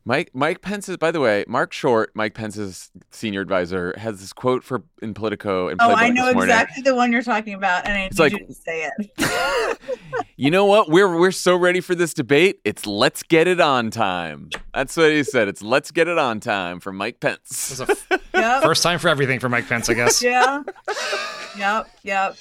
Mike 0.04 0.32
Mike 0.34 0.62
Pence 0.62 0.89
is. 0.89 0.97
By 0.97 1.12
the 1.12 1.20
way, 1.20 1.45
Marc 1.47 1.74
Short, 1.74 2.12
Mike 2.16 2.34
Pence's 2.34 2.89
senior 3.12 3.41
advisor, 3.41 3.93
has 3.97 4.20
this 4.20 4.34
quote 4.34 4.64
for 4.64 4.84
in 5.02 5.14
Politico 5.14 5.68
and 5.68 5.80
Oh, 5.82 5.89
Playbook 5.89 5.95
I 5.97 6.10
know 6.10 6.30
exactly 6.30 6.82
the 6.84 6.95
one 6.95 7.12
you're 7.12 7.22
talking 7.22 7.54
about, 7.54 7.86
and 7.86 7.93
I 7.97 8.02
It's 8.06 8.18
need 8.18 8.24
like- 8.24 8.39
you 8.41 8.47
to 8.47 8.54
say 8.54 8.89
it. 8.97 9.78
You 10.38 10.49
know 10.49 10.66
what? 10.66 10.89
We're 10.89 11.20
we're 11.20 11.32
so 11.32 11.56
ready 11.56 11.82
for 11.82 11.93
this 11.93 12.16
debate. 12.16 12.60
It's 12.66 12.88
let's 12.88 13.22
get 13.22 13.47
it 13.47 13.62
on 13.62 13.91
time. 13.91 14.49
That's 14.74 14.97
what 14.97 15.12
he 15.12 15.24
said. 15.24 15.47
It's 15.47 15.62
let's 15.62 15.91
get 15.91 16.08
it 16.08 16.18
on 16.18 16.39
time 16.39 16.80
for 16.80 16.91
Mike 16.91 17.20
Pence. 17.20 17.72
it's 17.72 17.80
a 17.80 17.91
f- 17.91 18.08
Yep. 18.34 18.64
first 18.64 18.82
time 18.82 18.97
for 18.97 19.08
everything 19.10 19.39
for 19.39 19.49
Mike 19.49 19.68
Pence, 19.68 19.88
I 19.89 19.93
guess. 19.93 20.24
yeah. 20.24 20.64
Yep. 21.58 21.89
Yep. 22.04 22.38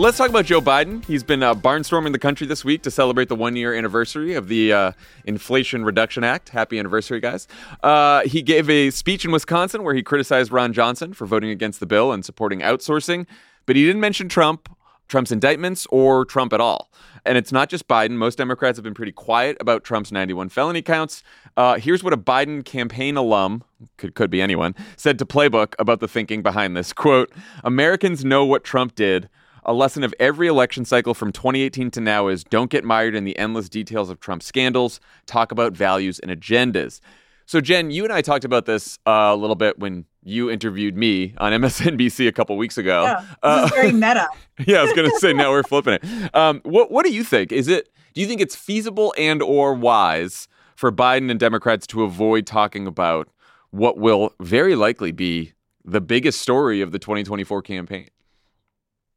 Let's 0.00 0.16
talk 0.16 0.30
about 0.30 0.46
Joe 0.46 0.62
Biden. 0.62 1.04
He's 1.04 1.22
been 1.22 1.42
uh, 1.42 1.54
barnstorming 1.54 2.12
the 2.12 2.18
country 2.18 2.46
this 2.46 2.64
week 2.64 2.80
to 2.84 2.90
celebrate 2.90 3.28
the 3.28 3.36
one 3.36 3.54
year 3.54 3.74
anniversary 3.74 4.32
of 4.32 4.48
the 4.48 4.72
uh, 4.72 4.92
Inflation 5.26 5.84
Reduction 5.84 6.24
Act. 6.24 6.48
Happy 6.48 6.78
anniversary, 6.78 7.20
guys. 7.20 7.46
Uh, 7.82 8.22
he 8.22 8.40
gave 8.40 8.70
a 8.70 8.88
speech 8.88 9.26
in 9.26 9.30
Wisconsin 9.30 9.82
where 9.82 9.94
he 9.94 10.02
criticized 10.02 10.52
Ron 10.52 10.72
Johnson 10.72 11.12
for 11.12 11.26
voting 11.26 11.50
against 11.50 11.80
the 11.80 11.86
bill 11.86 12.12
and 12.12 12.24
supporting 12.24 12.60
outsourcing, 12.60 13.26
but 13.66 13.76
he 13.76 13.84
didn't 13.84 14.00
mention 14.00 14.30
Trump, 14.30 14.74
Trump's 15.08 15.32
indictments, 15.32 15.86
or 15.90 16.24
Trump 16.24 16.54
at 16.54 16.62
all. 16.62 16.90
And 17.26 17.36
it's 17.36 17.52
not 17.52 17.68
just 17.68 17.86
Biden. 17.86 18.12
Most 18.12 18.38
Democrats 18.38 18.78
have 18.78 18.84
been 18.84 18.94
pretty 18.94 19.12
quiet 19.12 19.58
about 19.60 19.84
Trump's 19.84 20.10
91 20.10 20.48
felony 20.48 20.80
counts. 20.80 21.22
Uh, 21.58 21.74
here's 21.78 22.02
what 22.02 22.14
a 22.14 22.16
Biden 22.16 22.64
campaign 22.64 23.18
alum, 23.18 23.64
could, 23.98 24.14
could 24.14 24.30
be 24.30 24.40
anyone, 24.40 24.74
said 24.96 25.18
to 25.18 25.26
Playbook 25.26 25.74
about 25.78 26.00
the 26.00 26.08
thinking 26.08 26.40
behind 26.40 26.74
this. 26.74 26.94
Quote, 26.94 27.30
Americans 27.64 28.24
know 28.24 28.46
what 28.46 28.64
Trump 28.64 28.94
did. 28.94 29.28
A 29.70 29.72
lesson 29.72 30.02
of 30.02 30.12
every 30.18 30.48
election 30.48 30.84
cycle 30.84 31.14
from 31.14 31.30
2018 31.30 31.92
to 31.92 32.00
now 32.00 32.26
is 32.26 32.42
don't 32.42 32.72
get 32.72 32.82
mired 32.82 33.14
in 33.14 33.22
the 33.22 33.38
endless 33.38 33.68
details 33.68 34.10
of 34.10 34.18
Trump 34.18 34.42
scandals. 34.42 34.98
Talk 35.26 35.52
about 35.52 35.74
values 35.74 36.18
and 36.18 36.28
agendas. 36.28 36.98
So, 37.46 37.60
Jen, 37.60 37.92
you 37.92 38.02
and 38.02 38.12
I 38.12 38.20
talked 38.20 38.44
about 38.44 38.66
this 38.66 38.98
uh, 39.06 39.30
a 39.32 39.36
little 39.36 39.54
bit 39.54 39.78
when 39.78 40.06
you 40.24 40.50
interviewed 40.50 40.96
me 40.96 41.34
on 41.38 41.52
MSNBC 41.62 42.26
a 42.26 42.32
couple 42.32 42.56
weeks 42.56 42.78
ago. 42.78 43.02
Yeah. 43.04 43.20
This 43.20 43.36
Uh, 43.44 43.62
is 43.66 43.70
very 43.70 43.92
meta. 43.92 44.26
yeah, 44.66 44.80
I 44.80 44.82
was 44.82 44.92
gonna 44.92 45.10
say 45.18 45.32
now 45.32 45.50
we're 45.52 45.62
flipping 45.72 45.94
it. 46.02 46.34
Um, 46.34 46.60
what 46.64 46.90
what 46.90 47.06
do 47.06 47.12
you 47.12 47.22
think? 47.22 47.52
Is 47.52 47.68
it 47.68 47.90
do 48.14 48.20
you 48.20 48.26
think 48.26 48.40
it's 48.40 48.56
feasible 48.56 49.14
and 49.16 49.40
or 49.40 49.72
wise 49.74 50.48
for 50.74 50.90
Biden 50.90 51.30
and 51.30 51.38
Democrats 51.38 51.86
to 51.88 52.02
avoid 52.02 52.44
talking 52.44 52.88
about 52.88 53.28
what 53.70 53.98
will 53.98 54.34
very 54.40 54.74
likely 54.74 55.12
be 55.12 55.52
the 55.84 56.00
biggest 56.00 56.40
story 56.42 56.80
of 56.80 56.90
the 56.90 56.98
2024 56.98 57.62
campaign? 57.62 58.08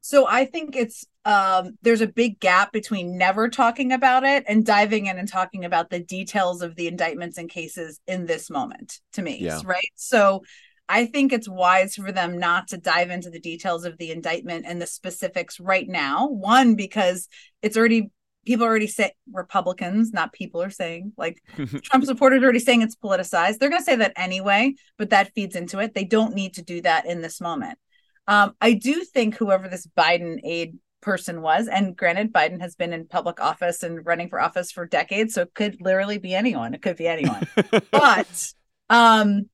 So 0.05 0.27
I 0.27 0.43
think 0.43 0.75
it's 0.75 1.05
um 1.23 1.77
there's 1.81 2.01
a 2.01 2.07
big 2.07 2.41
gap 2.41 2.73
between 2.73 3.17
never 3.17 3.47
talking 3.47 3.93
about 3.93 4.25
it 4.25 4.43
and 4.49 4.65
diving 4.65 5.05
in 5.05 5.17
and 5.17 5.27
talking 5.27 5.63
about 5.63 5.89
the 5.89 6.01
details 6.01 6.61
of 6.61 6.75
the 6.75 6.87
indictments 6.87 7.37
and 7.37 7.49
cases 7.49 8.01
in 8.05 8.25
this 8.25 8.49
moment 8.49 8.99
to 9.13 9.21
me, 9.21 9.37
Yeah. 9.39 9.61
right? 9.63 9.91
So 9.95 10.43
I 10.89 11.05
think 11.05 11.31
it's 11.31 11.47
wise 11.47 11.95
for 11.95 12.11
them 12.11 12.37
not 12.37 12.67
to 12.67 12.77
dive 12.77 13.11
into 13.11 13.29
the 13.29 13.39
details 13.39 13.85
of 13.85 13.97
the 13.97 14.11
indictment 14.11 14.65
and 14.67 14.81
the 14.81 14.87
specifics 14.87 15.57
right 15.57 15.87
now. 15.87 16.27
One 16.27 16.75
because 16.75 17.29
it's 17.61 17.77
already 17.77 18.11
people 18.45 18.65
already 18.65 18.87
say 18.87 19.13
Republicans, 19.31 20.11
not 20.11 20.33
people 20.33 20.61
are 20.61 20.69
saying 20.69 21.13
like 21.15 21.41
Trump 21.83 22.03
supporters 22.03 22.41
are 22.41 22.43
already 22.43 22.59
saying 22.59 22.81
it's 22.81 22.97
politicized. 22.97 23.57
They're 23.59 23.69
going 23.69 23.81
to 23.81 23.85
say 23.85 23.95
that 23.95 24.11
anyway, 24.17 24.73
but 24.97 25.11
that 25.11 25.31
feeds 25.33 25.55
into 25.55 25.79
it. 25.79 25.93
They 25.93 26.03
don't 26.03 26.35
need 26.35 26.55
to 26.55 26.61
do 26.61 26.81
that 26.81 27.05
in 27.05 27.21
this 27.21 27.39
moment. 27.39 27.79
Um, 28.27 28.55
I 28.61 28.73
do 28.73 29.03
think 29.03 29.35
whoever 29.35 29.67
this 29.67 29.87
Biden 29.97 30.39
aide 30.43 30.77
person 31.01 31.41
was, 31.41 31.67
and 31.67 31.95
granted, 31.95 32.31
Biden 32.31 32.61
has 32.61 32.75
been 32.75 32.93
in 32.93 33.07
public 33.07 33.41
office 33.41 33.83
and 33.83 34.05
running 34.05 34.29
for 34.29 34.39
office 34.39 34.71
for 34.71 34.85
decades, 34.85 35.33
so 35.33 35.41
it 35.43 35.53
could 35.53 35.81
literally 35.81 36.17
be 36.17 36.33
anyone. 36.33 36.73
It 36.73 36.81
could 36.81 36.97
be 36.97 37.07
anyone. 37.07 37.47
but 37.91 38.53
um, 38.89 39.49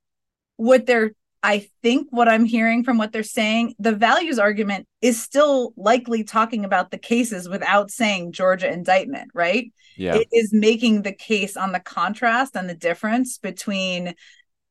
what 0.58 0.86
they're 0.86 1.12
I 1.42 1.68
think 1.82 2.08
what 2.10 2.28
I'm 2.28 2.44
hearing 2.44 2.84
from 2.84 2.98
what 2.98 3.14
they're 3.14 3.24
saying, 3.24 3.76
the 3.80 3.94
values 3.96 4.40
argument 4.40 4.88
is 5.02 5.22
still 5.22 5.74
likely 5.78 6.24
talking 6.24 6.66
about 6.66 6.92
the 6.92 6.98
cases 6.98 7.48
without 7.48 7.92
saying 7.92 8.34
Georgia 8.34 8.72
indictment, 8.72 9.32
right? 9.34 9.72
Yeah. 9.96 10.16
It 10.16 10.28
is 10.34 10.52
making 10.52 11.04
the 11.04 11.14
case 11.14 11.56
on 11.56 11.72
the 11.72 11.80
contrast 11.80 12.58
and 12.58 12.70
the 12.70 12.76
difference 12.76 13.38
between 13.38 14.16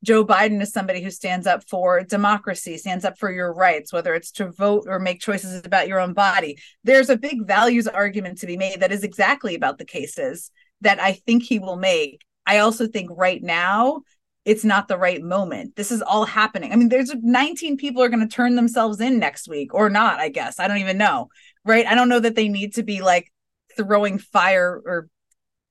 Joe 0.05 0.25
Biden 0.25 0.63
is 0.63 0.73
somebody 0.73 1.03
who 1.03 1.11
stands 1.11 1.47
up 1.47 1.65
for 1.69 2.03
democracy, 2.05 2.77
stands 2.77 3.05
up 3.05 3.19
for 3.19 3.31
your 3.31 3.53
rights, 3.53 3.93
whether 3.93 4.15
it's 4.15 4.31
to 4.33 4.53
vote 4.53 4.85
or 4.87 5.01
make 5.01 5.21
choices 5.21 5.65
about 5.65 5.89
your 5.89 5.99
own 5.99 6.13
body. 6.13 6.59
There's 6.85 7.11
a 7.11 7.19
big 7.19 7.47
values 7.47 7.89
argument 7.89 8.39
to 8.39 8.47
be 8.47 8.57
made 8.57 8.81
that 8.81 8.93
is 8.93 9.03
exactly 9.03 9.55
about 9.57 9.79
the 9.79 9.85
cases 9.85 10.53
that 10.83 11.01
I 11.01 11.13
think 11.13 11.43
he 11.43 11.59
will 11.59 11.77
make. 11.77 12.25
I 12.47 12.59
also 12.59 12.87
think 12.87 13.11
right 13.13 13.43
now 13.43 14.03
it's 14.45 14.65
not 14.65 14.89
the 14.89 14.97
right 14.97 15.21
moment. 15.21 15.75
This 15.75 15.91
is 15.91 16.01
all 16.01 16.25
happening. 16.25 16.73
I 16.73 16.77
mean, 16.77 16.89
there's 16.89 17.13
19 17.15 17.77
people 17.77 18.03
are 18.03 18.09
going 18.09 18.27
to 18.27 18.35
turn 18.35 18.55
themselves 18.55 19.01
in 19.01 19.19
next 19.19 19.49
week 19.49 19.75
or 19.75 19.91
not, 19.91 20.21
I 20.21 20.29
guess. 20.29 20.61
I 20.61 20.69
don't 20.69 20.79
even 20.79 20.97
know. 20.97 21.29
Right? 21.65 21.87
I 21.87 21.95
don't 21.95 22.09
know 22.09 22.21
that 22.21 22.37
they 22.37 22.49
need 22.49 22.75
to 22.75 22.83
be 22.83 23.03
like 23.03 23.31
throwing 23.77 24.19
fire 24.19 24.81
or 24.85 25.09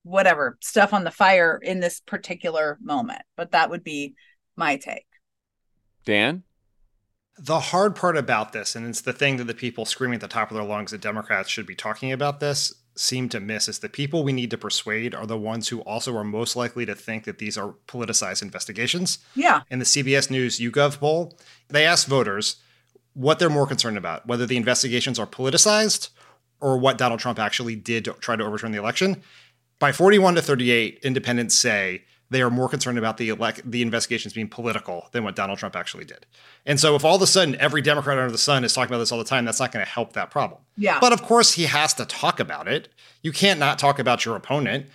whatever 0.08 0.56
stuff 0.60 0.92
on 0.92 1.04
the 1.04 1.10
fire 1.10 1.60
in 1.62 1.80
this 1.80 2.00
particular 2.00 2.78
moment. 2.80 3.22
But 3.36 3.52
that 3.52 3.70
would 3.70 3.84
be 3.84 4.14
my 4.56 4.76
take. 4.76 5.06
Dan? 6.04 6.42
The 7.38 7.60
hard 7.60 7.94
part 7.94 8.16
about 8.16 8.52
this, 8.52 8.74
and 8.74 8.88
it's 8.88 9.02
the 9.02 9.12
thing 9.12 9.36
that 9.36 9.44
the 9.44 9.54
people 9.54 9.84
screaming 9.84 10.16
at 10.16 10.20
the 10.22 10.28
top 10.28 10.50
of 10.50 10.56
their 10.56 10.64
lungs 10.64 10.90
that 10.90 11.00
Democrats 11.00 11.48
should 11.48 11.66
be 11.66 11.76
talking 11.76 12.10
about 12.10 12.40
this 12.40 12.74
seem 12.96 13.28
to 13.28 13.38
miss 13.38 13.68
is 13.68 13.78
the 13.78 13.88
people 13.88 14.24
we 14.24 14.32
need 14.32 14.50
to 14.50 14.58
persuade 14.58 15.14
are 15.14 15.26
the 15.26 15.38
ones 15.38 15.68
who 15.68 15.80
also 15.82 16.16
are 16.16 16.24
most 16.24 16.56
likely 16.56 16.84
to 16.84 16.96
think 16.96 17.24
that 17.24 17.38
these 17.38 17.56
are 17.56 17.76
politicized 17.86 18.42
investigations. 18.42 19.18
Yeah. 19.36 19.60
In 19.70 19.78
the 19.78 19.84
CBS 19.84 20.30
News 20.30 20.58
YouGov 20.58 20.98
poll, 20.98 21.38
they 21.68 21.86
asked 21.86 22.08
voters 22.08 22.56
what 23.14 23.38
they're 23.38 23.50
more 23.50 23.68
concerned 23.68 23.98
about, 23.98 24.26
whether 24.26 24.46
the 24.46 24.56
investigations 24.56 25.18
are 25.18 25.28
politicized 25.28 26.08
or 26.60 26.76
what 26.76 26.98
Donald 26.98 27.20
Trump 27.20 27.38
actually 27.38 27.76
did 27.76 28.04
to 28.04 28.12
try 28.14 28.34
to 28.34 28.44
overturn 28.44 28.72
the 28.72 28.78
election. 28.78 29.22
By 29.78 29.92
41 29.92 30.34
to 30.34 30.42
38, 30.42 31.00
independents 31.02 31.56
say 31.56 32.02
they 32.30 32.42
are 32.42 32.50
more 32.50 32.68
concerned 32.68 32.98
about 32.98 33.16
the 33.16 33.30
elect 33.30 33.62
the 33.64 33.82
investigations 33.82 34.34
being 34.34 34.48
political 34.48 35.08
than 35.12 35.24
what 35.24 35.36
Donald 35.36 35.58
Trump 35.58 35.76
actually 35.76 36.04
did. 36.04 36.26
And 36.66 36.78
so 36.78 36.94
if 36.94 37.04
all 37.04 37.16
of 37.16 37.22
a 37.22 37.26
sudden 37.26 37.56
every 37.56 37.80
Democrat 37.80 38.18
under 38.18 38.30
the 38.30 38.38
sun 38.38 38.64
is 38.64 38.74
talking 38.74 38.92
about 38.92 38.98
this 38.98 39.12
all 39.12 39.18
the 39.18 39.24
time, 39.24 39.44
that's 39.44 39.60
not 39.60 39.72
going 39.72 39.84
to 39.84 39.90
help 39.90 40.12
that 40.12 40.30
problem. 40.30 40.60
Yeah. 40.76 40.98
But 41.00 41.12
of 41.12 41.22
course 41.22 41.52
he 41.52 41.64
has 41.64 41.94
to 41.94 42.04
talk 42.04 42.40
about 42.40 42.68
it. 42.68 42.88
You 43.22 43.32
can't 43.32 43.58
not 43.58 43.78
talk 43.78 43.98
about 43.98 44.24
your 44.24 44.36
opponent. 44.36 44.86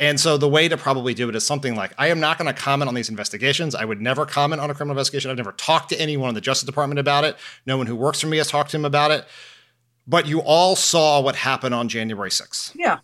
And 0.00 0.18
so 0.18 0.38
the 0.38 0.48
way 0.48 0.66
to 0.66 0.78
probably 0.78 1.12
do 1.12 1.28
it 1.28 1.36
is 1.36 1.46
something 1.46 1.76
like 1.76 1.92
I 1.98 2.08
am 2.08 2.20
not 2.20 2.38
going 2.38 2.52
to 2.52 2.58
comment 2.58 2.88
on 2.88 2.94
these 2.94 3.10
investigations. 3.10 3.74
I 3.74 3.84
would 3.84 4.00
never 4.00 4.24
comment 4.24 4.60
on 4.60 4.70
a 4.70 4.74
criminal 4.74 4.94
investigation. 4.94 5.30
I've 5.30 5.36
never 5.36 5.52
talked 5.52 5.90
to 5.90 6.00
anyone 6.00 6.30
in 6.30 6.34
the 6.34 6.40
Justice 6.40 6.64
Department 6.66 6.98
about 6.98 7.24
it. 7.24 7.36
No 7.66 7.76
one 7.76 7.86
who 7.86 7.94
works 7.94 8.20
for 8.20 8.26
me 8.26 8.38
has 8.38 8.48
talked 8.48 8.70
to 8.70 8.78
him 8.78 8.86
about 8.86 9.10
it. 9.10 9.26
But 10.06 10.26
you 10.26 10.40
all 10.40 10.74
saw 10.74 11.20
what 11.20 11.36
happened 11.36 11.74
on 11.74 11.88
January 11.88 12.30
6th. 12.30 12.72
Yeah. 12.74 13.00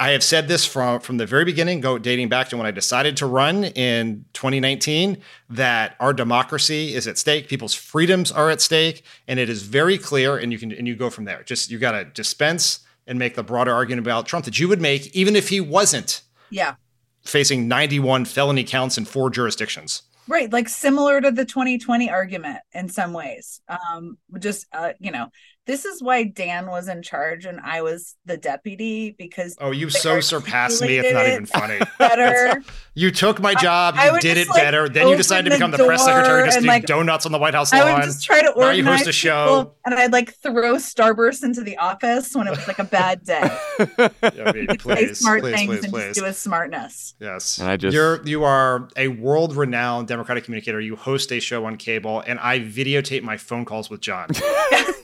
I 0.00 0.10
have 0.12 0.22
said 0.24 0.48
this 0.48 0.64
from 0.64 0.98
from 1.00 1.18
the 1.18 1.26
very 1.26 1.44
beginning, 1.44 1.80
go 1.82 1.98
dating 1.98 2.30
back 2.30 2.48
to 2.48 2.56
when 2.56 2.64
I 2.66 2.70
decided 2.70 3.18
to 3.18 3.26
run 3.26 3.64
in 3.64 4.24
2019, 4.32 5.18
that 5.50 5.94
our 6.00 6.14
democracy 6.14 6.94
is 6.94 7.06
at 7.06 7.18
stake, 7.18 7.48
people's 7.48 7.74
freedoms 7.74 8.32
are 8.32 8.48
at 8.48 8.62
stake, 8.62 9.04
and 9.28 9.38
it 9.38 9.50
is 9.50 9.62
very 9.62 9.98
clear. 9.98 10.38
And 10.38 10.52
you 10.52 10.58
can 10.58 10.72
and 10.72 10.88
you 10.88 10.96
go 10.96 11.10
from 11.10 11.26
there. 11.26 11.42
Just 11.42 11.70
you 11.70 11.78
got 11.78 11.92
to 11.92 12.06
dispense 12.06 12.80
and 13.06 13.18
make 13.18 13.34
the 13.34 13.42
broader 13.42 13.74
argument 13.74 14.06
about 14.06 14.26
Trump 14.26 14.46
that 14.46 14.58
you 14.58 14.68
would 14.68 14.80
make, 14.80 15.14
even 15.14 15.36
if 15.36 15.50
he 15.50 15.60
wasn't 15.60 16.22
Yeah. 16.48 16.74
facing 17.22 17.68
91 17.68 18.24
felony 18.24 18.64
counts 18.64 18.96
in 18.96 19.04
four 19.04 19.28
jurisdictions. 19.28 20.02
Right, 20.28 20.50
like 20.52 20.68
similar 20.68 21.20
to 21.20 21.30
the 21.30 21.44
2020 21.44 22.08
argument 22.08 22.58
in 22.72 22.88
some 22.88 23.12
ways. 23.12 23.60
Um, 23.68 24.16
just 24.38 24.66
uh, 24.72 24.92
you 24.98 25.10
know, 25.10 25.26
this 25.66 25.84
is 25.84 26.02
why 26.02 26.24
Dan 26.24 26.66
was 26.68 26.88
in 26.88 27.02
charge 27.02 27.44
and 27.44 27.60
I 27.60 27.82
was 27.82 28.16
the 28.24 28.36
deputy 28.36 29.14
because 29.16 29.54
Oh, 29.60 29.70
you 29.70 29.88
so 29.90 30.20
surpassed 30.20 30.82
me. 30.82 30.96
It's 30.98 31.12
not 31.12 31.26
even 31.28 31.46
funny. 31.46 31.78
Better. 31.98 32.62
You 32.94 33.10
took 33.10 33.40
my 33.40 33.54
job. 33.54 33.94
I 33.96 34.06
You 34.06 34.12
would 34.12 34.20
did 34.20 34.36
it 34.36 34.48
like, 34.48 34.62
better. 34.62 34.88
Then 34.88 35.08
you 35.08 35.16
decided 35.16 35.50
to 35.50 35.56
become 35.56 35.70
the 35.70 35.76
the 35.76 35.86
press 35.86 36.04
secretary 36.04 36.42
door 36.44 36.50
to 36.52 36.60
do 36.60 36.66
like, 36.66 36.86
donuts 36.86 37.24
on 37.24 37.32
the 37.32 37.38
White 37.38 37.54
House 37.54 37.72
lawn. 37.72 37.82
I 37.82 37.94
would 37.94 38.02
just 38.02 38.24
try 38.24 38.40
to 38.42 38.52
Now 38.56 38.70
you 38.70 38.84
host 38.84 39.06
a 39.06 39.12
show. 39.12 39.74
and 39.86 39.94
I'd 39.94 40.12
like 40.12 40.34
throw 40.42 40.74
Starburst 40.76 41.44
into 41.44 41.62
the 41.62 41.76
office 41.78 42.34
when 42.34 42.48
it 42.48 42.50
was 42.50 42.66
like 42.66 42.78
a 42.78 42.84
bad 42.84 43.22
day. 43.24 43.48
Yeah, 44.34 44.52
me, 44.52 44.66
Say 44.68 44.76
please, 44.76 45.18
smart 45.18 45.40
please, 45.42 45.54
things 45.54 45.66
please, 45.68 45.84
and 45.84 45.92
please. 45.92 46.02
just 46.06 46.18
do 46.18 46.24
with 46.24 46.36
smartness. 46.36 47.14
Yes. 47.20 47.58
And 47.58 47.68
I 47.68 47.76
just- 47.76 47.94
You're 47.94 48.22
you 48.26 48.44
are 48.44 48.88
a 48.96 49.08
world 49.08 49.54
renowned 49.56 50.08
Democratic 50.08 50.44
communicator. 50.44 50.80
You 50.80 50.96
host 50.96 51.30
a 51.32 51.40
show 51.40 51.64
on 51.64 51.76
cable, 51.76 52.20
and 52.26 52.38
I 52.40 52.60
videotape 52.60 53.22
my 53.22 53.36
phone 53.36 53.64
calls 53.64 53.88
with 53.90 54.00
Jon. 54.00 54.28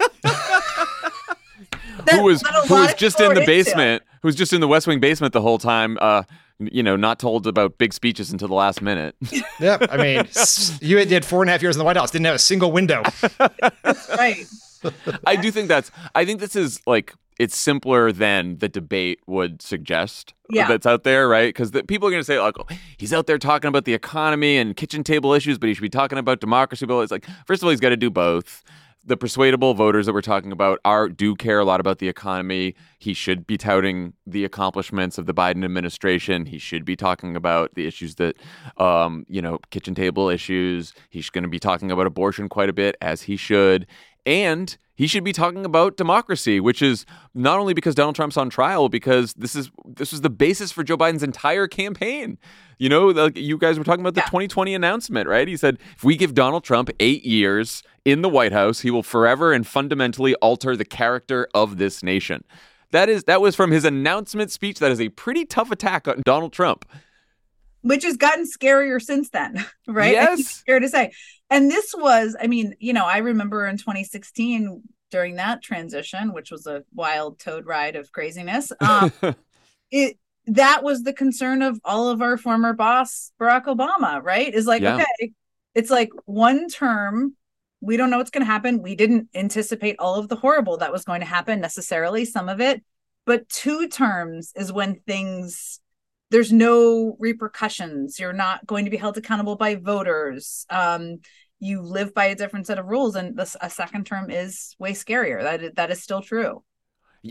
who 2.11 2.23
was 2.23 2.41
That's 2.41 2.55
what 2.55 2.65
a 2.65 2.69
who 2.69 2.75
was 2.75 2.95
just 2.95 3.21
in 3.21 3.29
the 3.29 3.41
are 3.41 3.41
into. 3.41 3.47
basement, 3.47 4.03
who 4.23 4.29
was 4.29 4.37
just 4.37 4.53
in 4.53 4.61
the 4.61 4.69
West 4.69 4.87
Wing 4.87 5.01
basement 5.01 5.33
the 5.33 5.43
whole 5.43 5.59
time. 5.59 5.99
Uh, 6.01 6.23
you 6.59 6.83
know, 6.83 6.97
not 6.97 7.19
told 7.19 7.47
about 7.47 7.77
big 7.79 7.93
speeches 7.93 8.33
until 8.33 8.49
the 8.49 8.55
last 8.55 8.81
minute. 8.81 9.15
yep. 9.61 9.87
I 9.91 9.97
mean, 9.99 10.27
you 10.81 11.05
did 11.05 11.25
four 11.25 11.43
and 11.43 11.51
a 11.51 11.53
half 11.53 11.61
years 11.61 11.77
in 11.77 11.79
the 11.79 11.85
White 11.85 11.97
House, 11.97 12.11
didn't 12.11 12.25
have 12.27 12.37
a 12.37 12.39
single 12.39 12.73
window. 12.73 13.03
Right. 14.17 14.47
I 15.27 15.37
do 15.37 15.51
think 15.51 15.69
that's. 15.69 15.91
I 16.15 16.25
think 16.25 16.41
this 16.41 16.55
is 16.55 16.81
like 16.87 17.15
it's 17.39 17.57
simpler 17.57 18.13
than 18.13 18.59
the 18.59 18.69
debate 18.69 19.21
would 19.27 19.61
suggest. 19.61 20.33
Yeah. 20.49 20.69
that's 20.69 20.87
out 20.87 21.03
there, 21.05 21.29
right? 21.29 21.49
Because 21.49 21.71
people 21.71 22.09
are 22.09 22.11
going 22.11 22.21
to 22.21 22.25
say 22.25 22.39
like, 22.41 22.59
oh, 22.59 22.67
he's 22.97 23.13
out 23.13 23.27
there 23.27 23.39
talking 23.39 23.69
about 23.69 23.85
the 23.85 23.95
economy 23.95 24.57
and 24.57 24.77
kitchen 24.77 25.03
table 25.03 25.33
issues, 25.33 25.59
but 25.59 25.69
he 25.69 25.75
should 25.75 25.83
be 25.83 25.89
talking 25.89 26.19
about 26.19 26.41
democracy. 26.41 26.87
But 26.87 27.01
it's 27.01 27.13
like, 27.13 27.27
first 27.47 27.63
of 27.63 27.67
all, 27.67 27.71
he's 27.71 27.81
got 27.81 27.91
to 27.91 27.97
do 27.97 28.11
both. 28.11 28.63
The 29.09 29.17
persuadable 29.17 29.73
voters 29.75 30.07
that 30.07 30.13
we're 30.13 30.21
talking 30.21 30.51
about 30.51 30.81
are 30.85 31.09
do 31.09 31.37
care 31.37 31.61
a 31.61 31.65
lot 31.65 31.79
about 31.79 32.01
the 32.01 32.09
economy. 32.09 32.75
He 32.99 33.15
should 33.15 33.47
be 33.47 33.57
touting 33.57 34.15
the 34.27 34.45
accomplishments 34.45 35.17
of 35.17 35.27
the 35.27 35.33
Biden 35.33 35.65
administration. 35.65 36.45
He 36.45 36.59
should 36.59 36.85
be 36.85 36.97
talking 36.97 37.37
about 37.37 37.77
the 37.77 37.87
issues 37.87 38.17
that, 38.17 38.37
um, 38.79 39.25
you 39.29 39.41
know, 39.41 39.61
kitchen 39.71 39.95
table 39.95 40.29
issues. 40.29 40.93
He's 41.09 41.31
going 41.31 41.45
to 41.45 41.49
be 41.49 41.61
talking 41.61 41.93
about 41.93 42.09
abortion 42.09 42.49
quite 42.49 42.69
a 42.69 42.73
bit, 42.73 42.97
as 43.01 43.23
he 43.23 43.37
should. 43.37 43.87
And 44.27 44.77
he 44.97 45.07
should 45.07 45.25
be 45.25 45.33
talking 45.33 45.65
about 45.65 45.97
democracy, 45.97 46.59
which 46.59 46.81
is 46.83 47.05
not 47.35 47.59
only 47.59 47.75
because 47.75 47.95
Donald 47.95 48.17
Trump's 48.17 48.37
on 48.37 48.49
trial, 48.51 48.89
because 48.89 49.35
this 49.35 49.55
is 49.55 49.71
this 49.85 50.11
was 50.11 50.23
the 50.23 50.31
basis 50.31 50.73
for 50.73 50.83
Joe 50.83 50.97
Biden's 50.97 51.23
entire 51.23 51.69
campaign. 51.69 52.39
You 52.79 52.89
know, 52.89 53.07
like 53.09 53.37
you 53.37 53.59
guys 53.59 53.79
were 53.79 53.85
talking 53.85 54.01
about 54.01 54.15
the 54.15 54.23
2020 54.23 54.75
announcement, 54.75 55.29
right? 55.29 55.47
He 55.47 55.57
said 55.57 55.79
if 55.97 56.03
we 56.03 56.17
give 56.17 56.35
Donald 56.35 56.65
Trump 56.65 56.91
eight 56.99 57.25
years 57.25 57.83
in 58.05 58.23
the 58.23 58.29
White 58.29 58.53
House, 58.53 58.81
he 58.81 58.91
will 58.91 59.03
forever 59.03 59.53
and 59.53 59.67
fundamentally 59.67 60.35
alter 60.37 60.77
the 60.77 60.85
character 60.85 61.47
of 61.55 61.77
this 61.77 62.03
nation. 62.03 62.43
That 62.93 63.09
is 63.09 63.25
that 63.25 63.41
was 63.41 63.55
from 63.55 63.71
his 63.73 63.85
announcement 63.85 64.51
speech. 64.51 64.79
That 64.79 64.91
is 64.93 65.01
a 65.01 65.11
pretty 65.11 65.45
tough 65.45 65.71
attack 65.71 66.09
on 66.09 66.23
Donald 66.25 66.53
Trump. 66.53 66.85
which 67.83 68.03
has 68.05 68.17
gotten 68.17 68.45
scarier 68.47 69.01
since 69.01 69.29
then, 69.31 69.65
right? 69.87 70.13
Yes. 70.13 70.63
Fair 70.67 70.81
to 70.81 70.89
say. 70.89 71.13
And 71.51 71.71
this 71.71 71.95
was, 71.97 72.37
I 72.41 72.47
mean, 72.47 72.75
you 72.81 72.93
know, 72.93 73.05
I 73.05 73.19
remember 73.19 73.67
in 73.67 73.77
2016 73.77 74.83
during 75.11 75.37
that 75.37 75.63
transition, 75.63 76.33
which 76.33 76.51
was 76.51 76.67
a 76.67 76.85
wild 76.95 77.39
toad 77.39 77.67
ride 77.67 77.97
of 77.97 78.13
craziness. 78.13 78.73
Um, 78.81 79.13
it 79.91 80.19
that 80.49 80.83
was 80.83 81.03
the 81.03 81.13
concern 81.13 81.63
of 81.63 81.81
all 81.85 82.09
of 82.09 82.23
our 82.23 82.37
former 82.37 82.73
boss, 82.73 83.33
Barack 83.41 83.65
Obama, 83.65 84.23
right? 84.23 84.53
Is 84.53 84.67
like, 84.67 84.83
Yeah. 84.83 84.97
okay, 84.97 85.33
it's 85.75 85.91
like 85.91 86.11
one 86.25 86.69
term. 86.69 87.37
We 87.81 87.97
don't 87.97 88.11
know 88.11 88.19
what's 88.19 88.31
going 88.31 88.45
to 88.45 88.51
happen. 88.51 88.83
We 88.83 88.95
didn't 88.95 89.29
anticipate 89.35 89.97
all 89.99 90.15
of 90.15 90.29
the 90.29 90.37
horrible 90.37 90.79
that 90.79 90.93
was 90.93 91.05
going 91.05 91.21
to 91.21 91.27
happen 91.27 91.61
necessarily, 91.61 92.25
some 92.25 92.49
of 92.49 92.61
it, 92.61 92.83
but 93.27 93.49
two 93.49 93.89
terms 93.89 94.53
is 94.57 94.73
when 94.73 95.01
things 95.07 95.81
there's 96.31 96.53
no 96.53 97.17
repercussions. 97.19 98.19
You're 98.19 98.33
not 98.33 98.67
going 98.67 98.85
to 98.85 98.91
be 98.91 98.97
held 98.97 99.17
accountable 99.17 99.57
by 99.57 99.77
voters. 99.77 100.67
Um 100.71 101.19
you 101.59 101.81
live 101.81 102.13
by 102.13 102.27
a 102.27 102.35
different 102.35 102.67
set 102.67 102.79
of 102.79 102.87
rules 102.87 103.17
and 103.17 103.37
this 103.37 103.57
a 103.61 103.71
second 103.71 104.05
term 104.05 104.31
is 104.31 104.77
way 104.79 104.93
scarier. 104.93 105.43
That 105.43 105.77
that 105.77 105.91
is 105.91 106.03
still 106.03 106.21
true. 106.21 106.63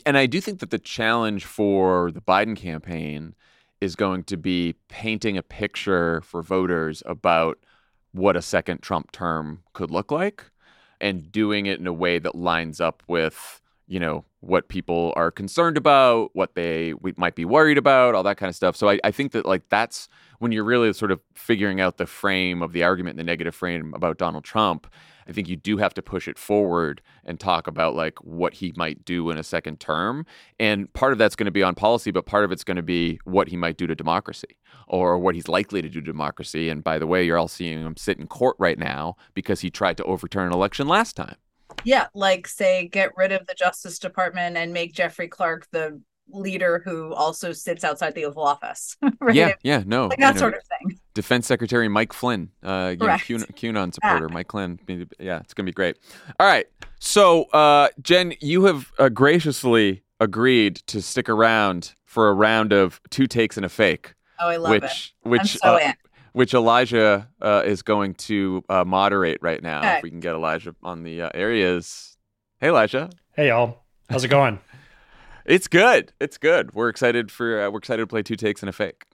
And 0.06 0.18
I 0.18 0.26
do 0.26 0.42
think 0.42 0.60
that 0.60 0.72
the 0.72 0.80
challenge 0.80 1.46
for 1.46 2.12
the 2.12 2.22
Biden 2.22 2.56
campaign 2.56 3.36
is 3.82 3.96
going 3.96 4.24
to 4.24 4.38
be 4.38 4.76
painting 4.88 5.38
a 5.38 5.44
picture 5.44 6.22
for 6.22 6.42
voters 6.42 7.04
about 7.06 7.60
what 8.12 8.36
a 8.36 8.42
second 8.42 8.82
Trump 8.82 9.12
term 9.12 9.62
could 9.74 9.92
look 9.92 10.12
like 10.12 10.46
and 11.02 11.32
doing 11.32 11.66
it 11.66 11.80
in 11.80 11.88
a 11.88 11.94
way 11.94 12.18
that 12.18 12.36
lines 12.36 12.80
up 12.80 13.04
with, 13.08 13.62
you 13.88 14.00
know, 14.00 14.26
what 14.40 14.68
people 14.68 15.14
are 15.16 15.32
concerned 15.32 15.78
about, 15.78 16.30
what 16.34 16.56
they 16.56 16.94
might 17.18 17.36
be 17.36 17.46
worried 17.46 17.78
about, 17.78 18.16
all 18.16 18.24
that 18.24 18.38
kind 18.38 18.50
of 18.50 18.56
stuff. 18.56 18.76
So 18.76 18.90
I, 18.90 19.00
I 19.04 19.12
think 19.12 19.32
that 19.34 19.46
like 19.46 19.70
that's 19.70 20.08
when 20.40 20.52
you're 20.52 20.64
really 20.64 20.92
sort 20.94 21.12
of 21.12 21.20
figuring 21.34 21.82
out 21.82 21.98
the 21.98 22.06
frame 22.06 22.62
of 22.62 22.74
the 22.74 22.84
argument, 22.84 23.18
the 23.18 23.24
negative 23.24 23.56
frame 23.56 23.94
about 23.96 24.18
Donald 24.18 24.44
Trump. 24.44 24.88
I 25.28 25.32
think 25.32 25.48
you 25.48 25.56
do 25.56 25.78
have 25.78 25.94
to 25.96 26.02
push 26.04 26.28
it 26.28 26.38
forward 26.38 27.02
and 27.24 27.40
talk 27.40 27.66
about 27.68 27.96
like 27.96 28.20
what 28.24 28.54
he 28.56 28.74
might 28.76 29.06
do 29.06 29.30
in 29.32 29.38
a 29.38 29.44
second 29.44 29.80
term. 29.80 30.26
And 30.60 30.92
part 30.94 31.12
of 31.12 31.18
that's 31.18 31.36
going 31.36 31.46
to 31.46 31.52
be 31.52 31.64
on 31.64 31.74
policy, 31.74 32.12
but 32.12 32.26
part 32.26 32.46
of 32.46 32.52
it's 32.52 32.64
going 32.64 32.78
to 32.78 32.84
be 32.84 33.20
what 33.24 33.48
he 33.48 33.58
might 33.58 33.78
do 33.78 33.88
to 33.88 33.96
democracy 33.96 34.58
or 34.88 35.18
what 35.18 35.34
he's 35.34 35.48
likely 35.48 35.82
to 35.82 35.90
do 35.90 36.00
to 36.02 36.06
democracy. 36.06 36.70
And 36.70 36.84
by 36.84 37.00
the 37.00 37.08
way, 37.08 37.24
you're 37.24 37.38
all 37.38 37.48
seeing 37.48 37.80
him 37.80 37.98
sit 37.98 38.20
in 38.20 38.28
court 38.28 38.56
right 38.60 38.78
now 38.78 39.16
because 39.34 39.62
he 39.62 39.72
tried 39.72 39.98
to 39.98 40.04
overturn 40.04 40.48
an 40.48 40.54
election 40.54 40.88
last 40.88 41.16
time. 41.16 41.38
Yeah 41.84 42.08
like 42.14 42.48
say 42.48 42.88
get 42.88 43.12
rid 43.18 43.32
of 43.32 43.46
the 43.48 43.54
justice 43.54 44.00
department 44.00 44.58
and 44.58 44.74
make 44.74 44.94
jeffrey 44.94 45.28
clark 45.28 45.68
the 45.72 46.00
leader 46.30 46.82
who 46.84 47.14
also 47.14 47.52
sits 47.52 47.84
outside 47.84 48.16
the 48.16 48.26
oval 48.26 48.44
office 48.44 48.98
right 49.22 49.36
Yeah, 49.36 49.54
yeah, 49.62 49.84
no. 49.86 50.08
like 50.08 50.20
that 50.20 50.40
sort 50.40 50.56
of 50.56 50.62
thing 50.64 51.00
Defense 51.14 51.48
Secretary 51.48 51.88
Mike 51.88 52.12
Flynn, 52.12 52.50
uh, 52.62 52.94
you 53.00 53.08
know. 53.08 53.14
QAnon, 53.14 53.46
QAnon 53.56 53.94
supporter, 53.94 54.28
Mike 54.28 54.52
Flynn. 54.52 54.78
Yeah, 55.18 55.40
it's 55.40 55.54
gonna 55.54 55.66
be 55.66 55.72
great. 55.72 55.98
All 56.42 56.46
right, 56.46 56.66
so 57.00 57.44
uh, 57.54 57.88
Jen, 58.02 58.34
you 58.42 58.66
have 58.66 58.92
uh, 59.00 59.08
graciously 59.08 60.04
agreed 60.20 60.76
to 60.88 61.02
stick 61.02 61.30
around 61.30 61.94
for 62.04 62.28
a 62.28 62.34
round 62.34 62.74
of 62.74 63.00
two 63.12 63.28
takes 63.28 63.56
and 63.56 63.66
a 63.66 63.70
fake, 63.70 64.14
oh 64.40 64.50
i 64.50 64.58
love 64.58 64.72
which 64.72 65.14
it 65.24 65.30
which 65.30 65.42
I'm 65.42 65.48
so 65.48 65.76
uh, 65.76 65.80
in. 65.86 65.94
Which 66.36 66.54
Elijah 66.54 67.30
uh, 67.42 67.64
is 67.66 67.82
going 67.82 68.16
to 68.16 68.62
uh, 68.68 68.84
moderate 68.84 69.38
right 69.42 69.64
now. 69.64 69.80
Okay. 69.80 69.98
If 69.98 70.04
we 70.04 70.10
can 70.10 70.20
get 70.20 70.36
Elijah 70.36 70.76
on 70.84 71.04
the 71.04 71.22
uh, 71.22 71.30
areas. 71.34 72.18
Hey, 72.60 72.68
Elijah. 72.68 73.10
Hey 73.32 73.48
y'all, 73.48 73.86
how's 74.10 74.26
it 74.26 74.28
going? 74.28 74.60
It's 75.46 75.68
good. 75.68 76.12
It's 76.20 76.40
good. 76.40 76.74
We're 76.74 76.90
excited 76.90 77.32
for 77.32 77.62
uh, 77.62 77.70
we're 77.70 77.78
excited 77.78 78.02
to 78.02 78.08
play 78.08 78.24
two 78.24 78.36
takes 78.36 78.64
and 78.64 78.70
a 78.70 78.74
fake. 78.74 79.06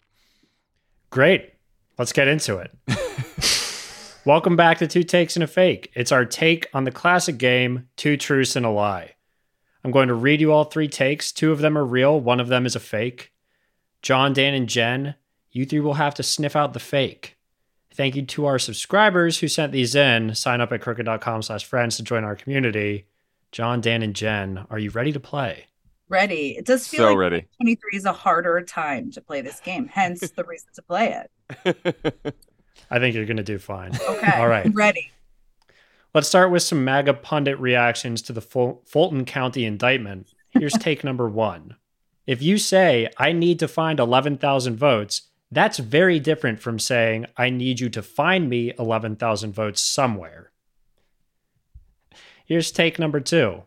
Great. 1.09 1.53
Let's 1.97 2.13
get 2.13 2.29
into 2.29 2.57
it. 2.57 2.71
Welcome 4.25 4.55
back 4.55 4.77
to 4.77 4.87
Two 4.87 5.03
Takes 5.03 5.35
and 5.35 5.43
a 5.43 5.47
Fake. 5.47 5.91
It's 5.93 6.11
our 6.11 6.23
take 6.23 6.67
on 6.73 6.85
the 6.85 6.91
classic 6.91 7.37
game, 7.37 7.89
Two 7.97 8.15
Truths 8.15 8.55
and 8.55 8.65
a 8.65 8.69
Lie. 8.69 9.15
I'm 9.83 9.91
going 9.91 10.07
to 10.07 10.13
read 10.13 10.39
you 10.39 10.53
all 10.53 10.63
three 10.63 10.87
takes. 10.87 11.33
Two 11.33 11.51
of 11.51 11.59
them 11.59 11.77
are 11.77 11.83
real, 11.83 12.19
one 12.19 12.39
of 12.39 12.47
them 12.47 12.65
is 12.65 12.75
a 12.75 12.79
fake. 12.79 13.33
Jon, 14.01 14.31
Dan, 14.31 14.53
and 14.53 14.69
Jen, 14.69 15.15
you 15.51 15.65
three 15.65 15.79
will 15.79 15.95
have 15.95 16.13
to 16.15 16.23
sniff 16.23 16.55
out 16.55 16.73
the 16.73 16.79
fake. 16.79 17.37
Thank 17.93 18.15
you 18.15 18.21
to 18.23 18.45
our 18.45 18.57
subscribers 18.57 19.39
who 19.39 19.47
sent 19.47 19.73
these 19.73 19.95
in. 19.95 20.33
Sign 20.33 20.61
up 20.61 20.71
at 20.71 20.81
crooked.com 20.81 21.41
slash 21.41 21.65
friends 21.65 21.97
to 21.97 22.03
join 22.03 22.23
our 22.23 22.35
community. 22.35 23.05
Jon, 23.51 23.81
Dan, 23.81 24.01
and 24.01 24.15
Jen, 24.15 24.65
are 24.69 24.79
you 24.79 24.91
ready 24.91 25.11
to 25.11 25.19
play? 25.19 25.65
Ready. 26.07 26.55
It 26.57 26.65
does 26.65 26.87
feel 26.87 26.99
So 27.01 27.09
like 27.09 27.17
ready. 27.17 27.45
23 27.57 27.97
is 27.97 28.05
a 28.05 28.13
harder 28.13 28.61
time 28.61 29.11
to 29.11 29.21
play 29.21 29.41
this 29.41 29.59
game, 29.59 29.87
hence 29.87 30.21
the 30.31 30.43
reason 30.45 30.69
to 30.75 30.81
play 30.81 31.25
it. 31.65 32.35
I 32.91 32.99
think 32.99 33.15
you're 33.15 33.25
going 33.25 33.37
to 33.37 33.43
do 33.43 33.59
fine. 33.59 33.91
Okay. 34.09 34.31
All 34.37 34.47
right. 34.47 34.65
I'm 34.65 34.73
ready. 34.73 35.11
Let's 36.13 36.27
start 36.27 36.51
with 36.51 36.63
some 36.63 36.83
MAGA 36.83 37.13
pundit 37.15 37.59
reactions 37.59 38.21
to 38.23 38.33
the 38.33 38.41
Ful- 38.41 38.81
Fulton 38.85 39.23
County 39.25 39.65
indictment. 39.65 40.33
Here's 40.49 40.73
take 40.73 41.03
number 41.03 41.29
one. 41.29 41.75
If 42.27 42.41
you 42.41 42.57
say, 42.57 43.09
I 43.17 43.31
need 43.31 43.59
to 43.59 43.67
find 43.67 43.99
11,000 43.99 44.75
votes, 44.77 45.23
that's 45.51 45.79
very 45.79 46.19
different 46.19 46.61
from 46.61 46.79
saying, 46.79 47.25
I 47.35 47.49
need 47.49 47.79
you 47.79 47.89
to 47.89 48.01
find 48.01 48.49
me 48.49 48.73
11,000 48.79 49.53
votes 49.53 49.81
somewhere. 49.81 50.51
Here's 52.45 52.71
take 52.71 52.97
number 52.97 53.19
two. 53.19 53.63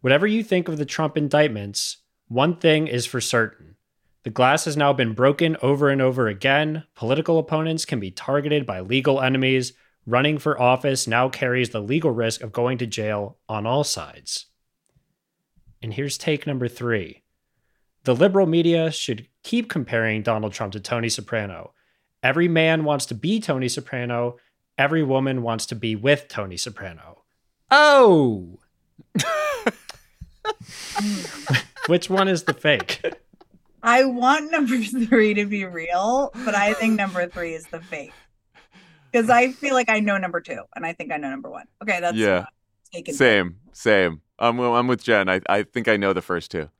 Whatever 0.00 0.26
you 0.26 0.42
think 0.42 0.68
of 0.68 0.78
the 0.78 0.86
Trump 0.86 1.16
indictments, 1.16 1.98
one 2.28 2.56
thing 2.56 2.86
is 2.86 3.04
for 3.04 3.20
certain. 3.20 3.76
The 4.22 4.30
glass 4.30 4.64
has 4.64 4.76
now 4.76 4.92
been 4.92 5.14
broken 5.14 5.56
over 5.62 5.88
and 5.88 6.00
over 6.00 6.28
again. 6.28 6.84
Political 6.94 7.38
opponents 7.38 7.84
can 7.84 8.00
be 8.00 8.10
targeted 8.10 8.66
by 8.66 8.80
legal 8.80 9.20
enemies. 9.20 9.72
Running 10.06 10.38
for 10.38 10.60
office 10.60 11.06
now 11.06 11.28
carries 11.28 11.70
the 11.70 11.80
legal 11.80 12.10
risk 12.10 12.42
of 12.42 12.52
going 12.52 12.78
to 12.78 12.86
jail 12.86 13.38
on 13.48 13.66
all 13.66 13.84
sides. 13.84 14.46
And 15.82 15.94
here's 15.94 16.18
take 16.18 16.46
number 16.46 16.68
three 16.68 17.19
the 18.10 18.16
liberal 18.16 18.46
media 18.48 18.90
should 18.90 19.28
keep 19.44 19.70
comparing 19.70 20.20
Donald 20.20 20.52
Trump 20.52 20.72
to 20.72 20.80
Tony 20.80 21.08
Soprano. 21.08 21.72
Every 22.24 22.48
man 22.48 22.82
wants 22.82 23.06
to 23.06 23.14
be 23.14 23.38
Tony 23.38 23.68
Soprano, 23.68 24.36
every 24.76 25.04
woman 25.04 25.42
wants 25.42 25.64
to 25.66 25.76
be 25.76 25.94
with 25.94 26.26
Tony 26.26 26.56
Soprano. 26.56 27.22
Oh! 27.70 28.58
Which 31.86 32.10
one 32.10 32.26
is 32.26 32.42
the 32.42 32.52
fake? 32.52 33.00
I 33.80 34.02
want 34.06 34.50
number 34.50 34.78
three 34.78 35.32
to 35.34 35.46
be 35.46 35.64
real, 35.64 36.32
but 36.44 36.56
I 36.56 36.74
think 36.74 36.96
number 36.96 37.28
three 37.28 37.54
is 37.54 37.66
the 37.66 37.78
fake. 37.78 38.12
Because 39.12 39.30
I 39.30 39.52
feel 39.52 39.74
like 39.74 39.88
I 39.88 40.00
know 40.00 40.18
number 40.18 40.40
two, 40.40 40.62
and 40.74 40.84
I 40.84 40.94
think 40.94 41.12
I 41.12 41.16
know 41.16 41.30
number 41.30 41.48
one. 41.48 41.66
Okay, 41.80 42.00
that's 42.00 42.16
yeah. 42.16 42.46
taken. 42.92 43.14
Same, 43.14 43.60
same. 43.72 44.20
I'm 44.36 44.58
I'm 44.58 44.88
with 44.88 45.04
Jen. 45.04 45.28
I, 45.28 45.40
I 45.48 45.62
think 45.62 45.86
I 45.86 45.96
know 45.96 46.12
the 46.12 46.22
first 46.22 46.50
two. 46.50 46.70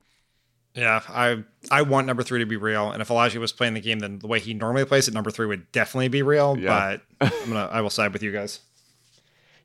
Yeah, 0.73 1.01
I 1.09 1.43
I 1.69 1.81
want 1.81 2.07
number 2.07 2.23
three 2.23 2.39
to 2.39 2.45
be 2.45 2.57
real, 2.57 2.91
and 2.91 3.01
if 3.01 3.09
Elijah 3.09 3.39
was 3.39 3.51
playing 3.51 3.73
the 3.73 3.81
game, 3.81 3.99
then 3.99 4.19
the 4.19 4.27
way 4.27 4.39
he 4.39 4.53
normally 4.53 4.85
plays 4.85 5.07
it, 5.07 5.13
number 5.13 5.31
three 5.31 5.45
would 5.45 5.71
definitely 5.71 6.07
be 6.07 6.21
real. 6.21 6.57
Yeah. 6.57 6.97
But 7.19 7.33
I'm 7.43 7.49
gonna 7.49 7.69
I 7.71 7.81
will 7.81 7.89
side 7.89 8.13
with 8.13 8.23
you 8.23 8.31
guys. 8.31 8.59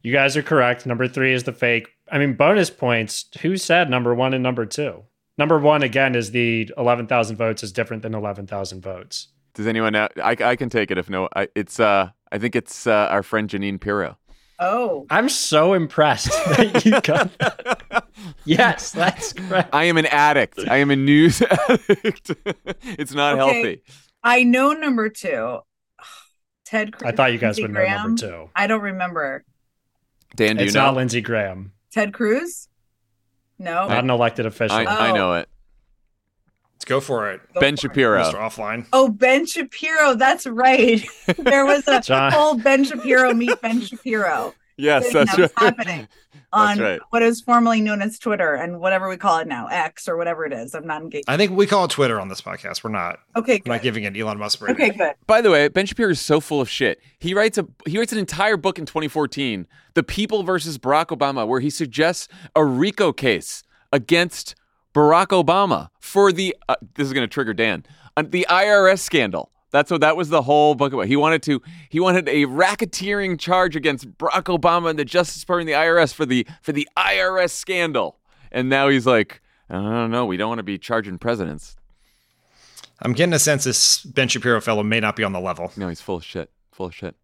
You 0.03 0.13
guys 0.13 0.37
are 0.37 0.43
correct. 0.43 0.87
Number 0.87 1.09
three 1.09 1.33
is 1.33 1.45
the 1.45 1.53
fake. 1.53 1.89
I 2.11 2.19
mean, 2.19 2.35
bonus 2.35 2.71
points. 2.71 3.27
Who 3.43 3.57
said 3.57 3.91
number 3.91 4.15
one 4.15 4.35
and 4.35 4.43
number 4.43 4.67
two? 4.67 5.05
Number 5.39 5.59
one, 5.59 5.83
again, 5.83 6.15
is 6.15 6.31
the 6.31 6.71
11,000 6.79 7.37
votes 7.37 7.63
is 7.63 7.73
different 7.73 8.03
than 8.03 8.15
11,000 8.15 8.81
votes. 8.81 9.29
Does 9.55 9.67
anyone 9.67 9.93
know? 9.93 10.09
I, 10.23 10.37
I 10.41 10.57
can 10.57 10.71
take 10.71 10.91
it 10.91 10.97
if 10.97 11.11
no. 11.11 11.29
I, 11.35 11.49
it's 11.55 11.81
uh 11.81 12.11
I 12.33 12.39
think 12.39 12.57
it's 12.57 12.87
uh, 12.87 13.09
our 13.11 13.23
friend 13.23 13.49
Jeanine 13.49 13.81
Pirro. 13.81 14.19
Oh, 14.59 15.07
I'm 15.11 15.29
so 15.29 15.75
impressed 15.75 16.29
that 16.57 16.85
you 16.85 17.01
got 17.03 17.37
that. 17.39 17.76
Yes, 18.45 18.91
that's 18.93 19.33
correct. 19.33 19.71
I 19.75 19.85
am 19.85 19.97
an 19.99 20.07
addict. 20.07 20.59
I 20.69 20.79
am 20.79 20.91
a 20.91 20.97
news 20.97 21.43
addict. 21.69 22.31
it's 22.83 23.13
not 23.13 23.39
Okay. 23.39 23.53
healthy. 23.55 23.83
I 24.23 24.43
know 24.43 24.73
number 24.73 25.09
two. 25.09 25.59
Ted 26.65 26.93
Cruz. 26.97 27.09
I 27.11 27.15
thought 27.15 27.33
you 27.33 27.39
guys 27.39 27.59
Lindsey 27.59 27.63
would 27.63 27.73
know 27.73 27.97
number 27.97 28.21
two. 28.21 28.51
I 28.57 28.67
don't 28.67 28.81
remember. 28.83 29.45
Dan, 30.35 30.57
do 30.57 30.65
It's 30.65 30.75
you 30.75 30.81
know? 30.81 30.87
not 30.87 30.97
Lindsey 30.97 31.21
Graham, 31.21 31.73
Ted 31.93 32.13
Cruz? 32.13 32.69
No. 33.59 33.89
not 33.89 34.05
an 34.05 34.11
elected 34.11 34.45
official. 34.47 34.77
I, 34.77 34.85
I 34.85 35.11
Oh. 35.11 35.15
know 35.15 35.33
it. 35.35 35.49
Let's 36.75 36.85
go 36.85 37.01
for 37.01 37.31
it, 37.31 37.41
Go 37.55 37.61
Ben 37.61 37.75
for 37.77 37.87
it. 37.87 37.91
Shapiro. 37.91 38.23
Mr. 38.23 38.35
Offline. 38.35 38.87
Oh, 38.93 39.09
Ben 39.09 39.47
Shapiro. 39.47 40.15
That's 40.15 40.47
right. 40.47 41.03
there 41.39 41.65
was 41.65 41.87
a 41.89 42.01
John- 42.03 42.33
whole 42.33 42.57
Ben 42.59 42.85
Shapiro 42.85 43.33
meet 43.33 43.59
Ben 43.63 43.81
Shapiro. 43.81 44.53
Yes, 44.77 45.11
that's 45.11 45.35
that 45.37 45.53
right. 45.59 45.75
happening 45.75 46.09
on 46.53 46.79
right. 46.79 47.01
what 47.11 47.23
is 47.23 47.41
formerly 47.41 47.81
known 47.81 48.03
as 48.03 48.19
Twitter 48.19 48.55
and 48.55 48.81
whatever 48.81 49.09
we 49.09 49.17
call 49.17 49.39
it 49.39 49.47
now, 49.47 49.67
X 49.67 50.09
or 50.09 50.17
whatever 50.17 50.45
it 50.45 50.53
is. 50.53 50.75
I'm 50.75 50.87
not 50.87 51.03
engaged. 51.03 51.25
I 51.29 51.37
think 51.37 51.53
we 51.53 51.67
call 51.67 51.85
it 51.85 51.91
Twitter 51.91 52.21
on 52.21 52.29
this 52.29 52.41
podcast. 52.41 52.85
We're 52.85 52.91
not. 52.91 53.19
Okay, 53.37 53.63
We're 53.65 53.75
not 53.75 53.83
giving 53.83 54.05
it 54.05 54.17
Elon 54.17 54.39
Musk. 54.39 54.61
rating. 54.61 54.77
Okay, 54.77 54.97
good. 54.97 55.15
By 55.27 55.41
the 55.41 55.51
way, 55.51 55.69
Ben 55.69 55.87
Shapiro 55.87 56.11
is 56.11 56.21
so 56.21 56.41
full 56.41 56.61
of 56.61 56.69
shit. 56.69 57.01
He 57.19 57.35
writes 57.35 57.59
a 57.59 57.67
he 57.87 57.99
writes 57.99 58.13
an 58.13 58.19
entire 58.19 58.57
book 58.57 58.79
in 58.79 58.87
2014, 58.87 59.67
The 59.95 60.03
People 60.03 60.43
versus 60.43 60.79
Barack 60.79 61.07
Obama, 61.07 61.47
where 61.47 61.61
he 61.61 61.71
suggests 61.71 62.29
a 62.55 62.65
RICO 62.65 63.13
case 63.13 63.63
against 63.93 64.55
Barack 64.95 65.29
Obama 65.29 65.89
for 66.01 66.33
the 66.33 66.57
uh, 66.69 66.77
this 66.95 67.07
is 67.07 67.13
going 67.13 67.25
to 67.25 67.33
trigger 67.33 67.55
Dan 67.55 67.85
uh, 68.17 68.23
the 68.27 68.47
IRS 68.49 69.01
scandal. 69.01 69.51
That's 69.71 69.91
what 69.91 70.01
that 70.01 70.17
was 70.17 70.29
the 70.29 70.43
whole 70.43 70.75
book 70.75 70.93
about. 70.93 71.07
He 71.07 71.17
wanted 71.17 71.43
to 71.45 71.61
he 71.89 72.01
wanted 72.01 72.29
a 72.29 72.47
racketeering 72.47 73.39
charge 73.39 73.77
against 73.77 74.17
Barack 74.19 74.45
Obama 74.45 74.91
and 74.91 74.99
the 74.99 75.05
Justice 75.05 75.41
Department 75.41 75.71
and 75.71 75.75
the 75.75 75.87
IRS 75.87 76.15
for 76.15 76.25
the 76.25 76.47
for 76.63 76.73
the 76.73 76.89
IRS 76.97 77.51
scandal. 77.51 78.19
And 78.53 78.69
now 78.69 78.89
he's 78.89 79.07
like, 79.07 79.43
I 79.69 79.75
don't 79.75 80.11
know, 80.11 80.25
we 80.25 80.37
don't 80.37 80.49
want 80.49 80.61
to 80.61 80.65
be 80.65 80.79
charging 80.79 81.19
presidents. 81.19 81.77
I'm 83.03 83.13
getting 83.13 83.35
a 83.35 83.39
sense 83.39 83.65
this 83.65 84.03
Ben 84.05 84.29
Shapiro 84.29 84.61
fellow 84.61 84.83
may 84.83 85.01
not 85.01 85.17
be 85.17 85.25
on 85.25 85.33
the 85.33 85.41
level. 85.41 85.73
No, 85.77 85.89
he's 85.89 86.01
full 86.01 86.17
of 86.17 86.25
shit. 86.25 86.51
Full 86.73 86.87
of 86.87 86.95
shit. 86.95 87.15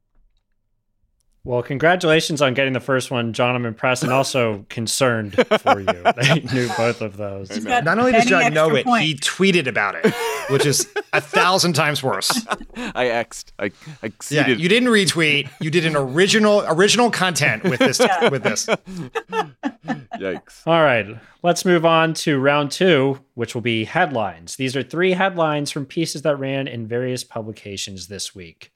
Well, 1.44 1.60
congratulations 1.64 2.40
on 2.40 2.54
getting 2.54 2.72
the 2.72 2.78
first 2.78 3.10
one, 3.10 3.32
Jon. 3.32 3.56
I'm 3.56 3.66
impressed 3.66 4.04
and 4.04 4.12
also 4.12 4.64
concerned 4.68 5.34
for 5.34 5.80
you. 5.80 5.86
that 6.04 6.40
you 6.44 6.48
knew 6.54 6.68
both 6.76 7.00
of 7.00 7.16
those. 7.16 7.64
Not 7.64 7.98
only 7.98 8.12
does 8.12 8.26
Jon 8.26 8.54
know 8.54 8.66
extra 8.66 8.78
it, 8.80 8.84
points. 8.86 9.06
he 9.06 9.14
tweeted 9.16 9.66
about 9.66 9.96
it, 9.96 10.14
which 10.50 10.64
is 10.64 10.88
a 11.12 11.20
thousand 11.20 11.72
times 11.72 12.00
worse. 12.00 12.46
I 12.76 13.06
X'd. 13.08 13.52
I, 13.58 13.72
I 14.04 14.12
Yeah, 14.30 14.46
you 14.48 14.68
didn't 14.68 14.90
retweet. 14.90 15.50
You 15.60 15.70
did 15.70 15.84
an 15.84 15.96
original 15.96 16.62
original 16.68 17.10
content 17.10 17.64
with 17.64 17.80
this 17.80 17.98
Yeah. 17.98 18.28
with 18.28 18.44
this. 18.44 18.66
Yikes. 18.66 20.62
All 20.66 20.82
right, 20.82 21.06
let's 21.42 21.64
move 21.64 21.84
on 21.84 22.14
to 22.14 22.38
round 22.38 22.70
two, 22.70 23.18
which 23.34 23.54
will 23.54 23.62
be 23.62 23.84
headlines. 23.84 24.54
These 24.54 24.76
are 24.76 24.82
three 24.84 25.12
headlines 25.12 25.72
from 25.72 25.86
pieces 25.86 26.22
that 26.22 26.36
ran 26.38 26.68
in 26.68 26.86
various 26.86 27.24
publications 27.24 28.06
this 28.06 28.32
week. 28.32 28.70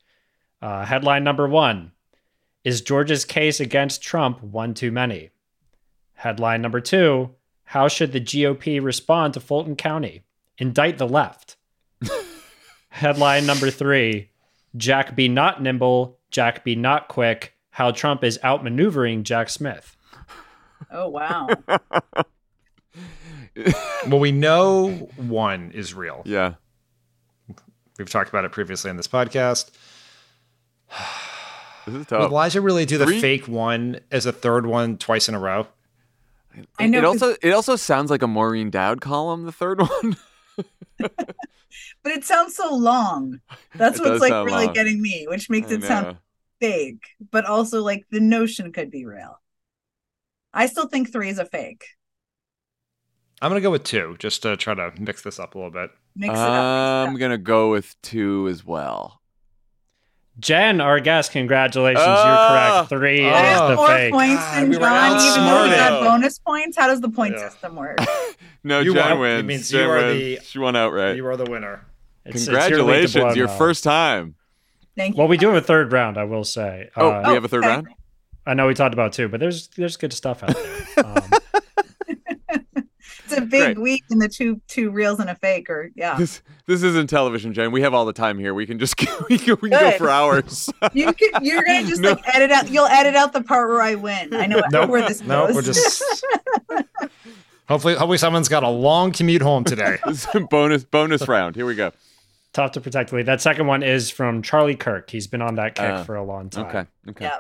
Uh, 0.61 0.85
headline 0.85 1.23
number 1.23 1.47
one 1.47 1.93
Is 2.67 2.81
Georgia's 2.81 3.25
case 3.25 3.61
against 3.61 4.03
Trump 4.03 4.43
one 4.43 4.75
too 4.75 4.91
many? 4.91 5.31
Headline 6.15 6.63
number 6.63 6.81
two 6.81 7.31
How 7.63 7.87
should 7.87 8.11
the 8.11 8.21
GOP 8.21 8.83
respond 8.83 9.35
to 9.35 9.41
Fulton 9.41 9.77
County? 9.77 10.25
Indict 10.59 10.99
the 10.99 11.07
left. 11.07 11.57
Headline 12.89 13.47
number 13.47 13.71
three 13.71 14.31
Jack 14.77 15.15
be 15.15 15.29
not 15.29 15.63
nimble, 15.63 16.19
Jack 16.33 16.65
be 16.65 16.75
not 16.75 17.07
quick. 17.07 17.55
How 17.71 17.93
Trump 17.93 18.25
is 18.25 18.37
outmaneuvering 18.43 19.23
Jack 19.23 19.49
Smith. 19.49 19.97
Oh 20.91 21.09
wow. 21.09 21.47
Well, 24.07 24.21
we 24.21 24.33
know 24.33 24.91
one 25.17 25.71
is 25.71 25.95
real. 25.95 26.21
Yeah. 26.27 26.55
We've 27.99 28.11
talked 28.11 28.29
about 28.29 28.45
it 28.45 28.53
previously 28.53 28.91
on 28.91 28.99
this 28.99 29.09
podcast. 29.09 29.71
This 31.87 31.95
is 31.95 31.99
Would 32.01 32.09
tough. 32.09 32.31
Elijah 32.31 32.61
really 32.61 32.85
do 32.85 32.99
the 32.99 33.07
Three- 33.07 33.21
fake 33.21 33.47
one 33.49 34.01
as 34.11 34.27
a 34.27 34.33
third 34.33 34.67
one 34.67 34.99
twice 34.99 35.29
in 35.29 35.35
a 35.35 35.39
row? 35.39 35.67
I 36.79 36.87
know, 36.87 36.99
It 36.99 37.03
'cause- 37.03 37.23
also 37.23 37.37
it 37.43 37.51
also 37.53 37.77
sounds 37.77 38.11
like 38.11 38.23
a 38.23 38.27
Maureen 38.27 38.71
Dowd 38.71 39.01
column. 39.01 39.45
The 39.45 39.53
third 39.53 39.81
one. 39.81 40.17
but 40.99 42.13
it 42.13 42.25
sounds 42.25 42.55
so 42.57 42.75
long. 42.75 43.41
That's 43.75 44.01
It 44.01 44.05
what's 44.05 44.21
like 44.21 44.33
really 44.33 44.65
long. 44.67 44.75
getting 44.75 45.01
me, 45.03 45.27
which 45.29 45.51
makes 45.51 45.71
I 45.71 45.75
it 45.75 45.83
sound 45.85 46.07
know. 46.07 46.17
fake, 46.61 47.03
but 47.31 47.45
also 47.45 47.83
like 47.83 48.07
the 48.11 48.21
notion 48.21 48.73
could 48.73 48.91
be 48.91 49.05
real. 49.05 49.41
I 50.55 50.67
still 50.67 50.89
think 50.89 51.13
three 51.13 51.29
is 51.29 51.39
a 51.39 51.45
fake. 51.45 51.85
I'm 53.43 53.51
gonna 53.51 53.61
go 53.61 53.71
with 53.71 53.85
two, 53.85 54.17
just 54.19 54.41
to 54.43 54.57
try 54.57 54.73
to 54.75 54.93
mix 54.99 55.21
this 55.23 55.39
up 55.39 55.55
a 55.55 55.59
little 55.59 55.71
bit. 55.71 55.91
Mix 56.15 56.33
it 56.33 56.39
up. 56.39 56.39
mix 56.39 56.41
it 56.41 57.09
I'm 57.11 57.15
up. 57.15 57.21
gonna 57.21 57.37
go 57.39 57.71
with 57.71 57.95
two 58.01 58.49
as 58.49 58.65
well. 58.65 59.16
Jen, 60.39 60.81
our 60.83 61.01
guest, 61.01 61.33
congratulations. 61.33 62.05
Oh! 62.07 62.27
You're 62.29 62.49
correct. 62.49 62.89
Three 62.91 63.27
I 63.27 63.53
is 63.53 63.59
have 63.59 63.69
the 63.71 63.77
more 63.77 63.87
fake. 63.89 64.13
points 64.13 64.35
God, 64.43 64.55
than 64.63 64.69
we 64.71 64.77
Jon, 64.77 64.83
even 65.17 65.45
though 65.45 65.65
he 65.65 65.71
outsmarted. 65.71 65.77
got 65.79 66.01
bonus 66.03 66.39
points. 66.39 66.77
How 66.77 66.87
does 66.89 67.01
the 67.01 67.09
point 67.09 67.35
Yeah. 67.37 67.49
system 67.49 67.77
work? 67.77 67.99
No, 68.65 68.81
You 68.81 68.95
Jen 68.95 69.11
won. 69.11 69.19
wins. 69.21 69.41
It 69.41 69.47
means 69.47 69.69
Jen 69.71 69.81
you 69.85 69.91
are 69.91 69.97
wins. 69.99 70.19
the- 70.21 70.39
She 70.45 70.59
won 70.59 70.75
outright. 70.77 71.15
You 71.17 71.27
are 71.29 71.37
the 71.37 71.45
winner. 71.49 71.87
It's- 72.25 72.49
it's 72.49 72.69
your 72.69 72.83
league 72.83 73.07
to 73.07 73.13
blow 73.13 73.29
Congratulations, 73.29 73.37
your 73.37 73.49
first 73.49 73.85
time. 73.85 74.35
Thank 74.97 75.15
you. 75.15 75.19
Well, 75.21 75.29
we 75.29 75.37
do 75.37 75.47
have 75.49 75.57
a 75.57 75.61
third 75.65 75.93
round, 75.93 76.19
I 76.19 76.25
will 76.25 76.43
say. 76.45 76.91
Oh, 76.97 77.11
Uh, 77.11 77.23
we 77.29 77.35
have 77.35 77.45
a 77.45 77.49
third 77.49 77.63
okay. 77.65 77.69
round. 77.75 77.89
I 78.45 78.55
know 78.55 78.67
we 78.67 78.75
talked 78.75 78.93
about 78.95 79.13
two, 79.13 79.29
but 79.29 79.39
there's 79.41 79.69
there's 79.77 79.97
good 79.97 80.13
stuff 80.13 80.43
out 80.43 80.55
there. 80.55 80.77
Um, 81.05 81.23
It's 81.33 81.46
a 83.37 83.41
big 83.43 83.75
Great. 83.77 83.79
week 83.79 84.05
in 84.11 84.19
the 84.19 84.29
two 84.29 84.61
two 84.69 84.91
reels 84.91 85.21
and 85.21 85.29
a 85.31 85.35
fake, 85.35 85.69
or 85.71 85.91
yeah. 85.95 86.17
This 86.17 86.43
this 86.67 86.83
isn't 86.83 87.09
television, 87.09 87.53
Jen. 87.53 87.73
We 87.73 87.83
have 87.83 87.95
all 87.95 88.05
the 88.05 88.13
time 88.13 88.39
here. 88.39 88.55
We 88.55 88.67
can 88.67 88.79
just 88.79 88.99
we 89.29 89.39
can, 89.39 89.57
we 89.61 89.71
can 89.71 89.81
go 89.81 89.91
for 89.99 90.11
hours. 90.11 90.71
You 90.93 91.13
can, 91.13 91.45
you're 91.45 91.63
gonna 91.63 91.85
just 91.87 92.01
No. 92.01 92.11
like 92.13 92.35
edit 92.35 92.51
out. 92.51 92.71
You'll 92.71 92.87
edit 92.87 93.15
out 93.17 93.33
the 93.33 93.43
part 93.43 93.69
where 93.69 93.83
I 93.83 93.95
win. 93.95 94.35
I 94.35 94.47
know 94.47 94.63
Nope. 94.71 94.91
where 94.91 95.07
this 95.09 95.21
Nope. 95.23 95.49
goes. 95.49 95.55
We're 95.57 95.63
just. 95.63 96.03
hopefully, 97.69 97.95
hopefully, 97.95 98.19
someone's 98.19 98.49
got 98.49 98.63
a 98.63 98.69
long 98.69 99.13
commute 99.13 99.43
home 99.43 99.65
today. 99.65 99.99
This 100.07 100.27
is 100.27 100.35
a 100.35 100.41
bonus 100.41 100.85
bonus 100.85 101.27
round. 101.29 101.57
Here 101.57 101.67
we 101.67 101.75
go. 101.75 101.93
Tough 102.53 102.73
to 102.73 102.81
protect 102.81 103.11
the 103.11 103.17
lead. 103.17 103.27
That 103.27 103.41
second 103.43 103.67
one 103.67 103.83
is 103.83 104.11
from 104.11 104.41
Charlie 104.43 104.77
Kirk. 104.77 105.11
He's 105.11 105.27
been 105.27 105.43
on 105.43 105.57
that 105.57 105.75
kick 105.75 105.85
Uh, 105.85 106.05
for 106.05 106.17
a 106.17 106.25
long 106.25 106.49
time. 106.49 106.67
Okay. 106.67 106.85
Okay. 107.11 107.25
yeah. 107.27 107.39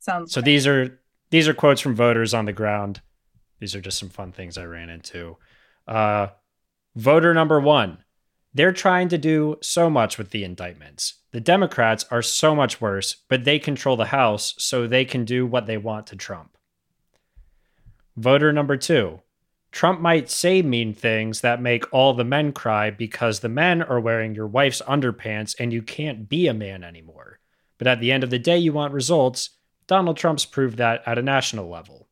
Sounds 0.00 0.32
So 0.32 0.40
these 0.40 0.66
are 0.66 1.00
these 1.30 1.48
are 1.48 1.54
quotes 1.54 1.80
from 1.80 1.94
voters 1.94 2.34
on 2.34 2.44
the 2.44 2.52
ground. 2.52 3.00
These 3.58 3.74
are 3.74 3.80
just 3.80 3.98
some 3.98 4.08
fun 4.08 4.32
things 4.32 4.56
I 4.56 4.64
ran 4.64 4.90
into. 4.90 5.36
Uh, 5.86 6.28
voter 6.94 7.34
number 7.34 7.60
one, 7.60 7.98
they're 8.54 8.72
trying 8.72 9.08
to 9.08 9.18
do 9.18 9.56
so 9.60 9.90
much 9.90 10.18
with 10.18 10.30
the 10.30 10.44
indictments. 10.44 11.14
The 11.32 11.40
Democrats 11.40 12.04
are 12.10 12.22
so 12.22 12.54
much 12.54 12.80
worse, 12.80 13.16
but 13.28 13.44
they 13.44 13.58
control 13.58 13.96
the 13.96 14.06
House, 14.06 14.54
so 14.58 14.86
they 14.86 15.04
can 15.04 15.24
do 15.24 15.46
what 15.46 15.66
they 15.66 15.76
want 15.76 16.06
to 16.08 16.16
Trump. 16.16 16.56
Voter 18.16 18.52
number 18.52 18.76
two, 18.76 19.20
Trump 19.70 20.00
might 20.00 20.30
say 20.30 20.62
mean 20.62 20.94
things 20.94 21.42
that 21.42 21.60
make 21.60 21.92
all 21.92 22.14
the 22.14 22.24
men 22.24 22.52
cry 22.52 22.90
because 22.90 23.40
the 23.40 23.48
men 23.48 23.82
are 23.82 24.00
wearing 24.00 24.34
your 24.34 24.46
wife's 24.46 24.82
underpants 24.82 25.54
and 25.60 25.72
you 25.72 25.82
can't 25.82 26.28
be 26.28 26.48
a 26.48 26.54
man 26.54 26.82
anymore. 26.82 27.38
But 27.76 27.86
at 27.86 28.00
the 28.00 28.10
end 28.10 28.24
of 28.24 28.30
the 28.30 28.38
day, 28.38 28.58
you 28.58 28.72
want 28.72 28.94
results. 28.94 29.50
Donald 29.86 30.16
Trump's 30.16 30.46
proved 30.46 30.78
that 30.78 31.02
at 31.06 31.18
a 31.18 31.22
national 31.22 31.68
level. 31.68 32.07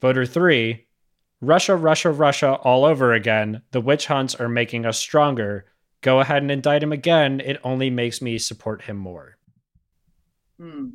Voter 0.00 0.26
three 0.26 0.86
Russia, 1.40 1.76
Russia, 1.76 2.10
Russia 2.10 2.54
all 2.54 2.84
over 2.84 3.12
again. 3.12 3.62
The 3.70 3.80
witch 3.80 4.06
hunts 4.06 4.34
are 4.34 4.48
making 4.48 4.86
us 4.86 4.98
stronger. 4.98 5.66
Go 6.00 6.20
ahead 6.20 6.42
and 6.42 6.50
indict 6.50 6.82
him 6.82 6.92
again. 6.92 7.40
It 7.40 7.60
only 7.64 7.90
makes 7.90 8.20
me 8.22 8.38
support 8.38 8.82
him 8.82 8.96
more. 8.96 9.36
Hmm. 10.58 10.90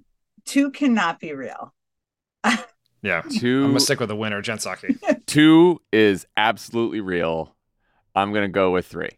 two 0.45 0.71
cannot 0.71 1.19
be 1.19 1.33
real. 1.33 1.73
Yeah. 3.03 3.21
Two 3.29 3.65
I'm 3.65 3.69
gonna 3.71 3.79
stick 3.81 3.99
with 3.99 4.09
the 4.09 4.15
winner, 4.15 4.41
Jen 4.41 4.57
Psaki. 4.57 5.25
two 5.27 5.81
is 5.91 6.25
absolutely 6.35 7.01
real. 7.01 7.53
I'm 8.15 8.33
gonna 8.33 8.47
go 8.47 8.71
with 8.71 8.87
three. 8.87 9.09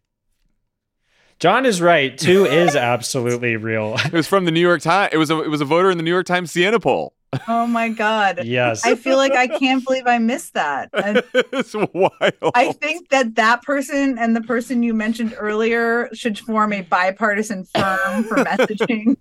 Jon 1.40 1.66
is 1.66 1.82
right. 1.82 2.18
Two 2.18 2.46
is 2.46 2.76
absolutely 2.76 3.58
real. 3.58 3.96
It 4.06 4.14
was 4.14 4.26
from 4.26 4.46
the 4.46 4.52
New 4.52 4.62
York 4.62 4.82
Times. 4.82 5.12
It 5.14 5.18
was 5.18 5.30
a 5.30 5.40
it 5.42 5.50
was 5.50 5.62
a 5.62 5.66
voter 5.66 5.92
in 5.92 5.98
the 5.98 6.04
New 6.04 6.12
York 6.12 6.26
Times 6.26 6.52
Siena 6.52 6.80
poll. 6.80 7.14
Oh 7.48 7.68
my 7.68 7.90
god. 7.90 8.42
yes. 8.46 8.86
I 8.86 8.96
feel 8.96 9.18
like 9.18 9.34
I 9.34 9.48
can't 9.48 9.84
believe 9.86 10.08
I 10.08 10.18
missed 10.18 10.54
that. 10.54 10.90
And 11.06 11.22
it's 11.34 11.74
wild. 11.74 12.52
I 12.56 12.72
think 12.74 13.10
that 13.10 13.36
that 13.36 13.62
person 13.64 14.18
and 14.18 14.36
the 14.36 14.42
person 14.42 14.82
you 14.84 14.94
mentioned 14.94 15.36
earlier 15.38 16.10
should 16.14 16.38
form 16.40 16.74
a 16.74 16.82
bipartisan 16.82 17.64
firm 17.66 18.24
for 18.24 18.36
messaging. 18.44 19.16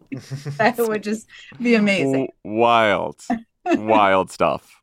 that 0.59 0.79
would 0.79 1.03
just 1.03 1.27
be 1.61 1.75
amazing. 1.75 2.29
Wild, 2.45 3.21
wild 3.67 4.31
stuff. 4.31 4.81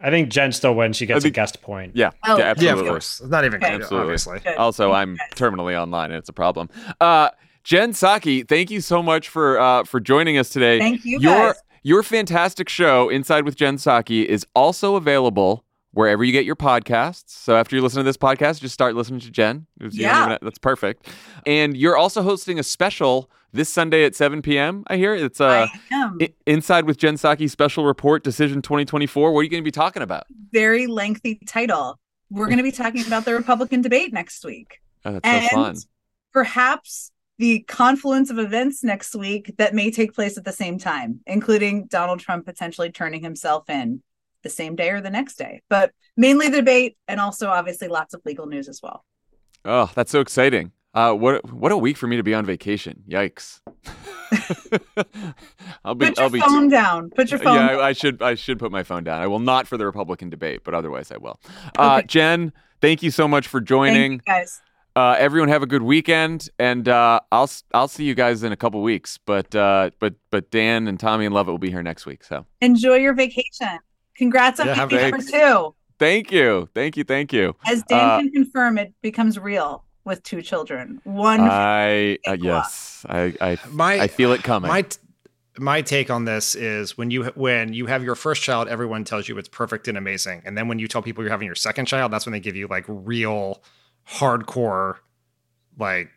I 0.00 0.10
think 0.10 0.28
Jen 0.28 0.52
still 0.52 0.74
wins. 0.74 0.96
She 0.96 1.06
gets 1.06 1.24
think- 1.24 1.34
a 1.34 1.36
guest 1.36 1.60
point. 1.60 1.96
Yeah, 1.96 2.10
Oh. 2.24 2.38
yeah, 2.38 2.54
yeah, 2.58 2.72
of 2.74 2.80
course. 2.86 3.20
It's 3.20 3.30
not 3.30 3.44
even 3.44 3.62
Okay. 3.62 3.72
good, 3.72 3.80
Absolutely. 3.82 4.04
obviously. 4.04 4.38
Good. 4.40 4.56
Also, 4.56 4.92
I'm 4.92 5.18
terminally 5.34 5.76
online, 5.80 6.10
and 6.12 6.18
it's 6.18 6.28
a 6.28 6.32
problem. 6.32 6.68
Uh, 7.00 7.30
Jen 7.64 7.92
Psaki, 7.92 8.46
thank 8.48 8.70
you 8.70 8.80
so 8.80 9.02
much 9.02 9.28
for 9.28 9.58
uh, 9.58 9.82
for 9.84 9.98
joining 10.00 10.38
us 10.38 10.50
today. 10.50 10.78
Thank 10.78 11.04
you 11.04 11.18
Your 11.18 11.48
guys. 11.52 11.54
Your 11.82 12.02
fantastic 12.02 12.68
show, 12.68 13.08
Inside 13.08 13.44
with 13.44 13.56
Jen 13.56 13.76
Psaki, 13.76 14.24
is 14.24 14.46
also 14.54 14.96
available 14.96 15.64
wherever 15.92 16.22
you 16.22 16.32
get 16.32 16.44
your 16.44 16.56
podcasts. 16.56 17.30
So 17.30 17.56
after 17.56 17.74
you 17.74 17.82
listen 17.82 17.98
to 17.98 18.04
this 18.04 18.16
podcast, 18.16 18.60
just 18.60 18.74
start 18.74 18.94
listening 18.94 19.20
to 19.20 19.30
Jen. 19.30 19.66
Yeah. 19.80 20.26
even- 20.26 20.38
that's 20.42 20.58
perfect. 20.58 21.08
And 21.46 21.76
you're 21.76 21.96
also 21.96 22.22
hosting 22.22 22.58
a 22.58 22.62
special 22.62 23.30
this 23.52 23.70
Sunday 23.70 24.04
at 24.04 24.14
7 24.14 24.42
p.m. 24.42 24.84
I 24.88 24.96
hear 24.98 25.14
it's 25.14 25.40
uh, 25.40 25.66
I- 25.90 26.28
Inside 26.46 26.84
with 26.84 26.98
Jen 26.98 27.14
Psaki 27.14 27.48
special 27.50 27.84
report 27.86 28.22
decision 28.22 28.60
2024. 28.60 29.32
What 29.32 29.40
are 29.40 29.42
you 29.42 29.48
going 29.48 29.62
to 29.62 29.64
be 29.64 29.70
talking 29.70 30.02
about? 30.02 30.24
Very 30.52 30.86
lengthy 30.86 31.40
title. 31.46 31.98
We're 32.30 32.46
going 32.46 32.58
to 32.58 32.62
be 32.62 32.72
talking 32.72 33.06
about 33.06 33.24
the 33.24 33.32
Republican 33.34 33.80
debate 33.80 34.12
next 34.12 34.44
week. 34.44 34.80
Oh, 35.04 35.12
that's 35.12 35.24
and 35.24 35.44
so 35.48 35.56
fun. 35.56 35.76
perhaps 36.32 37.12
the 37.38 37.60
confluence 37.60 38.30
of 38.30 38.38
events 38.38 38.82
next 38.82 39.14
week 39.14 39.54
that 39.58 39.74
may 39.74 39.90
take 39.90 40.14
place 40.14 40.36
at 40.36 40.44
the 40.44 40.52
same 40.52 40.78
time, 40.78 41.20
including 41.26 41.86
Donald 41.86 42.20
Trump 42.20 42.44
potentially 42.44 42.90
turning 42.90 43.22
himself 43.22 43.70
in 43.70 44.02
the 44.42 44.48
same 44.50 44.76
day 44.76 44.90
or 44.90 45.00
the 45.00 45.10
next 45.10 45.36
day. 45.36 45.62
But 45.68 45.92
mainly 46.16 46.48
the 46.48 46.58
debate 46.58 46.96
and 47.06 47.20
also 47.20 47.48
obviously 47.48 47.88
lots 47.88 48.14
of 48.14 48.22
legal 48.24 48.46
news 48.46 48.68
as 48.68 48.80
well. 48.82 49.04
Oh, 49.64 49.90
that's 49.94 50.10
so 50.10 50.20
exciting. 50.20 50.72
Uh, 50.94 51.12
what 51.12 51.52
what 51.52 51.70
a 51.70 51.76
week 51.76 51.96
for 51.96 52.06
me 52.06 52.16
to 52.16 52.22
be 52.22 52.34
on 52.34 52.44
vacation. 52.44 53.04
Yikes. 53.08 53.60
I'll 55.84 55.94
be 55.94 56.06
Put 56.06 56.16
your 56.16 56.24
I'll 56.24 56.30
be 56.30 56.40
phone 56.40 56.68
down. 56.68 57.10
Put 57.10 57.30
your 57.30 57.38
phone 57.38 57.54
yeah, 57.54 57.68
down. 57.68 57.80
I, 57.80 57.88
I 57.88 57.92
should 57.92 58.22
I 58.22 58.34
should 58.34 58.58
put 58.58 58.72
my 58.72 58.82
phone 58.82 59.04
down. 59.04 59.20
I 59.20 59.26
will 59.26 59.38
not 59.38 59.68
for 59.68 59.76
the 59.76 59.86
Republican 59.86 60.30
debate, 60.30 60.62
but 60.64 60.74
otherwise 60.74 61.12
I 61.12 61.18
will. 61.18 61.38
Uh, 61.78 61.98
Okay. 61.98 62.06
Jen, 62.06 62.52
thank 62.80 63.02
you 63.02 63.10
so 63.10 63.28
much 63.28 63.46
for 63.46 63.60
Thank 63.60 63.68
joining. 63.68 64.12
you 64.12 64.18
guys. 64.26 64.60
Uh, 64.98 65.14
everyone 65.16 65.48
have 65.48 65.62
a 65.62 65.66
good 65.66 65.82
weekend, 65.82 66.48
and 66.58 66.88
uh, 66.88 67.20
I'll 67.30 67.44
s- 67.44 67.62
I'll 67.72 67.86
see 67.86 68.02
you 68.02 68.16
guys 68.16 68.42
in 68.42 68.50
a 68.50 68.56
couple 68.56 68.82
weeks. 68.82 69.16
But 69.24 69.54
uh, 69.54 69.90
but 70.00 70.14
but 70.32 70.50
Dan 70.50 70.88
and 70.88 70.98
Tommy 70.98 71.24
and 71.24 71.32
Lovett 71.32 71.52
will 71.52 71.58
be 71.58 71.70
here 71.70 71.84
next 71.84 72.04
week. 72.04 72.24
So 72.24 72.44
Enjoy 72.60 72.96
your 72.96 73.14
vacation. 73.14 73.78
Congrats 74.16 74.58
on 74.58 74.66
Yeah, 74.66 74.86
baby 74.86 75.12
number 75.12 75.18
two. 75.24 75.76
thank 76.00 76.32
you, 76.32 76.68
thank 76.74 76.96
you, 76.96 77.04
thank 77.04 77.32
you. 77.32 77.54
As 77.64 77.84
Dan 77.84 78.08
Uh, 78.08 78.18
can 78.18 78.32
confirm, 78.32 78.76
it 78.76 78.92
becomes 79.00 79.38
real 79.38 79.84
with 80.04 80.20
two 80.24 80.42
children. 80.42 81.00
One 81.04 81.42
I 81.42 82.18
uh, 82.26 82.32
yes, 82.40 83.06
I 83.08 83.34
I 83.40 83.56
My 83.70 84.00
I 84.00 84.08
feel 84.08 84.32
it 84.32 84.42
coming. 84.42 84.68
My 84.68 84.82
t- 84.82 84.98
my 85.60 85.80
take 85.80 86.10
on 86.10 86.24
this 86.24 86.56
is 86.56 86.98
when 86.98 87.12
you 87.12 87.26
when 87.36 87.72
you 87.72 87.86
have 87.86 88.02
your 88.02 88.16
first 88.16 88.42
child, 88.42 88.66
everyone 88.66 89.04
tells 89.04 89.28
you 89.28 89.38
it's 89.38 89.48
perfect 89.48 89.86
and 89.86 89.96
amazing, 89.96 90.42
and 90.44 90.58
then 90.58 90.66
when 90.66 90.80
you 90.80 90.88
tell 90.88 91.02
people 91.02 91.22
you're 91.22 91.30
having 91.30 91.46
your 91.46 91.54
second 91.54 91.86
child, 91.86 92.12
that's 92.12 92.26
when 92.26 92.32
they 92.32 92.40
give 92.40 92.56
you 92.56 92.66
like 92.66 92.84
real 92.88 93.62
hardcore 94.08 94.96
like 95.78 96.10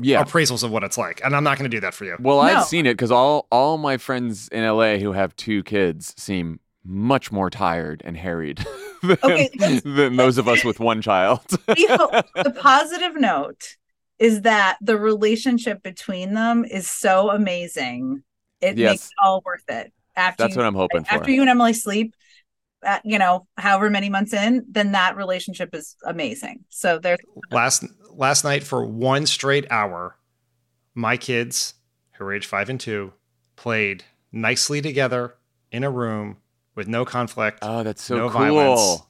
yeah, 0.00 0.22
appraisals 0.24 0.64
of 0.64 0.70
what 0.72 0.82
it's 0.82 0.98
like. 0.98 1.20
And 1.24 1.36
I'm 1.36 1.44
not 1.44 1.56
going 1.58 1.70
to 1.70 1.74
do 1.76 1.80
that 1.80 1.94
for 1.94 2.04
you. 2.04 2.16
Well, 2.18 2.38
No. 2.38 2.42
I've 2.42 2.64
seen 2.64 2.84
it 2.86 2.94
because 2.94 3.10
all 3.12 3.46
all 3.50 3.78
my 3.78 3.96
friends 3.96 4.48
in 4.48 4.64
LA 4.66 4.96
who 4.96 5.12
have 5.12 5.34
two 5.36 5.62
kids 5.62 6.14
seem 6.18 6.58
much 6.84 7.30
more 7.32 7.48
tired 7.48 8.02
and 8.04 8.16
harried 8.16 8.58
than, 9.02 9.16
Okay, 9.22 9.48
than 9.84 10.16
those 10.16 10.36
of 10.36 10.48
us 10.48 10.64
with 10.64 10.80
one 10.80 11.00
child. 11.00 11.40
We 11.76 11.86
hope- 11.86 12.26
the 12.34 12.54
positive 12.60 13.16
note 13.18 13.76
is 14.18 14.42
that 14.42 14.76
the 14.80 14.96
relationship 14.98 15.82
between 15.82 16.34
them 16.34 16.64
is 16.64 16.90
so 16.90 17.30
amazing. 17.30 18.22
It 18.60 18.76
Yes. 18.76 18.90
makes 18.92 19.06
it 19.06 19.12
all 19.24 19.42
worth 19.44 19.64
it. 19.68 19.92
After 20.16 20.44
That's 20.44 20.54
you, 20.54 20.60
what 20.60 20.66
I'm 20.66 20.74
hoping 20.74 21.04
for. 21.04 21.12
after 21.14 21.30
you 21.30 21.40
and 21.40 21.50
Emily 21.50 21.72
sleep, 21.72 22.14
uh, 22.84 22.98
you 23.04 23.18
know, 23.18 23.46
however 23.56 23.90
many 23.90 24.08
months 24.08 24.32
in, 24.32 24.64
then 24.68 24.92
that 24.92 25.16
relationship 25.16 25.74
is 25.74 25.96
amazing. 26.04 26.64
So 26.68 26.98
there's 26.98 27.18
last 27.50 27.84
last 28.10 28.44
night 28.44 28.62
for 28.62 28.84
one 28.84 29.26
straight 29.26 29.66
hour, 29.70 30.16
my 30.94 31.16
kids, 31.16 31.74
who 32.12 32.24
are 32.24 32.32
age 32.32 32.46
five 32.46 32.68
and 32.68 32.80
two, 32.80 33.12
played 33.56 34.04
nicely 34.32 34.80
together 34.80 35.36
in 35.70 35.84
a 35.84 35.90
room 35.90 36.38
with 36.74 36.88
no 36.88 37.04
conflict. 37.04 37.58
oh, 37.62 37.82
that's 37.82 38.02
so 38.02 38.16
no 38.16 38.28
cool. 38.28 38.40
violence. 38.40 39.02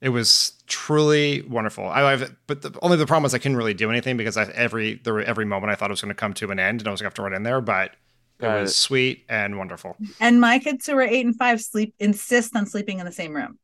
It 0.00 0.10
was 0.10 0.52
truly 0.66 1.42
wonderful. 1.42 1.88
I, 1.88 2.12
I've, 2.12 2.36
but 2.46 2.60
the, 2.60 2.78
only 2.82 2.98
the 2.98 3.06
problem 3.06 3.22
was 3.22 3.34
I 3.34 3.38
couldn't 3.38 3.56
really 3.56 3.74
do 3.74 3.90
anything 3.90 4.16
because 4.18 4.36
I, 4.36 4.44
every 4.44 5.00
there 5.02 5.14
were, 5.14 5.22
every 5.22 5.46
moment 5.46 5.72
I 5.72 5.74
thought 5.74 5.90
it 5.90 5.94
was 5.94 6.02
going 6.02 6.10
to 6.10 6.14
come 6.14 6.34
to 6.34 6.50
an 6.50 6.58
end 6.58 6.80
and 6.80 6.88
I 6.88 6.90
was 6.90 7.00
going 7.00 7.10
to 7.10 7.10
have 7.10 7.14
to 7.14 7.22
run 7.22 7.32
in 7.32 7.42
there. 7.42 7.62
But 7.62 7.92
it 8.38 8.42
Got 8.42 8.60
was 8.60 8.70
it. 8.70 8.74
sweet 8.74 9.24
and 9.28 9.56
wonderful. 9.58 9.96
and 10.20 10.40
my 10.40 10.58
kids 10.58 10.86
who 10.86 10.96
are 10.96 11.02
eight 11.02 11.24
and 11.24 11.36
five 11.36 11.60
sleep 11.60 11.94
insist 11.98 12.54
on 12.56 12.66
sleeping 12.66 12.98
in 12.98 13.06
the 13.06 13.12
same 13.12 13.34
room. 13.34 13.58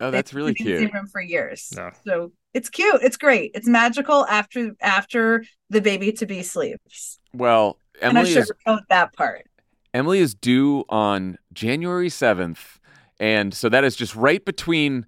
Oh, 0.00 0.10
that's 0.10 0.30
They've 0.30 0.36
really 0.36 0.52
been 0.54 0.66
in 0.66 0.72
the 0.74 0.78
cute. 0.78 0.90
same 0.90 0.94
room 1.00 1.06
for 1.08 1.20
years. 1.20 1.72
No. 1.76 1.90
So 2.06 2.32
it's 2.54 2.68
cute. 2.68 3.02
It's 3.02 3.16
great. 3.16 3.52
It's 3.54 3.68
magical 3.68 4.26
after 4.26 4.72
after 4.80 5.44
the 5.70 5.80
baby 5.80 6.12
to 6.12 6.26
be 6.26 6.42
sleeps. 6.42 7.18
Well, 7.32 7.78
and 8.00 8.16
I 8.18 8.22
Emily 8.22 8.34
is 8.34 8.52
that 8.88 9.12
part. 9.14 9.46
Emily 9.94 10.18
is 10.20 10.34
due 10.34 10.84
on 10.88 11.36
January 11.52 12.08
7th. 12.08 12.78
And 13.20 13.52
so 13.54 13.68
that 13.68 13.84
is 13.84 13.94
just 13.94 14.16
right 14.16 14.44
between 14.44 15.06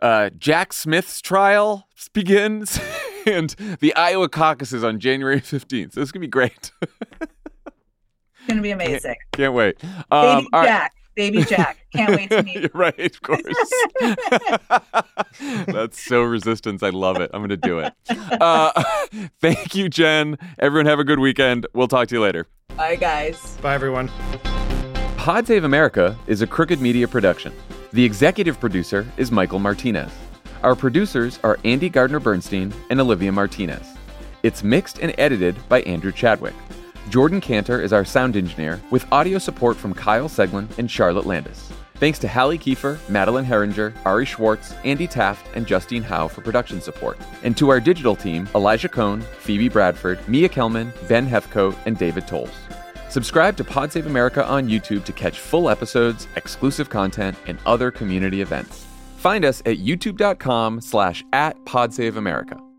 uh, 0.00 0.30
Jack 0.38 0.72
Smith's 0.72 1.20
trial 1.20 1.88
begins 2.14 2.78
and 3.26 3.50
the 3.80 3.94
Iowa 3.96 4.28
caucuses 4.28 4.82
on 4.84 5.00
January 5.00 5.40
15th. 5.40 5.92
So 5.92 6.00
this 6.00 6.08
is 6.08 6.12
going 6.12 6.20
to 6.22 6.26
be 6.26 6.28
great. 6.28 6.70
It's 8.50 8.52
gonna 8.52 8.62
be 8.62 8.70
amazing. 8.72 9.16
Can't 9.32 9.54
wait. 9.54 9.76
Um, 10.10 10.44
Baby 10.44 10.48
all 10.52 10.60
right. 10.60 10.66
Jack. 10.66 10.94
Baby 11.14 11.44
Jack. 11.44 11.86
Can't 11.94 12.16
wait 12.16 12.30
to 12.30 12.42
meet 12.44 12.56
You're 12.56 12.70
right, 12.72 12.98
of 12.98 13.22
course. 13.22 13.42
That's 15.66 16.02
so 16.02 16.22
resistance. 16.22 16.82
I 16.82 16.90
love 16.90 17.20
it. 17.20 17.30
I'm 17.34 17.40
going 17.40 17.50
to 17.50 17.56
do 17.56 17.78
it. 17.80 17.92
Uh, 18.40 18.70
thank 19.40 19.74
you, 19.74 19.88
Jen. 19.88 20.38
Everyone 20.58 20.86
have 20.86 20.98
a 20.98 21.04
good 21.04 21.18
weekend. 21.18 21.66
We'll 21.74 21.88
talk 21.88 22.08
to 22.08 22.14
you 22.14 22.22
later. 22.22 22.46
Bye 22.76 22.96
guys. 22.96 23.58
Bye, 23.60 23.74
everyone. 23.74 24.08
Pod 25.16 25.46
Save 25.46 25.64
America 25.64 26.16
is 26.26 26.40
a 26.42 26.46
crooked 26.46 26.80
media 26.80 27.06
production. 27.06 27.52
The 27.92 28.04
executive 28.04 28.58
producer 28.58 29.06
is 29.16 29.30
Michael 29.30 29.58
Martinez. 29.58 30.10
Our 30.62 30.74
producers 30.74 31.38
are 31.42 31.58
Andy 31.64 31.88
Gardner 31.90 32.20
Bernstein 32.20 32.72
and 32.88 33.00
Olivia 33.00 33.32
Martinez. 33.32 33.86
It's 34.42 34.62
mixed 34.62 35.00
and 35.00 35.14
edited 35.18 35.56
by 35.68 35.82
Andrew 35.82 36.12
Chadwick. 36.12 36.54
Jordan 37.08 37.40
Cantor 37.40 37.80
is 37.80 37.92
our 37.92 38.04
sound 38.04 38.36
engineer, 38.36 38.80
with 38.90 39.10
audio 39.12 39.38
support 39.38 39.76
from 39.76 39.94
Kyle 39.94 40.28
Seglin 40.28 40.68
and 40.78 40.90
Charlotte 40.90 41.26
Landis. 41.26 41.72
Thanks 41.94 42.18
to 42.20 42.28
Hallie 42.28 42.58
Kiefer, 42.58 42.98
Madeline 43.08 43.44
Herringer, 43.44 43.92
Ari 44.06 44.24
Schwartz, 44.24 44.72
Andy 44.84 45.06
Taft, 45.06 45.46
and 45.54 45.66
Justine 45.66 46.02
Howe 46.02 46.28
for 46.28 46.40
production 46.40 46.80
support. 46.80 47.18
And 47.42 47.56
to 47.58 47.68
our 47.68 47.80
digital 47.80 48.16
team, 48.16 48.48
Elijah 48.54 48.88
Cohn, 48.88 49.20
Phoebe 49.40 49.68
Bradford, 49.68 50.26
Mia 50.28 50.48
Kelman, 50.48 50.92
Ben 51.08 51.28
Hefcoat, 51.28 51.76
and 51.84 51.98
David 51.98 52.26
Tolles. 52.26 52.50
Subscribe 53.10 53.56
to 53.56 53.64
Pod 53.64 53.92
Save 53.92 54.06
America 54.06 54.46
on 54.46 54.68
YouTube 54.68 55.04
to 55.04 55.12
catch 55.12 55.40
full 55.40 55.68
episodes, 55.68 56.28
exclusive 56.36 56.88
content, 56.88 57.36
and 57.46 57.58
other 57.66 57.90
community 57.90 58.40
events. 58.40 58.86
Find 59.16 59.44
us 59.44 59.60
at 59.66 59.78
youtube.com 59.78 60.80
slash 60.80 61.24
at 61.32 61.58
podsaveamerica. 61.64 62.69